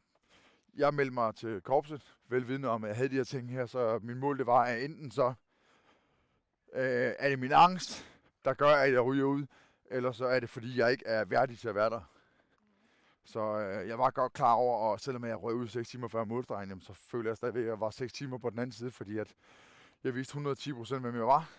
jeg 0.76 0.94
meldte 0.94 1.14
mig 1.14 1.34
til 1.34 1.60
korpset, 1.60 2.16
velvidende 2.28 2.68
om, 2.68 2.84
at 2.84 2.88
jeg 2.88 2.96
havde 2.96 3.08
de 3.08 3.16
her 3.16 3.24
ting 3.24 3.50
her, 3.50 3.66
så 3.66 3.98
min 4.02 4.18
mål 4.18 4.38
det 4.38 4.46
var, 4.46 4.64
at 4.64 4.84
enten 4.84 5.10
så 5.10 5.34
øh, 6.74 7.14
er 7.18 7.28
det 7.28 7.38
min 7.38 7.52
angst, 7.52 8.06
der 8.44 8.54
gør, 8.54 8.68
at 8.68 8.92
jeg 8.92 9.04
ryger 9.04 9.24
ud, 9.24 9.46
eller 9.90 10.12
så 10.12 10.26
er 10.26 10.40
det, 10.40 10.50
fordi 10.50 10.78
jeg 10.78 10.92
ikke 10.92 11.06
er 11.06 11.24
værdig 11.24 11.58
til 11.58 11.68
at 11.68 11.74
være 11.74 11.90
der. 11.90 12.00
Så 13.24 13.40
øh, 13.40 13.88
jeg 13.88 13.98
var 13.98 14.10
godt 14.10 14.32
klar 14.32 14.52
over, 14.52 14.78
og 14.78 15.00
selvom 15.00 15.24
jeg 15.24 15.42
røg 15.42 15.54
ud 15.54 15.68
6 15.68 15.88
timer 15.88 16.08
før 16.08 16.24
målstregen, 16.24 16.80
så 16.80 16.92
føler 16.92 17.30
jeg 17.30 17.36
stadigvæk, 17.36 17.62
at 17.62 17.68
jeg 17.68 17.80
var 17.80 17.90
6 17.90 18.12
timer 18.12 18.38
på 18.38 18.50
den 18.50 18.58
anden 18.58 18.72
side, 18.72 18.90
fordi 18.90 19.18
at 19.18 19.34
jeg 20.04 20.14
vidste 20.14 20.30
110 20.30 20.72
procent, 20.72 21.00
hvem 21.00 21.16
jeg 21.16 21.26
var. 21.26 21.50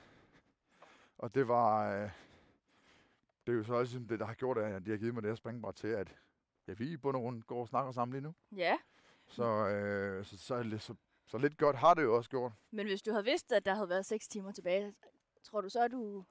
Og 1.18 1.36
det 1.36 1.48
var, 1.48 1.94
øh, 1.94 2.10
det 3.48 3.54
er 3.54 3.58
jo 3.58 3.64
så 3.64 3.74
også 3.74 4.00
det, 4.10 4.20
der 4.20 4.26
har 4.26 4.34
gjort, 4.34 4.58
at 4.58 4.86
de 4.86 4.92
har 4.92 4.98
givet 4.98 5.14
mig 5.14 5.24
det 5.24 5.32
her 5.32 5.36
springbræt 5.36 5.76
til, 5.76 5.88
at 5.88 6.16
ja, 6.68 6.74
vi 6.74 6.92
i 6.92 6.98
bund 6.98 7.16
og 7.16 7.22
grund 7.22 7.42
går 7.44 7.62
og 7.62 7.68
snakker 7.68 7.92
sammen 7.92 8.14
lige 8.14 8.24
nu. 8.24 8.34
Ja, 8.56 8.78
Så, 9.28 9.68
øh, 9.68 10.26
så, 10.26 10.38
så, 10.38 10.64
så, 10.70 10.78
så, 10.80 10.94
så 11.28 11.38
lidt 11.38 11.58
godt 11.58 11.76
har 11.76 11.94
det 11.94 12.04
jo 12.04 12.16
også 12.16 12.30
gjort. 12.30 12.52
men 12.72 12.88
hvis 12.88 13.02
du 13.02 13.12
havde 13.12 13.26
vidst, 13.26 13.52
at 13.52 13.66
der 13.66 13.74
havde 13.76 13.90
været 13.90 14.06
6 14.06 14.28
timer 14.28 14.52
tilbage, 14.52 14.94
tror 15.44 15.62
du 15.62 15.70
så, 15.70 15.84
at 15.84 15.92
du 15.92 16.26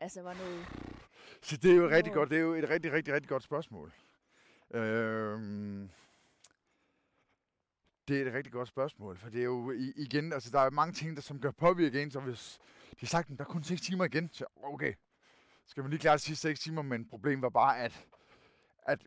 altså 0.00 0.22
var 0.22 0.34
noget... 0.34 0.66
Så 1.42 1.56
det 1.56 1.70
er 1.70 1.76
jo 1.76 1.88
rigtig 1.88 2.12
Hvor- 2.12 2.20
godt. 2.20 2.30
Det 2.30 2.36
er 2.38 2.42
jo 2.42 2.54
et 2.54 2.68
rigtig, 2.68 2.92
rigtig, 2.92 3.14
rigtig 3.14 3.28
godt 3.28 3.42
spørgsmål. 3.42 3.92
Øhm, 4.74 5.90
det 8.08 8.22
er 8.22 8.26
et 8.26 8.32
rigtig 8.32 8.52
godt 8.52 8.68
spørgsmål, 8.68 9.16
for 9.18 9.28
det 9.30 9.40
er 9.40 9.44
jo 9.44 9.70
igen, 9.96 10.32
altså 10.32 10.50
der 10.50 10.60
er 10.60 10.70
mange 10.70 10.92
ting, 10.92 11.16
der 11.16 11.22
som 11.22 11.40
gør 11.40 11.50
påvirke 11.50 12.02
en, 12.02 12.10
så 12.10 12.20
hvis 12.20 12.58
de 12.90 12.96
har 13.00 13.06
sagt, 13.06 13.30
at 13.30 13.38
der 13.38 13.44
er 13.44 13.48
kun 13.48 13.62
6 13.62 13.80
timer 13.80 14.04
igen, 14.04 14.28
så 14.32 14.44
okay, 14.62 14.94
skal 15.66 15.82
man 15.82 15.90
lige 15.90 16.00
klare 16.00 16.14
de 16.16 16.22
sidste 16.22 16.42
6 16.48 16.60
timer, 16.60 16.82
men 16.82 17.08
problemet 17.08 17.42
var 17.42 17.48
bare, 17.48 17.78
at, 17.78 18.06
at 18.82 19.06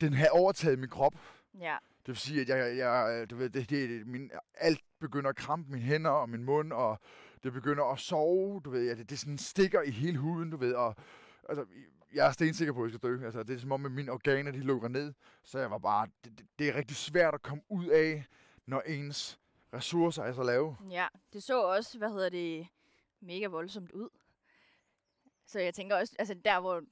den 0.00 0.12
havde 0.12 0.30
overtaget 0.30 0.78
min 0.78 0.88
krop. 0.90 1.14
Ja, 1.58 1.76
det 2.00 2.08
vil 2.08 2.16
sige, 2.16 2.40
at 2.40 2.48
jeg, 2.48 2.76
jeg 2.76 3.20
øh, 3.20 3.30
du 3.30 3.36
ved, 3.36 3.50
det, 3.50 3.70
det, 3.70 4.06
min, 4.06 4.30
alt 4.54 4.80
begynder 5.00 5.30
at 5.30 5.36
krampe 5.36 5.72
mine 5.72 5.84
hænder 5.84 6.10
og 6.10 6.28
min 6.28 6.44
mund, 6.44 6.72
og 6.72 7.00
det 7.42 7.52
begynder 7.52 7.84
at 7.84 7.98
sove, 7.98 8.60
du 8.64 8.70
ved, 8.70 8.86
ja, 8.88 8.94
det, 8.94 9.10
det 9.10 9.18
sådan 9.18 9.38
stikker 9.38 9.82
i 9.82 9.90
hele 9.90 10.18
huden, 10.18 10.50
du 10.50 10.56
ved, 10.56 10.74
og 10.74 10.96
altså, 11.48 11.66
jeg 12.14 12.26
er 12.26 12.32
stensikker 12.32 12.74
på, 12.74 12.82
at 12.84 12.90
jeg 12.90 12.98
skal 12.98 13.10
dø. 13.10 13.24
Altså, 13.24 13.42
det 13.42 13.54
er 13.54 13.58
som 13.58 13.72
om, 13.72 13.86
at 13.86 13.92
mine 13.92 14.12
organer, 14.12 14.50
de 14.52 14.58
lukker 14.60 14.88
ned, 14.88 15.12
så 15.44 15.58
jeg 15.58 15.70
var 15.70 15.78
bare, 15.78 16.08
det, 16.24 16.38
det, 16.38 16.46
det 16.58 16.68
er 16.68 16.74
rigtig 16.74 16.96
svært 16.96 17.34
at 17.34 17.42
komme 17.42 17.62
ud 17.68 17.86
af, 17.86 18.24
når 18.66 18.80
ens 18.80 19.40
ressourcer 19.74 20.22
er 20.22 20.32
så 20.32 20.42
lave. 20.42 20.76
ja. 20.90 21.06
Det 21.32 21.42
så 21.42 21.62
også, 21.62 21.98
hvad 21.98 22.08
hedder 22.08 22.28
det, 22.28 22.66
mega 23.20 23.46
voldsomt 23.46 23.92
ud. 23.92 24.08
Så 25.46 25.60
jeg 25.60 25.74
tænker 25.74 25.96
også, 25.96 26.16
altså 26.18 26.34
der 26.34 26.60
hvor 26.60 26.82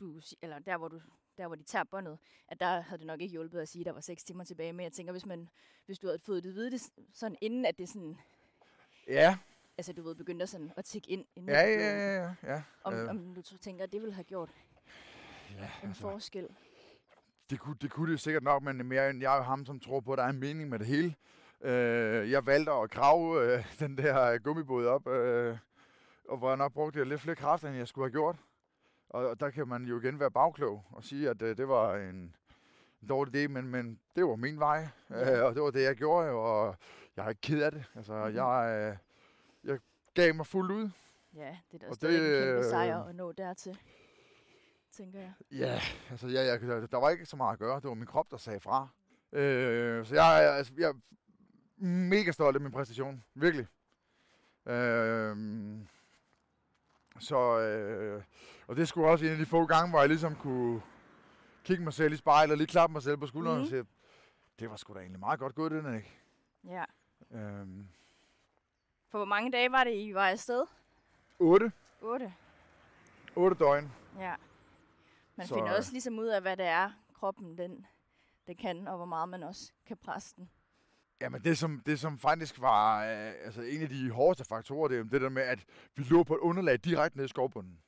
du, 0.00 0.20
eller 0.42 0.58
der 0.58 0.78
hvor 0.78 0.88
du, 0.88 1.00
der 1.38 1.46
hvor 1.46 1.56
de 1.56 1.62
tager 1.62 1.84
båndet, 1.84 2.18
at 2.48 2.60
der 2.60 2.80
havde 2.80 2.98
det 2.98 3.06
nok 3.06 3.20
ikke 3.20 3.32
hjulpet 3.32 3.60
at 3.60 3.68
sige, 3.68 3.82
at 3.82 3.86
der 3.86 3.92
var 3.92 4.00
6 4.00 4.24
timer 4.24 4.44
tilbage. 4.44 4.72
Men 4.72 4.84
jeg 4.84 4.92
tænker, 4.92 5.12
hvis 5.12 5.26
man, 5.26 5.48
hvis 5.86 5.98
du 5.98 6.06
havde 6.06 6.18
fået 6.18 6.44
det 6.44 6.54
vide 6.54 6.70
det 6.70 6.82
sådan 7.14 7.36
inden, 7.40 7.66
at 7.66 7.78
det 7.78 7.88
sådan, 7.88 8.16
Ja, 9.08 9.38
altså 9.78 9.92
du 9.92 10.02
ved, 10.02 10.14
begyndte 10.14 10.42
at 10.42 10.48
sådan 10.48 10.72
at 10.76 10.84
tikke 10.84 11.10
ind, 11.10 11.24
inden 11.36 11.50
ja, 11.50 11.60
ja, 11.60 11.96
ja, 11.96 12.22
ja, 12.22 12.34
ja. 12.54 12.62
Om, 12.84 12.94
Øh, 12.94 13.10
om 13.10 13.34
du 13.34 13.42
tænker, 13.58 13.84
at 13.84 13.92
det 13.92 14.00
ville 14.00 14.14
have 14.14 14.24
gjort 14.24 14.50
ja 15.58 15.70
en 15.82 15.88
altså, 15.88 16.00
forskel. 16.00 16.48
det, 17.50 17.60
kunne, 17.60 17.76
det 17.80 17.90
kunne 17.90 18.12
det 18.12 18.20
sikkert 18.20 18.42
nok, 18.42 18.62
men 18.62 18.86
mere 18.86 19.10
end 19.10 19.20
jeg 19.20 19.36
jo 19.38 19.42
ham, 19.42 19.64
som 19.66 19.80
tror 19.80 20.00
på, 20.00 20.12
at 20.12 20.18
der 20.18 20.24
er 20.24 20.28
en 20.28 20.40
mening 20.40 20.68
med 20.68 20.78
det 20.78 20.86
hele. 20.86 21.14
Øh, 21.60 22.30
jeg 22.30 22.46
valgte 22.46 22.72
at 22.72 22.90
grave 22.90 23.42
øh, 23.54 23.64
den 23.80 23.98
der 23.98 24.38
gummibåd 24.38 24.86
op, 24.86 25.08
øh, 25.08 25.58
og 26.28 26.38
hvor 26.38 26.48
jeg 26.48 26.56
nok 26.56 26.72
brugte 26.72 27.04
lidt 27.04 27.20
flere 27.20 27.36
kræfter, 27.36 27.68
end 27.68 27.76
jeg 27.76 27.88
skulle 27.88 28.04
have 28.04 28.12
gjort. 28.12 28.36
Og, 29.08 29.28
og 29.28 29.40
der 29.40 29.50
kan 29.50 29.68
man 29.68 29.84
jo 29.84 30.00
igen 30.00 30.20
være 30.20 30.30
bagklog 30.30 30.84
og 30.90 31.04
sige, 31.04 31.30
at 31.30 31.42
øh, 31.42 31.56
det 31.56 31.68
var 31.68 31.96
en, 31.96 32.34
en 33.02 33.08
dårlig 33.08 33.44
idé, 33.44 33.48
men, 33.48 33.68
men 33.68 34.00
det 34.16 34.24
var 34.24 34.36
min 34.36 34.58
vej, 34.60 34.88
Ja. 35.10 35.38
øh, 35.38 35.44
og 35.44 35.54
det 35.54 35.62
var 35.62 35.70
det, 35.70 35.82
jeg 35.82 35.96
gjorde, 35.96 36.30
og 36.30 36.76
jeg 37.16 37.24
er 37.24 37.28
ikke 37.28 37.40
ked 37.40 37.62
af 37.62 37.72
det. 37.72 37.84
Altså, 37.94 38.12
Mhm. 38.26 38.34
jeg, 38.36 38.88
øh, 38.92 38.96
jeg 39.70 39.78
gav 40.14 40.34
mig 40.34 40.46
fuldt 40.46 40.72
ud. 40.72 40.90
Ja, 41.34 41.56
det 41.72 41.82
er 41.82 41.88
da 41.88 41.94
stadig 41.94 42.20
det, 42.20 42.38
en 42.38 42.44
kæmpe 42.44 42.58
øh, 42.58 42.64
sejr 42.64 43.04
at 43.04 43.14
nå 43.14 43.32
dertil, 43.32 43.78
tænker 44.92 45.18
jeg. 45.20 45.32
Ja, 45.50 45.80
altså 46.10 46.28
jeg, 46.28 46.46
jeg, 46.46 46.60
der- 46.90 47.00
var 47.00 47.10
ikke 47.10 47.26
så 47.26 47.36
meget 47.36 47.52
at 47.52 47.58
gøre. 47.58 47.80
Det 47.80 47.88
var 47.88 47.94
min 47.94 48.06
krop, 48.06 48.30
der 48.30 48.36
sagde 48.36 48.60
fra. 48.60 48.88
Øh, 49.32 50.06
så 50.06 50.14
jeg, 50.14 50.44
er- 50.44 50.50
altså, 50.50 50.72
jeg 50.78 50.88
er 50.88 50.94
mega 51.84 52.30
stolt 52.32 52.56
af 52.56 52.60
min 52.60 52.72
præstation. 52.72 53.24
Virkelig. 53.34 53.66
Øh, 54.66 55.36
så, 57.18 57.58
øh, 57.58 58.22
og 58.66 58.76
det 58.76 58.88
skulle 58.88 59.08
også 59.08 59.24
en 59.24 59.30
af 59.32 59.38
de 59.38 59.46
få 59.46 59.66
gange, 59.66 59.90
hvor 59.90 60.00
jeg 60.00 60.08
ligesom 60.08 60.34
kunne 60.36 60.82
kigge 61.64 61.84
mig 61.84 61.92
selv 61.92 62.12
i 62.12 62.16
spejlet 62.16 62.52
og 62.52 62.56
lige 62.58 62.66
klappe 62.66 62.92
mig 62.92 63.02
selv 63.02 63.16
på 63.16 63.26
skulderen 63.26 63.56
Mhm. 63.56 63.62
og 63.62 63.68
sige, 63.68 63.84
det 64.58 64.70
var 64.70 64.76
sgu 64.76 64.94
da 64.94 64.98
egentlig 64.98 65.20
meget 65.20 65.40
godt 65.40 65.54
gået, 65.54 65.72
den 65.72 65.94
ikke? 65.96 66.12
Ja. 66.64 66.84
Øh, 67.30 67.66
For 69.10 69.18
hvor 69.18 69.24
mange 69.24 69.52
dage 69.52 69.72
var 69.72 69.84
det, 69.84 69.94
I 69.94 70.14
var 70.14 70.28
afsted? 70.28 70.64
8. 71.38 71.72
8. 72.00 72.34
8 73.36 73.56
døgn. 73.64 73.92
Ja. 74.18 74.34
Man 75.36 75.46
Så, 75.46 75.54
finder 75.54 75.70
øh, 75.72 75.76
også 75.78 75.92
ligesom 75.92 76.18
ud 76.18 76.26
af, 76.26 76.42
hvad 76.42 76.56
det 76.56 76.66
er, 76.66 76.90
kroppen 77.14 77.58
den, 77.58 77.86
det 78.46 78.58
kan, 78.58 78.88
og 78.88 78.96
hvor 78.96 79.06
meget 79.06 79.28
man 79.28 79.42
også 79.42 79.72
kan 79.86 79.96
presse 79.96 80.36
den. 80.36 80.50
Jamen 81.20 81.44
det 81.44 81.58
som, 81.58 81.80
det 81.86 82.00
som 82.00 82.18
faktisk 82.18 82.60
var 82.60 83.04
øh, 83.04 83.32
altså 83.44 83.62
en 83.62 83.82
af 83.82 83.88
de 83.88 84.10
hårdeste 84.10 84.44
faktorer, 84.44 84.88
det 84.88 84.98
er 84.98 85.02
det 85.02 85.20
der 85.20 85.28
med, 85.28 85.42
at 85.42 85.64
vi 85.94 86.02
lå 86.02 86.24
på 86.24 86.34
et 86.34 86.40
underlag 86.40 86.76
direkte 86.84 87.16
nede 87.16 87.24
i 87.24 87.28
skovbunden. 87.28 87.80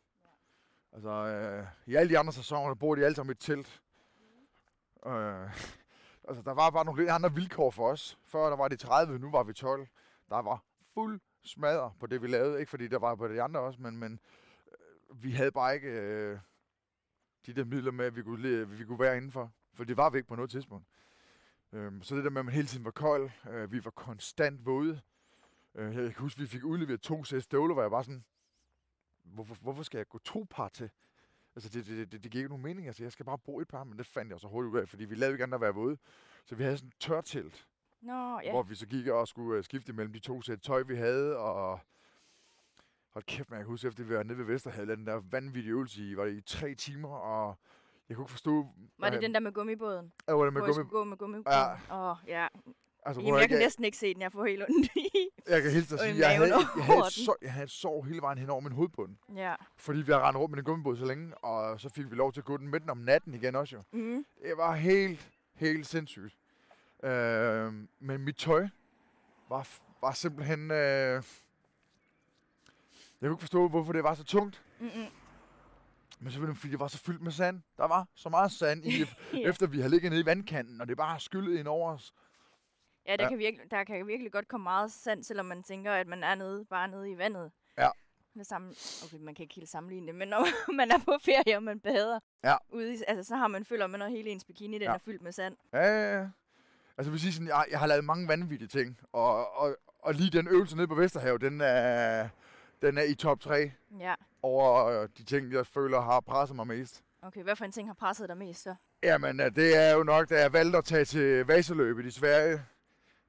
Altså 0.93 1.11
øh, 1.11 1.66
i 1.87 1.95
alle 1.95 2.11
de 2.11 2.18
andre 2.18 2.33
sæsoner, 2.33 2.68
der 2.68 2.74
bor 2.74 2.95
de 2.95 3.05
alle 3.05 3.14
sammen 3.14 3.31
i 3.31 3.33
et 3.33 3.39
telt. 3.39 3.83
Øh, 5.07 5.12
altså 6.29 6.43
der 6.45 6.55
var 6.55 6.70
bare 6.70 6.85
nogle 6.85 7.01
lidt 7.01 7.11
andre 7.11 7.35
vilkår 7.35 7.70
for 7.70 7.91
os. 7.91 8.18
Før 8.24 8.49
der 8.49 8.57
var 8.57 8.68
de 8.68 8.76
30, 8.76 9.18
nu 9.18 9.31
var 9.31 9.43
vi 9.43 9.53
12. 9.53 9.89
Der 10.29 10.43
var 10.43 10.64
fuld 10.95 11.20
smadre 11.45 11.93
på 12.01 12.07
det, 12.07 12.22
vi 12.22 12.26
lavede. 12.26 12.61
Ikke 12.61 12.70
fordi 12.70 12.89
der 12.89 12.99
var 12.99 13.14
på 13.14 13.29
de 13.29 13.43
andre 13.43 13.61
også, 13.61 13.81
men, 13.83 13.97
men 13.97 14.20
øh, 14.66 15.22
vi 15.22 15.33
havde 15.33 15.53
bare 15.53 15.74
ikke 15.74 15.89
øh, 15.89 16.39
de 17.47 17.53
der 17.53 17.64
midler 17.64 17.93
med, 17.93 18.05
at 18.05 18.16
vi 18.16 18.22
kunne, 18.22 18.68
vi 18.68 18.85
kunne 18.85 19.01
være 19.01 19.16
indenfor. 19.16 19.53
For 19.74 19.85
det 19.85 19.97
var 19.97 20.11
vi 20.11 20.18
ikke 20.18 20.29
på 20.29 20.37
noget 20.37 20.51
tidspunkt. 20.51 20.87
Øhm, 21.72 22.02
så 22.02 22.16
det 22.16 22.24
der 22.24 22.30
med, 22.30 22.40
at 22.40 22.44
man 22.44 22.54
hele 22.54 22.66
tiden 22.66 22.84
var 22.84 22.90
kold, 22.90 23.30
øh, 23.50 23.72
vi 23.72 23.84
var 23.84 23.90
konstant 23.90 24.66
våde. 24.66 25.00
Øh, 25.74 25.96
jeg 25.96 26.04
kan 26.14 26.22
huske, 26.22 26.38
at 26.38 26.42
vi 26.42 26.46
fik 26.46 26.64
udleveret 26.64 27.00
to 27.00 27.24
sæt 27.24 27.42
støvler, 27.42 27.74
hvor 27.74 27.82
jeg 27.82 27.90
bare 27.90 28.04
sådan, 28.04 28.24
hvorfor, 29.22 29.54
hvorfor 29.54 29.82
skal 29.82 29.98
jeg 29.98 30.08
gå 30.08 30.18
to 30.18 30.46
par 30.50 30.68
til? 30.68 30.90
Altså, 31.56 31.68
det, 31.68 31.86
det, 31.86 32.12
det, 32.12 32.24
det 32.24 32.32
giver 32.32 32.42
ikke 32.42 32.48
nogen 32.48 32.62
mening. 32.62 32.86
Altså, 32.86 33.02
jeg 33.02 33.12
skal 33.12 33.26
bare 33.26 33.38
bruge 33.38 33.62
et 33.62 33.68
par, 33.68 33.84
men 33.84 33.98
det 33.98 34.06
fandt 34.06 34.32
jeg 34.32 34.40
så 34.40 34.48
hurtigt 34.48 34.74
ud 34.74 34.78
af, 34.78 34.88
fordi 34.88 35.04
vi 35.04 35.14
lavede 35.14 35.34
ikke 35.34 35.42
andet 35.42 35.54
at 35.54 35.60
være 35.60 35.74
våde. 35.74 35.98
Så 36.44 36.54
vi 36.54 36.62
havde 36.62 36.76
sådan 36.76 36.88
et 36.88 36.94
tørtelt, 37.00 37.66
Nå, 38.00 38.40
ja. 38.40 38.50
hvor 38.50 38.62
vi 38.62 38.74
så 38.74 38.86
gik 38.86 39.06
og 39.06 39.28
skulle 39.28 39.58
øh, 39.58 39.64
skifte 39.64 39.92
mellem 39.92 40.12
de 40.12 40.18
to 40.18 40.42
sæt 40.42 40.60
tøj, 40.60 40.82
vi 40.82 40.96
havde, 40.96 41.36
og 41.36 41.80
hold 43.10 43.24
kæft, 43.24 43.50
man 43.50 43.56
jeg 43.56 43.64
kan 43.64 43.70
huske, 43.70 43.88
efter 43.88 44.04
vi 44.04 44.14
var 44.14 44.22
nede 44.22 44.38
ved 44.38 44.44
Vesterhavet, 44.44 44.98
den 44.98 45.06
der 45.06 45.22
vanvittige 45.30 45.72
øvelse 45.72 46.10
i, 46.10 46.16
var 46.16 46.24
det 46.24 46.34
i 46.34 46.40
tre 46.40 46.74
timer, 46.74 47.08
og 47.08 47.58
jeg 48.09 48.16
kunne 48.16 48.24
ikke 48.24 48.30
forstå... 48.30 48.66
Var 48.98 49.11
det 49.11 49.22
den 49.22 49.34
der 49.34 49.40
med 49.40 49.52
gummibåden? 49.52 50.12
Ja, 50.28 50.32
var 50.32 50.44
det 50.44 50.52
med 50.52 50.62
hvor 50.62 50.68
I 50.68 50.72
gummi... 50.72 50.74
skulle 50.74 50.98
gå 50.98 51.04
med 51.04 51.16
gummibåden? 51.16 51.59
Ja. 51.90 52.11
Åh, 52.11 52.16
ja. 52.26 52.46
Altså, 53.06 53.20
Jamen, 53.20 53.32
hvor 53.32 53.38
jeg 53.40 53.48
kan 53.48 53.59
næsten 53.59 53.84
ikke 53.84 53.96
se 53.96 54.14
den. 54.14 54.22
Jeg 54.22 54.32
får 54.32 54.44
helt 54.44 54.62
ondt 54.62 54.86
i. 54.96 55.28
Jeg 55.48 55.62
kan 55.62 55.70
i 55.78 55.80
sige, 55.80 56.18
jeg 56.18 56.36
havde, 56.36 56.48
jeg, 56.48 56.84
havde 56.84 57.00
et 57.00 57.12
sår, 57.12 57.36
jeg 57.42 57.52
havde 57.52 57.64
et 57.64 57.70
sår 57.70 58.02
hele 58.04 58.20
vejen 58.22 58.38
hen 58.38 58.50
over 58.50 58.61
min 58.61 58.72
hovedbund. 58.72 59.16
ja. 59.36 59.54
Fordi 59.76 60.00
vi 60.02 60.12
har 60.12 60.28
rendt 60.28 60.38
rundt 60.38 60.50
med 60.50 60.56
den 60.56 60.64
gummibåd 60.64 60.96
så 60.96 61.04
længe, 61.04 61.38
og 61.38 61.80
så 61.80 61.88
fik 61.88 62.11
vi 62.11 62.16
lov 62.16 62.32
til 62.32 62.40
at 62.40 62.44
gå 62.44 62.56
den 62.56 62.68
med 62.68 62.80
den 62.80 62.90
om 62.90 62.96
natten 62.98 63.34
igen 63.34 63.54
også 63.54 63.76
jo. 63.76 63.82
Mm. 63.92 64.24
Det 64.42 64.52
var 64.56 64.74
helt, 64.74 65.30
helt 65.54 65.86
sindssygt. 65.86 66.36
Øh, 67.04 67.72
men 68.00 68.20
mit 68.20 68.36
tøj 68.36 68.68
var, 69.48 69.68
var 70.00 70.12
simpelthen... 70.12 70.70
Øh, 70.70 71.22
jeg 73.20 73.28
kunne 73.28 73.32
ikke 73.32 73.40
forstå, 73.40 73.68
hvorfor 73.68 73.92
det 73.92 74.04
var 74.04 74.14
så 74.14 74.24
tungt. 74.24 74.62
Mm-mm. 74.80 75.06
Men 76.20 76.30
selvfølgelig 76.32 76.58
fordi 76.58 76.70
det 76.70 76.80
var 76.80 76.88
så 76.88 76.98
fyldt 76.98 77.22
med 77.22 77.32
sand. 77.32 77.62
Der 77.76 77.86
var 77.88 78.06
så 78.14 78.28
meget 78.28 78.52
sand 78.52 78.84
i, 78.84 78.90
Ja. 79.32 79.48
efter 79.48 79.66
vi 79.66 79.76
havde 79.78 79.90
ligget 79.90 80.10
nede 80.10 80.22
i 80.22 80.26
vandkanten, 80.26 80.80
og 80.80 80.88
det 80.88 80.96
bare 80.96 81.20
skyllet 81.20 81.58
ind 81.58 81.68
over 81.68 81.92
os. 81.92 82.12
Ja, 83.06 83.16
der, 83.16 83.22
Ja. 83.24 83.28
Kan 83.28 83.38
virkelig, 83.38 83.70
der 83.70 83.84
kan 83.84 84.06
virkelig 84.06 84.32
godt 84.32 84.48
komme 84.48 84.62
meget 84.62 84.92
sand, 84.92 85.24
selvom 85.24 85.46
man 85.46 85.62
tænker, 85.62 85.92
at 85.92 86.06
man 86.06 86.24
er 86.24 86.34
nede, 86.34 86.64
bare 86.64 86.88
nede 86.88 87.10
i 87.10 87.18
vandet. 87.18 87.50
Ja. 87.78 87.88
Det 88.34 88.46
samme, 88.46 88.74
okay, 89.04 89.16
man 89.18 89.34
kan 89.34 89.42
ikke 89.42 89.54
helt 89.54 89.68
sammenligne 89.68 90.06
det, 90.06 90.14
men 90.14 90.28
når 90.28 90.72
man 90.80 90.90
er 90.90 90.98
på 90.98 91.16
ferie, 91.24 91.56
og 91.56 91.62
man 91.62 91.80
bader, 91.80 92.18
Ja. 92.44 92.56
ude 92.72 92.94
i, 92.94 92.96
altså, 93.08 93.28
så 93.28 93.36
har 93.36 93.48
man 93.48 93.64
føler 93.64 93.86
man, 93.86 94.02
at 94.02 94.10
hele 94.10 94.30
ens 94.30 94.44
bikini 94.44 94.74
den 94.74 94.82
Ja. 94.82 94.94
er 94.94 94.98
fyldt 94.98 95.22
med 95.22 95.32
sand. 95.32 95.56
Ja, 95.72 95.78
ja, 95.86 96.18
ja. 96.18 96.28
Altså, 96.98 97.10
vil 97.10 97.20
sige 97.20 97.32
sådan, 97.32 97.48
jeg, 97.48 97.64
jeg 97.70 97.78
har 97.78 97.86
lavet 97.86 98.04
mange 98.04 98.28
vanvittige 98.28 98.68
ting, 98.68 98.98
og, 99.12 99.56
og, 99.56 99.76
og 99.98 100.14
lige 100.14 100.30
den 100.30 100.48
øvelse 100.48 100.76
nede 100.76 100.88
på 100.88 100.94
Vesterhav, 100.94 101.38
den 101.40 101.60
er, 101.60 102.28
den 102.82 102.98
er 102.98 103.02
i 103.02 103.14
top 103.14 103.40
3 103.40 103.72
Ja, 104.00 104.14
over 104.43 104.84
øh, 104.86 105.09
de 105.18 105.24
ting, 105.24 105.53
jeg 105.53 105.66
føler 105.66 106.01
har 106.01 106.20
presset 106.20 106.57
mig 106.57 106.66
mest. 106.66 107.03
okay. 107.22 107.43
Hvad 107.43 107.57
for 107.57 107.64
en 107.64 107.72
ting 107.72 107.89
har 107.89 107.95
presset 107.95 108.28
dig 108.28 108.36
mest 108.36 108.62
så? 108.62 108.74
Jamen, 109.03 109.41
øh, 109.41 109.57
det 109.57 109.76
er 109.76 109.95
jo 109.95 110.03
nok, 110.03 110.28
da 110.30 110.41
jeg 110.41 110.53
valgte 110.53 110.78
at 110.78 110.84
tage 110.84 111.05
til 111.05 111.45
Vaseløbet 111.47 112.05
i 112.07 112.11
Sverige, 112.11 112.62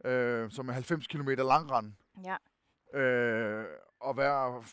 øh, 0.05 0.51
som 0.51 0.69
er 0.69 0.73
90 0.73 1.07
km 1.07 1.29
langrand, 1.29 1.93
Ja. 2.23 2.99
øh, 2.99 3.65
og 3.99 4.17
være 4.17 4.63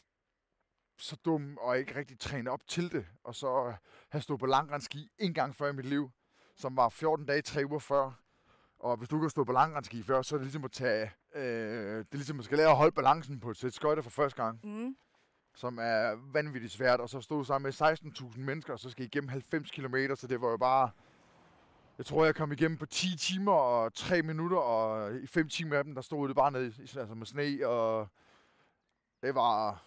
så 0.99 1.17
dum 1.25 1.59
og 1.61 1.79
ikke 1.79 1.97
rigtig 1.99 2.19
træne 2.19 2.51
op 2.51 2.61
til 2.69 2.93
det. 2.93 3.07
Og 3.25 3.35
så 3.35 3.75
have 4.09 4.23
stået 4.23 4.41
på 4.41 4.47
langrendski 4.47 5.09
en 5.19 5.35
gang 5.35 5.55
før 5.55 5.69
i 5.69 5.73
mit 5.73 5.87
liv, 5.87 6.11
som 6.57 6.77
var 6.77 6.89
14 6.89 7.27
dage, 7.27 7.43
3 7.43 7.67
uger 7.67 7.79
før. 7.79 8.21
Og 8.79 8.97
hvis 8.97 9.09
du 9.09 9.21
kan 9.21 9.31
stå 9.31 9.45
på 9.45 9.53
langrendski 9.53 10.03
før, 10.03 10.23
så 10.23 10.35
er 10.35 10.39
det 10.39 10.45
ligesom 10.47 10.65
at 10.65 10.73
tage... 10.73 11.11
Øh, 11.35 11.43
det 11.99 12.13
er 12.13 12.17
ligesom 12.17 12.39
at 12.39 12.45
skal 12.45 12.59
lære 12.59 12.71
at 12.71 12.77
holde 12.77 12.93
balancen 12.93 13.41
på 13.41 13.51
et 13.51 13.57
sæt 13.57 13.75
skøjter 13.75 14.03
for 14.03 14.11
første 14.11 14.43
gang, 14.43 14.61
Mm. 14.65 14.97
Som 15.57 15.79
er 15.79 16.15
vanvittigt 16.33 16.73
svært. 16.73 17.01
Og 17.01 17.09
så 17.09 17.21
stod 17.21 17.45
sammen 17.45 17.67
med 17.81 17.89
16.000 18.33 18.39
mennesker, 18.41 18.73
og 18.73 18.79
så 18.79 18.91
skal 18.91 19.05
I 19.05 19.07
igennem 19.07 19.29
90 19.29 19.71
km, 19.71 19.95
så 20.15 20.27
det 20.27 20.41
var 20.41 20.51
jo 20.51 20.57
bare... 20.57 20.91
Jeg 21.99 22.07
tror, 22.07 22.25
jeg 22.25 22.35
kom 22.35 22.53
igennem 22.53 22.79
på 22.79 22.87
10 22.87 23.17
timer 23.19 23.53
og 23.53 23.95
3 23.95 24.23
minutter, 24.23 24.57
og 24.59 25.15
i 25.17 25.27
5 25.27 25.49
timer 25.49 25.79
af 25.79 25.85
dem, 25.85 25.95
der 25.95 26.03
stod 26.03 26.29
det 26.29 26.37
bare 26.37 26.51
nede 26.53 26.67
i- 26.67 26.99
altså 26.99 27.15
med 27.15 27.27
sne, 27.27 27.67
og 27.69 28.09
det 29.23 29.35
var, 29.35 29.83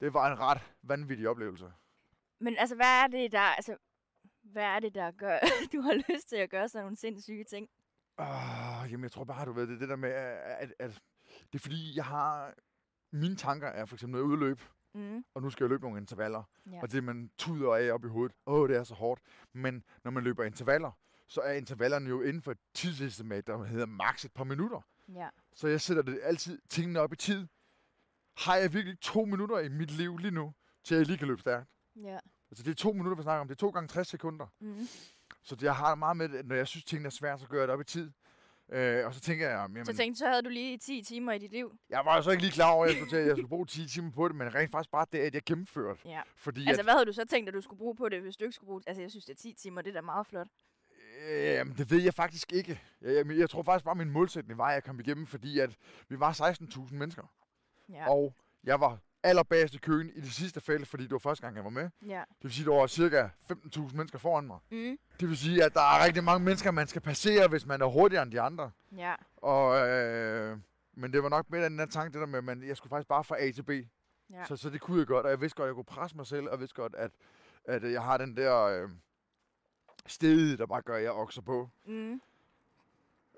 det 0.00 0.14
var 0.14 0.32
en 0.32 0.38
ret 0.40 0.60
vanvittig 0.82 1.28
oplevelse. 1.28 1.72
Men 2.40 2.56
altså, 2.58 2.74
hvad 2.76 3.02
er 3.02 3.06
det, 3.06 3.32
der... 3.32 3.40
Altså, 3.40 3.76
hvad 4.42 4.64
er 4.64 4.78
det, 4.80 4.94
der 4.94 5.10
gør, 5.10 5.38
du 5.72 5.80
har 5.80 5.94
lyst 6.12 6.28
til 6.28 6.36
at 6.36 6.50
gøre 6.50 6.68
sådan 6.68 6.84
nogle 6.84 6.96
sindssyge 6.96 7.44
ting? 7.44 7.68
Uh, 8.18 8.90
jamen, 8.92 9.02
jeg 9.02 9.12
tror 9.12 9.24
bare, 9.24 9.44
du 9.46 9.52
ved, 9.52 9.66
det 9.66 9.80
det 9.80 9.88
der 9.88 9.96
med, 9.96 10.10
at, 10.10 10.38
at, 10.58 10.74
at 10.78 10.90
det 11.52 11.58
er 11.58 11.62
fordi, 11.62 11.96
jeg 11.96 12.04
har... 12.04 12.52
Mine 13.12 13.36
tanker 13.36 13.68
er 13.68 13.84
for 13.84 13.96
eksempel 13.96 14.20
noget 14.20 14.32
udløb, 14.32 14.60
Mm. 14.96 15.24
og 15.34 15.42
nu 15.42 15.50
skal 15.50 15.64
jeg 15.64 15.70
løbe 15.70 15.82
nogle 15.82 15.98
intervaller. 16.00 16.42
Ja. 16.70 16.82
Og 16.82 16.92
det, 16.92 17.04
man 17.04 17.30
tuder 17.38 17.74
af 17.74 17.92
op 17.92 18.04
i 18.04 18.08
hovedet, 18.08 18.36
åh, 18.46 18.68
det 18.68 18.76
er 18.76 18.84
så 18.84 18.94
hårdt. 18.94 19.20
Men 19.52 19.84
når 20.04 20.10
man 20.10 20.22
løber 20.24 20.44
intervaller, 20.44 20.90
så 21.28 21.40
er 21.40 21.52
intervallerne 21.52 22.08
jo 22.08 22.22
inden 22.22 22.42
for 22.42 22.50
et 22.52 22.58
tidsestimat, 22.74 23.46
der 23.46 23.64
hedder 23.64 23.86
maks 23.86 24.24
et 24.24 24.32
par 24.32 24.44
minutter. 24.44 24.80
ja. 25.14 25.28
Så 25.54 25.68
jeg 25.68 25.80
sætter 25.80 26.02
det 26.02 26.20
altid 26.22 26.60
tingene 26.68 27.00
op 27.00 27.12
i 27.12 27.16
tid. 27.16 27.46
Har 28.36 28.56
jeg 28.56 28.72
virkelig 28.72 29.00
to 29.00 29.24
minutter 29.24 29.58
i 29.58 29.68
mit 29.68 29.90
liv 29.90 30.18
lige 30.18 30.30
nu, 30.30 30.54
til 30.84 30.96
jeg 30.96 31.06
lige 31.06 31.18
kan 31.18 31.28
løbe 31.28 31.40
stærkt? 31.40 31.70
Ja. 31.96 32.18
Altså 32.50 32.64
det 32.64 32.70
er 32.70 32.74
to 32.74 32.92
minutter, 32.92 33.16
vi 33.16 33.22
snakker 33.22 33.40
om. 33.40 33.48
Det 33.48 33.54
er 33.54 33.58
to 33.58 33.70
gange 33.70 33.88
60 33.88 34.08
sekunder. 34.08 34.46
Mm. 34.60 34.86
Så 35.42 35.54
det, 35.54 35.62
jeg 35.62 35.76
har 35.76 35.88
det 35.88 35.98
meget 35.98 36.16
med, 36.16 36.34
at 36.34 36.46
når 36.46 36.54
jeg 36.56 36.66
synes, 36.66 36.84
tingene 36.84 37.06
er 37.06 37.10
svære, 37.10 37.38
så 37.38 37.46
gør 37.46 37.58
jeg 37.58 37.68
det 37.68 37.74
op 37.74 37.80
i 37.80 37.84
tid. 37.84 38.12
Øh, 38.72 39.06
og 39.06 39.14
så 39.14 39.20
tænker 39.20 39.48
jeg, 39.48 39.56
jamen, 39.56 39.84
Så 39.86 39.96
tænkte 39.96 40.18
så 40.18 40.26
havde 40.28 40.42
du 40.42 40.48
lige 40.48 40.78
10 40.78 41.02
timer 41.02 41.32
i 41.32 41.38
dit 41.38 41.50
liv. 41.52 41.76
jeg 41.90 42.02
var 42.04 42.20
så 42.20 42.30
ikke 42.30 42.42
lige 42.42 42.52
klar 42.52 42.70
over, 42.70 42.84
at 42.84 42.88
jeg 42.90 42.96
skulle, 42.96 43.10
til, 43.10 43.16
at 43.16 43.26
jeg 43.26 43.36
skulle 43.36 43.48
bruge 43.48 43.66
10 43.66 43.88
timer 43.88 44.10
på 44.10 44.28
det, 44.28 44.36
men 44.36 44.54
rent 44.54 44.70
faktisk 44.70 44.90
bare 44.90 45.06
det, 45.12 45.18
at 45.18 45.34
jeg 45.34 45.42
gennemførte. 45.46 46.00
Ja. 46.04 46.20
Fordi 46.36 46.66
Altså, 46.66 46.80
at, 46.80 46.86
hvad 46.86 46.94
havde 46.94 47.06
du 47.06 47.12
så 47.12 47.24
tænkt, 47.24 47.48
at 47.48 47.54
du 47.54 47.60
skulle 47.60 47.78
bruge 47.78 47.96
på 47.96 48.08
det, 48.08 48.20
hvis 48.20 48.36
du 48.36 48.44
ikke 48.44 48.52
skulle 48.54 48.68
bruge 48.68 48.82
Altså, 48.86 49.00
jeg 49.02 49.10
synes, 49.10 49.24
det 49.24 49.32
er 49.32 49.36
10 49.42 49.52
timer, 49.52 49.82
det 49.82 49.90
er 49.90 49.94
da 49.94 50.00
meget 50.00 50.26
flot. 50.26 50.46
øh, 51.28 51.42
jamen, 51.44 51.74
det 51.78 51.90
ved 51.90 52.02
jeg 52.02 52.14
faktisk 52.14 52.52
ikke. 52.52 52.80
Jeg, 53.00 53.14
jeg, 53.14 53.38
jeg 53.38 53.50
tror 53.50 53.62
faktisk 53.62 53.84
bare, 53.84 53.92
at 53.92 53.96
min 53.98 54.10
målsætning 54.10 54.58
var, 54.58 54.66
at 54.68 54.74
jeg 54.74 54.84
kom 54.84 55.00
igennem, 55.00 55.26
fordi 55.26 55.58
at 55.58 55.76
vi 56.08 56.20
var 56.20 56.32
16.000 56.52 56.94
mennesker. 56.94 57.32
Ja. 57.88 58.10
Og 58.10 58.34
jeg 58.64 58.80
var 58.80 58.98
allerbagest 59.26 59.74
i 59.74 59.78
køen 59.78 60.10
i 60.14 60.20
det 60.20 60.32
sidste 60.32 60.60
felt, 60.60 60.88
fordi 60.88 61.02
det 61.02 61.12
var 61.12 61.18
første 61.18 61.42
gang, 61.42 61.56
jeg 61.56 61.64
var 61.64 61.70
med. 61.70 61.90
Ja. 62.06 62.22
Det 62.28 62.42
vil 62.42 62.52
sige, 62.52 62.64
at 62.64 62.66
der 62.66 62.78
var 62.78 62.86
cirka 62.86 63.28
15.000 63.52 63.96
mennesker 63.96 64.18
foran 64.18 64.46
mig. 64.46 64.58
Mm. 64.70 64.98
Det 65.20 65.28
vil 65.28 65.36
sige, 65.36 65.64
at 65.64 65.74
der 65.74 65.80
er 65.80 66.04
rigtig 66.04 66.24
mange 66.24 66.44
mennesker, 66.44 66.70
man 66.70 66.86
skal 66.86 67.02
passere, 67.02 67.48
hvis 67.48 67.66
man 67.66 67.82
er 67.82 67.86
hurtigere 67.86 68.22
end 68.22 68.32
de 68.32 68.40
andre. 68.40 68.70
Ja. 68.96 69.14
Og, 69.36 69.88
øh, 69.88 70.58
men 70.94 71.12
det 71.12 71.22
var 71.22 71.28
nok 71.28 71.50
mere 71.50 71.64
den 71.64 71.78
der 71.78 71.86
tanke, 71.86 72.12
det 72.12 72.20
der 72.20 72.26
med, 72.26 72.38
at 72.38 72.44
man, 72.44 72.62
jeg 72.68 72.76
skulle 72.76 72.90
faktisk 72.90 73.08
bare 73.08 73.24
fra 73.24 73.40
A 73.40 73.50
til 73.50 73.62
B. 73.62 73.70
Ja. 74.30 74.44
Så, 74.44 74.56
så 74.56 74.70
det 74.70 74.80
kunne 74.80 74.98
jeg 74.98 75.06
godt, 75.06 75.24
og 75.26 75.30
jeg 75.30 75.40
vidste 75.40 75.56
godt, 75.56 75.66
at 75.66 75.68
jeg 75.68 75.74
kunne 75.74 75.84
presse 75.84 76.16
mig 76.16 76.26
selv, 76.26 76.44
og 76.46 76.52
jeg 76.52 76.60
vidste 76.60 76.74
godt, 76.74 76.94
at, 76.94 77.10
at 77.64 77.92
jeg 77.92 78.02
har 78.02 78.16
den 78.16 78.36
der 78.36 78.62
øh, 78.62 78.88
sted, 80.06 80.56
der 80.56 80.66
bare 80.66 80.82
gør, 80.82 80.96
at 80.96 81.02
jeg 81.02 81.12
okser 81.12 81.42
på. 81.42 81.70
Mm. 81.86 82.20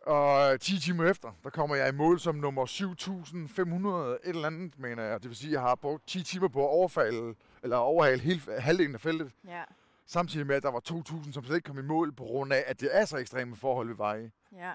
Og 0.09 0.61
10 0.61 0.81
timer 0.81 1.11
efter, 1.11 1.33
der 1.45 1.51
kommer 1.51 1.77
jeg 1.77 1.89
i 1.89 1.93
mål 1.93 2.21
som 2.21 2.35
nummer 2.35 2.67
7.500 2.67 4.29
et 4.29 4.35
eller 4.35 4.47
andet, 4.47 4.79
mener 4.79 5.03
jeg. 5.03 5.23
Det 5.23 5.29
vil 5.29 5.37
sige, 5.37 5.49
at 5.49 5.53
jeg 5.53 5.61
har 5.61 5.75
brugt 5.75 6.07
10 6.07 6.23
timer 6.23 6.49
på 6.49 6.65
at 6.65 6.69
overfalde, 6.69 7.35
eller 7.63 7.77
overhale 7.77 8.21
hele, 8.21 8.41
halvdelen 8.59 8.95
af 8.95 9.01
feltet. 9.01 9.33
Ja. 9.47 9.63
Samtidig 10.07 10.47
med, 10.47 10.57
at 10.57 10.63
der 10.63 10.71
var 10.71 10.83
2.000, 10.91 11.33
som 11.33 11.45
slet 11.45 11.57
ikke 11.57 11.67
kom 11.67 11.79
i 11.79 11.83
mål, 11.83 12.13
på 12.13 12.25
grund 12.25 12.53
af, 12.53 12.65
at 12.67 12.81
det 12.81 12.89
er 12.93 13.05
så 13.05 13.17
ekstreme 13.17 13.57
forhold, 13.57 13.97
var 13.97 14.15
i. 14.15 14.31
Ja. 14.57 14.73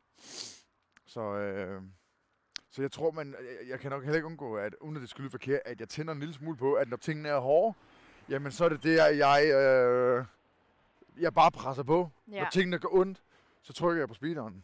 Så, 1.05 1.21
øh, 1.21 1.81
så 2.71 2.81
jeg 2.81 2.91
tror, 2.91 3.11
man, 3.11 3.35
jeg, 3.39 3.69
jeg 3.69 3.79
kan 3.79 3.91
nok 3.91 4.03
heller 4.03 4.15
ikke 4.15 4.27
undgå, 4.27 4.55
at 4.55 4.75
uden 4.81 4.95
at 4.95 5.01
det 5.01 5.09
skulle 5.09 5.29
forkert, 5.29 5.59
at 5.65 5.79
jeg 5.79 5.89
tænder 5.89 6.13
en 6.13 6.19
lille 6.19 6.33
smule 6.33 6.57
på, 6.57 6.73
at 6.73 6.89
når 6.89 6.97
tingene 6.97 7.29
er 7.29 7.39
hårde, 7.39 7.77
jamen 8.29 8.51
så 8.51 8.65
er 8.65 8.69
det 8.69 8.83
det, 8.83 8.99
at 8.99 9.17
jeg, 9.17 9.45
øh, 9.53 10.25
jeg 11.19 11.33
bare 11.33 11.51
presser 11.51 11.83
på. 11.83 12.09
Ja. 12.31 12.41
Når 12.41 12.49
tingene 12.49 12.79
går 12.79 12.95
ondt, 12.95 13.21
så 13.61 13.73
trykker 13.73 14.01
jeg 14.01 14.07
på 14.07 14.13
speederen. 14.13 14.63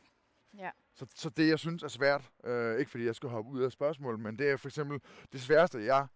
Ja. 0.60 0.70
Så, 0.96 1.06
så 1.16 1.30
det, 1.30 1.50
jeg 1.50 1.60
synes 1.60 1.84
er 1.84 1.88
svært, 1.88 2.30
øh, 2.44 2.80
ikke 2.80 2.92
fordi 2.92 3.06
jeg 3.06 3.16
skal 3.16 3.30
hoppe 3.30 3.52
ud 3.52 3.62
af 3.62 3.72
spørgsmålet, 3.72 4.20
men 4.20 4.40
det 4.40 4.50
er 4.50 4.58
for 4.58 4.68
eksempel 4.68 5.02
det 5.32 5.42
sværeste, 5.42 5.86
jeg 5.86 6.08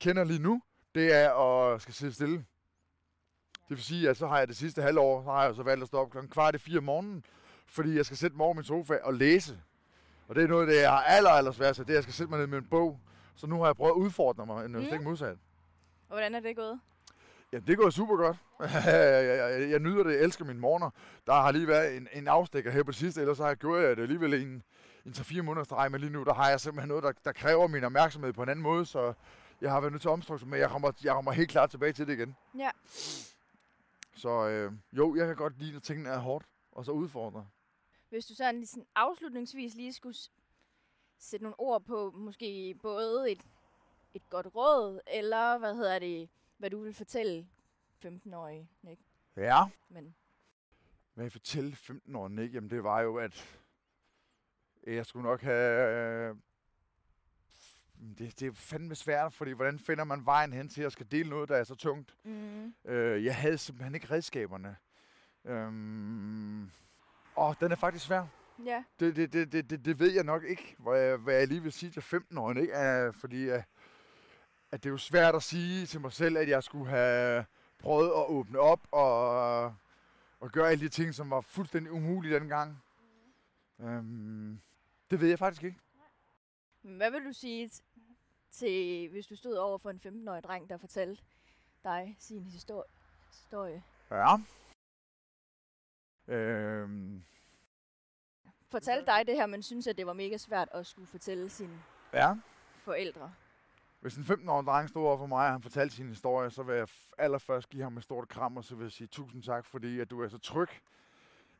kender 0.00 0.24
lige 0.24 0.42
nu, 0.42 0.62
det 0.94 1.14
er 1.14 1.34
at 1.34 1.82
skal 1.82 1.94
sidde 1.94 2.12
stille. 2.12 2.36
Det 3.68 3.76
vil 3.76 3.82
sige, 3.82 4.08
at 4.10 4.16
så 4.16 4.26
har 4.26 4.38
jeg 4.38 4.48
det 4.48 4.56
sidste 4.56 4.82
halvår, 4.82 5.22
så 5.22 5.30
har 5.30 5.44
jeg 5.44 5.54
så 5.54 5.62
valgt 5.62 5.82
at 5.82 5.88
stå 5.88 5.98
op 5.98 6.10
klokken 6.10 6.30
kvart 6.30 6.54
i 6.54 6.58
fire 6.58 6.78
om 6.78 6.84
morgenen, 6.84 7.24
fordi 7.66 7.96
jeg 7.96 8.04
skal 8.06 8.16
sætte 8.16 8.36
mig 8.36 8.44
over 8.44 8.54
min 8.54 8.64
sofa 8.64 8.98
og 9.02 9.14
læse. 9.14 9.60
Og 10.28 10.34
det 10.34 10.44
er 10.44 10.48
noget 10.48 10.68
det, 10.68 10.80
jeg 10.80 10.90
har 10.90 11.02
aller, 11.02 11.30
aller 11.30 11.52
sværest, 11.52 11.78
det 11.78 11.84
er, 11.84 11.90
at 11.90 11.94
jeg 11.94 12.02
skal 12.02 12.14
sætte 12.14 12.30
mig 12.30 12.38
ned 12.38 12.46
med 12.46 12.58
en 12.58 12.66
bog. 12.70 13.00
Så 13.34 13.46
nu 13.46 13.58
har 13.58 13.66
jeg 13.66 13.76
prøvet 13.76 13.90
at 13.92 13.96
udfordre 13.96 14.46
mig, 14.46 14.70
Mm. 14.70 14.76
mm. 14.76 14.84
stik 14.86 15.00
modsat. 15.02 15.36
Og 16.08 16.14
hvordan 16.14 16.34
er 16.34 16.40
det 16.40 16.56
gået? 16.56 16.80
Ja, 17.52 17.58
det 17.58 17.78
går 17.78 17.90
super 17.90 18.16
godt. 18.16 18.36
jeg, 18.86 19.26
jeg, 19.26 19.70
jeg, 19.70 19.78
nyder 19.78 20.02
det, 20.02 20.12
jeg 20.12 20.20
elsker 20.20 20.44
mine 20.44 20.60
morgener. 20.60 20.90
Der 21.26 21.32
har 21.32 21.52
lige 21.52 21.66
været 21.66 21.96
en, 21.96 22.08
en 22.12 22.28
afstikker 22.28 22.70
her 22.70 22.82
på 22.82 22.90
det 22.90 22.98
sidste, 22.98 23.20
ellers 23.20 23.36
så 23.36 23.42
har 23.42 23.50
jeg 23.50 23.56
gjort 23.56 23.96
det 23.96 24.02
alligevel 24.02 24.34
en, 24.34 24.62
en 25.06 25.12
3-4 25.12 25.42
måneders 25.42 25.68
drej, 25.68 25.88
men 25.88 26.00
lige 26.00 26.12
nu, 26.12 26.24
der 26.24 26.34
har 26.34 26.50
jeg 26.50 26.60
simpelthen 26.60 26.88
noget, 26.88 27.04
der, 27.04 27.12
der 27.24 27.32
kræver 27.32 27.66
min 27.66 27.84
opmærksomhed 27.84 28.32
på 28.32 28.42
en 28.42 28.48
anden 28.48 28.62
måde, 28.62 28.86
så 28.86 29.12
jeg 29.60 29.70
har 29.70 29.80
været 29.80 29.92
nødt 29.92 30.02
til 30.02 30.08
at 30.08 30.12
omstrukturere, 30.12 30.50
men 30.50 30.60
jeg 30.60 30.70
kommer, 30.70 30.92
jeg 31.04 31.14
kommer 31.14 31.32
helt 31.32 31.50
klart 31.50 31.70
tilbage 31.70 31.92
til 31.92 32.06
det 32.06 32.12
igen. 32.12 32.36
Ja. 32.58 32.70
Så 34.14 34.48
øh, 34.48 34.72
jo, 34.92 35.16
jeg 35.16 35.26
kan 35.26 35.36
godt 35.36 35.58
lide, 35.58 35.76
at 35.76 35.82
tingene 35.82 36.08
er 36.08 36.18
hårdt, 36.18 36.46
og 36.72 36.84
så 36.84 36.92
udfordre. 36.92 37.46
Hvis 38.08 38.26
du 38.26 38.34
sådan, 38.34 38.66
sådan 38.66 38.86
afslutningsvis 38.94 39.74
lige 39.74 39.92
skulle 39.92 40.16
sætte 41.18 41.44
nogle 41.44 41.60
ord 41.60 41.84
på, 41.84 42.10
måske 42.10 42.74
både 42.82 43.32
et, 43.32 43.40
et 44.14 44.22
godt 44.30 44.46
råd, 44.54 45.00
eller 45.06 45.58
hvad 45.58 45.74
hedder 45.74 45.98
det, 45.98 46.28
hvad 46.62 46.70
du 46.70 46.82
vil 46.82 46.94
fortælle 46.94 47.46
15-årige 48.06 48.68
Nick. 48.82 49.00
Ja. 49.36 49.64
Men 49.88 50.14
Hvad 51.14 51.24
jeg 51.24 51.32
fortælle 51.32 51.76
15 51.76 52.16
år 52.16 52.28
Nick, 52.28 52.54
jamen 52.54 52.70
det 52.70 52.84
var 52.84 53.00
jo, 53.00 53.16
at 53.16 53.58
jeg 54.86 55.06
skulle 55.06 55.22
nok 55.22 55.40
have... 55.42 56.28
Øh, 56.30 56.36
det, 58.18 58.40
det 58.40 58.48
er 58.48 58.52
fandme 58.52 58.94
svært, 58.94 59.32
fordi 59.32 59.50
hvordan 59.52 59.78
finder 59.78 60.04
man 60.04 60.26
vejen 60.26 60.52
hen 60.52 60.68
til 60.68 60.82
at 60.82 60.92
skal 60.92 61.06
dele 61.10 61.30
noget, 61.30 61.48
der 61.48 61.56
er 61.56 61.64
så 61.64 61.74
tungt? 61.74 62.16
mm, 62.24 62.74
Øh, 62.84 63.24
jeg 63.24 63.36
havde 63.36 63.58
simpelthen 63.58 63.94
ikke 63.94 64.10
redskaberne. 64.10 64.76
Øhm, 65.44 66.70
og 67.34 67.60
den 67.60 67.72
er 67.72 67.76
faktisk 67.76 68.04
svær. 68.04 68.26
ja, 68.64 68.84
Det, 69.00 69.16
det, 69.16 69.32
det, 69.32 69.52
det, 69.52 69.70
det, 69.70 69.84
det 69.84 69.98
ved 69.98 70.12
jeg 70.12 70.24
nok 70.24 70.44
ikke, 70.44 70.76
hvad 70.78 71.00
jeg, 71.00 71.16
hvad 71.16 71.34
jeg 71.34 71.48
lige 71.48 71.62
vil 71.62 71.72
sige 71.72 71.90
til 71.92 72.02
15 72.02 72.38
år, 72.38 72.54
ikke? 72.54 73.06
Uh, 73.08 73.14
fordi 73.14 73.50
uh, 73.52 73.62
at 74.72 74.82
det 74.82 74.88
er 74.88 74.92
jo 74.92 74.98
svært 74.98 75.34
at 75.34 75.42
sige 75.42 75.86
til 75.86 76.00
mig 76.00 76.12
selv, 76.12 76.36
at 76.36 76.48
jeg 76.48 76.62
skulle 76.62 76.90
have 76.90 77.44
prøvet 77.78 78.08
at 78.08 78.26
åbne 78.28 78.58
op 78.58 78.80
og, 78.90 79.64
og 80.40 80.50
gøre 80.52 80.70
alle 80.70 80.84
de 80.84 80.88
ting, 80.88 81.14
som 81.14 81.30
var 81.30 81.40
fuldstændig 81.40 81.92
umulige 81.92 82.34
dengang. 82.34 82.82
Um, 83.78 84.60
det 85.10 85.20
ved 85.20 85.28
jeg 85.28 85.38
faktisk 85.38 85.62
ikke. 85.62 85.78
Hvad 86.82 87.10
vil 87.10 87.24
du 87.24 87.32
sige 87.32 87.70
til, 88.50 89.08
hvis 89.08 89.26
du 89.26 89.36
stod 89.36 89.54
over 89.54 89.78
for 89.78 89.90
en 89.90 90.00
15-årig 90.06 90.42
dreng, 90.44 90.68
der 90.68 90.76
fortalte 90.76 91.22
dig 91.84 92.16
sin 92.18 92.46
histori- 92.46 92.90
historie? 93.30 93.82
Ja. 94.10 94.36
Øhm, 96.28 97.22
Fortalte 98.70 99.06
dig 99.06 99.26
det 99.26 99.34
her, 99.34 99.46
men 99.46 99.62
synes, 99.62 99.86
at 99.86 99.96
det 99.96 100.06
var 100.06 100.12
mega 100.12 100.36
svært 100.36 100.68
at 100.72 100.86
skulle 100.86 101.08
fortælle 101.08 101.50
sine 101.50 101.82
ja. 102.12 102.34
forældre. 102.84 103.32
Hvis 104.02 104.16
en 104.16 104.22
15-årig 104.22 104.66
dreng 104.66 104.88
stod 104.88 105.06
over 105.06 105.18
for 105.18 105.26
mig, 105.26 105.46
og 105.46 105.52
han 105.52 105.62
fortalte 105.62 105.96
sin 105.96 106.08
historie, 106.08 106.50
så 106.50 106.62
vil 106.62 106.76
jeg 106.76 106.88
allerførst 107.18 107.70
give 107.70 107.82
ham 107.82 107.96
et 107.96 108.02
stort 108.02 108.28
kram, 108.28 108.56
og 108.56 108.64
så 108.64 108.74
vil 108.74 108.84
jeg 108.84 108.92
sige 108.92 109.06
tusind 109.06 109.42
tak, 109.42 109.66
fordi 109.66 110.00
at 110.00 110.10
du 110.10 110.22
er 110.22 110.28
så 110.28 110.38
tryg 110.38 110.68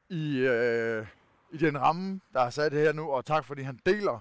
i, 0.09 0.39
øh, 0.39 1.07
i 1.51 1.57
den 1.57 1.81
ramme, 1.81 2.21
der 2.33 2.41
er 2.41 2.51
sat 2.51 2.73
her 2.73 2.93
nu, 2.93 3.11
og 3.11 3.25
tak 3.25 3.45
fordi 3.45 3.63
han 3.63 3.81
deler, 3.87 4.21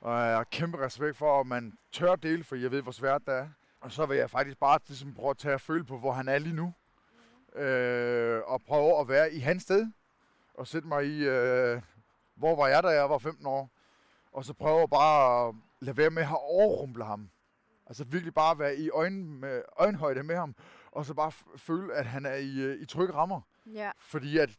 og 0.00 0.20
jeg 0.20 0.36
har 0.36 0.44
kæmpe 0.44 0.78
respekt 0.78 1.16
for, 1.16 1.40
at 1.40 1.46
man 1.46 1.78
tør 1.92 2.16
dele, 2.16 2.44
for 2.44 2.56
jeg 2.56 2.70
ved, 2.70 2.82
hvor 2.82 2.92
svært 2.92 3.22
det 3.26 3.34
er. 3.34 3.48
Og 3.80 3.92
så 3.92 4.06
vil 4.06 4.16
jeg 4.16 4.30
faktisk 4.30 4.58
bare 4.58 4.78
ligesom 4.88 5.14
prøve 5.14 5.30
at 5.30 5.38
tage 5.38 5.54
og 5.54 5.60
føle 5.60 5.84
på, 5.84 5.98
hvor 5.98 6.12
han 6.12 6.28
er 6.28 6.38
lige 6.38 6.56
nu, 6.56 6.72
øh, 7.62 8.40
og 8.46 8.62
prøve 8.62 9.00
at 9.00 9.08
være 9.08 9.32
i 9.32 9.38
hans 9.38 9.62
sted, 9.62 9.92
og 10.54 10.66
sætte 10.66 10.88
mig 10.88 11.06
i, 11.06 11.24
øh, 11.24 11.82
hvor 12.34 12.56
var 12.56 12.68
jeg, 12.68 12.82
da 12.82 12.88
jeg 12.88 13.10
var 13.10 13.18
15 13.18 13.46
år, 13.46 13.70
og 14.32 14.44
så 14.44 14.52
prøve 14.54 14.88
bare 14.88 15.48
at 15.48 15.54
lade 15.80 15.96
være 15.96 16.10
med 16.10 16.22
at 16.22 16.28
overrumple 16.32 17.04
ham. 17.04 17.30
Altså 17.92 18.04
virkelig 18.04 18.34
bare 18.34 18.58
være 18.58 18.76
i 18.76 18.90
øjen 18.90 19.40
med, 19.40 19.62
øjenhøjde 19.76 20.22
med 20.22 20.36
ham, 20.36 20.54
og 20.92 21.06
så 21.06 21.14
bare 21.14 21.32
føle, 21.56 21.94
at 21.94 22.06
han 22.06 22.26
er 22.26 22.34
i, 22.34 22.60
øh, 22.60 22.82
i 22.82 22.86
trygge 22.86 23.14
rammer. 23.14 23.40
Ja, 23.72 23.90
Fordi 23.98 24.38
at 24.38 24.50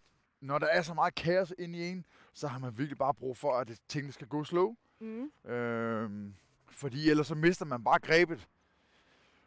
når 0.41 0.57
der 0.59 0.67
er 0.67 0.81
så 0.81 0.93
meget 0.93 1.15
kaos 1.15 1.53
inde 1.59 1.79
i 1.79 1.89
en, 1.89 2.05
så 2.33 2.47
har 2.47 2.59
man 2.59 2.77
virkelig 2.77 2.97
bare 2.97 3.13
brug 3.13 3.37
for, 3.37 3.53
at 3.57 3.71
tingene 3.87 4.13
skal 4.13 4.27
gå 4.27 4.43
slow. 4.43 4.75
mm, 4.99 5.51
Øhm, 5.51 6.33
fordi 6.71 7.09
ellers 7.09 7.27
så 7.27 7.35
mister 7.35 7.65
man 7.65 7.83
bare 7.83 7.99
grebet. 7.99 8.47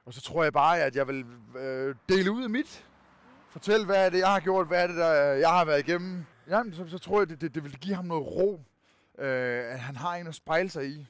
Og 0.05 0.15
så 0.15 0.21
tror 0.21 0.43
jeg 0.43 0.53
bare, 0.53 0.81
at 0.81 0.97
jeg 0.97 1.09
vil 1.09 1.27
øh, 1.57 1.95
dele 2.09 2.31
ud 2.31 2.43
af 2.43 2.51
mit. 2.51 2.87
Fortæl, 3.51 3.85
hvad 3.85 4.07
er 4.07 4.11
det, 4.11 4.19
jeg 4.19 4.29
har 4.33 4.41
gjort, 4.41 4.67
hvad 4.67 4.83
er 4.83 4.87
det, 4.87 4.97
der 4.97 5.13
jeg 5.33 5.49
har 5.51 5.65
været 5.65 5.89
igennem. 5.89 6.25
Jamen, 6.49 6.75
så, 6.75 6.89
så 6.89 6.99
tror 6.99 7.21
jeg, 7.21 7.29
det, 7.29 7.41
det, 7.41 7.55
det 7.55 7.65
vil 7.65 7.79
give 7.79 7.95
ham 7.95 8.05
noget 8.05 8.27
ro, 8.27 8.63
øh, 9.19 9.73
at 9.73 9.81
han 9.81 9.97
har 9.97 10.15
en 10.15 10.27
at 10.27 10.35
spejle 10.35 10.69
sig 10.71 10.87
i. 10.89 11.07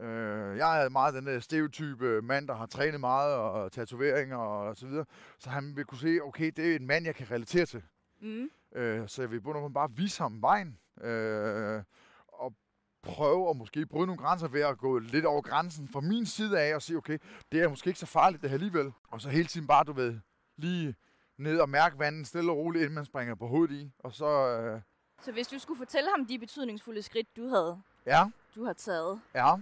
Øh, 0.00 0.56
jeg 0.56 0.84
er 0.84 0.88
meget 0.88 1.14
den 1.14 1.26
der 1.26 1.40
stereotype 1.40 2.22
mand, 2.22 2.48
der 2.48 2.54
har 2.54 2.66
trænet 2.66 3.00
meget 3.00 3.34
og 3.34 3.72
tatoveringer 3.72 4.36
og 4.36 4.76
så 4.76 4.86
videre. 4.86 5.04
Så 5.38 5.50
han 5.50 5.76
vil 5.76 5.84
kunne 5.84 5.98
se, 5.98 6.18
okay, 6.22 6.50
det 6.56 6.72
er 6.72 6.76
en 6.76 6.86
mand, 6.86 7.06
jeg 7.06 7.14
kan 7.14 7.30
relatere 7.30 7.66
til. 7.66 7.82
Mm. 8.20 8.50
Øh, 8.74 9.08
så 9.08 9.22
jeg 9.22 9.30
vil 9.30 9.40
både 9.40 9.70
bare 9.74 9.90
vise 9.90 10.22
ham 10.22 10.42
vejen. 10.42 10.78
Øh, 11.00 11.82
og 12.28 12.54
prøve 13.02 13.50
at 13.50 13.56
måske 13.56 13.86
bryde 13.86 14.06
nogle 14.06 14.22
grænser 14.22 14.48
ved 14.48 14.60
at 14.60 14.78
gå 14.78 14.98
lidt 14.98 15.24
over 15.24 15.42
grænsen 15.42 15.88
fra 15.88 16.00
min 16.00 16.26
side 16.26 16.60
af 16.60 16.74
og 16.74 16.82
sige, 16.82 16.96
okay, 16.96 17.18
det 17.52 17.62
er 17.62 17.68
måske 17.68 17.88
ikke 17.88 18.00
så 18.00 18.06
farligt 18.06 18.42
det 18.42 18.50
her 18.50 18.54
alligevel. 18.54 18.92
Og 19.08 19.20
så 19.20 19.28
hele 19.28 19.46
tiden 19.46 19.66
bare, 19.66 19.84
du 19.84 19.92
ved, 19.92 20.18
lige 20.56 20.94
ned 21.38 21.60
og 21.60 21.68
mærke 21.68 21.98
vandet 21.98 22.26
stille 22.26 22.52
og 22.52 22.56
roligt, 22.56 22.82
inden 22.82 22.94
man 22.94 23.04
springer 23.04 23.34
på 23.34 23.46
hovedet 23.46 23.74
i. 23.74 23.92
Og 23.98 24.12
så, 24.12 24.26
øh, 24.26 24.80
Så 25.22 25.32
hvis 25.32 25.48
du 25.48 25.58
skulle 25.58 25.78
fortælle 25.78 26.10
ham 26.16 26.26
de 26.26 26.38
betydningsfulde 26.38 27.02
skridt, 27.02 27.36
du 27.36 27.48
havde, 27.48 27.82
ja, 28.06 28.24
du 28.54 28.64
har 28.64 28.72
taget, 28.72 29.20
ja. 29.34 29.54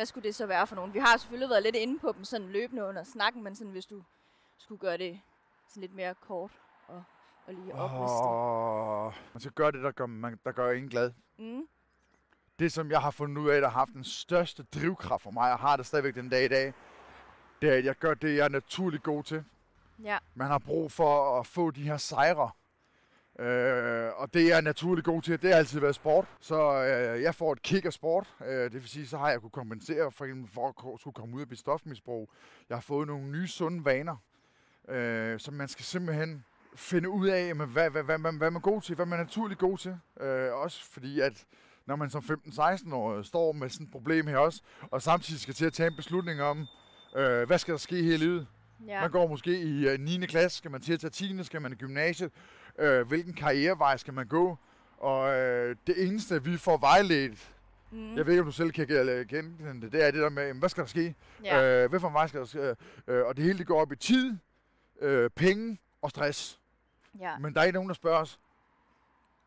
Hvad 0.00 0.06
skulle 0.06 0.24
det 0.24 0.34
så 0.34 0.46
være 0.46 0.66
for 0.66 0.76
nogen? 0.76 0.94
Vi 0.94 0.98
har 0.98 1.16
selvfølgelig 1.16 1.50
været 1.50 1.62
lidt 1.62 1.76
inde 1.76 1.98
på 1.98 2.12
dem 2.12 2.24
sådan 2.24 2.48
løbende 2.48 2.84
under 2.84 3.04
snakken, 3.04 3.44
men 3.44 3.56
sådan, 3.56 3.72
hvis 3.72 3.86
du 3.86 4.02
skulle 4.58 4.78
gøre 4.78 4.98
det 4.98 5.20
sådan 5.68 5.80
lidt 5.80 5.94
mere 5.94 6.14
kort 6.14 6.50
og, 6.88 7.02
og 7.46 7.54
lige 7.54 7.74
opliste. 7.74 8.28
Åh, 8.28 9.12
man 9.34 9.40
skal 9.40 9.52
gøre 9.52 9.72
det, 9.72 9.82
der 9.82 9.90
gør, 9.90 10.06
man, 10.06 10.40
der 10.44 10.52
gør 10.52 10.70
en 10.70 10.88
glad. 10.88 11.12
Mm. 11.38 11.68
Det, 12.58 12.72
som 12.72 12.90
jeg 12.90 13.00
har 13.00 13.10
fundet 13.10 13.42
ud 13.42 13.48
af, 13.48 13.60
der 13.60 13.68
har 13.68 13.78
haft 13.78 13.92
den 13.92 14.04
største 14.04 14.62
drivkraft 14.62 15.22
for 15.22 15.30
mig, 15.30 15.52
og 15.52 15.58
har 15.58 15.76
det 15.76 15.86
stadigvæk 15.86 16.14
den 16.14 16.28
dag 16.28 16.44
i 16.44 16.48
dag, 16.48 16.74
det 17.62 17.70
er, 17.70 17.74
at 17.74 17.84
jeg 17.84 17.94
gør 17.94 18.14
det, 18.14 18.36
jeg 18.36 18.44
er 18.44 18.48
naturligt 18.48 19.02
god 19.02 19.22
til. 19.22 19.44
Ja. 20.02 20.18
Man 20.34 20.46
har 20.46 20.58
brug 20.58 20.92
for 20.92 21.40
at 21.40 21.46
få 21.46 21.70
de 21.70 21.82
her 21.82 21.96
sejre. 21.96 22.50
Øh, 23.40 24.10
og 24.16 24.34
det 24.34 24.48
jeg 24.48 24.56
er 24.56 24.60
naturligt 24.60 25.04
god 25.04 25.22
til, 25.22 25.42
det 25.42 25.50
har 25.50 25.58
altid 25.58 25.80
været 25.80 25.94
sport. 25.94 26.26
Så 26.40 26.84
øh, 26.84 27.22
jeg 27.22 27.34
får 27.34 27.52
et 27.52 27.62
kick 27.62 27.84
af 27.84 27.92
sport. 27.92 28.34
Øh, 28.46 28.64
det 28.64 28.74
vil 28.74 28.88
sige, 28.88 29.06
så 29.06 29.18
har 29.18 29.30
jeg 29.30 29.40
kunne 29.40 29.50
kompensere 29.50 30.12
for, 30.12 30.24
eksempel 30.24 30.50
for 30.54 30.92
at 30.94 31.00
skulle 31.00 31.14
komme 31.14 31.36
ud 31.36 31.40
af 31.40 31.46
mit 31.50 31.58
stofmisbrug. 31.58 32.30
Jeg 32.68 32.76
har 32.76 32.82
fået 32.82 33.06
nogle 33.06 33.26
nye 33.26 33.48
sunde 33.48 33.84
vaner, 33.84 34.16
øh, 34.88 35.40
som 35.40 35.54
man 35.54 35.68
skal 35.68 35.84
simpelthen 35.84 36.44
finde 36.76 37.08
ud 37.08 37.28
af, 37.28 37.46
jamen, 37.48 37.68
hvad, 37.68 37.90
hvad, 37.90 38.02
hvad, 38.02 38.18
hvad, 38.18 38.32
hvad 38.32 38.50
man 38.50 38.56
er 38.56 38.60
god 38.60 38.82
til, 38.82 38.94
hvad 38.94 39.06
man 39.06 39.18
er 39.20 39.24
naturligt 39.24 39.60
god 39.60 39.78
til. 39.78 39.96
Øh, 40.20 40.52
også 40.52 40.84
fordi, 40.90 41.20
at 41.20 41.44
når 41.86 41.96
man 41.96 42.10
som 42.10 42.22
15-16 42.46 42.94
år 42.94 43.22
står 43.22 43.52
med 43.52 43.68
sådan 43.68 43.86
et 43.86 43.92
problem 43.92 44.26
her 44.26 44.36
også, 44.38 44.62
og 44.90 45.02
samtidig 45.02 45.40
skal 45.40 45.54
til 45.54 45.66
at 45.66 45.72
tage 45.72 45.86
en 45.86 45.96
beslutning 45.96 46.42
om, 46.42 46.66
øh, 47.16 47.46
hvad 47.46 47.58
skal 47.58 47.72
der 47.72 47.78
ske 47.78 47.98
i 47.98 48.16
livet, 48.16 48.46
Ja. 48.86 49.00
man 49.00 49.10
går 49.10 49.26
måske 49.26 49.60
i 49.60 49.88
øh, 49.88 50.00
9. 50.00 50.26
klasse, 50.26 50.58
skal 50.58 50.70
man 50.70 50.80
til 50.80 50.92
at 50.92 51.00
tage 51.00 51.10
10. 51.10 51.44
skal 51.44 51.62
man 51.62 51.72
i 51.72 51.74
gymnasiet. 51.74 52.30
Øh, 52.80 53.08
hvilken 53.08 53.34
karrierevej 53.34 53.96
skal 53.96 54.14
man 54.14 54.26
gå? 54.26 54.58
Og 54.98 55.34
øh, 55.38 55.76
det 55.86 56.06
eneste, 56.06 56.44
vi 56.44 56.56
får 56.56 56.76
vejledt, 56.78 57.52
Mm. 57.92 58.16
jeg 58.16 58.26
ved 58.26 58.32
ikke, 58.32 58.40
om 58.40 58.46
du 58.46 58.52
selv 58.52 58.70
kan 58.72 58.86
ge- 58.90 59.24
genkende 59.24 59.80
det, 59.80 59.92
det 59.92 60.06
er 60.06 60.10
det 60.10 60.20
der 60.20 60.28
med, 60.28 60.46
jamen, 60.46 60.58
hvad 60.60 60.68
skal 60.68 60.80
der 60.82 60.88
ske? 60.88 61.14
ja. 61.44 61.82
Øh, 61.84 61.90
hvad 61.90 62.00
for 62.00 62.08
vej 62.10 62.26
skal 62.26 62.40
der 62.40 62.46
ske? 62.46 62.76
Øh, 63.08 63.26
og 63.26 63.36
det 63.36 63.44
hele 63.44 63.58
det 63.58 63.66
går 63.66 63.80
op 63.80 63.92
i 63.92 63.96
tid, 63.96 64.36
øh, 65.00 65.30
penge 65.30 65.78
og 66.02 66.10
stress. 66.10 66.60
ja. 67.20 67.38
Men 67.38 67.54
der 67.54 67.60
er 67.60 67.64
ikke 67.64 67.74
nogen, 67.74 67.88
der 67.88 67.94
spørger 67.94 68.18
os, 68.18 68.38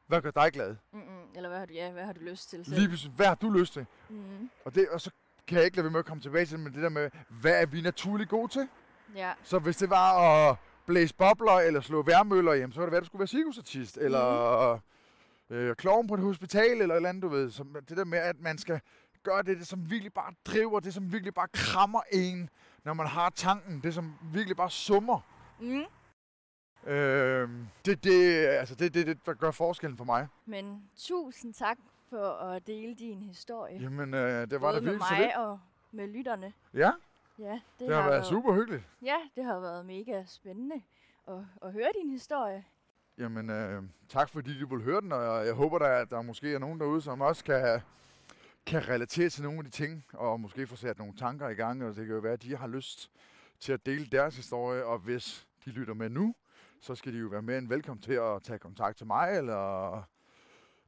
hvad 0.07 0.21
gør 0.21 0.31
dig 0.31 0.51
glad? 0.53 0.75
Mm-mm. 0.93 1.03
Eller 1.35 1.49
hvad 1.49 1.59
har 1.59 1.65
du, 1.65 1.73
ja, 1.73 1.91
hvad 1.91 2.03
har 2.05 2.13
du 2.13 2.19
lyst 2.21 2.49
til 2.49 2.65
selv? 2.65 2.77
Lige 2.77 2.87
pludselig, 2.87 3.13
hvad 3.15 3.25
har 3.27 3.35
du 3.35 3.49
lyst 3.49 3.73
til? 3.73 3.85
Mm. 4.09 4.49
Og, 4.65 4.75
det, 4.75 4.89
og 4.89 5.01
så 5.01 5.11
kan 5.47 5.57
jeg 5.57 5.65
ikke 5.65 5.77
lade 5.77 5.83
være 5.83 5.91
med 5.91 5.99
at 5.99 6.05
komme 6.05 6.21
tilbage 6.23 6.45
til 6.45 6.57
det, 6.57 6.63
men 6.63 6.73
det 6.73 6.83
der 6.83 6.89
med, 6.89 7.09
hvad 7.29 7.61
er 7.61 7.65
vi 7.65 7.81
naturligt 7.81 8.29
gode 8.29 8.51
til? 8.51 8.67
Ja. 9.15 9.31
Så 9.43 9.59
hvis 9.59 9.77
det 9.77 9.89
var 9.89 10.19
at 10.49 10.55
blæse 10.85 11.15
bobler 11.15 11.51
eller 11.51 11.81
slå 11.81 12.01
værmøller, 12.01 12.53
jamen, 12.53 12.73
så 12.73 12.79
var 12.79 12.85
det 12.85 12.91
være, 12.91 13.01
du 13.01 13.05
skulle 13.05 13.19
være 13.19 13.27
cirkusartist, 13.27 13.97
eller 13.97 14.79
øh, 15.49 15.75
klovn 15.75 16.07
på 16.07 16.13
et 16.13 16.19
hospital, 16.19 16.81
eller 16.81 16.95
et 16.95 16.95
eller 16.95 17.09
andet, 17.09 17.23
du 17.23 17.27
ved. 17.29 17.51
Så 17.51 17.65
det 17.89 17.97
der 17.97 18.05
med, 18.05 18.19
at 18.19 18.39
man 18.39 18.57
skal 18.57 18.79
gøre 19.23 19.43
det, 19.43 19.57
det 19.57 19.67
som 19.67 19.89
virkelig 19.89 20.13
bare 20.13 20.33
driver, 20.45 20.79
det 20.79 20.93
som 20.93 21.11
virkelig 21.11 21.33
bare 21.33 21.47
krammer 21.53 22.01
en, 22.11 22.49
når 22.83 22.93
man 22.93 23.07
har 23.07 23.29
tanken, 23.29 23.79
det 23.83 23.93
som 23.93 24.13
virkelig 24.33 24.57
bare 24.57 24.69
summer. 24.69 25.19
Mm. 25.59 25.83
Øh, 26.91 27.49
det, 27.85 28.03
det, 28.03 28.45
altså 28.45 28.75
det, 28.75 28.93
det, 28.93 29.07
det, 29.07 29.25
der 29.25 29.33
gør 29.33 29.51
forskellen 29.51 29.97
for 29.97 30.03
mig. 30.05 30.27
Men 30.45 30.83
tusind 30.97 31.53
tak 31.53 31.77
for 32.09 32.31
at 32.31 32.67
dele 32.67 32.95
din 32.95 33.21
historie. 33.21 33.81
Jamen, 33.81 34.13
øh, 34.13 34.19
det 34.21 34.61
var 34.61 34.71
Både 34.71 34.81
med 34.81 34.91
virkelig 34.91 35.07
så 35.07 35.15
mig 35.15 35.37
og 35.37 35.59
med 35.91 36.07
lytterne. 36.07 36.53
Ja, 36.73 36.91
Ja, 37.39 37.51
det, 37.51 37.61
det, 37.79 37.87
det 37.87 37.95
har 37.95 38.09
været 38.09 38.25
super 38.25 38.53
hyggeligt. 38.53 38.83
Ja, 39.01 39.15
det 39.35 39.43
har 39.43 39.59
været 39.59 39.85
mega 39.85 40.23
spændende 40.25 40.81
at, 41.27 41.39
at 41.61 41.71
høre 41.71 41.89
din 42.01 42.09
historie. 42.09 42.65
Jamen, 43.17 43.49
øh, 43.49 43.83
tak 44.09 44.29
fordi 44.29 44.59
du 44.59 44.67
vil 44.75 44.83
høre 44.83 45.01
den, 45.01 45.11
og 45.11 45.45
jeg, 45.45 45.53
håber, 45.53 45.79
der, 45.79 45.87
at 45.87 46.09
der 46.09 46.21
måske 46.21 46.53
er 46.53 46.59
nogen 46.59 46.79
derude, 46.79 47.01
som 47.01 47.21
også 47.21 47.43
kan, 47.43 47.81
kan 48.65 48.89
relatere 48.89 49.29
til 49.29 49.43
nogle 49.43 49.57
af 49.57 49.63
de 49.65 49.69
ting, 49.69 50.05
og 50.13 50.39
måske 50.39 50.67
få 50.67 50.75
sat 50.75 50.97
nogle 50.97 51.15
tanker 51.15 51.49
i 51.49 51.53
gang, 51.53 51.83
og 51.83 51.95
det 51.95 52.05
kan 52.05 52.15
jo 52.15 52.21
være, 52.21 52.33
at 52.33 52.43
de 52.43 52.55
har 52.55 52.67
lyst 52.67 53.11
til 53.59 53.73
at 53.73 53.85
dele 53.85 54.05
deres 54.05 54.35
historie, 54.35 54.85
og 54.85 54.99
hvis 54.99 55.47
de 55.65 55.69
lytter 55.69 55.93
med 55.93 56.09
nu, 56.09 56.35
så 56.79 56.95
skal 56.95 57.13
de 57.13 57.17
jo 57.17 57.27
være 57.27 57.41
mere 57.41 57.57
end 57.57 57.67
velkommen 57.69 58.01
til 58.01 58.13
at 58.13 58.43
tage 58.43 58.59
kontakt 58.59 58.97
til 58.97 59.07
mig, 59.07 59.37
eller 59.37 59.95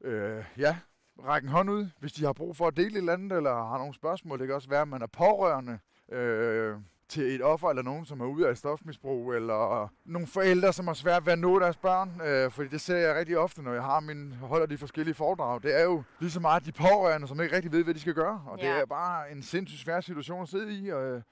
øh, 0.00 0.44
ja, 0.58 0.78
række 1.24 1.46
en 1.46 1.52
hånd 1.52 1.70
ud, 1.70 1.86
hvis 1.98 2.12
de 2.12 2.24
har 2.24 2.32
brug 2.32 2.56
for 2.56 2.66
at 2.66 2.76
dele 2.76 2.88
et 2.88 2.96
eller 2.96 3.12
andet, 3.12 3.36
eller 3.36 3.54
har 3.54 3.78
nogle 3.78 3.94
spørgsmål. 3.94 4.38
Det 4.38 4.46
kan 4.46 4.54
også 4.54 4.68
være, 4.68 4.82
at 4.82 4.88
man 4.88 5.02
er 5.02 5.06
pårørende 5.06 5.78
øh, 6.08 6.76
til 7.08 7.22
et 7.34 7.42
offer, 7.42 7.68
eller 7.70 7.82
nogen, 7.82 8.04
som 8.04 8.20
er 8.20 8.26
ude 8.26 8.46
af 8.46 8.50
et 8.50 8.58
stofmisbrug, 8.58 9.32
eller 9.32 9.88
nogle 10.04 10.26
forældre, 10.26 10.72
som 10.72 10.86
har 10.86 10.94
svært 10.94 11.26
ved 11.26 11.32
at 11.32 11.38
nå 11.38 11.58
deres 11.58 11.76
børn. 11.76 12.20
Øh, 12.20 12.50
fordi 12.50 12.68
det 12.68 12.80
ser 12.80 12.96
jeg 12.96 13.14
rigtig 13.14 13.38
ofte, 13.38 13.62
når 13.62 13.72
jeg 13.72 13.82
har 13.82 14.00
min, 14.00 14.32
holder 14.32 14.66
de 14.66 14.78
forskellige 14.78 15.14
foredrag. 15.14 15.62
Det 15.62 15.74
er 15.80 15.82
jo 15.84 16.02
lige 16.20 16.30
så 16.30 16.40
meget 16.40 16.64
de 16.66 16.72
pårørende, 16.72 17.28
som 17.28 17.40
ikke 17.40 17.56
rigtig 17.56 17.72
ved, 17.72 17.84
hvad 17.84 17.94
de 17.94 18.00
skal 18.00 18.14
gøre. 18.14 18.42
Og 18.46 18.58
Ja. 18.58 18.66
det 18.72 18.80
er 18.80 18.86
bare 18.86 19.30
en 19.32 19.42
sindssygt 19.42 19.80
svær 19.80 20.00
situation 20.00 20.42
at 20.42 20.48
sidde 20.48 20.72
i. 20.78 20.88
Og, 20.92 21.02
øh, 21.04 21.22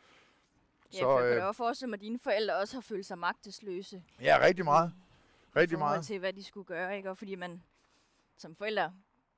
Ja, 0.93 0.99
så, 0.99 1.19
jeg 1.19 1.29
kan 1.33 1.39
øh, 1.43 1.47
også 1.49 1.57
forestille 1.59 1.91
mig, 1.91 1.97
at 1.97 2.01
dine 2.01 2.19
forældre 2.19 2.57
også 2.57 2.77
har 2.77 2.81
følt 2.81 3.07
sig 3.07 3.19
magtesløse. 3.19 4.03
ja, 4.21 4.39
rigtig 4.43 4.65
meget. 4.65 4.93
Rigtig 5.57 5.79
meget. 5.79 6.05
til, 6.05 6.19
hvad 6.19 6.33
de 6.33 6.45
skulle 6.45 6.65
gøre, 6.67 6.97
ikke? 6.97 7.11
Og 7.11 7.19
fordi 7.19 7.35
man 7.35 7.63
som 8.37 8.55
forældre 8.57 8.93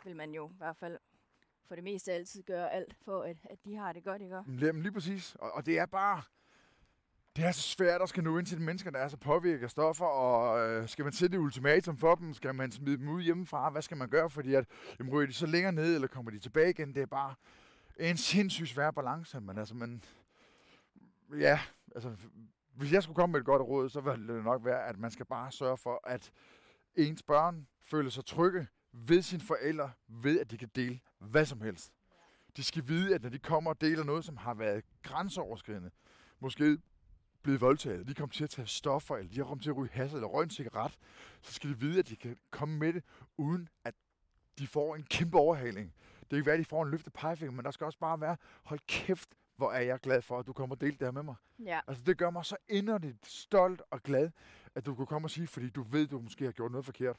vil 0.05 0.17
man 0.17 0.31
jo 0.31 0.49
i 0.49 0.55
hvert 0.59 0.77
fald 0.77 0.99
for 1.69 1.75
det 1.75 1.85
meste 1.85 2.13
altid 2.13 2.43
gøre 2.43 2.73
alt 2.73 2.97
for, 3.05 3.23
at, 3.23 3.37
at 3.45 3.59
de 3.65 3.77
har 3.77 3.93
det 3.93 4.05
godt, 4.05 4.23
ikke? 4.23 4.37
Jamen 4.67 4.83
lige 4.83 4.93
præcis. 4.93 5.35
Og, 5.35 5.53
og 5.53 5.67
det 5.67 5.79
er 5.79 5.87
bare... 5.87 6.23
Det 7.37 7.45
er 7.45 7.53
så 7.53 7.63
svært 7.63 8.03
at 8.03 8.09
skal 8.09 8.25
nå 8.25 8.39
ind 8.39 8.47
til 8.47 8.59
de 8.59 8.63
mennesker, 8.63 8.91
der 8.91 8.99
er 8.99 9.09
så 9.09 9.17
påvirket 9.17 9.65
af 9.65 9.71
stoffer, 9.71 10.05
og 10.05 10.69
øh, 10.69 10.89
skal 10.89 11.05
man 11.05 11.13
sætte 11.13 11.37
et 11.37 11.41
ultimatum 11.41 11.97
for 11.97 12.15
dem? 12.15 12.35
Skal 12.35 12.55
man 12.55 12.73
smide 12.73 12.97
dem 12.97 13.09
ud 13.09 13.23
hjemmefra? 13.23 13.71
Hvad 13.71 13.83
skal 13.83 13.97
man 13.97 14.09
gøre? 14.09 14.31
Fordi 14.31 14.55
at, 14.55 14.67
jamen, 14.99 15.13
ryger 15.13 15.27
de 15.27 15.33
så 15.33 15.47
længere 15.47 15.73
ned, 15.73 15.95
eller 15.95 16.09
kommer 16.09 16.31
de 16.31 16.39
tilbage 16.39 16.71
igen? 16.71 16.95
Det 16.95 17.03
er 17.03 17.07
bare 17.07 17.35
en 18.01 18.17
sindssygt 18.17 18.69
svær 18.69 18.91
balance, 18.91 19.41
men 19.41 19.59
altså, 19.59 19.75
man, 19.75 20.05
ja, 21.39 21.61
altså, 21.95 22.17
hvis 22.75 22.93
jeg 22.93 23.03
skulle 23.03 23.17
komme 23.17 23.33
med 23.33 23.41
et 23.41 23.47
godt 23.47 23.63
råd, 23.63 23.89
så 23.89 24.01
ville 24.01 24.35
det 24.35 24.45
nok 24.45 24.65
være, 24.65 24.87
at 24.87 24.99
man 24.99 25.11
skal 25.11 25.27
bare 25.27 25.53
sørge 25.53 25.77
for, 25.77 26.01
at 26.05 26.33
ens 26.95 27.23
børn 27.23 27.67
føler 27.83 28.11
sig 28.11 28.25
trygge 28.25 28.67
ved 28.97 29.23
sine 29.23 29.43
forældre, 29.43 29.91
ved 30.09 30.41
at 30.41 30.51
de 30.51 30.59
kan 30.59 30.71
dele 30.75 31.01
hvad 31.19 31.47
som 31.47 31.61
helst. 31.61 31.93
De 32.57 32.65
skal 32.65 32.89
vide, 32.89 33.15
at 33.15 33.23
når 33.23 33.31
de 33.31 33.39
kommer 33.39 33.71
og 33.71 33.81
deler 33.81 34.05
noget, 34.05 34.25
som 34.25 34.37
har 34.37 34.55
været 34.55 34.85
grænseoverskridende, 35.03 35.91
måske 36.41 36.79
blevet 37.43 37.61
voldtaget, 37.61 38.09
de 38.09 38.15
kommer 38.15 38.33
til 38.33 38.45
at 38.45 38.51
tage 38.51 38.67
stoffer, 38.67 39.17
eller 39.17 39.31
de 39.31 39.37
har 39.37 39.45
kommet 39.45 39.63
til 39.63 39.71
at 39.71 39.77
ryge 39.77 39.91
has 39.93 40.13
eller 40.13 40.27
røge 40.27 40.45
en 40.45 40.51
cigaret, 40.51 40.99
så 41.43 41.53
skal 41.53 41.71
de 41.71 41.81
vide, 41.81 41.99
at 41.99 42.09
de 42.09 42.17
kan 42.17 42.37
komme 42.51 42.79
med 42.79 42.93
det, 42.93 43.05
uden 43.37 43.69
at 43.85 43.95
de 44.59 44.67
får 44.67 44.97
en 44.97 45.03
kæmpe 45.03 45.39
overhaling. 45.39 45.95
Det 46.21 46.37
kan 46.37 46.47
være, 46.47 46.55
at 46.55 46.59
de 46.59 46.65
får 46.65 46.83
en 46.83 46.91
løftet 46.91 47.13
pegefinger, 47.13 47.53
men 47.53 47.65
der 47.65 47.71
skal 47.71 47.85
også 47.85 47.99
bare 47.99 48.21
være, 48.21 48.37
hold 48.63 48.81
kæft, 48.87 49.29
hvor 49.57 49.73
er 49.73 49.81
jeg 49.81 50.01
glad 50.01 50.23
for, 50.23 50.39
at 50.39 50.47
du 50.47 50.53
kommer 50.53 50.77
og 50.77 50.81
deler 50.81 50.97
det 50.97 51.07
her 51.07 51.13
med 51.13 51.23
mig. 51.23 51.35
Ja. 51.65 51.81
Altså, 51.87 52.05
det 52.05 52.19
gør 52.19 52.31
mig 52.31 52.45
så 52.45 52.57
inderligt 52.69 53.27
stolt 53.27 53.83
og 53.91 54.03
glad, 54.03 54.31
at 54.75 54.87
du 54.87 54.95
kunne 54.95 55.07
komme 55.07 55.27
og 55.27 55.31
sige, 55.31 55.47
fordi 55.47 55.69
du 55.69 55.83
ved, 55.83 56.07
du 56.07 56.21
måske 56.21 56.45
har 56.45 56.53
gjort 56.53 56.71
noget 56.71 56.85
forkert. 56.85 57.17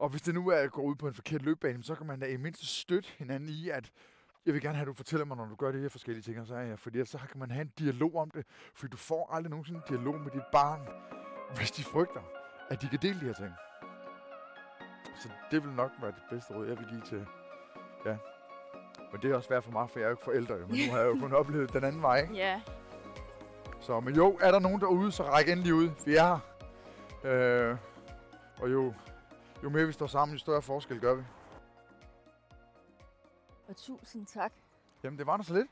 Og 0.00 0.08
hvis 0.08 0.22
det 0.22 0.34
nu 0.34 0.48
er 0.48 0.56
at 0.56 0.70
gå 0.70 0.82
ud 0.82 0.94
på 0.94 1.08
en 1.08 1.14
forkert 1.14 1.42
løbebane, 1.42 1.82
så 1.82 1.94
kan 1.94 2.06
man 2.06 2.20
da 2.20 2.26
i 2.26 2.36
mindst 2.36 2.64
støtte 2.80 3.08
hinanden 3.18 3.48
i, 3.48 3.68
at 3.68 3.90
jeg 4.46 4.54
vil 4.54 4.62
gerne 4.62 4.74
have, 4.74 4.82
at 4.82 4.86
du 4.88 4.92
fortæller 4.92 5.24
mig, 5.26 5.36
når 5.36 5.44
du 5.46 5.54
gør 5.54 5.72
de 5.72 5.78
her 5.78 5.88
forskellige 5.88 6.22
ting, 6.22 6.40
og 6.40 6.46
så 6.46 6.54
er 6.54 6.60
jeg, 6.60 6.78
fordi 6.78 7.04
så 7.04 7.18
kan 7.18 7.38
man 7.40 7.50
have 7.50 7.62
en 7.62 7.72
dialog 7.78 8.14
om 8.16 8.30
det, 8.30 8.46
fordi 8.74 8.90
du 8.90 8.96
får 8.96 9.30
aldrig 9.32 9.50
nogensinde 9.50 9.80
en 9.88 9.94
dialog 9.96 10.20
med 10.20 10.30
dit 10.30 10.42
barn, 10.52 10.80
hvis 11.56 11.70
de 11.70 11.84
frygter, 11.84 12.20
at 12.70 12.82
de 12.82 12.88
kan 12.88 12.98
dele 13.02 13.20
de 13.20 13.24
her 13.24 13.32
ting. 13.32 13.52
Så 15.22 15.28
det 15.50 15.64
vil 15.64 15.72
nok 15.72 15.90
være 16.00 16.10
det 16.10 16.22
bedste 16.30 16.54
råd, 16.54 16.66
jeg 16.66 16.78
vil 16.78 16.86
give 16.88 17.00
til, 17.00 17.26
ja. 18.06 18.16
Men 19.12 19.20
det 19.22 19.30
er 19.30 19.34
også 19.36 19.46
svært 19.46 19.64
for 19.64 19.70
mig, 19.72 19.90
for 19.90 19.98
jeg 19.98 20.04
er 20.04 20.08
jo 20.10 20.14
ikke 20.14 20.24
forældre, 20.24 20.54
jo, 20.54 20.66
men 20.66 20.76
nu 20.86 20.92
har 20.92 20.98
jeg 20.98 21.06
jo 21.06 21.16
kun 21.20 21.32
oplevet 21.40 21.72
den 21.72 21.84
anden 21.84 22.02
vej, 22.02 22.20
ikke? 22.20 22.34
Ja, 22.34 22.60
Så, 23.80 24.00
men 24.00 24.14
jo, 24.14 24.38
er 24.40 24.50
der 24.50 24.58
nogen 24.58 24.80
derude, 24.80 25.12
så 25.12 25.22
ræk 25.22 25.48
endelig 25.48 25.74
ud. 25.74 25.90
Vi 26.06 26.16
er 26.16 26.40
her. 27.22 27.70
Øh, 27.70 27.76
og 28.60 28.72
jo, 28.72 28.94
jo 29.62 29.68
mere 29.70 29.86
vi 29.86 29.92
står 29.92 30.06
sammen, 30.06 30.34
jo 30.34 30.38
større 30.38 30.62
forskel 30.62 31.00
gør 31.00 31.14
vi. 31.14 31.22
og 33.68 33.76
tusind 33.76 34.26
tak. 34.26 34.52
Jamen, 35.02 35.18
det 35.18 35.26
var 35.26 35.36
der 35.36 35.44
så 35.44 35.54
lidt. 35.54 35.68